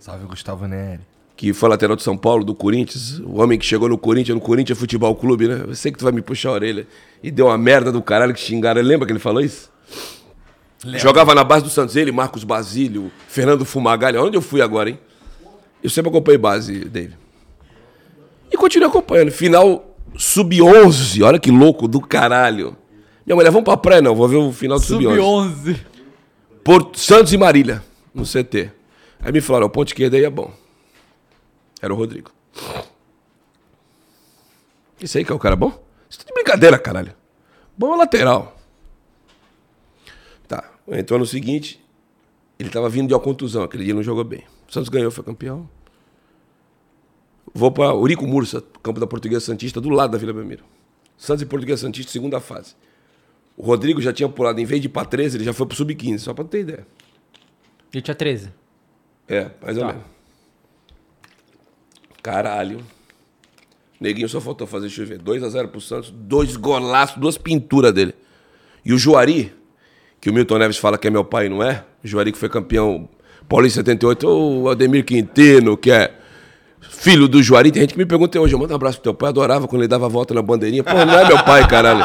[0.00, 1.00] Salve, Gustavo Neri.
[1.36, 4.40] que foi lateral do São Paulo, do Corinthians, o homem que chegou no Corinthians, no
[4.40, 5.64] Corinthians Futebol Clube, né?
[5.68, 6.86] Eu sei que tu vai me puxar a orelha.
[7.22, 8.80] E deu uma merda do caralho que xingaram.
[8.82, 9.70] Lembra que ele falou isso?
[10.96, 14.16] Jogava na base do Santos, ele, Marcos Basílio, Fernando Fumagalli.
[14.16, 14.98] Onde eu fui agora, hein?
[15.82, 17.18] Eu sempre acompanhei base, David.
[18.50, 19.30] E continuei acompanhando.
[19.30, 21.22] Final sub-11.
[21.22, 22.76] Olha que louco do caralho.
[23.26, 24.00] Minha mulher, vamos pra praia?
[24.02, 25.16] Não, vou ver o final do sub-11.
[25.16, 25.76] Sub-11.
[26.64, 27.82] Porto Santos e Marília,
[28.14, 28.70] no CT.
[29.22, 30.52] Aí me falaram, o ponto esquerdo aí é bom.
[31.80, 32.30] Era o Rodrigo.
[35.00, 35.82] Isso aí que é o cara bom?
[36.08, 37.14] Isso tá de brincadeira, caralho.
[37.76, 38.56] Bom é lateral.
[40.46, 41.82] Tá, entrou no seguinte,
[42.58, 44.44] ele tava vindo de uma contusão, aquele dia não jogou bem.
[44.68, 45.68] O Santos ganhou, foi campeão.
[47.54, 50.64] Vou para Urico Mursa, campo da Portuguesa Santista, do lado da Vila Belmiro.
[51.16, 52.74] Santos e Portuguesa Santista, segunda fase.
[53.56, 55.76] O Rodrigo já tinha pulado, em vez de ir pra 13, ele já foi pro
[55.76, 56.86] sub-15, só pra ter ideia.
[57.92, 58.52] Ele tinha 13.
[59.30, 59.88] É, mais ou Tá.
[59.92, 60.04] menos.
[62.22, 62.80] Caralho.
[64.00, 65.18] Neguinho só faltou fazer chover.
[65.20, 68.14] 2x0 pro Santos, dois golaços, duas pinturas dele.
[68.84, 69.54] E o Juari,
[70.20, 71.84] que o Milton Neves fala que é meu pai, não é?
[72.02, 73.08] O Juari que foi campeão
[73.48, 76.14] Paulista 78, o Ademir Quintino, que é
[76.80, 77.70] filho do Juari.
[77.70, 79.82] Tem gente que me pergunta hoje, eu mando um abraço pro teu pai, adorava quando
[79.82, 80.82] ele dava a volta na bandeirinha.
[80.82, 82.04] Pô, não é meu pai, caralho.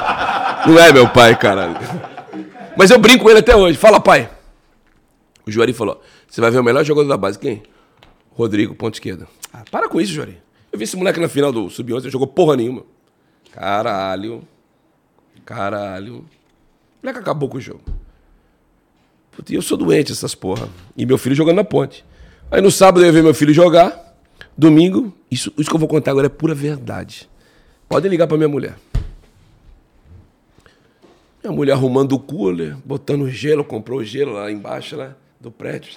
[0.69, 1.76] Não é meu pai, caralho.
[2.77, 3.77] Mas eu brinco com ele até hoje.
[3.77, 4.30] Fala, pai.
[5.47, 7.39] O Juari falou: você vai ver o melhor jogador da base.
[7.39, 7.64] Quem?
[8.31, 9.27] Rodrigo, ponto esquerda.
[9.53, 10.41] Ah, para com isso, Juari.
[10.72, 12.84] Eu vi esse moleque na final do Sub-11, ele jogou porra nenhuma.
[13.52, 14.43] Caralho.
[15.45, 16.18] Caralho.
[16.18, 16.26] O
[17.02, 17.81] moleque acabou com o jogo.
[19.31, 20.68] Puta, eu sou doente essas porra.
[20.97, 22.03] E meu filho jogando na ponte.
[22.52, 24.18] Aí no sábado eu ia ver meu filho jogar.
[24.57, 27.30] Domingo, isso, isso que eu vou contar agora é pura verdade.
[27.88, 28.76] Podem ligar pra minha mulher.
[31.43, 35.14] Minha mulher arrumando o cooler, botando gelo, comprou gelo lá embaixo, né?
[35.46, 35.94] Do prédio.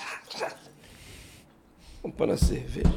[2.03, 2.93] Comprando a cerveja.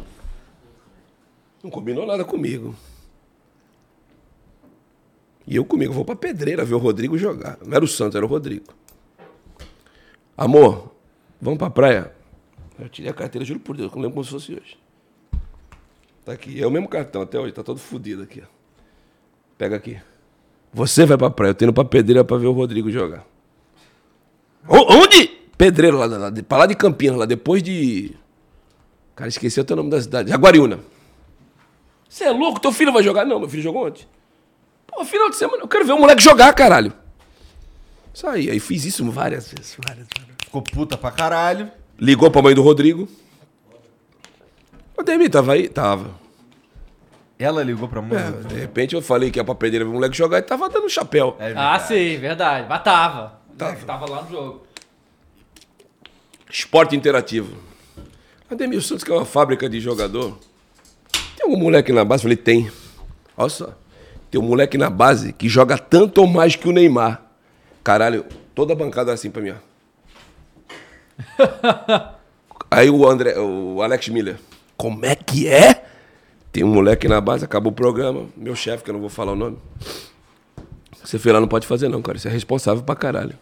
[1.63, 2.75] Não combinou nada comigo.
[5.47, 7.57] E eu comigo, vou pra pedreira ver o Rodrigo jogar.
[7.65, 8.65] Não era o Santos, era o Rodrigo.
[10.35, 10.93] Amor,
[11.41, 12.13] vamos pra praia.
[12.77, 14.77] Eu tirei a carteira, juro por Deus, eu lembro como se fosse hoje.
[16.25, 18.43] Tá aqui, é o mesmo cartão até hoje, tá todo fodido aqui.
[19.57, 20.01] Pega aqui.
[20.73, 23.25] Você vai pra praia, eu tô indo pra pedreira pra ver o Rodrigo jogar.
[24.67, 25.39] O- Onde?
[25.61, 28.15] Pedreiro, lá, lá, de- pra lá de Campinas, lá depois de.
[29.15, 30.27] Cara, esqueci até o nome da cidade.
[30.31, 30.79] Jaguariúna.
[32.09, 32.59] Você é louco?
[32.59, 33.25] Teu filho vai jogar?
[33.25, 34.07] Não, meu filho jogou ontem.
[34.87, 36.91] Pô, final de semana, eu quero ver o moleque jogar, caralho.
[38.11, 40.31] Isso aí, aí fiz isso várias vezes, várias vezes.
[40.45, 41.71] Ficou puta pra caralho.
[41.99, 43.07] Ligou pra mãe do Rodrigo.
[44.97, 45.69] O Demi tava aí?
[45.69, 46.09] Tava.
[47.37, 48.17] Ela ligou pra mãe.
[48.19, 50.67] É, de repente eu falei que ia pra pedreira ver o moleque jogar e tava
[50.69, 51.35] dando chapéu.
[51.39, 52.65] É Ah, sim, verdade.
[52.67, 53.39] Mas tava.
[53.55, 53.75] Tava.
[53.85, 54.70] Tava lá no jogo.
[56.51, 57.55] Esporte interativo.
[58.49, 60.37] Ademir Santos, que é uma fábrica de jogador.
[61.37, 62.19] Tem algum moleque na base?
[62.19, 62.69] Eu falei, tem.
[63.37, 63.73] Olha só.
[64.29, 67.21] Tem um moleque na base que joga tanto ou mais que o Neymar.
[67.83, 69.55] Caralho, toda a bancada assim pra mim, ó.
[72.69, 74.37] Aí o André, o Alex Miller.
[74.75, 75.85] Como é que é?
[76.51, 78.27] Tem um moleque na base, acabou o programa.
[78.35, 79.57] Meu chefe, que eu não vou falar o nome.
[81.03, 82.19] Você foi lá, não pode fazer não, cara.
[82.19, 83.37] Você é responsável pra caralho.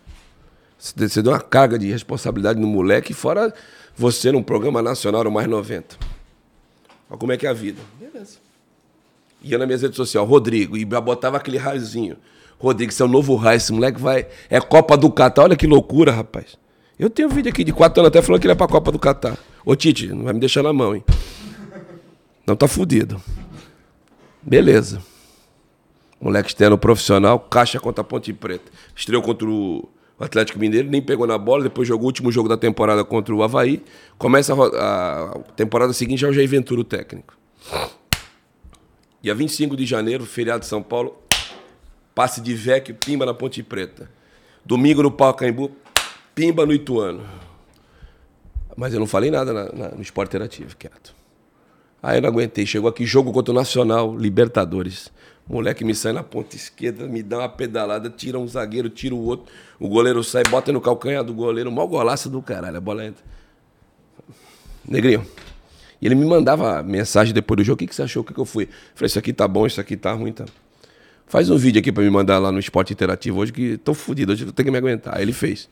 [0.79, 3.53] Você deu uma carga de responsabilidade no moleque, fora
[3.97, 5.97] você num programa nacional no mais 90.
[7.09, 7.81] Olha como é que é a vida.
[7.99, 8.37] Beleza.
[9.43, 12.15] Ia na minha rede social, Rodrigo, e botava aquele raiozinho.
[12.57, 14.27] Rodrigo, você é o novo raio, esse moleque vai.
[14.49, 15.43] É Copa do Catar.
[15.43, 16.57] Olha que loucura, rapaz.
[16.97, 18.91] Eu tenho um vídeo aqui de quatro anos até falando que ele é pra Copa
[18.91, 19.37] do Catar.
[19.65, 21.03] Ô, Tite, não vai me deixar na mão, hein?
[22.47, 23.21] Não tá fudido.
[24.41, 25.01] Beleza.
[26.21, 28.71] Moleque externo profissional, caixa contra a Ponte Preta.
[28.95, 29.87] Estreou contra o
[30.23, 33.41] Atlético Mineiro, nem pegou na bola, depois jogou o último jogo da temporada contra o
[33.41, 33.81] Havaí.
[34.17, 37.37] Começa a- a temporada seguinte, já é o Jair Ventura, o técnico.
[39.21, 41.15] Dia 25 de janeiro, feriado de São Paulo,
[42.15, 44.09] passe de Vecchio, pimba na Ponte Preta.
[44.65, 45.71] Domingo no Pacaembu,
[46.35, 47.23] pimba no Ituano.
[48.77, 51.13] Mas eu não falei nada na- na- no esporte interativo, quieto.
[52.01, 52.65] Aí eu não aguentei.
[52.65, 55.11] Chegou aqui, jogo contra o Nacional, Libertadores.
[55.49, 59.25] Moleque me sai na ponta esquerda, me dá uma pedalada, tira um zagueiro, tira o
[59.25, 59.51] outro.
[59.79, 61.71] O goleiro sai, bota no calcanhar do goleiro.
[61.71, 63.23] Mal golaço do caralho, a bola entra.
[64.87, 65.25] Negrinho.
[65.99, 67.73] E ele me mandava mensagem depois do jogo.
[67.73, 68.21] O que, que você achou?
[68.21, 68.69] O que, que eu fui?
[68.93, 70.45] Falei, isso aqui tá bom, isso aqui tá ruim, tá.
[71.25, 74.31] Faz um vídeo aqui pra me mandar lá no Esporte Interativo hoje, que tô fudido,
[74.31, 75.17] hoje eu tenho que me aguentar.
[75.17, 75.67] Aí ele fez.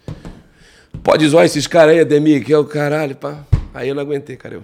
[1.03, 3.45] Pode zoar esses caras aí, Ademir, que é o caralho, pá.
[3.75, 4.55] Aí eu não aguentei, cara.
[4.55, 4.63] Eu.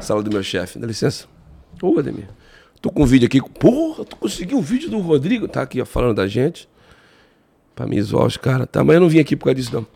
[0.00, 1.26] Sala do meu chefe, dá licença.
[1.80, 2.28] Ô, Ademir,
[2.82, 3.40] tô com um vídeo aqui.
[3.40, 5.46] Porra, tu conseguiu um vídeo do Rodrigo?
[5.46, 6.68] Tá aqui, ó, falando da gente.
[7.74, 8.68] Pra me zoar os caras.
[8.70, 9.86] Tá, mas eu não vim aqui por causa disso, não.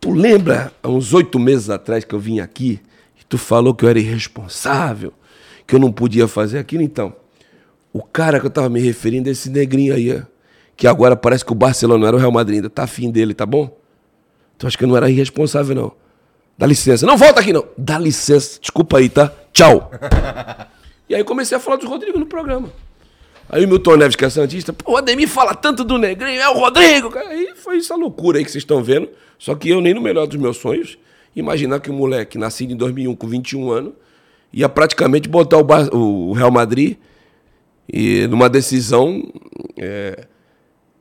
[0.00, 2.80] Tu lembra, há uns oito meses atrás que eu vim aqui,
[3.20, 5.12] e tu falou que eu era irresponsável,
[5.66, 6.84] que eu não podia fazer aquilo?
[6.84, 7.12] Então,
[7.92, 10.22] o cara que eu tava me referindo é esse negrinho aí,
[10.76, 12.70] que agora parece que o Barcelona não era o Real Madrid ainda.
[12.70, 13.76] Tá afim dele, tá bom?
[14.56, 15.92] Tu acha que eu não era irresponsável, não?
[16.56, 17.04] Dá licença.
[17.04, 17.64] Não volta aqui, não.
[17.76, 18.60] Dá licença.
[18.60, 19.32] Desculpa aí, tá?
[19.52, 19.90] Tchau.
[21.08, 22.70] e aí comecei a falar do Rodrigo no programa.
[23.48, 26.48] Aí o Milton Neves, que é Santista, pô, o Ademir fala tanto do Negrinho, é
[26.50, 27.16] o Rodrigo.
[27.16, 29.08] Aí foi essa loucura aí que vocês estão vendo.
[29.38, 30.98] Só que eu, nem no melhor dos meus sonhos,
[31.34, 33.92] imaginar que um moleque nascido em 2001 com 21 anos
[34.52, 36.96] ia praticamente botar o Real Madrid
[37.90, 39.22] e numa decisão
[39.76, 40.26] é,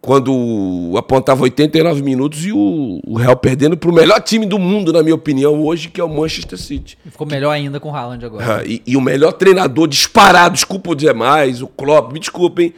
[0.08, 4.94] quando apontava 89 minutos e o, o Real perdendo para o melhor time do mundo,
[4.94, 6.98] na minha opinião, hoje, que é o Manchester City.
[7.12, 8.60] Ficou melhor ainda com o Haaland agora.
[8.60, 12.74] Ah, e, e o melhor treinador disparado, desculpa dizer mais, o Klopp, me desculpem.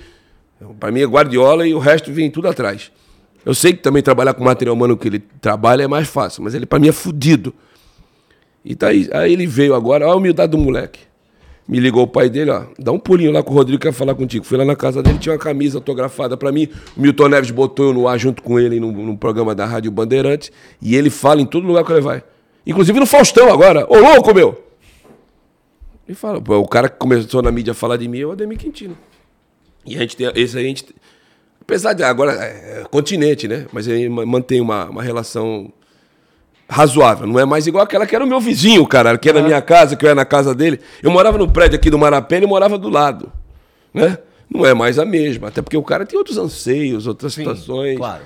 [0.80, 2.92] Para mim é Guardiola e o resto vem tudo atrás.
[3.46, 6.44] Eu sei que também trabalhar com o material humano que ele trabalha é mais fácil,
[6.44, 7.54] mas ele para mim é fudido.
[8.66, 11.02] E tá aí, aí ele veio agora, olha a humildade do moleque.
[11.70, 14.16] Me ligou o pai dele, ó, dá um pulinho lá com o Rodrigo, quer falar
[14.16, 14.44] contigo.
[14.44, 16.68] Fui lá na casa dele, tinha uma camisa autografada pra mim.
[16.98, 20.52] O Milton Neves botou eu no ar junto com ele no programa da Rádio Bandeirantes.
[20.82, 22.24] E ele fala em todo lugar que ele vai.
[22.66, 23.86] Inclusive no Faustão agora.
[23.88, 24.60] Ô louco, meu!
[26.08, 28.58] Ele fala, o cara que começou na mídia a falar de mim é o Ademir
[28.58, 28.98] Quintino.
[29.86, 30.88] E a gente tem, esse aí a gente,
[31.62, 33.68] apesar de agora é, é continente, né?
[33.72, 35.72] Mas ele ma- mantém uma, uma relação
[36.70, 37.26] razoável.
[37.26, 39.62] Não é mais igual aquela que era o meu vizinho, cara, que era na minha
[39.62, 40.80] casa, que eu ia na casa dele.
[41.02, 43.32] Eu morava no prédio aqui do Marapé, ele morava do lado,
[43.94, 44.20] né?
[44.50, 47.98] Não é mais a mesma, até porque o cara tem outros anseios, outras situações.
[47.98, 48.22] claro.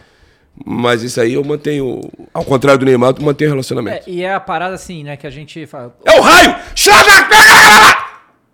[0.64, 2.00] Mas isso aí eu mantenho,
[2.32, 4.08] ao contrário do Neymar, eu mantenho relacionamento.
[4.08, 5.96] É, e é a parada assim, né, que a gente fala.
[6.06, 6.56] É o raio!
[6.76, 7.00] Chama!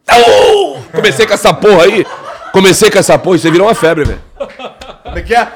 [0.09, 0.81] Uh!
[0.95, 2.05] Comecei com essa porra aí.
[2.53, 4.21] Comecei com essa porra e você virou uma febre, velho.
[5.03, 5.51] Como é que é?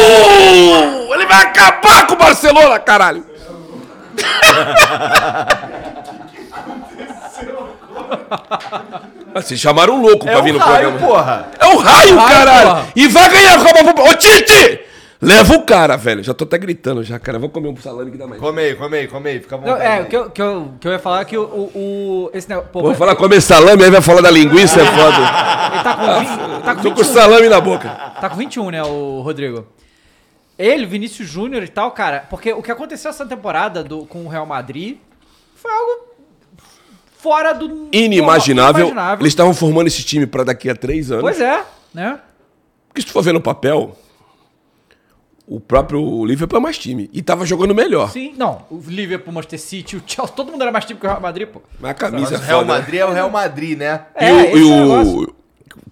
[0.00, 1.14] Uh!
[1.14, 3.24] Ele vai acabar com o Barcelona, caralho!
[9.34, 11.06] Mas Vocês chamaram um louco pra É vir o no raio, programa.
[11.14, 11.46] porra.
[11.58, 12.68] É o raio, Raio, caralho!
[12.70, 12.86] porra.
[12.96, 14.02] E vai ganhar a Copa.
[14.02, 14.80] Ô, Tite!
[15.22, 16.22] Leva o cara, velho.
[16.22, 17.38] Já tô até gritando já, cara.
[17.38, 18.40] Vou comer um salame que dá mais.
[18.40, 19.38] Come aí, come aí, come aí.
[19.40, 19.84] Fica à Não, vontade.
[19.84, 21.42] é, o que eu, que, eu, que eu ia falar é que o.
[21.42, 22.70] o, esse negócio.
[22.72, 25.18] Pô, Vou falar comer salame, aí vai falar da linguiça, é foda.
[25.18, 27.04] Ele tá com, 20, tá com Tô com 21.
[27.04, 27.88] salame na boca.
[28.18, 29.66] Tá com 21, né, o Rodrigo?
[30.62, 34.28] Ele, Vinícius Júnior e tal, cara, porque o que aconteceu essa temporada do, com o
[34.28, 34.98] Real Madrid
[35.54, 36.08] foi algo
[37.18, 37.88] fora do.
[37.92, 38.86] Inimaginável.
[38.86, 39.22] inimaginável.
[39.22, 41.22] Eles estavam formando esse time pra daqui a três anos.
[41.22, 41.64] Pois é,
[41.94, 42.18] né?
[42.88, 43.96] Porque se tu for ver no papel,
[45.46, 47.08] o próprio Liverpool é mais time.
[47.12, 48.10] E tava jogando melhor.
[48.10, 48.62] Sim, não.
[48.70, 51.20] O Liverpool, o Manchester City, o Chelsea, todo mundo era mais time que o Real
[51.20, 51.62] Madrid, pô.
[51.80, 52.66] Mas a camisa Mas é o Real né?
[52.66, 54.06] Madrid é o Real Madrid, né?
[54.20, 55.34] E É, o, esse e é o o- negócio.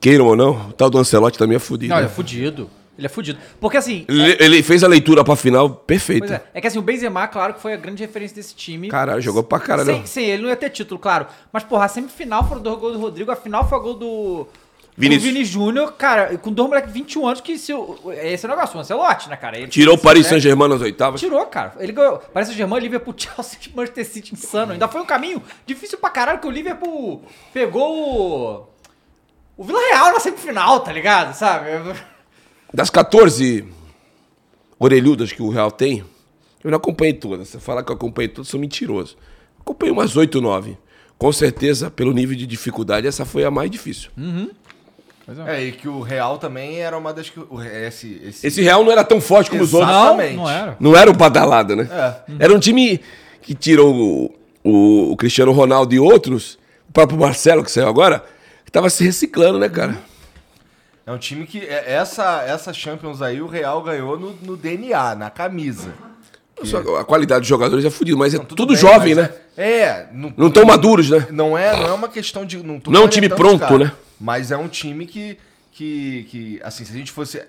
[0.00, 1.90] Queiram ou não, o tal do Ancelotti também é fudido.
[1.90, 2.14] Não, ele é né?
[2.14, 2.70] fudido.
[2.98, 3.38] Ele é fudido.
[3.60, 4.04] Porque assim.
[4.08, 6.42] ele, ele fez a leitura pra final perfeita.
[6.52, 6.58] É.
[6.58, 8.88] É que assim, o Benzema, claro que foi a grande referência desse time.
[8.88, 9.86] Caralho, jogou pra caralho.
[9.86, 11.26] Sem, sem ele não ia ter título, claro.
[11.52, 14.48] Mas, porra, a semifinal foram dois gols do Rodrigo, a final foi o gol do.
[15.00, 15.22] Vinícius.
[15.22, 18.48] Do Vini Júnior, cara, com dois moleques de 21 anos, que se, o- esse é
[18.48, 19.56] o negócio, o Ancelotti, né, cara?
[19.56, 20.26] Ele- Tirou o Paris?
[20.26, 21.20] Saint-Germain nas oitavas.
[21.20, 21.74] Tirou, cara.
[21.78, 22.18] Ele ganhou.
[22.18, 24.72] Paris Saint-Germain, Liverpool, Chelsea, Manchester City, insano.
[24.72, 27.22] Ainda foi um caminho difícil pra caralho, que o Liverpool
[27.54, 28.66] pegou o.
[29.56, 31.32] O Vila Real na semifinal, tá ligado?
[31.32, 31.66] Sabe?
[32.72, 33.64] Das 14
[34.78, 36.04] orelhudas que o Real tem,
[36.62, 37.48] eu não acompanhei todas.
[37.48, 39.16] Se eu falar que eu acompanhei todas, sou mentiroso.
[39.60, 40.76] Acompanhei umas 8, 9.
[41.16, 44.10] Com certeza, pelo nível de dificuldade, essa foi a mais difícil.
[45.46, 47.38] É, e que o Real também era uma das que.
[47.38, 49.90] o- Esse, esse, Esse Real não era tão forte como os outros.
[49.92, 50.36] Não, Exatamente.
[50.36, 50.76] não era.
[50.80, 51.88] Não era o badalada, né?
[51.90, 52.44] É.
[52.44, 53.00] Era um time
[53.42, 54.34] que tirou o,
[54.64, 56.58] o- o Cristiano Ronaldo e outros,
[56.88, 58.24] o próprio Marcelo, que saiu agora,
[58.64, 59.98] que tava se reciclando, né, cara?
[61.08, 61.60] É um time que.
[61.60, 65.94] é- Essa, essa Champions aí, o Real ganhou no, no DNA, na camisa.
[66.54, 69.30] Que a qualidade dos jogadores é fodida, mas é tudo, bem, jovem, né?
[69.56, 69.70] É.
[69.80, 71.26] é, não, Não tão maduros, né?
[71.30, 72.58] Não é, não é uma questão de.
[72.62, 73.92] Não, tô Não é um time pronto, caras, né?
[74.20, 75.38] Mas é um time que,
[75.72, 76.60] que, que.
[76.62, 77.42] Assim, se a gente fosse.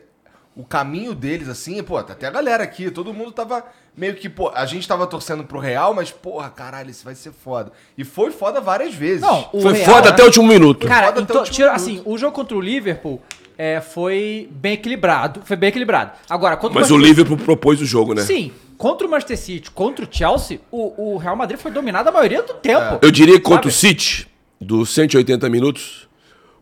[0.55, 3.63] O caminho deles, assim, pô, tá até a galera aqui, todo mundo tava
[3.95, 7.31] meio que, pô, a gente tava torcendo pro Real, mas, porra, caralho, isso vai ser
[7.31, 7.71] foda.
[7.97, 9.21] E foi foda várias vezes.
[9.21, 10.09] Não, o Foi Real, foda né?
[10.09, 10.87] até o último minuto.
[10.87, 11.81] Cara, Foda até então, o último tira, minuto.
[11.81, 13.21] assim, o jogo contra o Liverpool
[13.61, 15.41] é, foi bem equilibrado.
[15.43, 16.13] Foi bem equilibrado.
[16.29, 18.21] Agora, contra Mas o Manchester- Liverpool propôs o jogo, né?
[18.21, 22.11] Sim, contra o Manchester City, contra o Chelsea, o, o Real Madrid foi dominado a
[22.13, 22.99] maioria do tempo.
[23.01, 23.71] Eu diria que contra o?
[23.71, 24.29] City,
[24.61, 26.07] dos 180 minutos,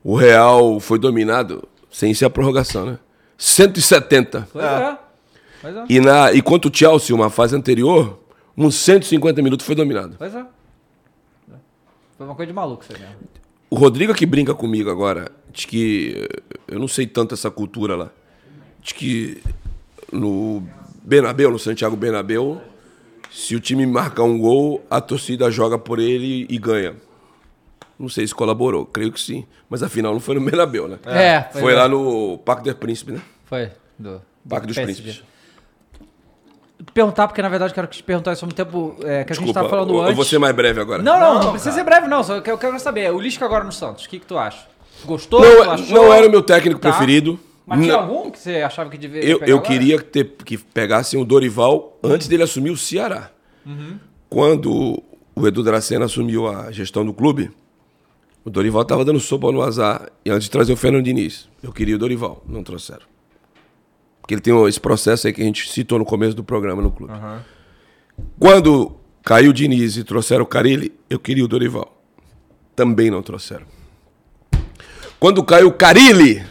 [0.04, 3.00] o Real foi dominado sem ser a prorrogação, né?
[3.38, 4.48] 170.
[4.52, 4.98] Pois é.
[5.62, 5.86] Pois é.
[5.88, 8.20] E, na, e contra o Chelsea, uma fase anterior,
[8.58, 10.16] uns 150 minutos foi dominado.
[10.18, 10.44] Pois é.
[12.18, 13.18] Foi uma coisa de maluco isso aí mesmo.
[13.70, 17.96] O Rodrigo que brinca comigo agora, diz que eh, eu não sei tanto essa cultura
[17.96, 18.10] lá.
[18.82, 19.42] Diz que
[20.12, 20.64] no
[21.04, 22.62] Benabeu, no Santiago Benabeu,
[23.32, 26.96] se o time marcar um gol, a torcida joga por ele e ganha.
[28.00, 29.46] Não sei se colaborou, creio que sim.
[29.70, 31.00] Mas afinal não foi no Benabeu, né?
[31.06, 31.76] É, Foi é.
[31.76, 33.22] lá no Parque del Príncipe, né?
[33.46, 33.72] Foi.
[33.98, 35.02] Do, do Parque dos PSG.
[35.02, 35.37] Príncipes.
[36.98, 39.36] Perguntar, porque na verdade eu quero te perguntar isso há muito tempo é, que a
[39.36, 40.16] gente Desculpa, tava falando eu, eu antes.
[40.16, 41.04] vou ser mais breve agora.
[41.04, 42.24] Não, não, não, precisa ser breve, não.
[42.24, 43.14] Só que eu quero saber.
[43.14, 44.66] O Lisca agora no Santos, o que, que tu acha?
[45.06, 45.42] Gostou?
[45.42, 45.96] Não, achou?
[45.96, 46.90] não era o meu técnico Tá.
[46.90, 47.40] preferido.
[47.68, 48.00] Mas tinha Não.
[48.00, 52.00] algum que você achava que deveria Eu, pegar eu queria ter, que pegassem o Dorival
[52.02, 53.30] antes dele assumir o Ceará.
[53.64, 54.00] Uhum.
[54.28, 55.04] Quando
[55.36, 57.52] o Edu Dracena assumiu a gestão do clube,
[58.44, 60.10] o Dorival estava dando sopa no azar.
[60.26, 63.04] E antes de trazer o Fernando Diniz, eu queria o Dorival, não trouxeram.
[64.28, 66.92] Porque ele tem esse processo aí que a gente citou no começo do programa no
[66.92, 67.14] clube.
[68.38, 71.98] Quando caiu o Diniz e trouxeram o Carilli, eu queria o Dorival.
[72.76, 73.66] Também não trouxeram.
[75.18, 76.46] Quando caiu o Carilli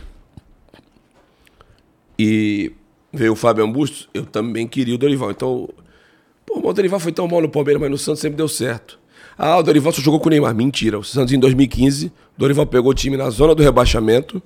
[2.18, 2.72] e
[3.12, 5.30] veio o Fábio Bustos, eu também queria o Dorival.
[5.30, 5.68] Então,
[6.46, 8.98] pô, o Dorival foi tão mal no Palmeiras, mas no Santos sempre deu certo.
[9.36, 10.54] Ah, o Dorival só jogou com o Neymar.
[10.54, 10.98] Mentira.
[10.98, 14.42] O Santos em 2015, o Dorival pegou o time na zona do rebaixamento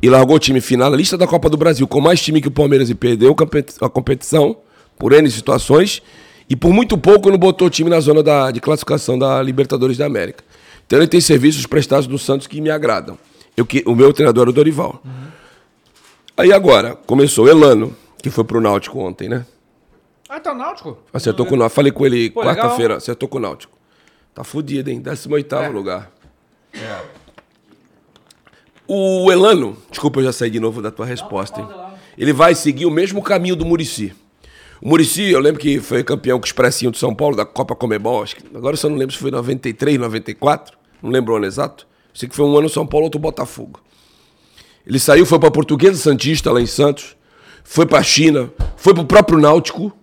[0.00, 2.48] e largou o time final na lista da Copa do Brasil, com mais time que
[2.48, 3.34] o Palmeiras e perdeu
[3.80, 4.56] a competição
[4.98, 6.02] por N situações.
[6.50, 9.98] E por muito pouco não botou o time na zona da, de classificação da Libertadores
[9.98, 10.42] da América.
[10.86, 13.18] Então ele tem serviços prestados no Santos que me agradam.
[13.56, 15.02] Eu, que, o meu treinador é o Dorival.
[16.36, 19.44] Aí agora, começou o Elano, que foi pro Náutico ontem, né?
[20.28, 20.96] Ah, tá o Náutico?
[21.12, 21.74] Acertou com o Náutico.
[21.74, 23.76] Falei com ele quarta-feira, acertou com o Náutico.
[24.34, 25.00] Tá fudido, hein?
[25.00, 25.68] 18 É.
[25.68, 26.10] lugar.
[28.90, 31.60] O Elano, desculpa, eu já saí de novo da tua resposta.
[31.60, 31.68] hein?
[32.16, 34.14] Ele vai seguir o mesmo caminho do Murici.
[34.80, 37.76] O Murici, eu lembro que foi campeão com o Expressinho de São Paulo, da Copa
[37.76, 38.22] Comebol.
[38.22, 40.78] Acho que, agora eu só não lembro se foi 93, 94.
[41.02, 41.86] Não lembro o ano exato.
[42.14, 43.80] Sei que foi um ano São Paulo, outro Botafogo.
[44.86, 47.14] Ele saiu, foi para Portuguesa Santista, lá em Santos.
[47.62, 48.50] Foi para a China.
[48.76, 49.94] Foi para o próprio Náutico.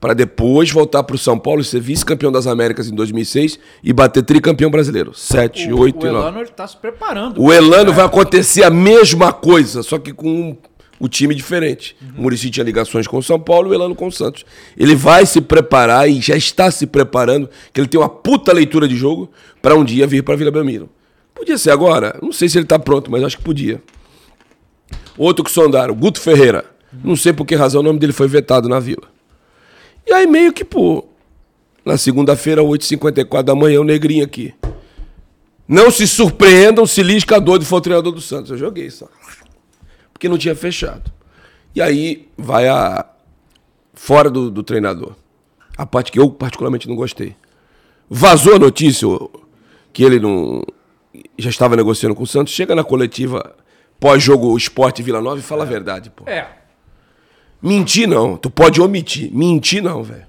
[0.00, 3.92] Para depois voltar para o São Paulo e ser vice-campeão das Américas em 2006 e
[3.92, 5.12] bater tricampeão brasileiro.
[5.12, 6.22] 7, 8 o e 9.
[6.22, 7.42] Elano, ele tá se preparando.
[7.42, 10.56] O Elano vai acontecer a mesma coisa, só que com
[11.00, 11.96] o time diferente.
[12.16, 14.44] O Murici tinha ligações com o São Paulo e o Elano com o Santos.
[14.76, 18.88] Ele vai se preparar e já está se preparando, que ele tem uma puta leitura
[18.88, 19.30] de jogo
[19.62, 20.88] para um dia vir para Vila Belmiro.
[21.34, 23.80] Podia ser agora, não sei se ele está pronto, mas acho que podia.
[25.16, 26.64] Outro que sondaram, Guto Ferreira.
[27.04, 29.17] Não sei por que razão o nome dele foi vetado na Vila.
[30.08, 31.04] E aí meio que, pô,
[31.84, 34.54] na segunda-feira, 8h54 da manhã, o negrinho aqui.
[35.68, 38.50] Não se surpreendam se Lisca doido for treinador do Santos.
[38.50, 39.06] Eu joguei só.
[40.10, 41.12] Porque não tinha fechado.
[41.74, 43.04] E aí vai a.
[43.92, 45.14] Fora do, do treinador.
[45.76, 47.36] A parte que eu particularmente não gostei.
[48.08, 49.06] Vazou a notícia
[49.92, 50.62] que ele não.
[51.36, 52.54] Já estava negociando com o Santos.
[52.54, 53.54] Chega na coletiva
[54.00, 56.24] pós-jogo Esporte Vila Nova e fala a verdade, pô.
[56.26, 56.46] É.
[57.60, 58.36] Mentir não.
[58.36, 59.32] Tu pode omitir.
[59.32, 60.26] Mentir não, velho.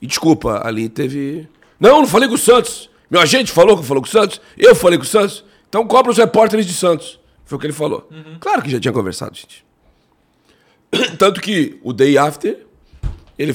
[0.00, 1.48] E desculpa, ali teve.
[1.80, 2.90] Não, não falei com o Santos.
[3.10, 4.40] Meu agente falou que falou com o Santos.
[4.56, 5.44] Eu falei com o Santos.
[5.68, 7.18] Então cobra os repórteres de Santos.
[7.44, 8.08] Foi o que ele falou.
[8.40, 9.64] Claro que já tinha conversado, gente.
[11.18, 12.66] Tanto que o day after.
[13.38, 13.54] Ele.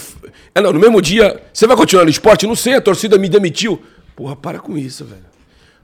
[0.54, 1.42] É, não, no mesmo dia.
[1.54, 2.48] Você vai continuar no esporte?
[2.48, 3.82] Não sei, a torcida me demitiu.
[4.16, 5.26] Porra, para com isso, velho.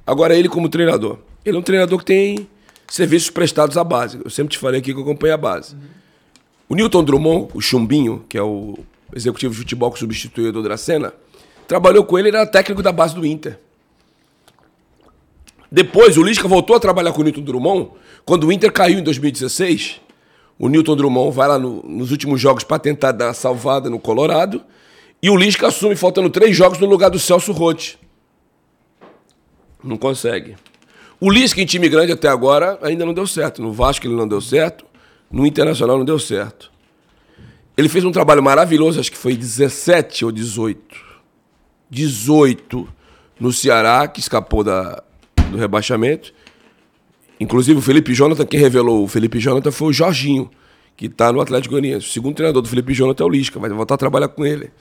[0.06, 1.20] Agora ele como treinador.
[1.44, 2.48] Ele é um treinador que tem
[2.88, 4.20] serviços prestados à base.
[4.24, 5.76] Eu sempre te falei aqui que eu acompanho a base.
[6.70, 8.78] O Newton Drummond, o Chumbinho, que é o
[9.16, 11.14] executivo de futebol que substituiu o Edu Dracena,
[11.68, 13.58] trabalhou com ele, ele era técnico da base do Inter.
[15.72, 17.92] Depois, o Lisca voltou a trabalhar com o Newton Drummond.
[18.26, 20.00] Quando o Inter caiu em 2016,
[20.58, 24.00] o Newton Drummond vai lá no- nos últimos jogos para tentar dar uma salvada no
[24.00, 24.64] Colorado.
[25.22, 27.98] E o Lisca assume, faltando três jogos, no lugar do Celso Rotti.
[29.84, 30.56] Não consegue.
[31.20, 33.62] O Lisca em time grande até agora ainda não deu certo.
[33.62, 34.86] No Vasco ele não deu certo.
[35.30, 36.72] No Internacional não deu certo.
[37.76, 40.80] Ele fez um trabalho maravilhoso, acho que foi 17 ou 18.
[41.90, 42.88] 18
[43.40, 45.04] no Ceará, que escapou da,
[45.52, 46.34] do rebaixamento.
[47.40, 50.50] Inclusive o Felipe Jonathan, quem revelou o Felipe Jonathan foi o Jorginho,
[50.96, 52.08] que está no Atlético Goianiense.
[52.08, 54.72] O segundo treinador do Felipe Jonathan é o Lisca, vai voltar a trabalhar com ele.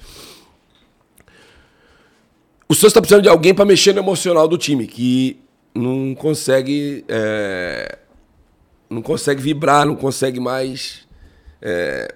[2.68, 5.38] O Santos está precisando de alguém para mexer no emocional do time, que
[5.74, 7.04] não consegue.
[7.08, 7.98] é,
[8.88, 11.06] não consegue vibrar, não consegue mais
[11.60, 12.14] é,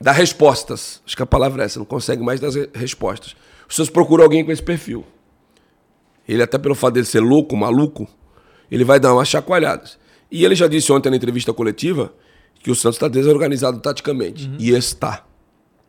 [0.00, 1.00] dar respostas.
[1.06, 3.34] Acho que a palavra é essa, não consegue mais dar re- respostas.
[3.68, 5.04] O Santos procura alguém com esse perfil.
[6.28, 8.06] Ele, até pelo fato dele ser louco, maluco,
[8.70, 9.98] ele vai dar umas chacoalhadas.
[10.30, 12.12] E ele já disse ontem na entrevista coletiva
[12.60, 14.50] que o Santos está desorganizado taticamente.
[14.58, 15.24] E está.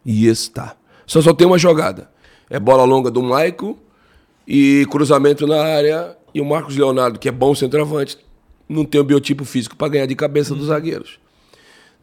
[0.06, 0.76] E está.
[1.08, 2.12] Só só tem uma jogada.
[2.50, 3.78] É bola longa do Maico
[4.48, 6.16] e cruzamento na área.
[6.34, 8.18] E o Marcos Leonardo, que é bom centroavante,
[8.68, 11.20] não tem o biotipo físico para ganhar de cabeça dos zagueiros.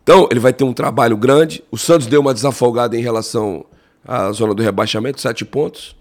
[0.02, 1.64] Então, ele vai ter um trabalho grande.
[1.70, 3.64] O Santos deu uma desafogada em relação
[4.06, 5.96] à zona do rebaixamento, sete pontos.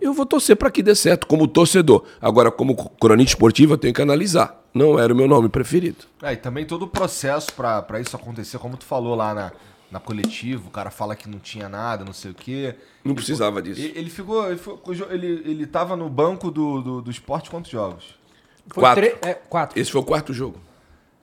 [0.00, 2.04] eu vou torcer para que dê certo, como torcedor.
[2.20, 4.60] Agora, como cronista esportivo, eu tenho que analisar.
[4.74, 5.98] Não era o meu nome preferido.
[6.22, 9.52] É, e também todo o processo pra isso acontecer, como tu falou lá na,
[9.90, 12.74] na coletiva, o cara fala que não tinha nada, não sei o quê.
[13.04, 13.80] Não precisava disso.
[13.80, 14.46] Ele, ele ficou.
[14.48, 18.18] Ele, ficou- ele, ele tava no banco do, do, do esporte quantos jogos?
[18.72, 19.04] Foi Quatro.
[19.22, 19.78] é, quatro.
[19.80, 20.58] Esse foi o quarto jogo.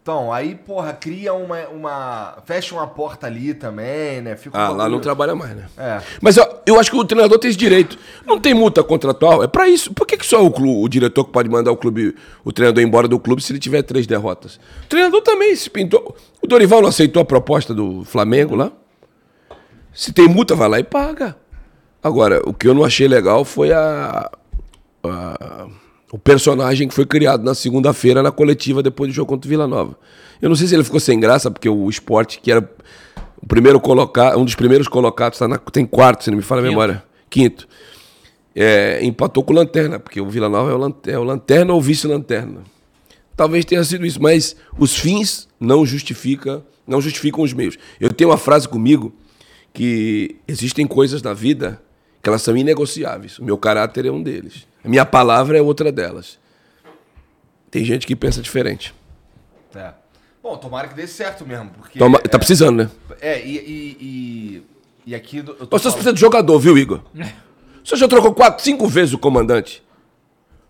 [0.01, 1.67] Então, aí, porra, cria uma.
[1.67, 4.37] uma fecha uma porta ali também, né?
[4.37, 5.65] Fica um Ah, lá não trabalha mais, né?
[5.77, 6.01] É.
[6.21, 7.97] Mas ó, eu acho que o treinador tem esse direito.
[8.25, 9.93] Não tem multa contratual, é pra isso.
[9.93, 12.15] Por que, que só o, clu- o diretor que pode mandar o clube,
[12.45, 14.61] o treinador embora do clube se ele tiver três derrotas?
[14.85, 16.15] O treinador também se pintou.
[16.41, 18.71] O Dorival não aceitou a proposta do Flamengo lá?
[19.93, 21.35] Se tem multa, vai lá e paga.
[22.01, 24.31] Agora, o que eu não achei legal foi a,
[25.03, 25.67] a-
[26.11, 29.67] o personagem que foi criado na segunda-feira na coletiva depois do jogo contra o Vila
[29.67, 29.97] Nova.
[30.41, 32.69] Eu não sei se ele ficou sem graça, porque o esporte, que era
[33.41, 36.59] o primeiro colocado, um dos primeiros colocados, tá na- tem quarto, se não me falha
[36.61, 37.03] a memória.
[37.29, 37.67] Quinto.
[38.55, 41.73] É, empatou com o Lanterna, porque o Vila Nova é o, lan- é o Lanterna
[41.73, 42.61] ou vice-lanterna.
[43.35, 47.77] Talvez tenha sido isso, mas os fins não justifica, não justificam os meios.
[47.99, 49.13] Eu tenho uma frase comigo
[49.73, 51.79] que existem coisas na vida
[52.23, 53.37] que elas são inegociáveis.
[53.37, 54.65] O meu caráter é um deles.
[54.87, 56.39] Minha palavra é outra delas.
[57.69, 58.93] Tem gente que pensa diferente.
[59.75, 59.91] É.
[60.41, 61.99] Bom, tomara que dê certo mesmo, porque.
[61.99, 62.89] Toma- é, tá precisando, né?
[63.21, 63.57] É, e.
[63.57, 64.63] E, e,
[65.07, 65.37] e aqui.
[65.37, 67.01] Eu Vocês falando- precisam de jogador, viu, Igor?
[67.13, 69.83] O senhor já trocou quatro, cinco vezes o comandante.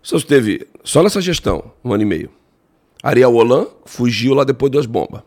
[0.02, 2.30] O senhor teve, só nessa gestão, um ano e meio.
[3.02, 5.22] Ariel Holan fugiu lá depois das bombas.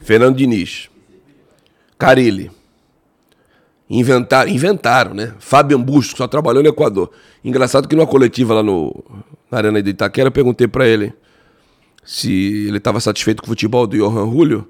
[0.00, 0.88] Fernando Diniz.
[1.98, 2.50] Carilli.
[3.90, 5.34] Inventaram, inventaram, né?
[5.38, 7.10] Fábio Busco, só trabalhou no Equador.
[7.42, 8.94] Engraçado que numa coletiva lá no,
[9.50, 11.12] na Arena de Itaquera, eu perguntei pra ele
[12.04, 14.68] se ele estava satisfeito com o futebol do Johan Julio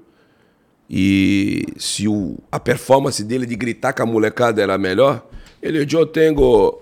[0.89, 5.25] e se o, a performance dele de gritar com a molecada era melhor.
[5.61, 6.79] Ele, eu tenho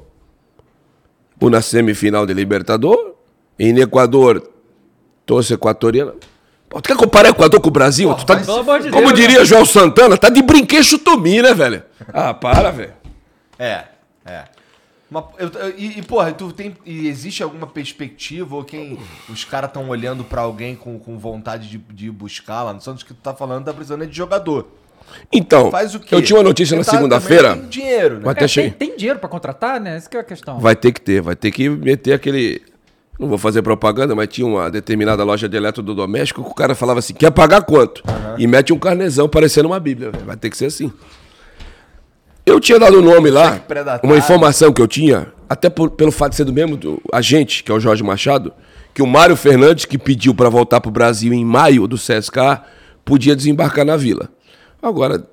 [1.39, 3.15] uma semifinal de Libertador,
[3.59, 4.47] em Equador,
[5.25, 6.13] torce equatoriana.
[6.69, 8.13] Pô, tu quer comparar Equador com o Brasil?
[8.15, 8.45] Tu tá- de
[8.91, 11.81] como Deus, diria João Santana, tá de brinquedo tumi, né, velho?
[12.13, 12.93] Ah, para, velho.
[13.57, 13.83] É,
[14.25, 14.43] é.
[15.09, 16.75] Mas, eu- eu- e, e, porra, tu tem.
[16.85, 18.99] E existe alguma perspectiva ou quem.
[19.29, 23.03] Os caras estão olhando pra alguém com, com vontade de, de buscar lá no Santos
[23.03, 24.67] que tu tá falando, tá precisando é de jogador.
[25.31, 26.13] Então, Faz o quê?
[26.13, 27.55] eu tinha uma notícia na Porque tá- segunda-feira.
[27.55, 28.21] Tem dinheiro, né?
[28.25, 29.95] Vai É, até tem, tem dinheiro pra contratar, né?
[29.95, 30.59] Essa que é a questão.
[30.59, 32.61] Vai ter que ter, vai ter que meter aquele.
[33.19, 36.99] Não vou fazer propaganda, mas tinha uma determinada loja de eletrodoméstico que o cara falava
[36.99, 38.03] assim: quer pagar quanto?
[38.37, 40.11] E mete um carnezão parecendo uma Bíblia.
[40.25, 40.91] Vai ter que ser assim.
[42.45, 43.59] Eu tinha dado o nome lá,
[44.03, 47.63] uma informação que eu tinha, até por- pelo fato de ser do mesmo do agente,
[47.63, 48.53] que é o Jorge Machado,
[48.93, 52.61] que o Mário Fernandes, que pediu para voltar pro Brasil em maio do CSK,
[53.03, 54.29] podia desembarcar na vila.
[54.81, 55.27] Agora,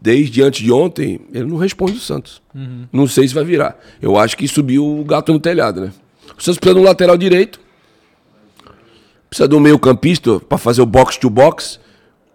[0.00, 2.40] desde antes de ontem, ele não responde o Santos.
[2.90, 3.76] Não sei se vai virar.
[4.00, 5.92] Eu acho que subiu o gato no telhado, né?
[6.36, 7.60] O Santos precisa de um lateral direito.
[9.28, 11.78] Precisa de um meio campista para fazer o box to box.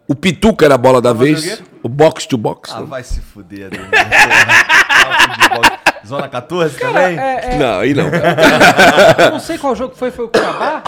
[0.08, 1.62] O Pituca era a bola da vez.
[1.82, 2.72] O box to box.
[2.74, 5.80] Ah, vai se fuder, porra.
[6.06, 7.18] Zona 14 também?
[7.20, 8.06] É, Não, aí não.
[8.06, 10.84] Eu não sei qual jogo que foi, foi o Cuiabá.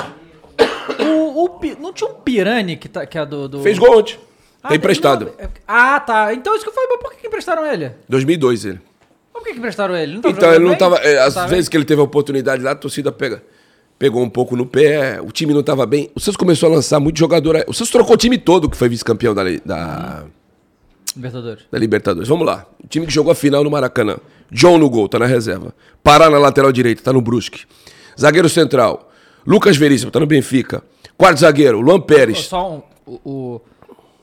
[1.00, 3.62] O, o não tinha um Pirani que, tá, que é do, do...
[3.62, 4.18] Fez gol ontem.
[4.64, 5.26] Ah, tá emprestado.
[5.26, 6.34] não, é- ah, tá.
[6.34, 7.92] Então isso que eu falei, mas por que, que emprestaram ele?
[8.08, 8.80] 2002 ele.
[9.38, 10.14] Por que, que emprestaram ele?
[10.16, 11.00] Não tava Então ele não jogando tava.
[11.00, 11.08] bem?
[11.14, 13.44] é, Às Tava vezes que ele teve a oportunidade lá, a torcida pega,
[14.00, 16.10] pegou um pouco no pé, o time não tava bem.
[16.16, 17.64] O Santos começou a lançar muito jogador.
[17.68, 20.24] O Santos trocou o time todo que foi vice-campeão da, da,
[21.16, 21.64] Libertadores.
[21.72, 22.28] da Libertadores.
[22.30, 22.66] Vamos lá.
[22.84, 24.18] O time que jogou a final no Maracanã.
[24.52, 25.74] John no gol, tá na reserva.
[26.04, 27.66] Pará na lateral direita, tá no Brusque.
[28.20, 29.12] Zagueiro central.
[29.46, 30.84] Lucas Veríssimo, tá no Benfica.
[31.18, 32.40] Quarto zagueiro, Luan Pérez.
[32.40, 33.62] Só um, o, o-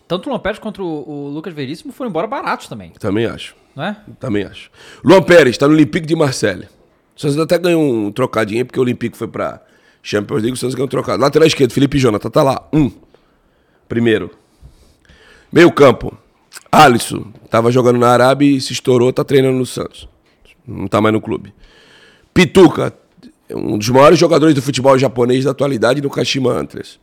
[0.06, 3.54] tanto o Lampérez quanto o, o Lucas Veríssimo foram embora baratos também, Também acho.
[3.74, 3.96] Não é?
[4.20, 4.70] Também acho.
[5.02, 6.68] Luan Pérez tá no Olympique de Marseille.
[7.16, 9.60] O Santos até ganhou um trocadinho porque o Olympique foi pra
[10.02, 11.22] Champions League, o Santos ganhou um trocado.
[11.22, 12.68] Lateral esquerdo, Felipe Jonathan, tá lá.
[12.72, 12.90] Um.
[13.88, 14.30] Primeiro.
[15.52, 16.16] Meio campo.
[16.70, 20.08] Alisson, tava jogando na Arábia e se estourou, tá treinando no Santos.
[20.66, 21.54] Não tá mais no clube.
[22.32, 22.92] Pituca,
[23.50, 26.98] um dos maiores jogadores do futebol japonês da atualidade no Kashima Antlers.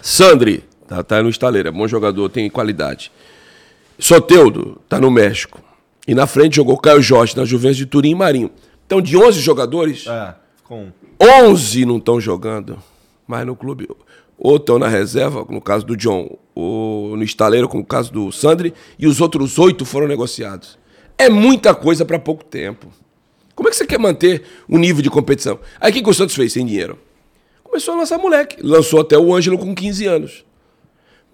[0.00, 3.10] Sandri, tá, tá no estaleiro, é bom jogador, tem qualidade.
[4.04, 5.60] Soteudo, tá no México.
[6.08, 8.50] E na frente jogou Caio Jorge, na Juventus de Turim e Marinho.
[8.84, 10.34] Então, de 11 jogadores, É,
[10.64, 10.88] com.
[11.20, 12.78] 11 não estão jogando
[13.28, 13.88] mais no clube.
[14.36, 18.32] Ou estão na reserva, no caso do John, ou no estaleiro, como no caso do
[18.32, 20.76] Sandri, e os outros oito foram negociados.
[21.16, 22.88] É muita coisa para pouco tempo.
[23.54, 25.60] Como é que você quer manter o nível de competição?
[25.80, 26.98] Aí o que o Santos fez sem dinheiro?
[27.62, 28.56] Começou a lançar moleque.
[28.60, 30.44] Lançou até o Ângelo com 15 anos.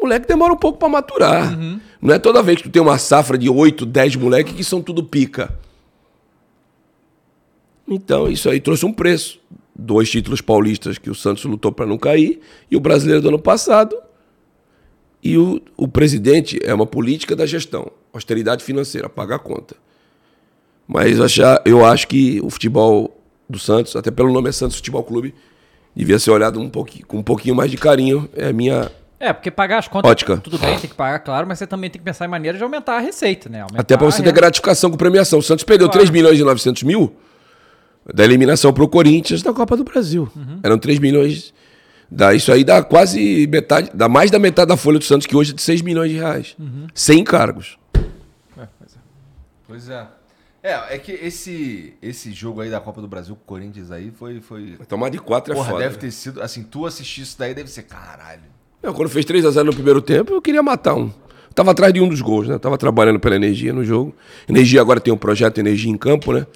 [0.01, 1.59] Moleque demora um pouco para maturar.
[2.01, 4.81] Não é toda vez que tu tem uma safra de 8, 10 moleque que são
[4.81, 5.59] tudo pica.
[7.87, 9.41] Então, isso aí trouxe um preço.
[9.75, 13.39] Dois títulos paulistas que o Santos lutou para não cair, e o brasileiro do ano
[13.39, 13.97] passado.
[15.23, 19.77] E o, o presidente é uma política da gestão, austeridade financeira, pagar a conta.
[20.87, 25.03] Mas achar, eu acho que o futebol do Santos, até pelo nome é Santos Futebol
[25.03, 25.35] Clube,
[25.95, 28.29] devia ser olhado um pouquinho, com um pouquinho mais de carinho.
[28.35, 28.91] É a minha.
[29.21, 30.37] É, porque pagar as contas, Ótica.
[30.37, 32.63] tudo bem, tem que pagar, claro, mas você também tem que pensar em maneira de
[32.63, 33.63] aumentar a receita, né?
[33.63, 35.41] Aumentar Até para você ter gratificação com premiação.
[35.41, 35.99] O Santos perdeu Claro.
[35.99, 37.17] 3 milhões e 900 mil
[38.15, 40.31] da eliminação para o Corinthians da Copa do Brasil.
[40.37, 40.61] Uhum.
[40.63, 41.53] Eram 3 milhões.
[42.11, 45.37] Dá, isso aí dá quase metade, dá mais da metade da folha do Santos, que
[45.37, 46.57] hoje é de 6 milhões de reais.
[46.59, 46.87] Uhum.
[46.95, 47.77] Sem encargos.
[49.67, 50.07] Pois é.
[50.63, 54.11] É, é que esse, esse jogo aí da Copa do Brasil com o Corinthians aí
[54.11, 54.41] foi.
[54.41, 54.79] foi...
[54.89, 55.83] Tomar de 4 é Porra, foda.
[55.83, 56.01] deve né?
[56.01, 56.43] ter sido.
[56.43, 58.58] Assim, tu assistir isso daí deve ser caralho.
[58.83, 61.11] Não, quando fez 3x0 no primeiro tempo, eu queria matar um.
[61.55, 62.57] Tava atrás de um dos gols, né?
[62.57, 64.15] Tava trabalhando pela energia no jogo.
[64.49, 66.47] Energia agora tem um projeto Energia em Campo, né?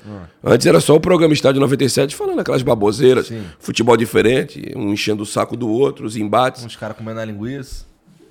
[0.45, 3.27] Antes era só o programa Estádio 97 falando aquelas baboseiras.
[3.27, 3.43] Sim.
[3.59, 6.65] Futebol diferente, um enchendo o saco do outro, os embates.
[6.65, 7.85] Uns caras comendo a linguiça.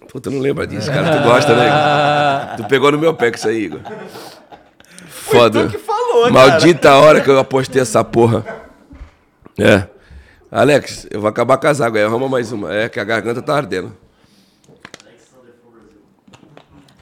[0.09, 1.17] Puta, não lembra disso, cara.
[1.17, 2.55] Tu gosta, né?
[2.55, 3.79] Tu pegou no meu pé com isso aí, Igor.
[5.07, 5.65] Foda.
[5.65, 6.33] tu que falou, cara.
[6.33, 8.45] Maldita hora que eu apostei essa porra.
[9.57, 9.87] É.
[10.51, 12.07] Alex, eu vou acabar com as águas aí.
[12.07, 12.73] Arruma mais uma.
[12.73, 13.95] É que a garganta tá ardendo.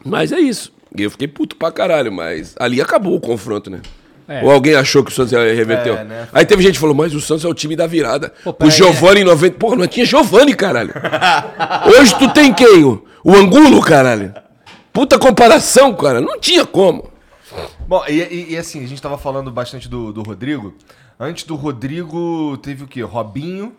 [0.06, 0.72] Mas é isso.
[0.96, 3.82] E eu fiquei puto pra caralho, mas ali acabou o confronto, né?
[4.28, 4.44] É.
[4.44, 5.90] Ou alguém achou que o Santos ia reverter?
[5.98, 6.28] É, né?
[6.32, 8.32] Aí teve gente que falou, mas o Santos é o time da virada.
[8.44, 9.58] Pô, o peraí, Giovani em 90.
[9.58, 10.94] Porra, não tinha Giovani, caralho.
[12.00, 12.84] Hoje tu tem quem?
[12.84, 14.34] O, o Angulo, caralho.
[14.94, 16.22] Puta comparação, cara.
[16.22, 17.10] Não tinha como.
[17.88, 20.76] Bom, e, e- e assim, a gente tava falando bastante do, do Rodrigo.
[21.20, 23.02] Antes do Rodrigo, teve o quê?
[23.02, 23.74] Robinho.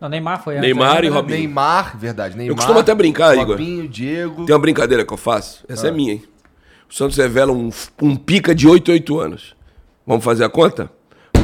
[0.00, 0.62] Não, Neymar foi antes.
[0.64, 1.16] Neymar ainda, e né?
[1.16, 1.38] Robinho.
[1.38, 2.36] Neymar, verdade.
[2.36, 2.56] Neymar.
[2.56, 3.50] costumo até brincar, Igor.
[3.56, 4.44] Robinho, Diego.
[4.44, 5.64] Tem uma brincadeira que eu faço.
[5.68, 5.90] Essa Ah.
[5.90, 6.22] é minha, hein?
[6.90, 7.70] O Santos revela um,
[8.02, 9.54] um pica de 8, 8 anos.
[10.04, 10.90] Vamos fazer a conta?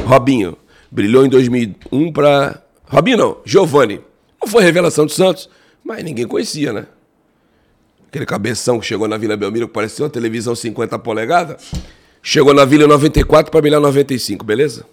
[0.05, 0.57] Robinho.
[0.91, 2.61] Brilhou em 2001 pra.
[2.85, 4.01] Robinho não, Giovani.
[4.41, 5.49] Não foi revelação do Santos,
[5.83, 6.87] mas ninguém conhecia, né?
[8.09, 11.71] Aquele cabeção que chegou na Vila Belmiro, que parecia uma televisão 50 polegadas.
[12.21, 14.85] Chegou na Vila em 94 pra brilhar em 95, beleza?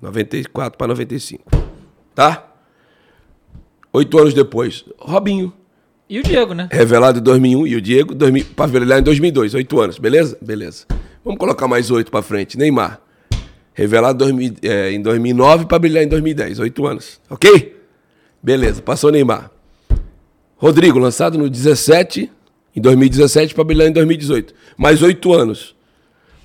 [0.00, 1.44] 94 pra 95.
[2.14, 2.52] Tá?
[3.92, 5.52] Oito anos depois, Robinho.
[6.08, 6.68] E o Diego, né?
[6.70, 10.38] Revelado em 2001 e o Diego 2000, para brilhar em 2002, oito anos, beleza?
[10.40, 10.86] Beleza.
[11.24, 12.56] Vamos colocar mais oito para frente.
[12.56, 13.00] Neymar.
[13.74, 17.20] Revelado em 2000, é, em 2009 para brilhar em 2010, oito anos.
[17.28, 17.76] Ok?
[18.42, 19.50] Beleza, passou Neymar.
[20.56, 22.30] Rodrigo, lançado no 17,
[22.74, 24.54] em 2017 para brilhar em 2018.
[24.76, 25.76] Mais oito anos.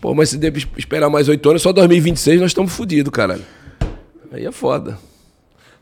[0.03, 3.45] Pô, mas se deve esperar mais oito anos, só 2026 nós estamos fodidos, caralho.
[4.33, 4.99] Aí é foda.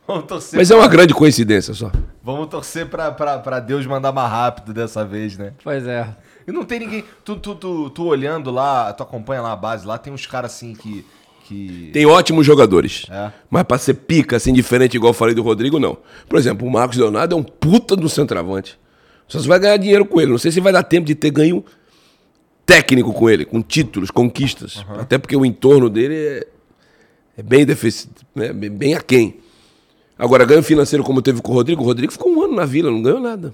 [0.08, 1.92] Vamos torcer, Mas é uma grande coincidência só.
[2.24, 5.54] Vamos torcer pra, pra, pra Deus mandar mais rápido dessa vez, né?
[5.64, 6.08] Pois é.
[6.48, 7.04] E não tem ninguém.
[7.26, 10.54] Tu, tu, tu, tu olhando lá, tu acompanha lá a base, lá tem uns caras
[10.54, 11.04] assim que.
[11.46, 11.90] que...
[11.92, 13.08] Tem ótimos jogadores.
[13.10, 13.32] É.
[13.50, 15.98] Mas pra ser pica, assim, diferente, igual eu falei do Rodrigo, não.
[16.30, 18.80] Por exemplo, o Marcos Leonardo é um puta do centroavante.
[19.28, 20.30] Só se vai ganhar dinheiro com ele.
[20.30, 21.66] Não sei se vai dar tempo de ter ganho
[22.72, 24.86] técnico com ele, com títulos, conquistas.
[24.98, 26.48] Até porque o entorno dele é,
[27.38, 28.54] é bem defensivo, né?
[28.54, 29.36] bem, bem aquém.
[30.18, 32.90] Agora, ganho financeiro como teve com o Rodrigo, o Rodrigo ficou um ano na vila,
[32.90, 33.54] não ganhou nada.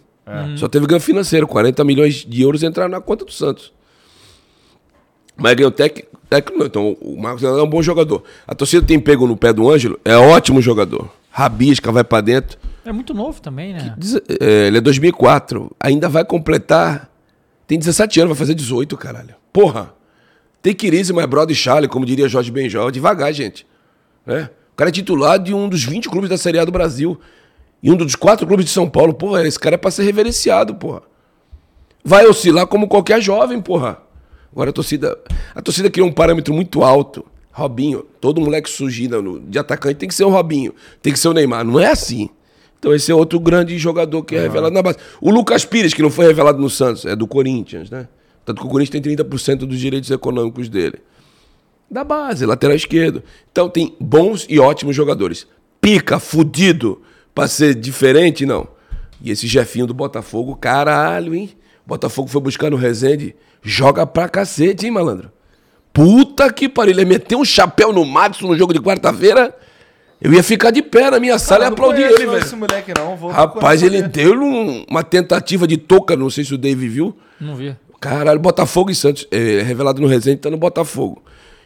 [0.58, 3.72] Só teve ganho financeiro, 40 milhões de euros entraram na conta do Santos.
[5.36, 6.66] Mas ganhou técnico, técnico não.
[6.68, 8.24] Então o Marcos Leonardo é um bom jogador.
[8.46, 11.10] A torcida tem pego no pé do Ângelo, é ótimo jogador.
[11.32, 12.58] Rabisca, vai pra dentro.
[12.86, 13.96] É muito novo também, né?
[13.98, 17.10] Diz- é, ele é 2004, ainda vai completar.
[17.68, 19.36] Tem 17 anos, vai fazer 18, caralho.
[19.52, 19.94] Porra!
[20.62, 22.90] Tem ir, mas brother Charlie, como diria Jorge Benjol.
[22.90, 23.68] Devagar, gente.
[24.26, 24.50] Né?
[24.74, 27.20] O cara é titular de um dos 20 clubes da Série A do Brasil.
[27.82, 29.14] E um dos quatro clubes de São Paulo.
[29.14, 31.04] Porra, esse cara é pra ser reverenciado, porra.
[32.04, 34.02] Vai oscilar como qualquer jovem, porra.
[34.52, 35.18] Agora a torcida.
[35.54, 37.26] A torcida criou um parâmetro muito alto.
[37.52, 41.34] Robinho, todo moleque surgindo de atacante tem que ser o Robinho, tem que ser o
[41.34, 41.66] Neymar.
[41.66, 42.30] Não é assim.
[42.80, 44.98] Então esse é outro grande jogador que é revelado na base.
[45.20, 48.08] O Lucas Pires, que não foi revelado no Santos, é do Corinthians, né?
[48.46, 51.00] Tanto que o Corinthians tem 30% dos direitos econômicos dele.
[51.90, 53.24] Da base, lateral esquerdo.
[53.52, 55.48] Então tem bons e ótimos jogadores.
[55.82, 57.02] Pica, fudido,
[57.34, 58.68] pra ser diferente, não.
[59.22, 61.52] E esse Jefinho do Botafogo, caralho, hein?
[61.86, 65.32] Botafogo foi buscar no Resende, joga pra cacete, hein, malandro?
[65.94, 69.56] Puta que pariu, ele meteu um chapéu no Madison no jogo de quarta-feira.
[70.20, 72.44] Eu ia ficar de pé na minha sala e aplaudir ele, não velho.
[72.44, 73.16] esse moleque não.
[73.16, 77.16] Vou Rapaz, ele deu um- uma tentativa de toca, não sei se o Dave viu.
[77.40, 77.76] Não vi.
[78.00, 79.28] Caralho, Botafogo e Santos.
[79.30, 81.22] É, revelado no Resende, tá no Botafogo.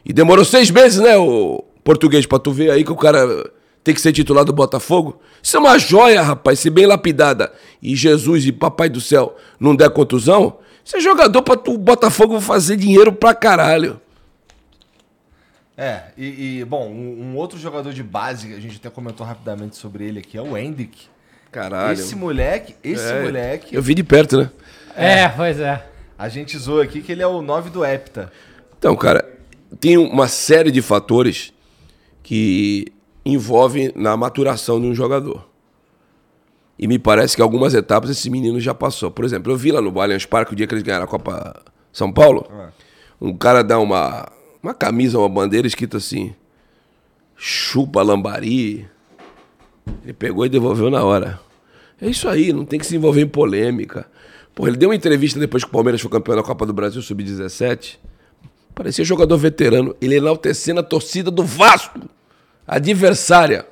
[0.06, 3.50] E demorou seis meses, né, o português, pra tu ver aí que o cara
[3.84, 5.20] tem que ser titular do Botafogo.
[5.42, 7.54] Isso é uma joia, rapaz, se bem lapidada.
[7.82, 12.42] E Jesus e Papai do Céu não der contusão, isso é jogador pra tu, Botafogo
[12.42, 14.01] fazer dinheiro pra caralho.
[15.78, 19.26] É, e, e, bom, um, um outro jogador de base, que a gente até comentou
[19.26, 21.08] rapidamente sobre ele aqui, é o Hendrick.
[21.52, 21.94] Caralho.
[21.94, 24.52] Esse moleque, esse É, moleque, Eu vi de perto, né?
[24.96, 25.86] É, pois é.
[26.18, 28.32] a gente zoou aqui que ele é o 9 do Hepta.
[28.78, 29.28] Então, cara,
[29.80, 31.54] tem uma série de fatores
[32.24, 32.88] que
[33.26, 35.50] envolvem na maturação de um jogador.
[36.78, 39.12] E me parece que algumas etapas esse menino já passou.
[39.12, 41.62] Por exemplo, eu vi lá no Allianz Parque, o dia que eles ganharam a Copa
[41.94, 42.50] São Paulo,
[43.20, 44.28] um cara dá uma,
[44.62, 46.34] uma camisa, uma bandeira escrita assim,
[47.36, 48.88] chupa lambari.
[50.04, 51.40] Ele pegou e devolveu na hora.
[52.00, 54.06] É isso aí, não tem que se envolver em polêmica.
[54.54, 57.02] Pô, ele deu uma entrevista depois que o Palmeiras foi campeão da Copa do Brasil,
[57.02, 57.98] Sub-17.
[58.76, 59.96] Parecia jogador veterano.
[60.02, 62.00] Ele enaltecendo a torcida do Vasco,
[62.68, 63.66] adversária.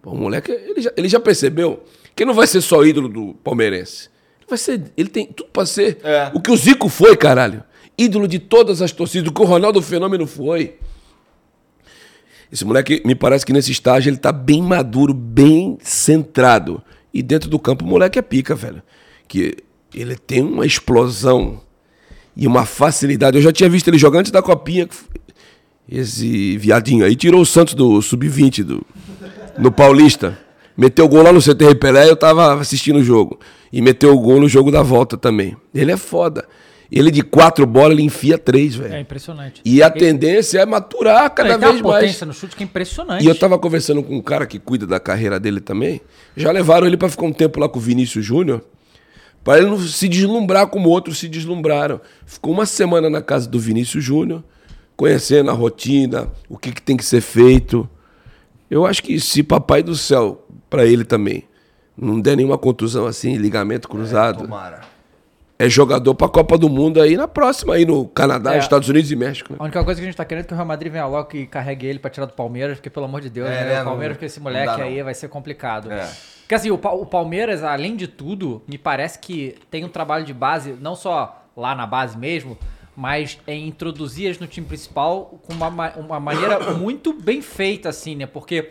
[0.00, 1.82] Pô, o moleque, ele já, ele já percebeu
[2.14, 4.08] que não vai ser só ídolo do palmeirense.
[4.40, 6.30] Ele vai ser, ele tem tudo pra ser É.
[6.34, 7.62] o que o Zico foi, caralho.
[7.96, 10.76] Ídolo de todas as torcidas, o que o Ronaldo Fenômeno foi.
[12.50, 16.82] Esse moleque, me parece que nesse estágio ele tá bem maduro, bem centrado.
[17.12, 18.82] E dentro do campo o moleque é pica, velho.
[19.26, 19.56] Que
[19.94, 21.60] ele tem uma explosão
[22.36, 23.36] e uma facilidade.
[23.36, 24.88] Eu já tinha visto ele jogar antes da copinha.
[25.88, 28.86] Esse viadinho aí tirou o Santos do sub-20 do
[29.58, 30.38] no Paulista.
[30.76, 33.38] Meteu gol lá no CTR Pelé, eu tava assistindo o jogo.
[33.72, 35.56] E meteu o gol no jogo da volta também.
[35.74, 36.46] Ele é foda.
[36.94, 38.92] Ele de quatro bolas, ele enfia três, velho.
[38.92, 39.62] É impressionante.
[39.64, 42.02] E a Ele- tendência é maturar cada ele tem vez uma mais.
[42.04, 43.24] potência no chute que é impressionante.
[43.24, 46.02] E eu tava conversando com um cara que cuida da carreira dele também.
[46.36, 48.62] Já levaram ele pra ficar um tempo lá com o Vinícius Júnior.
[49.42, 51.98] Pra ele não se deslumbrar como outros se deslumbraram.
[52.26, 54.44] Ficou uma semana na casa do Vinícius Júnior,
[54.94, 57.88] conhecendo a rotina, o que, que tem que ser feito.
[58.70, 61.44] Eu acho que se Papai do Céu, pra ele também,
[61.96, 64.80] não der nenhuma contusão assim, ligamento cruzado, Tomara.
[65.64, 68.58] É jogador pra Copa do Mundo aí na próxima, aí no Canadá, É.
[68.58, 69.52] Estados Unidos e México.
[69.52, 69.58] né?
[69.60, 71.28] A única coisa que a gente tá querendo é que o Real Madrid venha logo
[71.34, 73.64] e carregue ele pra tirar do Palmeiras, porque pelo amor de Deus, É, né?
[73.74, 74.84] né, O Palmeiras não- com esse moleque dá, não.
[74.84, 75.90] aí vai ser complicado.
[75.92, 76.08] É.
[76.40, 80.24] Porque assim, o, Pa- o Palmeiras, além de tudo, me parece que tem um trabalho
[80.24, 82.58] de base, não só lá na base mesmo,
[82.96, 87.88] mas em introduzir eles no time principal com uma, ma- uma maneira muito bem feita,
[87.88, 88.26] assim, né?
[88.26, 88.68] Porque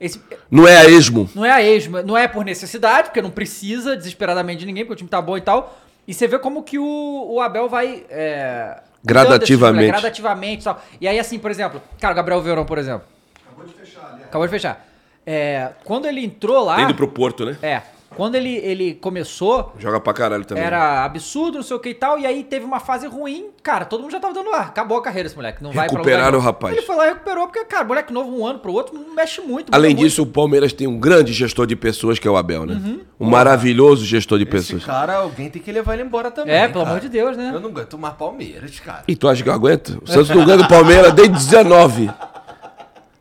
[0.00, 0.20] esse,
[0.50, 1.30] Não é a esmo.
[1.34, 4.94] não é a esmo, não é por necessidade, porque não precisa desesperadamente de ninguém, porque
[4.94, 5.78] o time tá bom e tal.
[6.06, 8.04] E você vê como que o, o Abel vai.
[8.10, 9.78] É, desse Gradativamente.
[9.78, 9.92] time, né?
[9.92, 10.82] gradativamente e tal.
[11.00, 13.06] E aí, assim, por exemplo, cara, o Gabriel Verão, por exemplo.
[13.46, 14.86] Acabou de fechar, Acabou de fechar.
[15.26, 16.80] É, quando ele entrou lá.
[16.82, 17.56] Indo pro Porto, né?
[17.62, 17.82] É.
[18.16, 20.62] Quando ele, ele começou, Joga pra caralho também.
[20.62, 23.84] era absurdo, não sei o que e tal, e aí teve uma fase ruim, cara,
[23.84, 26.40] todo mundo já tava dando ar, acabou a carreira esse moleque, não vai Recuperaram o
[26.40, 26.76] rapaz.
[26.76, 29.40] Ele foi lá e recuperou, porque, cara, moleque novo um ano pro outro, não mexe
[29.40, 29.66] muito.
[29.66, 30.04] muda Além muito.
[30.06, 32.80] disso, o Palmeiras tem um grande gestor de pessoas, que é o Abel, né?
[33.18, 34.84] Um maravilhoso gestor de Esse pessoas.
[34.84, 36.54] cara, alguém tem que levar ele embora também.
[36.54, 36.90] É, pelo cara.
[36.90, 37.50] amor de Deus, né?
[37.54, 39.04] Eu não aguento mais Palmeiras, cara.
[39.06, 40.00] E tu acha que eu aguento?
[40.02, 42.10] O Santos não ganha do Palmeiras desde 19.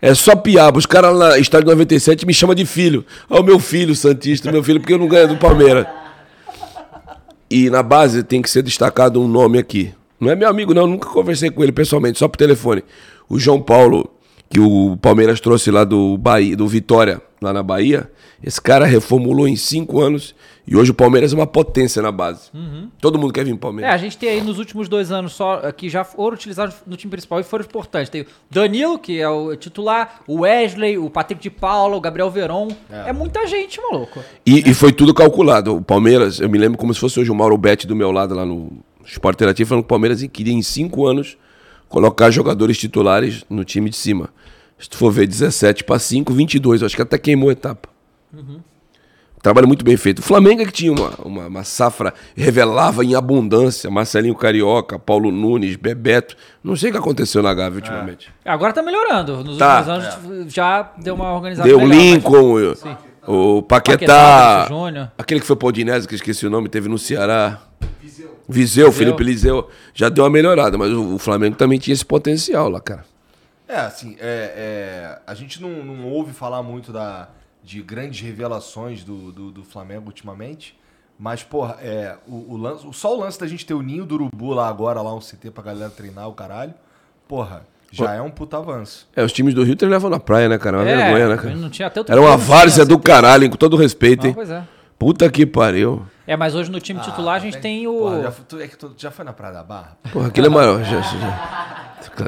[0.03, 0.77] É só piaba.
[0.77, 3.05] Os caras lá, estádio 97, me chamam de filho.
[3.29, 5.85] Ó, o meu filho, Santista, meu filho, porque eu não ganho do Palmeiras.
[7.49, 9.93] E na base tem que ser destacado um nome aqui.
[10.19, 10.85] Não é meu amigo, não.
[10.87, 12.83] Nunca conversei com ele pessoalmente, só por telefone.
[13.29, 14.13] O João Paulo,
[14.49, 18.09] que o Palmeiras trouxe lá do Bahia, do Vitória, lá na Bahia.
[18.43, 20.35] Esse cara reformulou em cinco anos.
[20.65, 22.49] E hoje o Palmeiras é uma potência na base.
[23.01, 23.93] Todo mundo quer vir pro É, Palmeiras.
[23.93, 26.95] a gente tem aí nos últimos dois anos só eh, que já foram utilizados no
[26.95, 28.09] time principal e foram importantes.
[28.09, 32.29] Tem o Danilo, que é o titular, o Wesley, o Patrick de Paula, o Gabriel
[32.31, 32.69] Veron.
[32.89, 34.21] É, muita gente, maluco.
[34.45, 35.75] E, e foi tudo calculado.
[35.75, 38.33] O Palmeiras, eu me lembro como se fosse hoje o Mauro Betti do meu lado
[38.33, 38.71] lá no
[39.05, 41.37] Esporte Interativo, falando que o Palmeiras queria em cinco anos
[41.93, 44.29] colocar jogadores titulares no time de cima.
[44.79, 46.81] Se tu for ver 17 para 5, 22.
[46.81, 47.87] Eu acho que até queimou a etapa.
[49.43, 50.19] Trabalho muito bem feito.
[50.19, 53.91] O Flamengo é que tinha uma, uma, uma safra, revelava em abundância.
[53.91, 56.35] Marcelinho Carioca, Paulo Nunes, Bebeto.
[56.63, 58.31] Não sei o que aconteceu na Gávea ultimamente.
[58.43, 59.43] Agora tá melhorando.
[59.43, 59.79] Nos Tá.
[59.81, 62.97] últimos anos já deu uma organizada Deu o legal, Lincoln, mas-
[63.27, 66.97] o- o Paquetá, Paquetá, aquele que foi pro Udinese, que esqueci o nome, teve no
[66.97, 67.59] Ceará.
[68.47, 68.91] Viseu.
[68.91, 69.69] Felipe Liseu.
[69.93, 73.05] Já deu uma melhorada, mas o, o Flamengo também tinha esse potencial lá, cara.
[73.67, 77.29] É, assim, é, é, a gente não, não ouve falar muito da,
[77.63, 80.77] de grandes revelações do, do, do Flamengo ultimamente.
[81.17, 84.15] Mas, porra, é, o, o lance, só o lance da gente ter o ninho do
[84.15, 86.73] urubu lá agora, lá um CT pra galera treinar o caralho,
[87.27, 89.07] porra, já é um puta avanço.
[89.15, 90.77] É, os times do Rio te levam na praia, né, cara?
[90.77, 91.55] É uma É, vergonha, né, cara?
[91.55, 94.33] não tinha até Era uma tinha várzea do caralho, com todo respeito, Não, hein?
[94.33, 94.63] pois é.
[94.97, 96.03] Puta que pariu.
[96.25, 97.93] É, mas hoje no time titular a gente tem o.
[97.93, 99.97] Porra, já, tu, é que tu já foi na Praia da Barra?
[100.11, 100.83] Porra, aquilo é maior.
[100.83, 101.83] Já, já-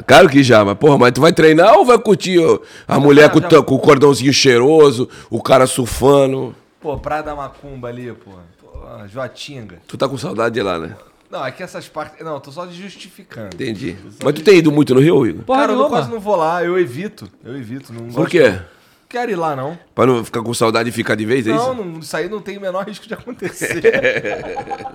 [0.06, 2.58] Claro que já, mas porra, mas tu vai treinar ou vai curtir ó,
[2.88, 6.54] a mulher com, o ta- com o cordãozinho cheiroso, o cara surfando?
[6.80, 8.30] Pô, Praia da Macumba ali, pô.
[8.60, 8.68] Pô,
[9.08, 9.78] Joatinga.
[9.86, 10.96] Tu tá com saudade de lá, né?
[11.30, 12.24] Não, aqui essas partes.
[12.24, 13.54] Não, eu tô só justificando.
[13.54, 13.96] Entendi.
[14.22, 15.42] Mas tu tem ido muito no Rio, Igor?
[15.44, 17.28] Porra Cara, eu quase não vou lá, eu evito.
[17.44, 17.92] Eu evito.
[17.92, 18.48] Não Por quê?
[18.50, 18.75] Não
[19.08, 19.78] quero ir lá, não.
[19.94, 21.74] Pra não ficar com saudade de ficar de vez, é Não, isso?
[21.84, 23.82] não, isso aí não tem o menor risco de acontecer.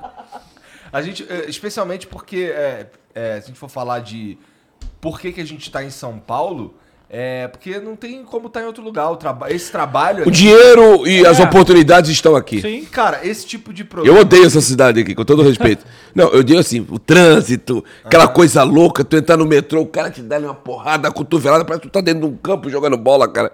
[0.91, 4.38] a gente, eh, especialmente porque, é, é, se a gente for falar de
[4.99, 6.73] por que, que a gente tá em São Paulo,
[7.13, 9.09] é porque não tem como estar em outro lugar.
[9.11, 10.25] O traba esse trabalho.
[10.27, 11.43] O dinheiro e as É.
[11.43, 12.61] oportunidades estão aqui.
[12.61, 12.85] Sim.
[12.85, 14.19] Cara, esse tipo de Eu programa.
[14.21, 15.85] odeio essa cidade aqui, com todo respeito.
[16.15, 20.09] Não, eu digo assim, o trânsito, aquela coisa louca, tu entrar no metrô, o cara
[20.09, 22.95] te dá uma porrada, uma cotovelada, parece que tu tá dentro de um campo jogando
[22.97, 23.51] bola, cara.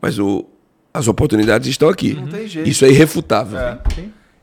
[0.00, 0.44] Mas o,
[0.92, 2.14] as oportunidades estão aqui.
[2.14, 2.68] Não tem jeito.
[2.68, 3.58] Isso é irrefutável.
[3.58, 3.78] É.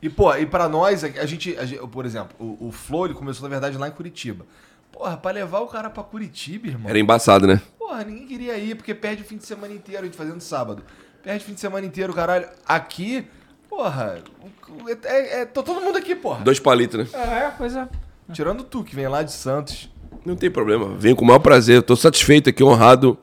[0.02, 3.14] E, pô, e pra nós, a gente, a gente- por exemplo, o, o Flow, ele
[3.14, 4.46] começou, na verdade, lá em Curitiba.
[4.92, 6.90] Porra, pra levar o cara pra Curitiba, irmão.
[6.90, 7.62] Era embaçado, né?
[7.78, 10.82] Porra, ninguém queria ir, porque perde o fim de semana inteiro, a gente fazendo sábado.
[11.24, 12.48] Perde o fim de semana inteiro, caralho.
[12.68, 13.26] Aqui,
[13.70, 14.18] porra,
[14.68, 16.44] o- o- é, é- tô todo mundo aqui, porra.
[16.44, 17.20] Dois palitos, né?
[17.20, 17.88] É, pois é.
[18.34, 19.90] Tirando tu, que vem lá de Santos.
[20.26, 20.96] Não tem problema.
[20.98, 21.76] Venho com o maior prazer.
[21.78, 23.18] Eu tô satisfeito aqui, honrado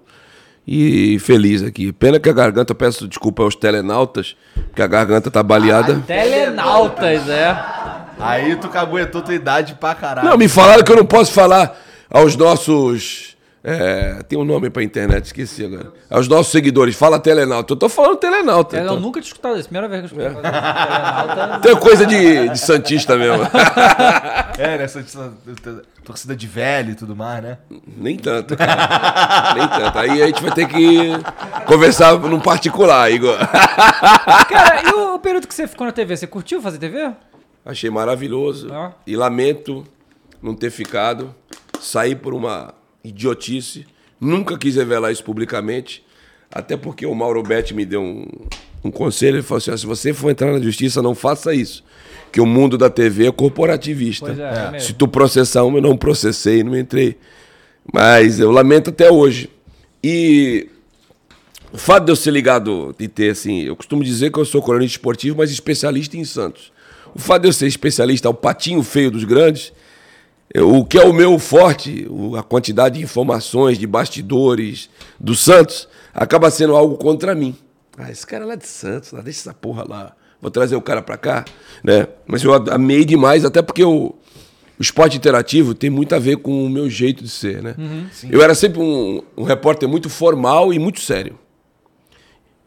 [0.70, 1.90] e feliz aqui.
[1.92, 4.36] Pena que a garganta, eu peço desculpa aos telenautas,
[4.74, 6.02] que a garganta tá baleada.
[6.06, 7.56] Telenautas, é.
[8.20, 10.28] Aí tu caguetou tua idade pra caralho.
[10.28, 11.74] Não, me falaram que eu não posso falar
[12.10, 13.34] aos nossos.
[13.68, 15.92] É, tem um nome pra internet, esqueci agora.
[16.08, 17.74] Aos nossos seguidores, fala telenauta.
[17.74, 18.76] Eu tô falando telenauta.
[18.76, 19.00] Eu então.
[19.00, 19.68] nunca tinha escutado isso.
[19.68, 20.42] Primeira vez que eu escutei.
[20.42, 21.60] Telenauta.
[21.68, 23.44] Tem coisa de, de Santista mesmo.
[24.58, 25.04] É, nessa
[26.02, 27.58] torcida de velho e tudo mais, né?
[27.96, 29.54] Nem tanto, cara.
[29.54, 29.98] Nem tanto.
[30.00, 31.12] Aí a gente vai ter que
[31.64, 33.36] conversar num particular, Igor.
[34.48, 36.16] Cara, e o, o período que você ficou na TV?
[36.16, 37.12] Você curtiu fazer TV?
[37.64, 38.72] Achei maravilhoso.
[38.72, 38.92] Ah.
[39.06, 39.84] E lamento
[40.42, 41.32] não ter ficado.
[41.80, 42.74] Saí por uma
[43.04, 43.86] idiotice.
[44.20, 46.04] Nunca quis revelar isso publicamente.
[46.50, 48.26] Até porque o Mauro Betti me deu um,
[48.84, 49.36] um conselho.
[49.36, 51.84] Ele falou assim: "Ó, se você for entrar na justiça, não faça isso.
[52.32, 54.34] Que o mundo da TV é corporativista.
[54.72, 57.16] É, é se tu processar uma, eu não processei, não entrei.
[57.92, 59.50] Mas eu lamento até hoje.
[60.02, 60.68] E
[61.72, 64.62] o fato de eu ser ligado, de ter assim, eu costumo dizer que eu sou
[64.62, 66.72] cronista esportivo, mas especialista em Santos.
[67.14, 69.72] O fato de eu ser especialista, o patinho feio dos grandes,
[70.56, 72.06] o que é o meu forte,
[72.38, 74.88] a quantidade de informações, de bastidores
[75.20, 77.54] do Santos, acaba sendo algo contra mim.
[77.96, 80.14] Ah, esse cara é lá de Santos, lá, deixa essa porra lá.
[80.40, 81.44] Vou trazer o cara pra cá,
[81.82, 82.06] né?
[82.26, 84.14] Mas eu amei demais, até porque o,
[84.78, 87.74] o esporte interativo tem muito a ver com o meu jeito de ser, né?
[88.30, 91.38] eu era sempre um, um repórter muito formal e muito sério.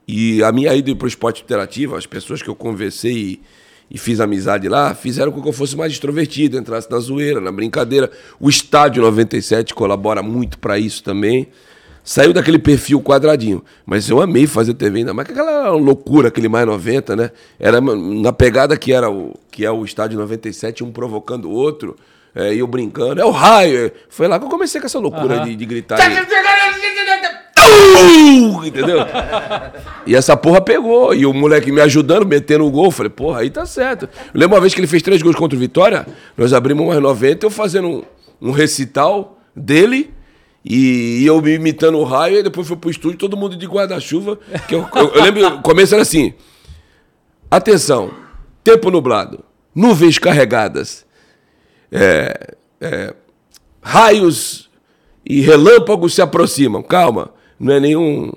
[0.05, 3.39] E a minha ida para o esporte interativo, as pessoas que eu conversei
[3.91, 7.51] e, fiz amizade lá, fizeram com que eu fosse mais extrovertido, entrasse na zoeira, na
[7.51, 8.09] brincadeira.
[8.39, 11.49] O Estádio 97 colabora muito para isso também.
[12.03, 13.63] Saiu daquele perfil quadradinho.
[13.85, 17.31] Mas eu amei fazer TV ainda mais que aquela loucura, aquele mais 90, né?
[17.59, 21.97] Era na pegada que era o que é o Estádio 97, um provocando o outro,
[22.33, 23.19] é, e eu brincando.
[23.19, 23.91] É o raio!
[24.09, 25.97] Foi lá que eu comecei com essa loucura de, de gritar.
[28.65, 28.99] Entendeu?
[30.05, 31.13] E essa porra pegou.
[31.13, 32.85] E o moleque me ajudando, metendo o gol.
[32.85, 34.09] Eu Falei, porra, aí tá certo.
[34.33, 36.05] Eu lembro uma vez que ele fez três gols contra o Vitória.
[36.37, 38.03] Nós abrimos umas 90, eu fazendo um,
[38.49, 40.13] um recital dele.
[40.63, 42.37] E eu me imitando o raio.
[42.37, 44.39] E depois fui pro estúdio, todo mundo de guarda-chuva.
[44.69, 46.33] Eu, eu, eu lembro, o começo era assim.
[47.51, 48.11] Atenção,
[48.63, 49.43] tempo nublado,
[49.75, 51.05] nuvens carregadas,
[51.91, 53.13] é, é,
[53.81, 54.69] raios
[55.25, 56.81] e relâmpagos se aproximam.
[56.81, 58.31] Calma, não é nenhum.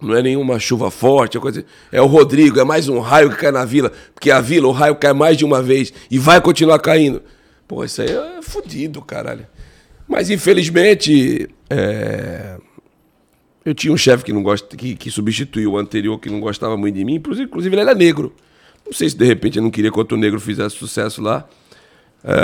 [0.00, 1.64] Não é nenhuma chuva forte, é coisa.
[1.90, 4.72] É o Rodrigo, é mais um raio que cai na vila, porque a vila, o
[4.72, 7.22] raio cai mais de uma vez e vai continuar caindo.
[7.66, 9.46] Pô, isso aí é fodido, caralho.
[10.06, 12.58] Mas infelizmente, é,
[13.64, 16.76] eu tinha um chefe que não gosta, que, que substituiu o anterior, que não gostava
[16.76, 18.34] muito de mim, inclusive, inclusive ele era negro.
[18.84, 21.48] Não sei se de repente eu não queria que outro negro fizesse sucesso lá.
[22.22, 22.34] É,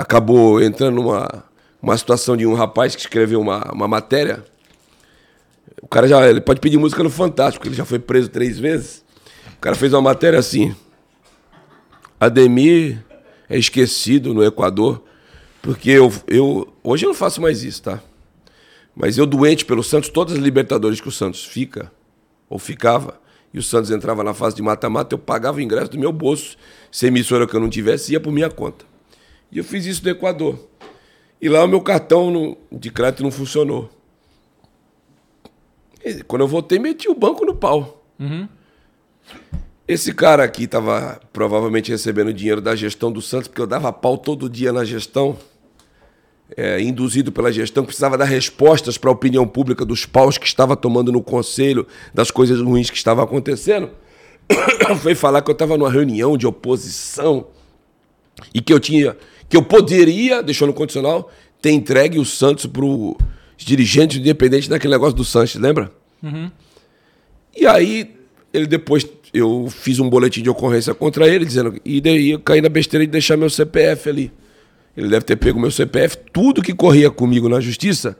[0.00, 1.44] acabou entrando numa
[1.82, 4.44] uma situação de um rapaz que escreveu uma, uma matéria.
[5.82, 9.04] O cara já ele pode pedir música no Fantástico, ele já foi preso três vezes.
[9.56, 10.74] O cara fez uma matéria assim.
[12.20, 13.04] Ademir
[13.50, 15.02] é esquecido no Equador,
[15.60, 18.00] porque eu, eu hoje eu não faço mais isso, tá?
[18.94, 21.90] Mas eu doente pelo Santos, todas as Libertadores que o Santos fica
[22.48, 23.20] ou ficava,
[23.52, 26.56] e o Santos entrava na fase de mata-mata, eu pagava o ingresso do meu bolso.
[26.90, 28.84] Se emissora que eu não tivesse, ia por minha conta.
[29.50, 30.58] E eu fiz isso no Equador.
[31.40, 33.90] E lá o meu cartão de crédito não funcionou.
[36.26, 38.04] Quando eu voltei, meti o banco no pau.
[39.86, 44.16] Esse cara aqui estava provavelmente recebendo dinheiro da gestão do Santos, porque eu dava pau
[44.16, 45.36] todo dia na gestão,
[46.56, 50.76] é, induzido pela gestão, precisava dar respostas para a opinião pública dos paus que estava
[50.76, 53.90] tomando no conselho, das coisas ruins que estavam acontecendo.
[55.02, 57.46] Foi falar que eu estava numa reunião de oposição
[58.54, 59.16] e que eu tinha
[59.48, 61.30] que eu poderia, deixou no condicional,
[61.60, 62.64] ter entregue o Santos
[63.62, 65.90] pro dirigente independente daquele negócio do Sanches, lembra?
[67.56, 68.14] E aí,
[68.52, 72.60] ele depois, eu fiz um boletim de ocorrência contra ele, dizendo, e daí eu caí
[72.60, 74.32] na besteira de deixar meu CPF ali.
[74.96, 78.16] Ele deve ter pego meu CPF, tudo que corria comigo na justiça,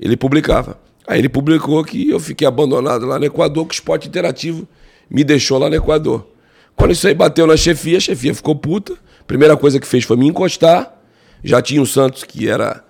[0.00, 0.78] ele publicava.
[1.06, 4.66] Aí ele publicou que eu fiquei abandonado lá no Equador, que o esporte interativo
[5.08, 6.26] me deixou lá no Equador.
[6.74, 8.94] Quando isso aí bateu na chefia, a chefia ficou puta.
[9.26, 11.00] Primeira coisa que fez foi me encostar.
[11.44, 12.84] Já tinha o Santos, que era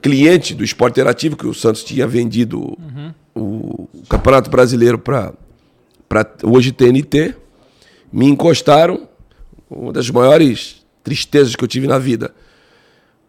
[0.00, 2.76] cliente do esporte interativo, que o Santos tinha vendido
[3.34, 5.32] o, o Campeonato Brasileiro para
[6.42, 7.34] hoje TNT.
[8.12, 9.08] Me encostaram.
[9.68, 12.32] Uma das maiores tristezas que eu tive na vida.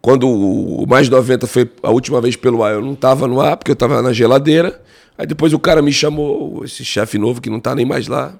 [0.00, 3.56] Quando o Mais 90 foi a última vez pelo ar, eu não estava no ar,
[3.56, 4.80] porque eu estava na geladeira.
[5.16, 8.38] Aí depois o cara me chamou, esse chefe novo que não está nem mais lá,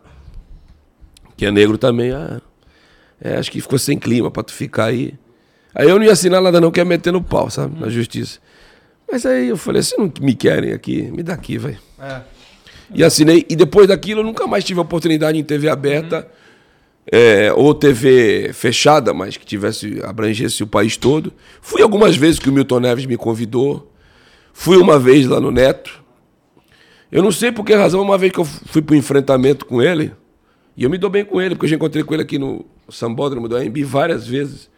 [1.37, 2.13] que é negro também.
[2.13, 2.41] Ah,
[3.21, 5.15] é, acho que ficou sem clima para tu ficar aí.
[5.75, 7.79] Aí eu não ia assinar nada não, que ia meter no pau, sabe?
[7.79, 8.41] Na justiça.
[9.11, 11.79] Mas aí eu falei, se não me querem aqui, me dá aqui, vai.
[12.95, 13.47] E assinei.
[13.49, 16.29] E depois daquilo eu nunca mais tive oportunidade em TV aberta,
[17.11, 21.33] é, ou TV fechada, mas que tivesse, abrangesse o país todo.
[21.61, 23.93] Fui algumas vezes que o Milton Neves me convidou.
[24.53, 26.03] Fui uma vez lá no Neto.
[27.11, 30.13] Eu não sei por que razão, uma vez que eu fui pro enfrentamento com ele,
[30.77, 32.67] e eu me dou bem com ele, porque eu já encontrei com ele aqui no
[32.91, 34.69] Sambódromo do AMB várias vezes.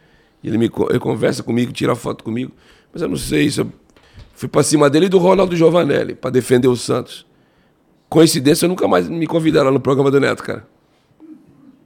[0.43, 2.51] Ele, me, ele conversa comigo, tira foto comigo.
[2.91, 3.71] Mas eu não sei se eu
[4.33, 7.25] fui pra cima dele e do Ronaldo Giovanelli, para defender o Santos.
[8.09, 10.67] Coincidência, eu nunca mais me convidaram no programa do Neto, cara.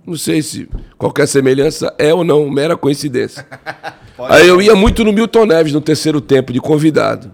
[0.05, 3.45] Não sei se qualquer semelhança é ou não mera coincidência.
[4.29, 7.33] Aí eu ia muito no Milton Neves no terceiro tempo de convidado.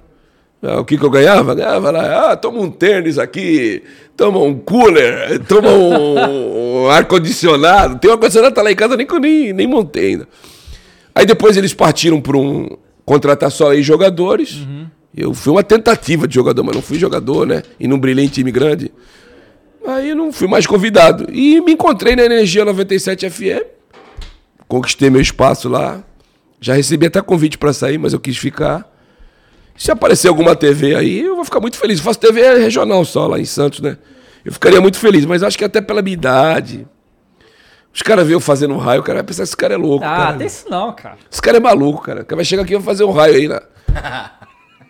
[0.64, 1.56] Ah, o que, que eu ganhava?
[1.56, 3.84] Ganhava lá, ah, toma um tênis aqui,
[4.16, 7.98] toma um cooler, toma um, um ar-condicionado.
[7.98, 10.28] Tem um ar-condicionado tá lá em casa, nem nem, nem montei ainda.
[11.14, 14.66] Aí depois eles partiram para um contratar só aí jogadores.
[15.16, 17.64] Eu fui uma tentativa de jogador, mas não fui jogador, né?
[17.80, 18.92] E não brilhei em time grande.
[19.86, 21.28] Aí eu não fui mais convidado.
[21.32, 23.66] E me encontrei na Energia 97 FM.
[24.68, 26.04] Conquistei meu espaço lá.
[26.60, 28.90] Já recebi até convite para sair, mas eu quis ficar.
[29.76, 31.98] Se aparecer alguma TV aí, eu vou ficar muito feliz.
[31.98, 33.98] Eu faço TV regional só, lá em Santos, né?
[34.46, 36.88] Eu ficaria muito feliz, mas acho que até pela minha idade.
[37.94, 39.78] Os caras veem eu fazendo um raio, o cara vai pensar que esse cara é
[39.78, 40.06] louco.
[40.06, 40.38] Ah, cara.
[40.38, 41.18] tem isso não, cara.
[41.30, 42.22] Esse cara é maluco, cara.
[42.22, 43.60] O cara vai chegar aqui e vai fazer um raio aí, né?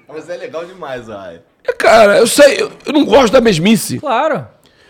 [0.07, 1.41] Mas é legal demais, ai.
[1.63, 3.99] É, cara, eu sei, eu, eu não gosto da mesmice.
[3.99, 4.45] Claro.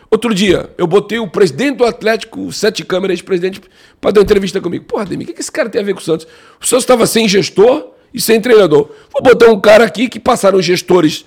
[0.09, 3.61] Outro dia, eu botei o presidente do Atlético, o sete câmeras, ex-presidente,
[3.99, 4.83] para dar uma entrevista comigo.
[4.83, 6.27] Porra, Demi, o que que esse cara tem a ver com o Santos?
[6.59, 8.89] O Santos estava sem gestor e sem treinador.
[9.13, 11.25] Vou botar um cara aqui que passaram gestores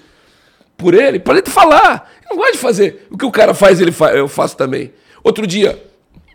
[0.77, 2.11] por ele, para ele falar.
[2.24, 3.06] Eu não gosto de fazer.
[3.11, 4.93] O que o cara faz, ele fa eu faço também.
[5.23, 5.82] Outro dia,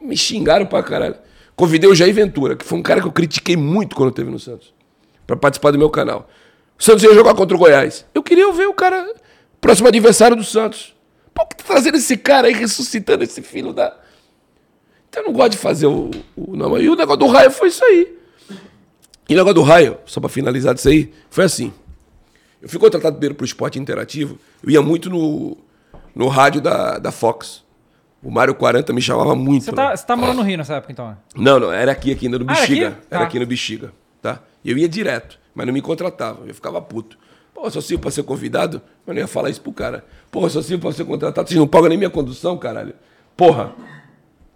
[0.02, 1.16] me xingaram pra caralho.
[1.56, 4.40] Convidei o Jair Ventura, que foi um cara que eu critiquei muito quando teve no
[4.40, 4.74] Santos,
[5.28, 6.30] para participar do meu canal.
[6.80, 8.06] O Santos ia jogar contra o Goiás.
[8.14, 9.14] Eu queria ver o cara,
[9.60, 10.96] próximo adversário do Santos.
[11.34, 13.94] Pô, que tá trazendo esse cara aí, ressuscitando esse filho da.
[15.10, 16.12] Então eu não gosto de fazer o.
[16.36, 18.18] o não, e o negócio do raio foi isso aí.
[19.28, 21.74] E o negócio do raio, só pra finalizar disso aí, foi assim.
[22.62, 25.58] Eu fui contratado primeiro pro esporte interativo, eu ia muito no,
[26.16, 27.64] no rádio da, da Fox.
[28.22, 29.64] O Mário 40 me chamava muito.
[29.66, 29.76] Você né?
[29.78, 31.08] tá, você tá morando no Rio nessa época, então?
[31.10, 31.18] né?
[31.36, 32.88] Não, não, era aqui, aqui ainda no Ah, era Bexiga.
[32.90, 32.98] aqui?
[33.10, 33.26] Era Tá.
[33.28, 34.40] aqui no Bexiga, tá?
[34.66, 36.46] Eu ia direto, mas não me contratavam.
[36.46, 37.18] Eu ficava puto.
[37.54, 38.82] Pô, eu só sirvo pra ser convidado?
[39.08, 40.04] Eu não ia falar isso pro cara.
[40.34, 41.48] Eu só sirvo pra ser contratado?
[41.48, 42.94] Vocês não pagam nem minha condução, caralho?
[43.38, 43.74] Porra!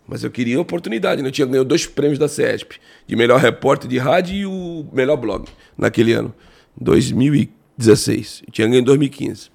[0.05, 1.29] Mas eu queria oportunidade, né?
[1.29, 2.77] Eu tinha ganhado dois prêmios da CESP.
[3.07, 6.33] De melhor repórter de rádio e o melhor blog, naquele ano.
[7.77, 8.43] 2016.
[8.45, 9.49] Eu tinha ganho em 2015.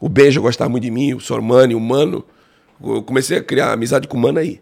[0.00, 2.24] O Benja gostava muito de mim, o Sormani, o Mano.
[2.82, 4.60] Eu comecei a criar amizade com o Mano aí.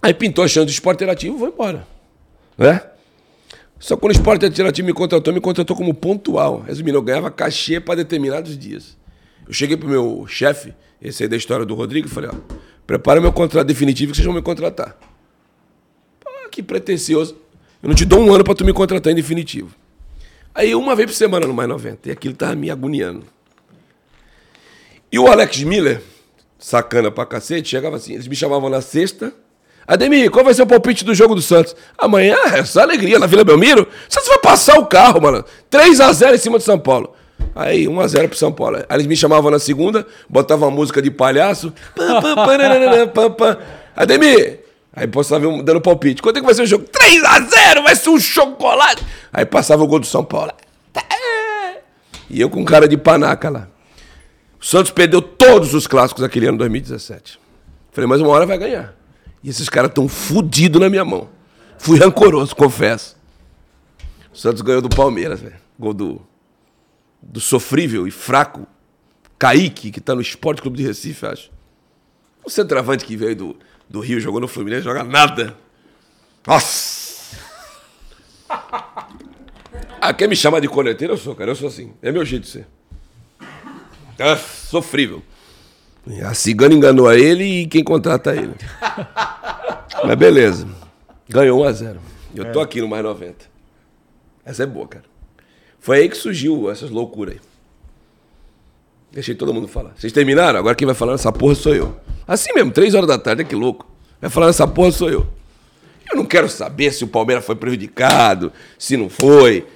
[0.00, 1.86] Aí pintou a chance do esporte interativo, vou embora.
[2.58, 2.80] Né?
[3.78, 6.60] Só quando o esporte interativo me contratou, me contratou como pontual.
[6.60, 8.96] Resumindo, eu ganhava cachê para determinados dias.
[9.46, 12.54] Eu cheguei pro meu chefe, esse aí da história do Rodrigo, e falei, ó,
[12.86, 14.96] prepara meu contrato definitivo que vocês vão me contratar.
[16.50, 17.36] Que pretencioso.
[17.82, 19.74] Eu não te dou um ano para tu me contratar em definitivo.
[20.54, 22.08] Aí uma vez por semana no Mais 90.
[22.08, 23.24] E aquilo tava me agoniando.
[25.10, 26.00] E o Alex Miller,
[26.58, 29.32] sacana pra cacete, chegava assim, eles me chamavam na sexta.
[29.86, 31.76] Ademir, qual vai ser o palpite do jogo do Santos?
[31.98, 33.86] Amanhã é só alegria na Vila Belmiro.
[34.08, 35.44] Santos vai passar o carro, mano.
[35.70, 37.12] 3x0 em cima do São Paulo.
[37.54, 38.78] Aí, 1x0 pro São Paulo.
[38.78, 41.70] Aí eles me chamavam na segunda, botavam uma música de palhaço.
[43.94, 44.60] Ademir!
[44.96, 46.22] Aí passava um- dando palpite.
[46.22, 46.84] Quanto é que vai ser o jogo?
[46.84, 49.04] 3x0, vai ser um chocolate!
[49.32, 50.52] Aí passava o gol do São Paulo.
[52.30, 53.68] E eu com cara de panaca lá.
[54.64, 57.38] O Santos perdeu todos os clássicos daquele ano 2017.
[57.92, 58.96] Falei, mas uma hora vai ganhar.
[59.42, 61.28] E esses caras estão fudidos na minha mão.
[61.76, 63.14] Fui rancoroso, confesso.
[64.32, 65.56] O Santos ganhou do Palmeiras, velho.
[65.78, 66.22] Gol do,
[67.20, 68.66] do sofrível e fraco
[69.38, 71.50] Kaique, que tá no Esporte Clube de Recife, acho.
[72.42, 75.54] O centroavante que veio do, do Rio, jogou no Fluminense, joga nada.
[76.46, 77.36] Nossa!
[80.00, 81.12] Ah, quer me chamar de corneteiro?
[81.12, 81.50] Eu sou, cara.
[81.50, 81.92] Eu sou assim.
[82.00, 82.66] É meu jeito de ser.
[84.18, 85.22] Ah, sofrível.
[86.24, 88.54] A cigana enganou a ele e quem contrata ele.
[90.04, 90.68] Mas beleza.
[91.28, 91.96] Ganhou 1x0.
[92.34, 93.46] Eu tô aqui no mais 90.
[94.44, 95.04] Essa é boa, cara.
[95.80, 97.40] Foi aí que surgiu essas loucuras aí.
[99.12, 99.92] Deixei todo mundo falar.
[99.96, 100.58] Vocês terminaram?
[100.58, 101.96] Agora quem vai falar nessa porra sou eu.
[102.26, 103.86] Assim mesmo, três horas da tarde, que louco.
[104.20, 105.26] Vai falar nessa porra sou eu.
[106.10, 109.66] Eu não quero saber se o Palmeiras foi prejudicado, se não foi.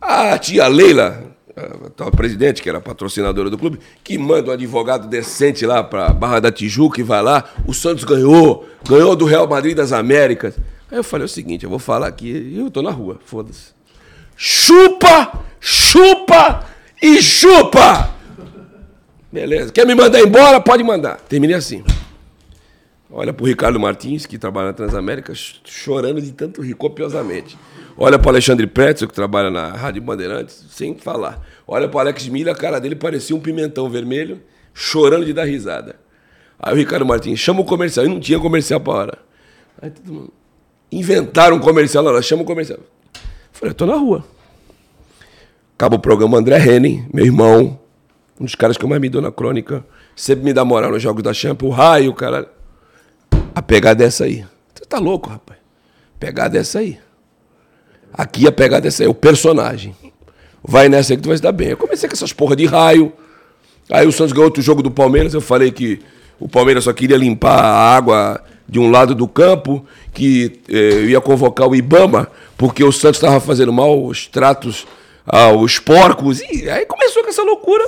[0.00, 5.08] A tia Leila, a tal presidente, que era patrocinadora do clube, que manda um advogado
[5.08, 7.44] decente lá pra Barra da Tijuca e vai lá.
[7.66, 10.54] O Santos ganhou, ganhou do Real Madrid das Américas.
[10.90, 13.74] Aí eu falei o seguinte: eu vou falar aqui, eu tô na rua, foda-se.
[14.36, 16.66] Chupa, chupa
[17.02, 18.10] e chupa!
[19.32, 19.72] Beleza.
[19.72, 20.60] Quer me mandar embora?
[20.60, 21.16] Pode mandar.
[21.28, 21.82] Terminei assim.
[23.10, 27.56] Olha pro Ricardo Martins, que trabalha na Transamérica, ch- chorando de tanto rir copiosamente.
[27.98, 31.40] Olha pro Alexandre Pretzel, que trabalha na Rádio Bandeirantes, sem falar.
[31.66, 34.42] Olha pro Alex Milha, a cara dele parecia um pimentão vermelho,
[34.74, 35.96] chorando de dar risada.
[36.58, 38.04] Aí o Ricardo Martins, chama o comercial.
[38.04, 39.18] E não tinha comercial pra hora.
[39.80, 40.32] Aí todo mundo.
[40.92, 42.78] Inventaram um comercial lá, chama o comercial.
[43.50, 44.24] Falei, eu tô na rua.
[45.74, 47.78] Acaba o programa André Henning, meu irmão,
[48.40, 51.02] um dos caras que eu mais me dou na crônica, sempre me dá moral nos
[51.02, 52.50] jogos da Champions, o raio, cara.
[53.54, 54.44] A pegada é essa aí.
[54.74, 55.58] Você tá louco, rapaz.
[56.18, 56.98] Pegada é essa aí.
[58.16, 59.94] Aqui a pegada é essa aí, o personagem.
[60.62, 61.68] Vai nessa aí que tu vai se dar bem.
[61.68, 63.12] Eu comecei com essas porra de raio.
[63.90, 66.00] Aí o Santos ganhou outro jogo do Palmeiras, eu falei que
[66.40, 71.20] o Palmeiras só queria limpar a água de um lado do campo, que eh, ia
[71.20, 74.86] convocar o Ibama, porque o Santos estava fazendo mal os tratos
[75.24, 76.40] aos porcos.
[76.40, 77.84] E aí começou com essa loucura.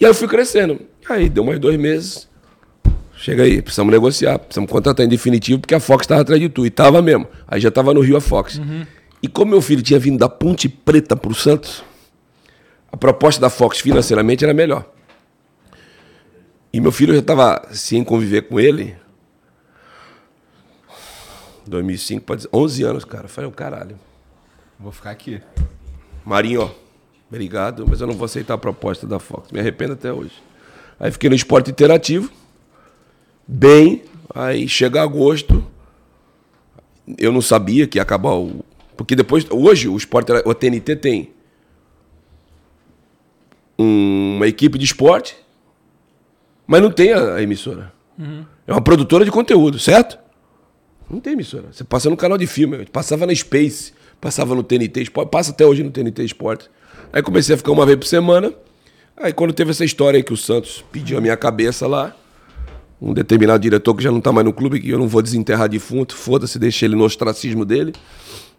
[0.00, 0.80] E aí eu fui crescendo.
[1.08, 2.26] Aí deu mais dois meses.
[3.16, 6.66] Chega aí, precisamos negociar, precisamos contratar em definitivo, porque a Fox estava atrás de tu.
[6.66, 7.26] E tava mesmo.
[7.46, 8.58] Aí já tava no Rio a Fox.
[9.22, 11.82] E como meu filho tinha vindo da Ponte Preta pro Santos,
[12.90, 14.88] a proposta da Fox financeiramente era melhor.
[16.72, 18.96] E meu filho já estava sem conviver com ele.
[21.66, 23.24] 2005, pode dizer, 11 anos, cara.
[23.24, 23.98] Eu falei, o caralho.
[24.78, 25.40] Vou ficar aqui.
[26.24, 26.70] Marinho,
[27.28, 29.50] obrigado, mas eu não vou aceitar a proposta da Fox.
[29.50, 30.32] Me arrependo até hoje.
[31.00, 32.30] Aí fiquei no esporte interativo,
[33.46, 34.02] bem.
[34.34, 35.64] Aí chega agosto,
[37.16, 38.64] eu não sabia que ia acabar o.
[38.98, 41.30] Porque depois, hoje, o esporte, o TNT tem
[43.78, 45.36] uma equipe de esporte,
[46.66, 47.92] mas não tem a, a emissora.
[48.66, 50.18] É uma produtora de conteúdo, certo?
[51.08, 51.68] Não tem emissora.
[51.70, 55.64] Você passa no canal de filme, passava na Space, passava no TNT Esporte, passa até
[55.64, 56.68] hoje no TNT Esporte.
[57.12, 58.52] Aí comecei a ficar uma vez por semana.
[59.16, 62.16] Aí quando teve essa história aí que o Santos pediu a minha cabeça lá,
[63.00, 65.68] um determinado diretor que já não tá mais no clube, que eu não vou desenterrar
[65.68, 67.92] defunto, foda-se, deixa ele no ostracismo dele.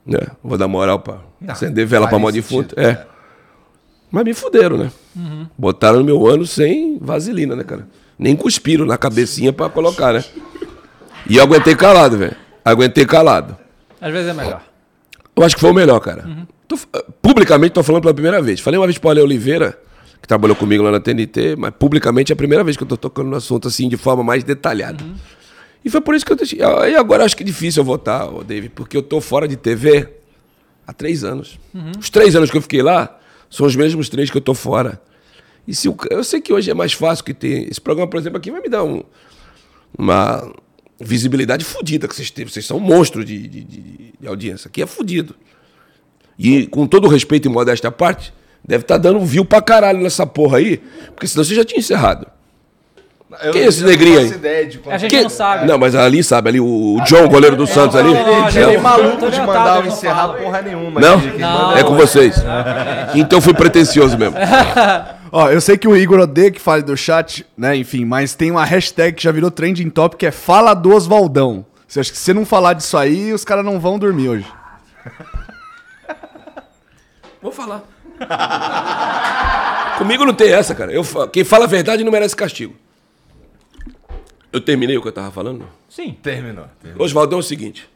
[0.05, 0.19] Né?
[0.43, 2.79] Vou dar moral pra acender vela pra sentido, defunto.
[2.79, 3.05] É.
[4.11, 4.91] Mas me fuderam, né?
[5.57, 7.87] Botaram no meu ano sem vaselina, né, cara?
[8.17, 10.23] Nem cuspiram na cabecinha pra colocar, né?
[11.29, 12.35] E eu aguentei calado, velho.
[12.65, 13.55] Aguentei calado.
[14.01, 14.61] Às vezes é melhor.
[15.35, 16.25] Eu acho que foi o melhor, cara.
[16.67, 16.87] Tô f-
[17.21, 18.59] publicamente tô falando pela primeira vez.
[18.59, 19.77] Falei uma vez pro Ale Oliveira,
[20.21, 22.97] que trabalhou comigo lá na TNT, mas publicamente é a primeira vez que eu tô
[22.97, 25.03] tocando no assunto assim de forma mais detalhada.
[25.83, 26.59] E foi por isso que eu deixei.
[26.59, 29.47] E agora eu acho que é difícil eu votar, ô David, porque eu tô fora
[29.47, 30.07] de TV
[30.85, 31.57] há três anos.
[31.99, 33.17] Os três anos que eu fiquei lá
[33.49, 35.01] são os mesmos três que eu tô fora.
[35.67, 37.69] E se o eu sei que hoje é mais fácil que ter.
[37.69, 39.03] Esse programa, por exemplo, aqui vai me dar um,
[39.97, 40.51] uma
[40.99, 42.45] visibilidade fodida que vocês têm.
[42.45, 44.67] Vocês são um monstro de, de, de- de audiência.
[44.67, 45.35] Aqui é fodido.
[46.37, 48.33] E com todo o respeito e modéstia à parte,
[48.65, 50.77] deve estar dando view pra caralho nessa porra aí,
[51.07, 52.27] porque senão você já tinha encerrado.
[53.43, 54.27] Eu Quem é esse negrinho aí?
[54.27, 55.67] ideia de quanto- A gente Quem- não sabe.
[55.67, 58.09] Não, mas ali sabe, ali o John, goleiro do Santos ali.
[58.11, 60.33] Ele gente, é Não, maluco de mandar eu encerrar falo.
[60.33, 60.99] porra nenhuma.
[60.99, 61.17] Não?
[61.17, 61.67] Não.
[61.67, 62.35] manda É com vocês.
[63.13, 64.35] Então eu fui pretencioso mesmo.
[65.31, 67.75] Ó, eu sei que o Igor odeia que fale do chat, né?
[67.75, 71.63] Enfim, mas tem uma hashtag que já virou trending top que é Fala do Oswaldão.
[71.87, 74.45] Você acha que se você não falar disso aí, os caras não vão dormir hoje.
[77.41, 77.81] Vou falar.
[79.97, 80.91] Comigo não tem essa, cara.
[80.91, 82.75] Eu, quem fala a verdade não merece castigo.
[84.51, 85.67] Eu terminei o que eu tava falando?
[85.87, 86.17] Sim.
[86.21, 86.65] Terminou.
[86.81, 87.05] terminou.
[87.05, 87.89] Oswaldão é o seguinte.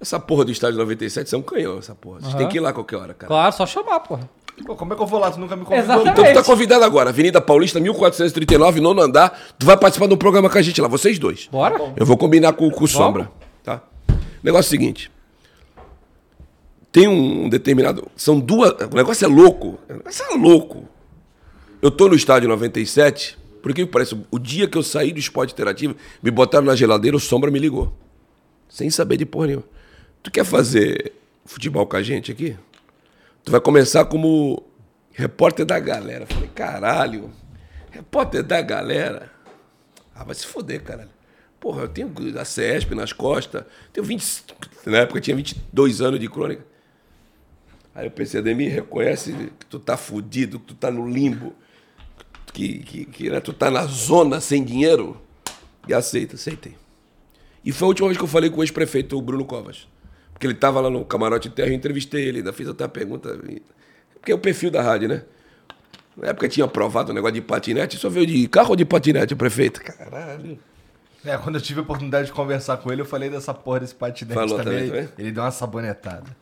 [0.00, 2.20] Essa porra do estádio 97, você é um canhão, essa porra.
[2.20, 3.28] Vocês têm que ir lá a qualquer hora, cara.
[3.28, 4.28] Claro, só chamar, porra.
[4.66, 5.30] Pô, como é que eu vou lá?
[5.30, 5.84] Tu nunca me convidou.
[5.84, 6.10] Exatamente.
[6.10, 9.40] Então tu tá convidado agora, Avenida Paulista, 1439, nono andar.
[9.58, 11.48] Tu vai participar de um programa com a gente lá, vocês dois.
[11.50, 11.76] Bora?
[11.96, 13.30] Eu vou combinar com, com o Sombra.
[13.62, 13.80] Tá?
[14.42, 15.10] Negócio é o seguinte.
[16.90, 18.08] tem um determinado.
[18.16, 18.72] São duas.
[18.92, 19.78] O negócio é louco.
[19.88, 20.88] O negócio é louco.
[21.80, 24.20] Eu tô no estádio 97, porque parece.
[24.30, 27.58] O dia que eu saí do esporte interativo, me botaram na geladeira, o Sombra me
[27.58, 27.96] ligou.
[28.68, 29.64] Sem saber de porra nenhuma.
[30.22, 31.12] Tu quer fazer
[31.44, 32.56] futebol com a gente aqui?
[33.44, 34.62] Tu vai começar como
[35.12, 36.26] repórter da galera.
[36.26, 37.30] Falei, caralho,
[37.90, 39.30] repórter da galera.
[40.14, 41.10] Ah, vai se foder, caralho.
[41.60, 44.44] Porra, eu tenho a CESP nas costas, tenho 20.
[44.86, 46.66] Na época eu tinha 22 anos de crônica.
[47.94, 51.54] Aí o PCDMI reconhece que tu tá fudido, que tu tá no limbo,
[52.52, 55.20] que, que, que né, tu tá na zona sem dinheiro.
[55.88, 56.76] E aceita, aceitei.
[57.64, 59.88] E foi a última vez que eu falei com o ex-prefeito, o Bruno Covas.
[60.32, 63.38] Porque ele tava lá no Camarote Terra, eu entrevistei ele, ainda fiz até a pergunta.
[64.14, 65.22] Porque é o perfil da rádio, né?
[66.16, 69.34] Na época tinha aprovado o negócio de patinete, só veio de carro ou de patinete,
[69.34, 69.80] o prefeito?
[69.82, 70.58] Caralho.
[71.24, 73.94] É, quando eu tive a oportunidade de conversar com ele, eu falei dessa porra desse
[73.94, 74.88] patinete Falou também.
[74.88, 75.08] também, também?
[75.16, 76.36] Ele deu uma sabonetada.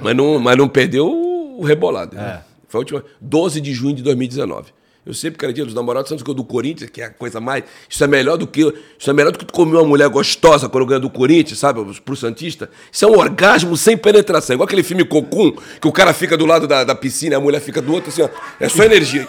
[0.00, 2.14] Mas, não, mas não perdeu o rebolado.
[2.14, 2.42] Né?
[2.42, 2.56] É.
[2.68, 3.04] Foi a última.
[3.20, 4.72] 12 de junho de 2019.
[5.06, 7.10] Eu sempre que era dia dos namorados, tanto que o do Corinthians, que é a
[7.10, 7.62] coisa mais.
[7.88, 8.60] Isso é melhor do que.
[8.98, 11.80] Isso é melhor do que tu comer uma mulher gostosa quando ganha do Corinthians, sabe?
[12.04, 12.68] Pro Santista.
[12.90, 14.54] Isso é um orgasmo sem penetração.
[14.54, 17.40] Igual aquele filme Cocum, que o cara fica do lado da, da piscina e a
[17.40, 18.28] mulher fica do outro, assim, ó.
[18.58, 19.28] É só energia.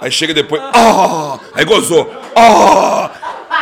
[0.00, 0.62] Aí chega depois.
[0.62, 1.40] Ah!
[1.52, 2.08] Aí gozou.
[2.36, 3.10] Ah!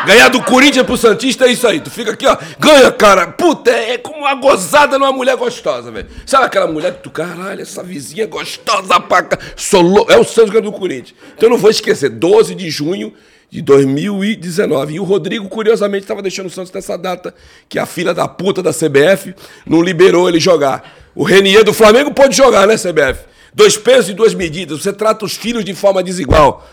[0.06, 1.80] Ganhar do Corinthians pro Santista é isso aí.
[1.80, 2.36] Tu fica aqui, ó.
[2.58, 3.28] Ganha, cara.
[3.28, 6.08] Puta, é como uma gozada numa mulher gostosa, velho.
[6.26, 9.38] Sabe aquela mulher que tu, caralho, essa vizinha gostosa pra cá.
[9.56, 11.14] Sou lou- É o Santos ganhando do Corinthians.
[11.36, 12.08] Então eu não vou esquecer.
[12.10, 13.12] 12 de junho
[13.50, 14.94] de 2019.
[14.94, 17.34] E o Rodrigo, curiosamente, estava deixando o Santos nessa data
[17.68, 19.34] que a filha da puta da CBF
[19.66, 20.96] não liberou ele jogar.
[21.14, 23.24] O Renier do Flamengo pode jogar, né, CBF?
[23.52, 24.80] Dois pesos e duas medidas.
[24.82, 26.66] Você trata os filhos de forma desigual.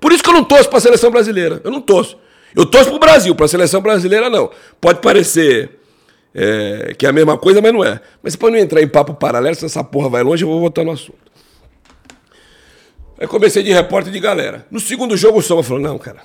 [0.00, 1.60] Por isso que eu não torço para a seleção brasileira.
[1.64, 2.18] Eu não torço.
[2.56, 4.50] Eu torço para o Brasil, para a seleção brasileira não.
[4.80, 5.78] Pode parecer
[6.34, 8.00] é, que é a mesma coisa, mas não é.
[8.22, 10.82] Mas para não entrar em papo paralelo, se essa porra vai longe, eu vou voltar
[10.82, 11.18] no assunto.
[13.18, 14.66] Aí comecei de repórter de galera.
[14.70, 16.22] No segundo jogo, o Soma falou: não, cara,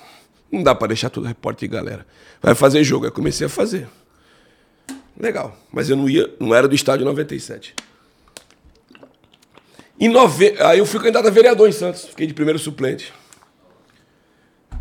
[0.50, 2.06] não dá para deixar tudo repórter de galera.
[2.40, 3.04] Vai fazer jogo.
[3.04, 3.86] Aí comecei a fazer.
[5.18, 5.54] Legal.
[5.70, 7.74] Mas eu não ia, não era do estádio 97.
[10.00, 10.56] Em nove...
[10.60, 12.06] Aí eu fui candidato a vereador em Santos.
[12.06, 13.12] Fiquei de primeiro suplente.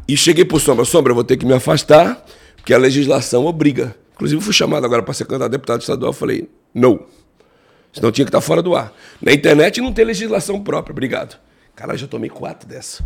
[0.07, 0.85] E cheguei pro Sombra.
[0.85, 2.25] Sombra, eu vou ter que me afastar,
[2.55, 3.95] porque a legislação obriga.
[4.13, 6.13] Inclusive, fui chamado agora para ser candidato a deputado estadual.
[6.13, 7.05] Falei, não.
[7.93, 8.93] Senão tinha que estar fora do ar.
[9.21, 10.93] Na internet não tem legislação própria.
[10.93, 11.39] Obrigado.
[11.75, 13.03] Cara, já tomei quatro dessa.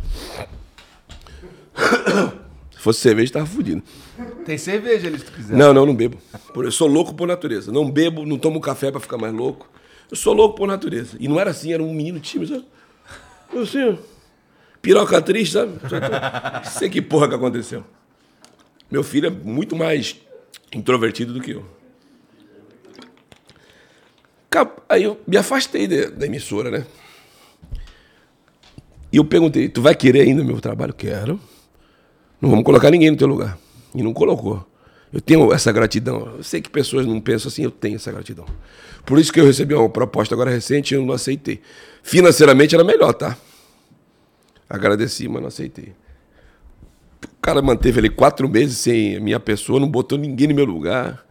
[2.71, 3.81] Se fosse cerveja, tava fudido.
[4.45, 5.55] Tem cerveja ali se tu quiser.
[5.55, 6.17] Não, não, não bebo.
[6.55, 7.71] Eu sou louco por natureza.
[7.71, 9.69] Não bebo, não tomo café pra ficar mais louco.
[10.09, 11.17] Eu sou louco por natureza.
[11.19, 12.63] E não era assim, era um menino tímido?
[13.55, 13.97] Assim.
[14.85, 15.73] Piroca triste, sabe?
[16.69, 17.83] Sei que porra que aconteceu.
[18.91, 20.15] Meu filho é muito mais
[20.71, 21.65] introvertido do que eu.
[24.87, 26.85] Aí eu me afastei de- da emissora, né?
[29.11, 30.93] E eu perguntei, tu vai querer ainda meu trabalho?
[30.93, 31.39] Quero.
[32.39, 33.57] Não vamos colocar ninguém no teu lugar.
[33.93, 34.65] E não colocou.
[35.11, 36.35] Eu tenho essa gratidão.
[36.37, 38.45] Eu sei que pessoas não pensam assim, eu tenho essa gratidão.
[39.05, 41.59] Por isso que eu recebi uma proposta agora recente e eu não aceitei.
[42.03, 43.35] Financeiramente era melhor, tá?
[44.69, 45.93] Agradeci, mas não aceitei.
[47.23, 50.65] O cara manteve ali quatro meses sem a minha pessoa, não botou ninguém no meu
[50.65, 51.25] lugar.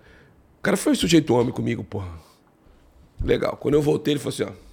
[0.59, 2.09] O cara foi um sujeito homem comigo, porra.
[3.23, 3.57] Legal.
[3.57, 4.65] Quando eu voltei, ele falou assim, ó.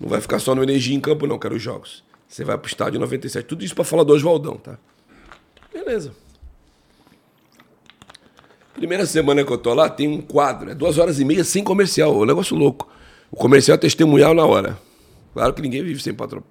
[0.00, 2.04] Não vai ficar só no Energia em Campo, não, quero os jogos.
[2.28, 3.46] Você vai pro estádio 97.
[3.46, 4.78] Tudo isso pra falar do Oswaldão, tá?
[5.72, 6.12] Beleza.
[8.74, 11.62] Primeira semana que eu tô lá, tem um quadro, é duas horas e meia sem
[11.62, 12.88] comercial, um negócio louco.
[13.30, 14.78] O comercial é testemunhal na hora.
[15.34, 16.42] Claro que ninguém vive sem patro-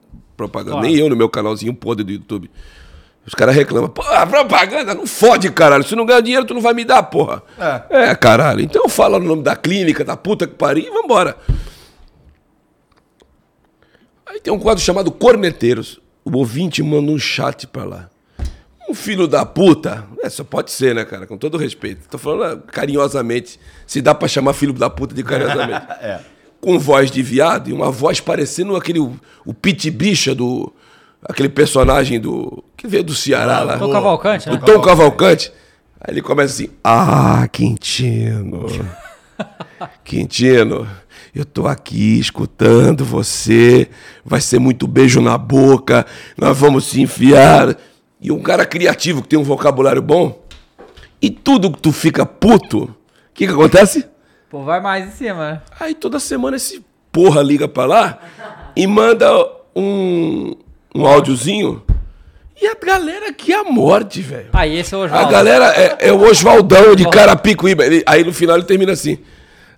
[0.42, 0.88] propaganda, Claro.
[0.88, 2.50] nem eu no meu canalzinho podre do YouTube.
[3.26, 5.84] Os caras reclamam, pô, a propaganda não fode, caralho.
[5.84, 7.44] Se não ganhar dinheiro, tu não vai me dar, porra.
[7.90, 8.16] É.
[8.16, 8.62] caralho.
[8.62, 11.38] Então fala o nome da clínica, da puta que pariu e vambora.
[14.26, 16.00] Aí tem um quadro chamado Corneteiros.
[16.26, 18.10] O ouvinte manda um chat pra lá.
[18.90, 20.06] Um filho da puta.
[20.24, 21.28] É, só pode ser, né, cara?
[21.28, 22.08] Com todo respeito.
[22.10, 23.60] Tô falando ah, carinhosamente.
[23.86, 25.86] Se dá pra chamar filho da puta de carinhosamente.
[26.02, 26.20] É.
[26.62, 29.00] Com voz de viado e uma voz parecendo aquele.
[29.00, 30.72] O, o Pit Bicha do.
[31.28, 32.64] Aquele personagem do.
[32.78, 33.78] Que veio do Ceará lá.
[33.78, 34.62] Tom Cavalcante, Do né?
[34.64, 35.52] Tom Cavalcante.
[36.00, 36.70] Aí ele começa assim.
[36.84, 38.68] Ah, Quintino.
[40.06, 40.88] Quintino,
[41.34, 43.90] eu tô aqui escutando você.
[44.24, 46.06] Vai ser muito beijo na boca.
[46.38, 47.76] Nós vamos se enfiar.
[48.20, 50.40] E um cara criativo que tem um vocabulário bom.
[51.22, 52.96] E tudo que tu fica puto, o
[53.34, 54.06] que que acontece?
[54.52, 55.64] Pô, vai mais em cima?
[55.80, 58.20] Aí toda semana esse porra liga pra lá
[58.76, 59.28] e manda
[59.76, 60.54] um,
[60.94, 61.82] um áudiozinho.
[62.62, 64.50] E a galera que é a morte, velho.
[64.54, 65.32] Aí esse é o A Oswaldo.
[65.32, 67.86] galera é, é o Oswaldão de Carapicuíba.
[67.86, 69.18] Ele- aí no final ele termina assim.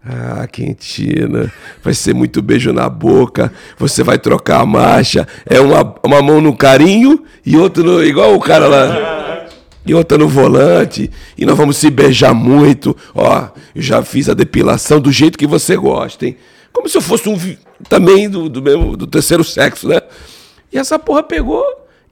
[0.06, 1.50] Ah, Quentina,
[1.82, 6.42] vai ser muito beijo na boca, você vai trocar a marcha, é uma, uma mão
[6.42, 8.04] no carinho e outra no.
[8.04, 9.23] igual o cara lá.
[9.86, 12.96] E outra no volante, e nós vamos se beijar muito.
[13.14, 16.38] Ó, eu já fiz a depilação do jeito que você gosta, hein?
[16.72, 17.38] Como se eu fosse um
[17.90, 20.02] também do, do mesmo do terceiro sexo, né?
[20.72, 21.64] E essa porra pegou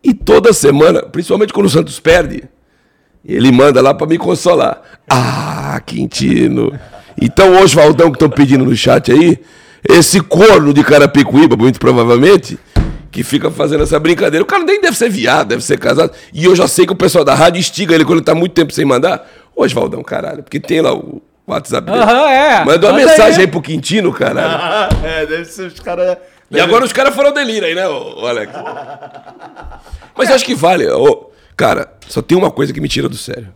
[0.04, 2.44] e toda semana, principalmente quando o Santos perde,
[3.24, 4.82] ele manda lá pra me consolar.
[5.10, 6.78] Ah, Quintino.
[7.20, 9.40] Então, o Oswaldão que estão pedindo no chat aí,
[9.88, 12.58] esse corno de Carapicuíba, muito provavelmente,
[13.12, 14.44] que fica fazendo essa brincadeira.
[14.44, 16.14] O cara nem deve ser viado, deve ser casado.
[16.34, 18.54] E eu já sei que o pessoal da rádio estiga ele quando ele tá muito
[18.54, 19.30] tempo sem mandar.
[19.56, 22.04] Ô, Oswaldão, caralho, porque tem lá o WhatsApp dele.
[22.04, 22.66] Aham, é.
[22.66, 23.42] Manda uma Manda mensagem aí.
[23.42, 24.96] aí pro Quintino, caralho.
[25.06, 26.18] é, deve ser os caras.
[26.50, 28.54] E agora os caras foram delírio aí, né, ô, ô Alex?
[30.18, 30.88] Mas eu acho que vale.
[30.90, 33.50] ô, cara, só tem uma coisa que me tira do sério.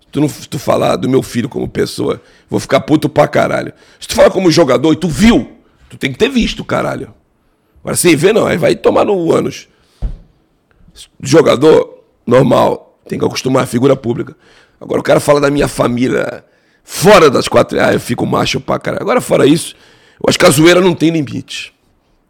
[0.00, 3.28] Se tu, não, se tu falar do meu filho como pessoa, vou ficar puto pra
[3.28, 3.72] caralho.
[3.98, 5.52] Se tu falar como jogador e tu viu,
[5.88, 7.14] tu tem que ter visto, caralho.
[7.82, 9.68] Agora, sem ver, não, aí vai tomar no ânus.
[11.22, 14.36] Jogador, normal, tem que acostumar a figura pública.
[14.80, 16.44] Agora o cara fala da minha família
[16.82, 17.80] fora das quatro.
[17.80, 19.02] Ah, eu fico macho pra caralho.
[19.02, 19.74] Agora, fora isso,
[20.22, 21.72] eu acho que a zoeira não tem limite.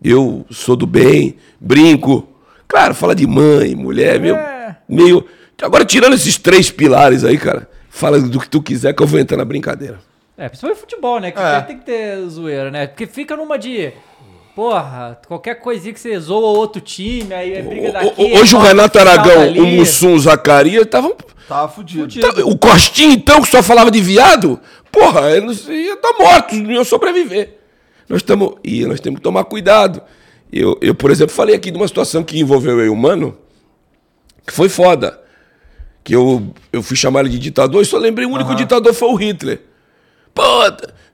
[0.02, 2.28] Eu sou do bem, brinco.
[2.66, 4.36] Claro, fala de mãe, mulher, meio.
[4.88, 5.24] meio...
[5.60, 9.20] Agora, tirando esses três pilares aí, cara, fala do que tu quiser que eu vou
[9.20, 9.98] entrar na brincadeira.
[10.38, 11.30] É, principalmente futebol, né?
[11.32, 11.60] Que É.
[11.60, 12.86] tem que ter zoeira, né?
[12.86, 13.92] Porque fica numa de.
[14.60, 18.12] Porra, qualquer coisinha que você zoa outro time, aí é briga daqui.
[18.20, 21.16] o- Hoje o é Renato Aragão, o Mussum, o Zacarias estavam.
[21.48, 22.02] Tava fudido.
[22.02, 22.46] Fudido.
[22.46, 24.60] O Costinha, então, que só falava de viado,
[24.92, 27.56] porra, eles iam estar mortos, não iam sobreviver.
[28.06, 28.56] Nós estamos.
[28.62, 30.02] E nós temos que tomar cuidado.
[30.52, 33.38] Eu, eu, por exemplo, falei aqui de uma situação que envolveu eu e o Mano,
[34.46, 35.18] que foi foda.
[36.04, 39.08] Que eu, eu fui chamar ele de ditador e só lembrei o único ditador foi
[39.08, 39.62] o Hitler.
[40.34, 40.42] Pô,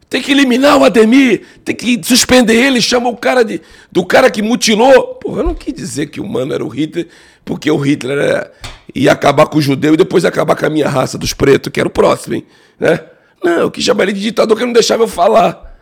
[0.09, 3.61] tem que eliminar o Ademir, tem que suspender ele, chama o cara de,
[3.91, 5.15] do cara que mutilou.
[5.17, 7.09] Porra, eu não quis dizer que o mano era o Hitler,
[7.45, 8.53] porque o Hitler era-
[8.95, 11.81] ia acabar com o judeu e depois acabar com a minha raça dos pretos, que
[11.81, 12.47] era o próximo, hein?
[12.79, 13.01] Né?
[13.43, 15.77] Não, eu quis chamar ele de ditador que não deixava eu falar.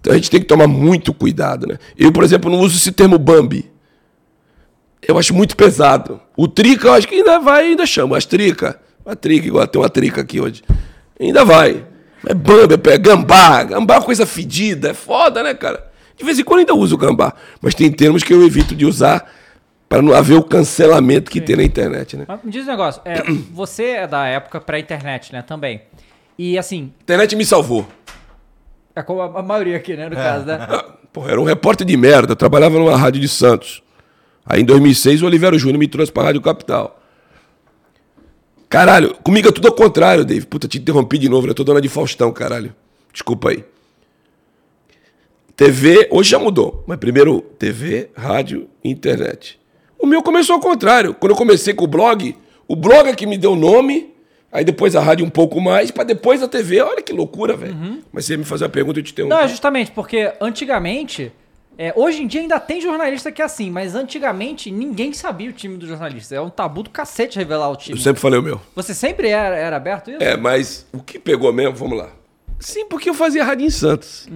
[0.00, 1.78] Então a gente tem que tomar muito cuidado, né?
[1.98, 3.70] Eu, por exemplo, não uso esse termo Bambi.
[5.06, 6.20] Eu acho muito pesado.
[6.36, 8.16] O trica, eu acho que ainda vai, ainda chama.
[8.16, 8.80] As trica.
[9.04, 10.62] Uma trica, igual tem uma trica aqui hoje.
[11.20, 11.84] Ainda vai.
[12.26, 13.62] É bamba, é gambá.
[13.64, 14.90] Gambá é uma coisa fedida.
[14.90, 15.90] É foda, né, cara?
[16.16, 17.34] De vez em quando ainda uso gambá.
[17.60, 19.28] Mas tem termos que eu evito de usar
[19.88, 22.24] para não haver o cancelamento que tem na internet, né?
[22.26, 23.22] Mas me diz um negócio, é,
[23.52, 25.82] você é da época pré-internet, né, também.
[26.38, 27.86] E assim, A internet me salvou.
[28.96, 30.66] é como a, a maioria aqui, né, no caso, né?
[31.12, 32.32] Pô, era um repórter de merda.
[32.32, 33.82] Eu trabalhava numa rádio de Santos.
[34.44, 37.00] Aí em 2006 o Oliveira Júnior me trouxe pra Rádio Capital.
[38.74, 40.44] Caralho, comigo é tudo ao contrário, Dave.
[40.46, 41.52] Puta, te interrompi de novo, né?
[41.52, 42.74] Eu tô dona de Faustão, caralho.
[43.12, 43.62] Desculpa aí.
[45.54, 46.82] TV, hoje já mudou.
[46.84, 49.60] Mas primeiro, TV, rádio, internet.
[49.96, 51.14] O meu começou ao contrário.
[51.14, 52.36] Quando eu comecei com o blog,
[52.66, 54.12] o blog é que me deu nome,
[54.50, 56.80] aí depois a rádio um pouco mais, pra depois a TV.
[56.80, 58.02] Olha que loucura, velho.
[58.12, 59.36] Mas você ia me fazer uma pergunta, eu te interrompi.
[59.36, 61.30] Não, é justamente porque antigamente.
[61.76, 65.52] É, hoje em dia ainda tem jornalista que é assim, mas antigamente ninguém sabia o
[65.52, 66.34] time do jornalista.
[66.34, 67.98] É um tabu do cacete revelar o time.
[67.98, 68.60] Eu sempre falei o meu.
[68.74, 70.22] Você sempre era, era aberto isso?
[70.22, 72.10] É, mas o que pegou mesmo, vamos lá.
[72.60, 74.26] Sim, porque eu fazia rádio em Santos.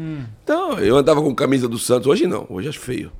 [0.42, 2.06] Então, eu andava com camisa do Santos.
[2.06, 3.12] Hoje não, hoje acho feio.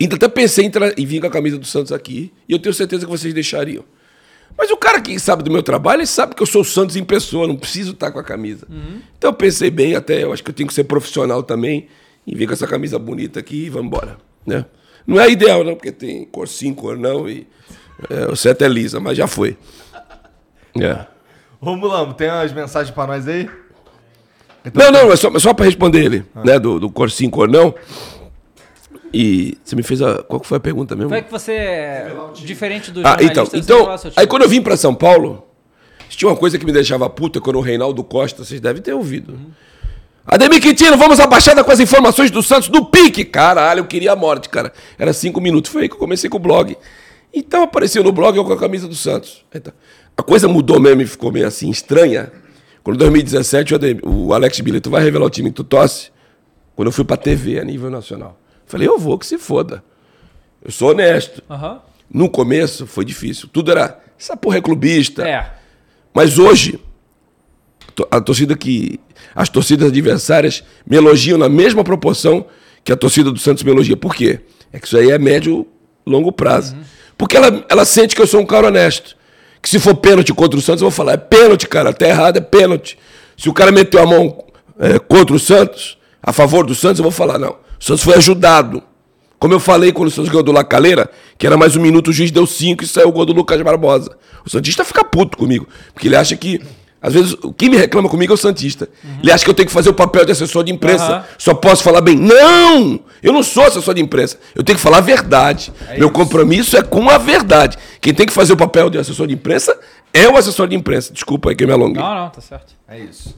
[0.00, 2.32] Ainda até pensei em, em vir com a camisa do Santos aqui.
[2.48, 3.84] E eu tenho certeza que vocês deixariam.
[4.58, 6.96] Mas o cara que sabe do meu trabalho, ele sabe que eu sou o Santos
[6.96, 8.66] em pessoa, não preciso estar com a camisa.
[9.16, 11.88] Então eu pensei bem, até eu acho que eu tenho que ser profissional também,
[12.26, 14.16] e vir com essa camisa bonita aqui e vamos embora.
[14.46, 14.64] Né?
[15.06, 17.46] Não é ideal, não, porque tem cor sim, cor não, e
[18.08, 19.56] é, o certo é lisa, mas já foi.
[20.80, 21.06] É.
[21.60, 23.48] Ô, Mulambo, tem umas mensagens pra nós aí?
[24.74, 26.58] Não, não, é só, é só pra responder ele, né?
[26.58, 27.74] Do, do cor sim, cor não.
[29.12, 30.22] E você me fez a.
[30.22, 31.10] Qual que foi a pergunta mesmo?
[31.10, 35.46] Foi que você, diferente do Ah, então, então aí quando eu vim pra São Paulo,
[36.08, 39.38] tinha uma coisa que me deixava puta quando o Reinaldo Costa, vocês devem ter ouvido.
[40.26, 43.24] Ademir Quintino, vamos à Baixada com as informações do Santos do pique.
[43.24, 44.72] Caralho, eu queria a morte, cara.
[44.98, 45.70] Era cinco minutos.
[45.70, 46.76] Foi aí que eu comecei com o blog.
[47.34, 49.44] Então apareceu no blog eu com a camisa do Santos.
[49.52, 49.72] Então,
[50.16, 52.30] a coisa mudou mesmo e ficou meio assim estranha.
[52.84, 56.10] Quando em 2017 o, Ademir, o Alex Bilito vai revelar o time que tu tosse.
[56.76, 58.38] Quando eu fui pra TV a nível nacional.
[58.64, 59.82] Falei, eu vou que se foda.
[60.64, 61.42] Eu sou honesto.
[61.50, 61.80] Aham.
[62.12, 63.48] No começo foi difícil.
[63.52, 64.00] Tudo era.
[64.18, 65.26] Essa porra é clubista.
[65.26, 65.50] É.
[66.14, 66.78] Mas hoje,
[68.10, 69.00] a torcida que.
[69.34, 72.44] As torcidas adversárias me elogiam na mesma proporção
[72.84, 73.96] que a torcida do Santos me elogia.
[73.96, 74.40] Por quê?
[74.72, 75.66] É que isso aí é médio,
[76.06, 76.76] longo prazo.
[77.16, 79.16] Porque ela, ela sente que eu sou um cara honesto.
[79.62, 82.36] Que se for pênalti contra o Santos, eu vou falar: é pênalti, cara, tá errado,
[82.36, 82.98] é pênalti.
[83.36, 84.44] Se o cara meteu a mão
[84.78, 87.56] é, contra o Santos, a favor do Santos, eu vou falar, não.
[87.80, 88.82] O Santos foi ajudado.
[89.38, 92.12] Como eu falei quando o Santos ganhou do Lacaleira, que era mais um minuto, o
[92.12, 94.16] juiz deu cinco e saiu o gol do Lucas Barbosa.
[94.44, 96.60] O Santista fica puto comigo, porque ele acha que.
[97.02, 98.88] Às vezes, quem me reclama comigo é o Santista.
[99.20, 101.04] Ele acha que eu tenho que fazer o papel de assessor de imprensa.
[101.04, 101.24] Aham.
[101.36, 102.14] Só posso falar bem.
[102.16, 103.00] Não!
[103.20, 104.38] Eu não sou assessor de imprensa.
[104.54, 105.72] Eu tenho que falar a verdade.
[105.98, 107.76] Meu compromisso é com a verdade.
[108.00, 109.76] Quem tem que fazer o papel de assessor de imprensa
[110.14, 111.12] é o assessor de imprensa.
[111.12, 112.00] Desculpa aí que eu me alonguei.
[112.00, 112.74] Não, não, tá certo.
[112.86, 113.34] É isso.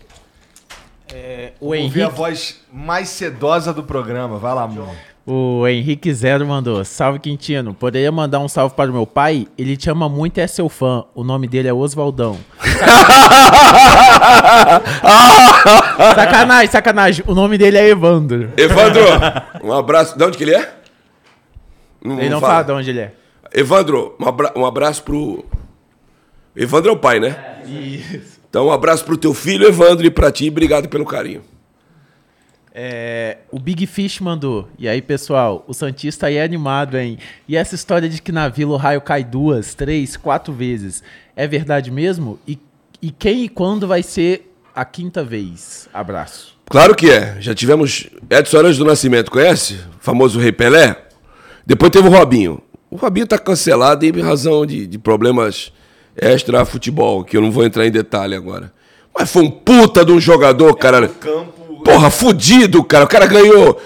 [1.61, 4.37] O Ouvir a Henrique, voz mais sedosa do programa.
[4.39, 4.95] Vai lá, amor.
[5.27, 6.85] O Henrique Zero mandou.
[6.85, 7.75] Salve, Quintino.
[7.75, 9.47] Poderia mandar um salve para o meu pai?
[9.57, 11.05] Ele te ama muito e é seu fã.
[11.15, 12.37] O nome dele é Oswaldão.
[16.15, 17.25] sacanagem, sacanagem.
[17.27, 18.51] O nome dele é Evandro.
[18.57, 19.03] Evandro,
[19.63, 20.17] um abraço.
[20.17, 20.73] De onde que ele é?
[22.03, 23.13] Não, Ele não fala de onde ele é.
[23.53, 25.45] Evandro, um, abra- um abraço pro.
[26.57, 27.37] Evandro é o pai, né?
[28.49, 30.49] Então, um abraço pro teu filho, Evandro, e pra ti.
[30.49, 31.43] Obrigado pelo carinho.
[32.77, 34.69] É, o Big Fish mandou.
[34.77, 37.19] E aí, pessoal, o Santista aí é animado, hein?
[37.47, 41.01] E essa história de que na vila o raio cai duas, três, quatro vezes,
[41.37, 42.37] é verdade mesmo?
[42.49, 42.59] E,
[43.01, 45.89] e quem e quando vai ser a quinta vez?
[45.95, 46.57] Abraço.
[46.69, 47.37] Claro que é.
[47.39, 49.75] Já tivemos Edson Arantes do Nascimento, conhece?
[49.75, 50.97] O famoso Rei Pelé.
[51.65, 52.61] Depois teve o Robinho.
[52.91, 55.73] O Robinho tá cancelado em razão de, de problemas
[56.17, 58.73] extra-futebol, que eu não vou entrar em detalhe agora.
[59.17, 61.09] Mas foi um puta de um jogador, cara.
[61.85, 63.05] Porra, fudido, cara.
[63.05, 63.79] O cara ganhou,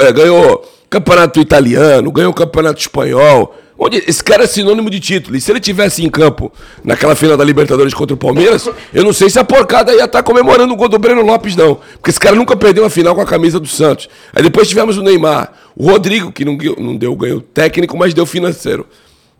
[0.00, 3.56] eh, ganhou campeonato italiano, ganhou campeonato espanhol.
[3.78, 5.36] Onde esse cara é sinônimo de título.
[5.36, 6.52] E se ele tivesse em campo
[6.84, 10.22] naquela final da Libertadores contra o Palmeiras, eu não sei se a porcada ia estar
[10.22, 11.76] comemorando o gol do Breno Lopes, não.
[11.94, 14.06] Porque esse cara nunca perdeu uma final com a camisa do Santos.
[14.34, 18.26] Aí depois tivemos o Neymar, o Rodrigo, que não, não deu ganho técnico, mas deu
[18.26, 18.86] financeiro.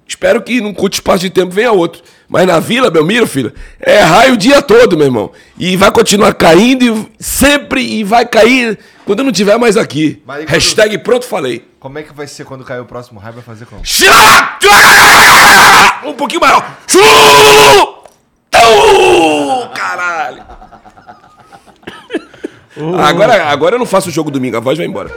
[0.08, 2.00] Espero que num curto espaço de tempo venha outro.
[2.30, 5.32] Mas na vila, Belmiro, filho, é raio o dia todo, meu irmão.
[5.58, 10.22] E vai continuar caindo e sempre e vai cair quando eu não tiver mais aqui.
[10.24, 11.66] Quando- Hashtag pronto falei.
[11.80, 13.34] Como é que vai ser quando cair o próximo raio?
[13.34, 13.82] Vai fazer como?
[16.06, 16.64] Um pouquinho maior.
[18.52, 20.42] Uh, Caralho.
[23.02, 25.10] Agora, agora eu não faço o jogo domingo, a voz vai embora.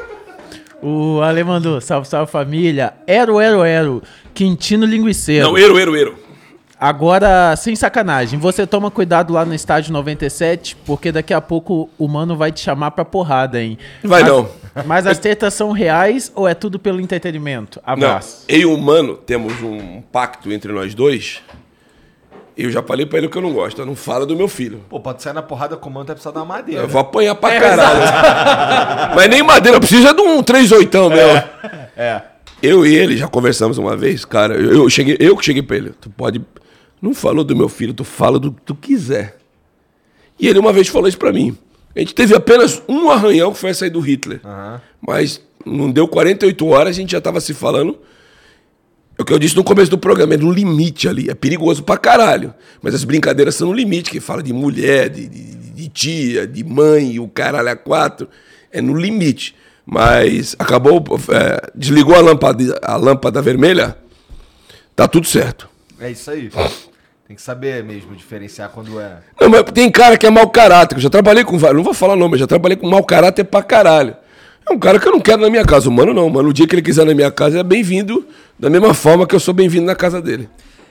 [0.81, 1.79] O Ale mandou.
[1.81, 2.93] Salve, salve família.
[3.07, 4.03] Ero, ero, ero.
[4.33, 5.47] Quintino Linguiceiro.
[5.47, 6.17] Não, ero, ero, ero.
[6.83, 12.09] Agora, sem sacanagem, você toma cuidado lá no estádio 97, porque daqui a pouco o
[12.09, 13.77] mano vai te chamar pra porrada, hein?
[14.03, 14.49] Vai Mas- não.
[14.85, 17.79] Mas as tretas são reais ou é tudo pelo entretenimento?
[17.87, 18.43] Não, Abraço.
[18.49, 21.39] eu e o Mano temos um pacto entre nós dois.
[22.57, 23.85] Eu já falei pra ele que eu não gosto.
[23.85, 24.81] Não fala do meu filho.
[24.89, 26.81] Pô, pode sair na porrada com o mano, até precisar dar madeira.
[26.81, 28.01] Eu vou apanhar pra caralho.
[29.15, 31.43] Mas nem madeira, precisa de um 38 mesmo.
[31.95, 32.21] É.
[32.61, 34.55] Eu e ele já conversamos uma vez, cara.
[34.55, 35.91] Eu, eu cheguei, eu que cheguei pra ele.
[36.01, 36.41] Tu pode.
[37.03, 39.37] Não falou do meu filho, tu fala do que tu quiser.
[40.39, 41.57] E ele uma vez falou isso pra mim.
[41.93, 44.39] A gente teve apenas um arranhão que foi a sair do Hitler.
[45.05, 47.99] Mas não deu 48 horas, a gente já tava se falando.
[49.19, 51.29] É o que eu disse no começo do programa, é no limite ali.
[51.29, 52.53] É perigoso pra caralho.
[52.81, 56.63] Mas as brincadeiras são no limite, que fala de mulher, de, de- de tia, de
[56.63, 58.29] mãe, o caralho a quatro.
[58.71, 59.53] É no limite.
[59.85, 63.97] Mas acabou, é, desligou a lâmpada, a lâmpada vermelha,
[64.95, 65.67] tá tudo certo.
[65.99, 66.49] É isso aí.
[67.27, 69.19] Tem que saber mesmo diferenciar quando é.
[69.39, 70.95] Não, mas tem cara que é mau caráter.
[70.97, 71.77] Eu já trabalhei com vários.
[71.77, 74.15] Não vou falar nome, mas já trabalhei com mau caráter pra caralho.
[74.69, 75.87] É um cara que eu não quero na minha casa.
[75.89, 76.49] O mano não, mano.
[76.49, 78.25] O dia que ele quiser na minha casa é bem-vindo.
[78.59, 80.49] Da mesma forma que eu sou bem-vindo na casa dele.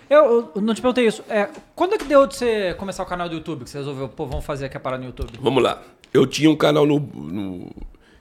[0.09, 1.23] Eu, eu não te perguntei isso.
[1.29, 3.65] É, quando é que deu de você começar o canal do YouTube?
[3.65, 5.31] Que você resolveu, pô, vamos fazer aqui a parada no YouTube?
[5.41, 5.81] Vamos lá.
[6.13, 7.71] Eu tinha um canal no, no-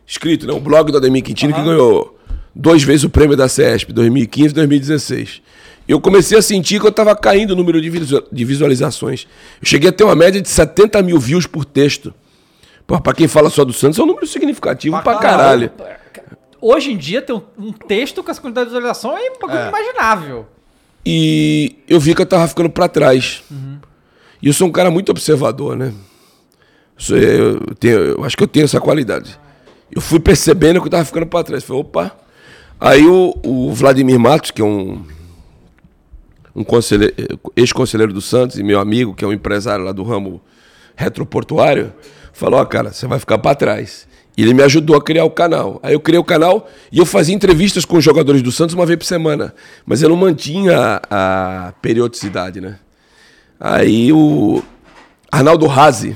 [0.08, 0.54] escrito, né?
[0.54, 2.18] O blog do Ademir Quintino, que ganhou
[2.56, 5.42] duas vezes o prêmio da CESP, 2015 e 2016.
[5.88, 9.28] Eu comecei a sentir que eu estava caindo o número de, visu- de visualizações.
[9.62, 12.14] Eu cheguei a ter uma média de 70 mil views por texto.
[12.88, 15.72] Pô, pra quem fala só do Santos, é um número significativo pra, caralho.
[16.62, 19.68] Hoje em dia, ter um, um texto com essa quantidade de visualização é um bagulho
[19.70, 20.46] imaginável.
[21.06, 23.42] E eu vi que eu tava ficando pra trás.
[24.42, 25.94] E eu sou um cara muito observador, né?
[26.98, 29.38] Sou- Eu, tenho, eu acho que eu tenho essa qualidade.
[29.92, 31.64] Eu fui percebendo que eu tava ficando pra trás.
[31.64, 32.16] Falei, opa.
[32.80, 35.04] Aí o, o Vladimir Matos, que é um,
[36.56, 37.14] um conselhe-
[37.56, 40.42] ex-conselheiro do Santos e meu amigo, que é um empresário lá do ramo
[40.96, 41.94] retroportuário,
[42.34, 44.08] falou, ó, cara, você vai ficar pra trás.
[44.38, 45.80] E ele me ajudou a criar o canal.
[45.84, 48.86] Aí eu criei o canal e eu fazia entrevistas com os jogadores do Santos uma
[48.86, 49.54] vez por semana.
[49.86, 52.80] Mas eu não mantinha a, a periodicidade, né?
[53.60, 54.64] Aí o
[55.32, 56.16] Arnaldo Razi,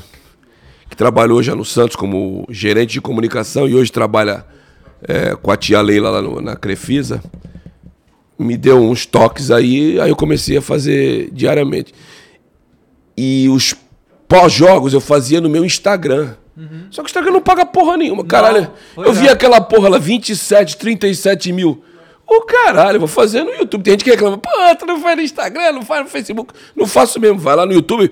[0.89, 4.45] que trabalhou já no Santos como gerente de comunicação e hoje trabalha
[5.07, 7.21] é, com a tia Leila lá no- na Crefisa,
[8.37, 11.93] me deu uns toques aí, aí eu comecei a fazer diariamente.
[13.17, 13.75] E os
[14.27, 16.35] pós-jogos eu fazia no meu Instagram.
[16.89, 18.71] Só que o Instagram não paga porra nenhuma, caralho.
[18.93, 19.31] pois Eu vi é.
[19.31, 21.83] aquela porra lá, 27, 37 mil.
[22.27, 23.83] Ô caralho, vou fazer no YouTube.
[23.83, 24.49] Tem gente que reclama, pô,
[24.79, 26.53] tu não faz no Instagram, não faz no Facebook.
[26.75, 28.11] Não faço mesmo, vai lá no YouTube.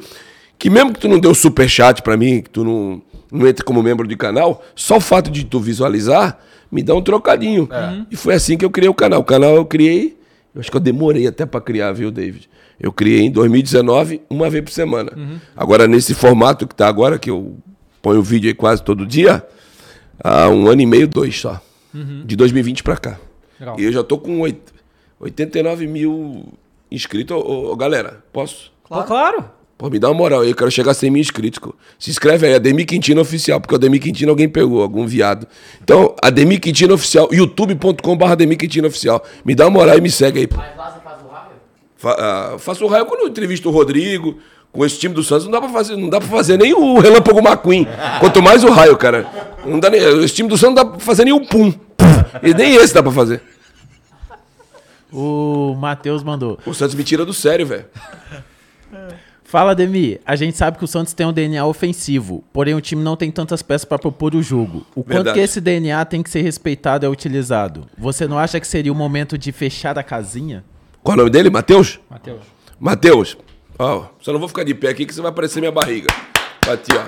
[0.59, 3.63] Que mesmo que tu não dê o superchat pra mim, que tu não, não entre
[3.63, 6.39] como membro de canal, só o fato de tu visualizar
[6.73, 7.67] me dá um trocadinho.
[8.11, 9.21] E foi assim que eu criei o canal.
[9.21, 10.17] O canal eu criei,
[10.53, 12.49] eu acho que eu demorei até pra criar, viu, David?
[12.79, 15.11] Eu criei em 2019, uma vez por semana.
[15.55, 17.55] Agora, nesse formato que tá agora, que eu
[18.01, 19.45] ponho o vídeo aí quase todo dia,
[20.21, 21.61] há um ano e meio, dois só.
[22.25, 23.19] De 2020 pra cá.
[23.59, 23.79] Legal.
[23.79, 24.59] E eu já tô com oit-
[25.19, 26.43] 89 mil
[26.91, 27.37] inscritos.
[27.37, 28.71] Ô, ô, ô, galera, posso?
[28.83, 29.07] Claro.
[29.07, 29.45] claro.
[29.77, 31.59] Pô, me dá uma moral aí, eu quero chegar a 100 mil inscritos.
[31.59, 31.75] co.
[31.97, 35.47] Se inscreve aí, Ademir Quintino Oficial, porque o Ademir Quintino alguém pegou, algum viado.
[35.83, 39.23] Então, Ademir Quintino Oficial, youtube.com.br Ademir Quintino Oficial.
[39.43, 40.49] Me dá uma moral e me segue aí.
[40.55, 41.49] Mas lá você faz o raio?
[41.97, 44.37] Fa ah, faço o raio quando eu entrevisto o Rodrigo.
[44.71, 46.99] Com esse time do Santos não dá pra fazer, não dá pra fazer nem o
[46.99, 47.87] Relâmpago McQueen.
[48.19, 49.27] Quanto mais o raio, cara.
[49.63, 51.71] Não dá nem, esse time do Santos não dá pra fazer nem o pum.
[52.41, 53.41] E nem esse dá pra fazer.
[55.11, 56.57] O Matheus mandou.
[56.65, 57.85] O Santos me tira do sério, velho.
[59.53, 60.19] Fala, Demi.
[60.25, 63.29] A gente sabe que o Santos tem um DNA ofensivo, porém o time não tem
[63.29, 64.83] tantas peças para propor o jogo.
[64.95, 65.37] O quanto Verdade.
[65.37, 67.85] que esse DNA tem que ser respeitado e utilizado?
[67.95, 70.63] Você não acha que seria o momento de fechar a casinha?
[71.03, 71.51] Qual é o nome dele?
[71.51, 71.99] Matheus?
[72.09, 72.41] Matheus.
[72.79, 73.37] Matheus,
[73.77, 76.07] ó, só não vou ficar de pé aqui que você vai aparecer minha barriga.
[76.65, 77.03] Bati, ó.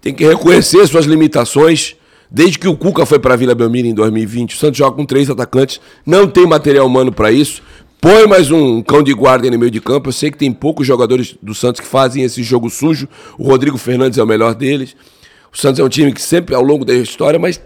[0.00, 1.94] Tem que reconhecer suas limitações.
[2.28, 5.30] Desde que o Cuca foi pra Vila Belmiro em 2020, o Santos joga com três
[5.30, 7.62] atacantes, não tem material humano pra isso.
[8.04, 10.10] Põe mais um cão de guarda no meio de campo.
[10.10, 13.08] Eu sei que tem poucos jogadores do Santos que fazem esse jogo sujo.
[13.38, 14.94] O Rodrigo Fernandes é o melhor deles.
[15.50, 17.58] O Santos é um time que sempre, ao longo da história, mas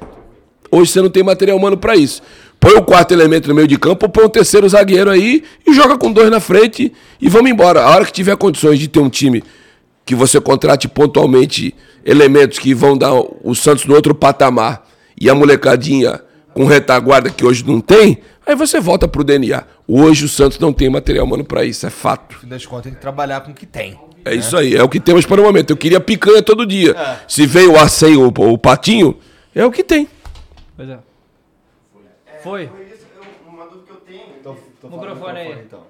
[0.71, 2.23] Hoje você não tem material humano pra isso.
[2.61, 5.99] Põe o quarto elemento no meio de campo, põe o terceiro zagueiro aí e joga
[5.99, 7.83] com dois na frente e vamos embora.
[7.83, 9.43] A hora que tiver condições de ter um time
[10.07, 14.87] que você contrate pontualmente elementos que vão dar o Santos no outro patamar
[15.21, 16.21] e a molecadinha
[16.55, 18.19] com retaguarda que hoje não tem,
[18.49, 19.65] aí você volta pro DNA.
[19.87, 22.35] Hoje o Santos não tem material humano pra isso, é fato.
[22.35, 23.99] No fim das contas, tem que trabalhar com o que tem.
[24.25, 25.71] É isso aí, é o que temos para o momento.
[25.71, 26.95] Eu queria picanha todo dia.
[27.29, 29.19] Se veio o Arcei ou o Patinho,
[29.55, 30.09] é o que tem.
[30.77, 30.99] Pois é.
[32.43, 32.71] Foi.
[33.47, 34.59] Uma dúvida que eu tenho.
[34.83, 35.67] O microfone aí.
[35.71, 35.81] Eu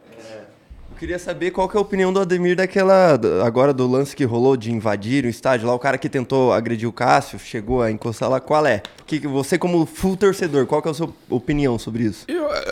[0.99, 3.19] queria saber qual que é a opinião do Ademir daquela.
[3.45, 6.89] Agora do lance que rolou de invadir o estádio lá, o cara que tentou agredir
[6.89, 8.41] o Cássio, chegou a encostar lá.
[8.41, 8.83] Qual é?
[9.07, 12.27] Que, você, como full torcedor, qual que é a sua opinião sobre isso?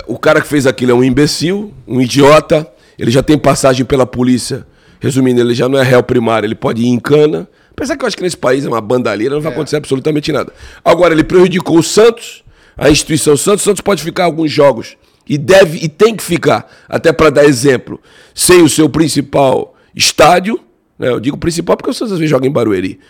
[0.08, 2.70] O cara que fez aquilo é um imbecil, um idiota.
[2.98, 4.66] Ele já tem passagem pela polícia.
[4.98, 7.48] Resumindo, ele já não é réu primário, ele pode ir em cana.
[7.70, 10.52] Apesar que eu acho que nesse país é uma bandalheira, não vai acontecer absolutamente nada.
[10.84, 12.42] Agora, ele prejudicou o Santos,
[12.76, 13.62] a instituição Santos.
[13.62, 14.96] Santos pode ficar alguns jogos.
[15.28, 16.70] E deve e tem que ficar.
[16.88, 18.00] Até para dar exemplo.
[18.34, 20.60] Sem o seu principal estádio.
[20.98, 21.08] Né?
[21.08, 23.00] Eu digo principal porque o Santos às vezes joga em Barueri.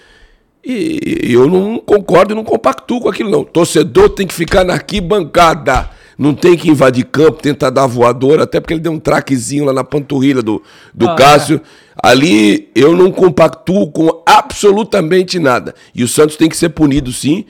[0.68, 3.44] E eu não concordo e não compactuo com aquilo, não.
[3.44, 5.90] Torcedor tem que ficar na arquibancada.
[6.18, 9.72] Não tem que invadir campo, tentar dar voadora, até porque ele deu um traquezinho lá
[9.72, 10.62] na panturrilha do,
[10.94, 11.60] do Ah, Cássio.
[12.02, 15.74] Ali eu não compactuo com absolutamente nada.
[15.94, 17.44] E o Santos tem que ser punido, sim,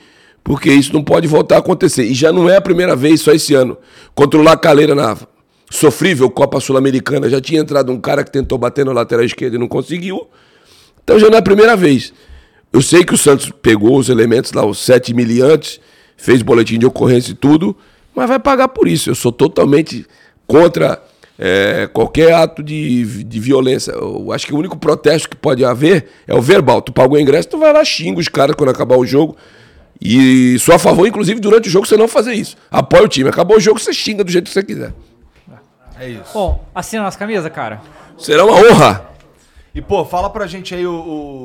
[0.47, 2.05] porque isso não pode voltar a acontecer.
[2.05, 3.77] E já não é a primeira vez, só esse ano.
[4.15, 5.17] Contra o Lacaleira na
[5.69, 9.59] sofrível Copa Sul-Americana, já tinha entrado um cara que tentou bater na lateral esquerda e
[9.59, 10.25] não conseguiu.
[11.03, 12.13] Então já não é a primeira vez.
[12.71, 15.81] Eu sei que o Santos pegou os elementos lá, os sete miliantes,
[16.15, 17.75] fez boletim de ocorrência e tudo,
[18.15, 19.09] mas vai pagar por isso.
[19.09, 20.05] Eu sou totalmente
[20.47, 21.03] contra
[21.37, 23.91] é, qualquer ato de, de violência.
[23.91, 26.81] Eu acho que o único protesto que pode haver é o verbal.
[26.81, 29.35] Tu pagou o ingresso, tu vai lá, xinga os caras quando acabar o jogo.
[30.01, 32.55] E sou a favor, inclusive, durante o jogo, você não fazer isso.
[32.69, 33.29] Apoia o time.
[33.29, 34.93] Acabou o jogo, você xinga do jeito que você quiser.
[35.99, 36.31] É isso.
[36.33, 37.81] Bom, assina nossa camisa, cara.
[38.17, 39.09] Será uma honra.
[39.73, 40.93] E, pô, fala pra gente aí o.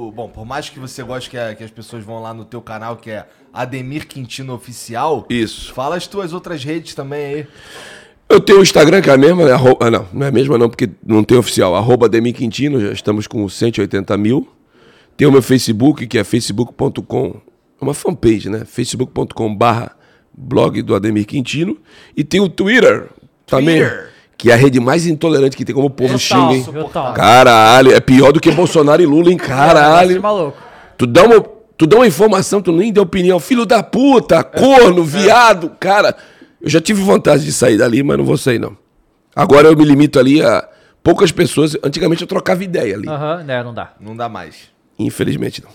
[0.09, 2.45] o- bom, por mais que você goste que, a- que as pessoas vão lá no
[2.45, 5.27] teu canal, que é Ademir Quintino Oficial.
[5.29, 5.73] Isso.
[5.73, 7.47] Fala as tuas outras redes também aí.
[8.29, 9.53] Eu tenho o Instagram, que é a mesma, né?
[9.53, 11.75] Arro- Ah, não, não é a mesma não, porque não tem oficial.
[11.75, 14.49] Arroba Demi Quintino, já estamos com 180 mil.
[15.17, 17.37] Tem o meu Facebook, que é facebook.com,
[17.85, 18.65] uma fanpage, né?
[18.65, 19.93] facebook.com barra
[20.33, 21.77] blog do Ademir Quintino.
[22.17, 23.09] E tem o Twitter,
[23.47, 24.11] também, Twitter.
[24.39, 26.65] que é a rede mais intolerante que tem, como o povo xinga, hein?
[27.15, 29.37] Caralho, é pior do que Bolsonaro e Lula, hein?
[29.37, 30.21] Caralho.
[30.23, 30.57] maluco.
[30.97, 31.41] Tu dá uma,
[31.77, 33.39] tu dá uma informação, tu nem deu opinião.
[33.41, 36.17] Filho da puta, corno, viado, cara.
[36.61, 38.77] Eu já tive vontade de sair dali, mas não vou sair, não.
[39.35, 40.69] Agora eu me limito ali a
[41.03, 41.77] poucas pessoas.
[41.83, 43.09] Antigamente eu trocava ideia ali.
[43.09, 43.93] Aham, né, não dá.
[44.01, 44.71] Não dá mais.
[44.99, 45.71] Infelizmente não.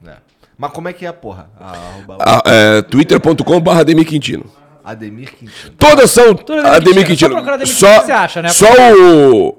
[0.00, 0.16] né?
[0.58, 1.50] Mas como é que é, porra?
[1.60, 4.44] A, arroba- Ah, é, twitter.com.br Ademir Quintino.
[4.84, 5.74] Ademir Quintino.
[5.78, 7.34] Todas são Ademir Ademir Quintino.
[7.36, 7.52] Quintino.
[7.54, 8.48] Ademir Só, Quintino que você acha, né?
[8.48, 9.58] só o.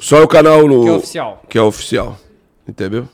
[0.00, 0.82] Só o canal no.
[0.82, 1.42] Que é oficial.
[1.48, 2.16] Que é oficial.
[2.68, 3.08] Entendeu?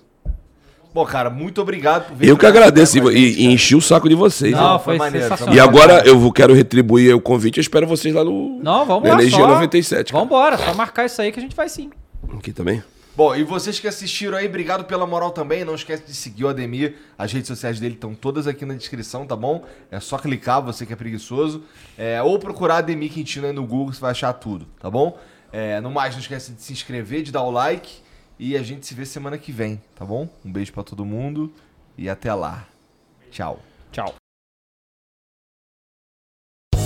[0.92, 2.28] Pô, cara, muito obrigado por vir.
[2.28, 4.52] Eu que agradeço e, gente, e enchi o saco de vocês.
[4.52, 4.78] Não, né?
[4.78, 5.54] foi maneiro, sensacional.
[5.54, 7.58] E agora eu vou, quero retribuir o convite.
[7.58, 9.14] Eu espero vocês lá no Não, vamos lá.
[9.16, 10.12] Energia só, 97.
[10.12, 10.24] cara.
[10.24, 11.90] Vambora, só marcar isso aí que a gente vai sim.
[12.38, 12.82] Aqui também.
[13.16, 15.64] Bom, e vocês que assistiram aí, obrigado pela moral também.
[15.64, 16.96] Não esquece de seguir o Ademir.
[17.16, 19.64] As redes sociais dele estão todas aqui na descrição, tá bom?
[19.90, 21.64] É só clicar, você que é preguiçoso.
[21.96, 25.18] É, ou procurar Ademir Quintino aí no Google, você vai achar tudo, tá bom?
[25.50, 28.00] É, no mais, não esquece de se inscrever, de dar o like.
[28.38, 30.28] E a gente se vê semana que vem, tá bom?
[30.44, 31.50] Um beijo pra todo mundo
[31.96, 32.68] e até lá.
[33.30, 33.62] Tchau.
[33.90, 34.25] Tchau.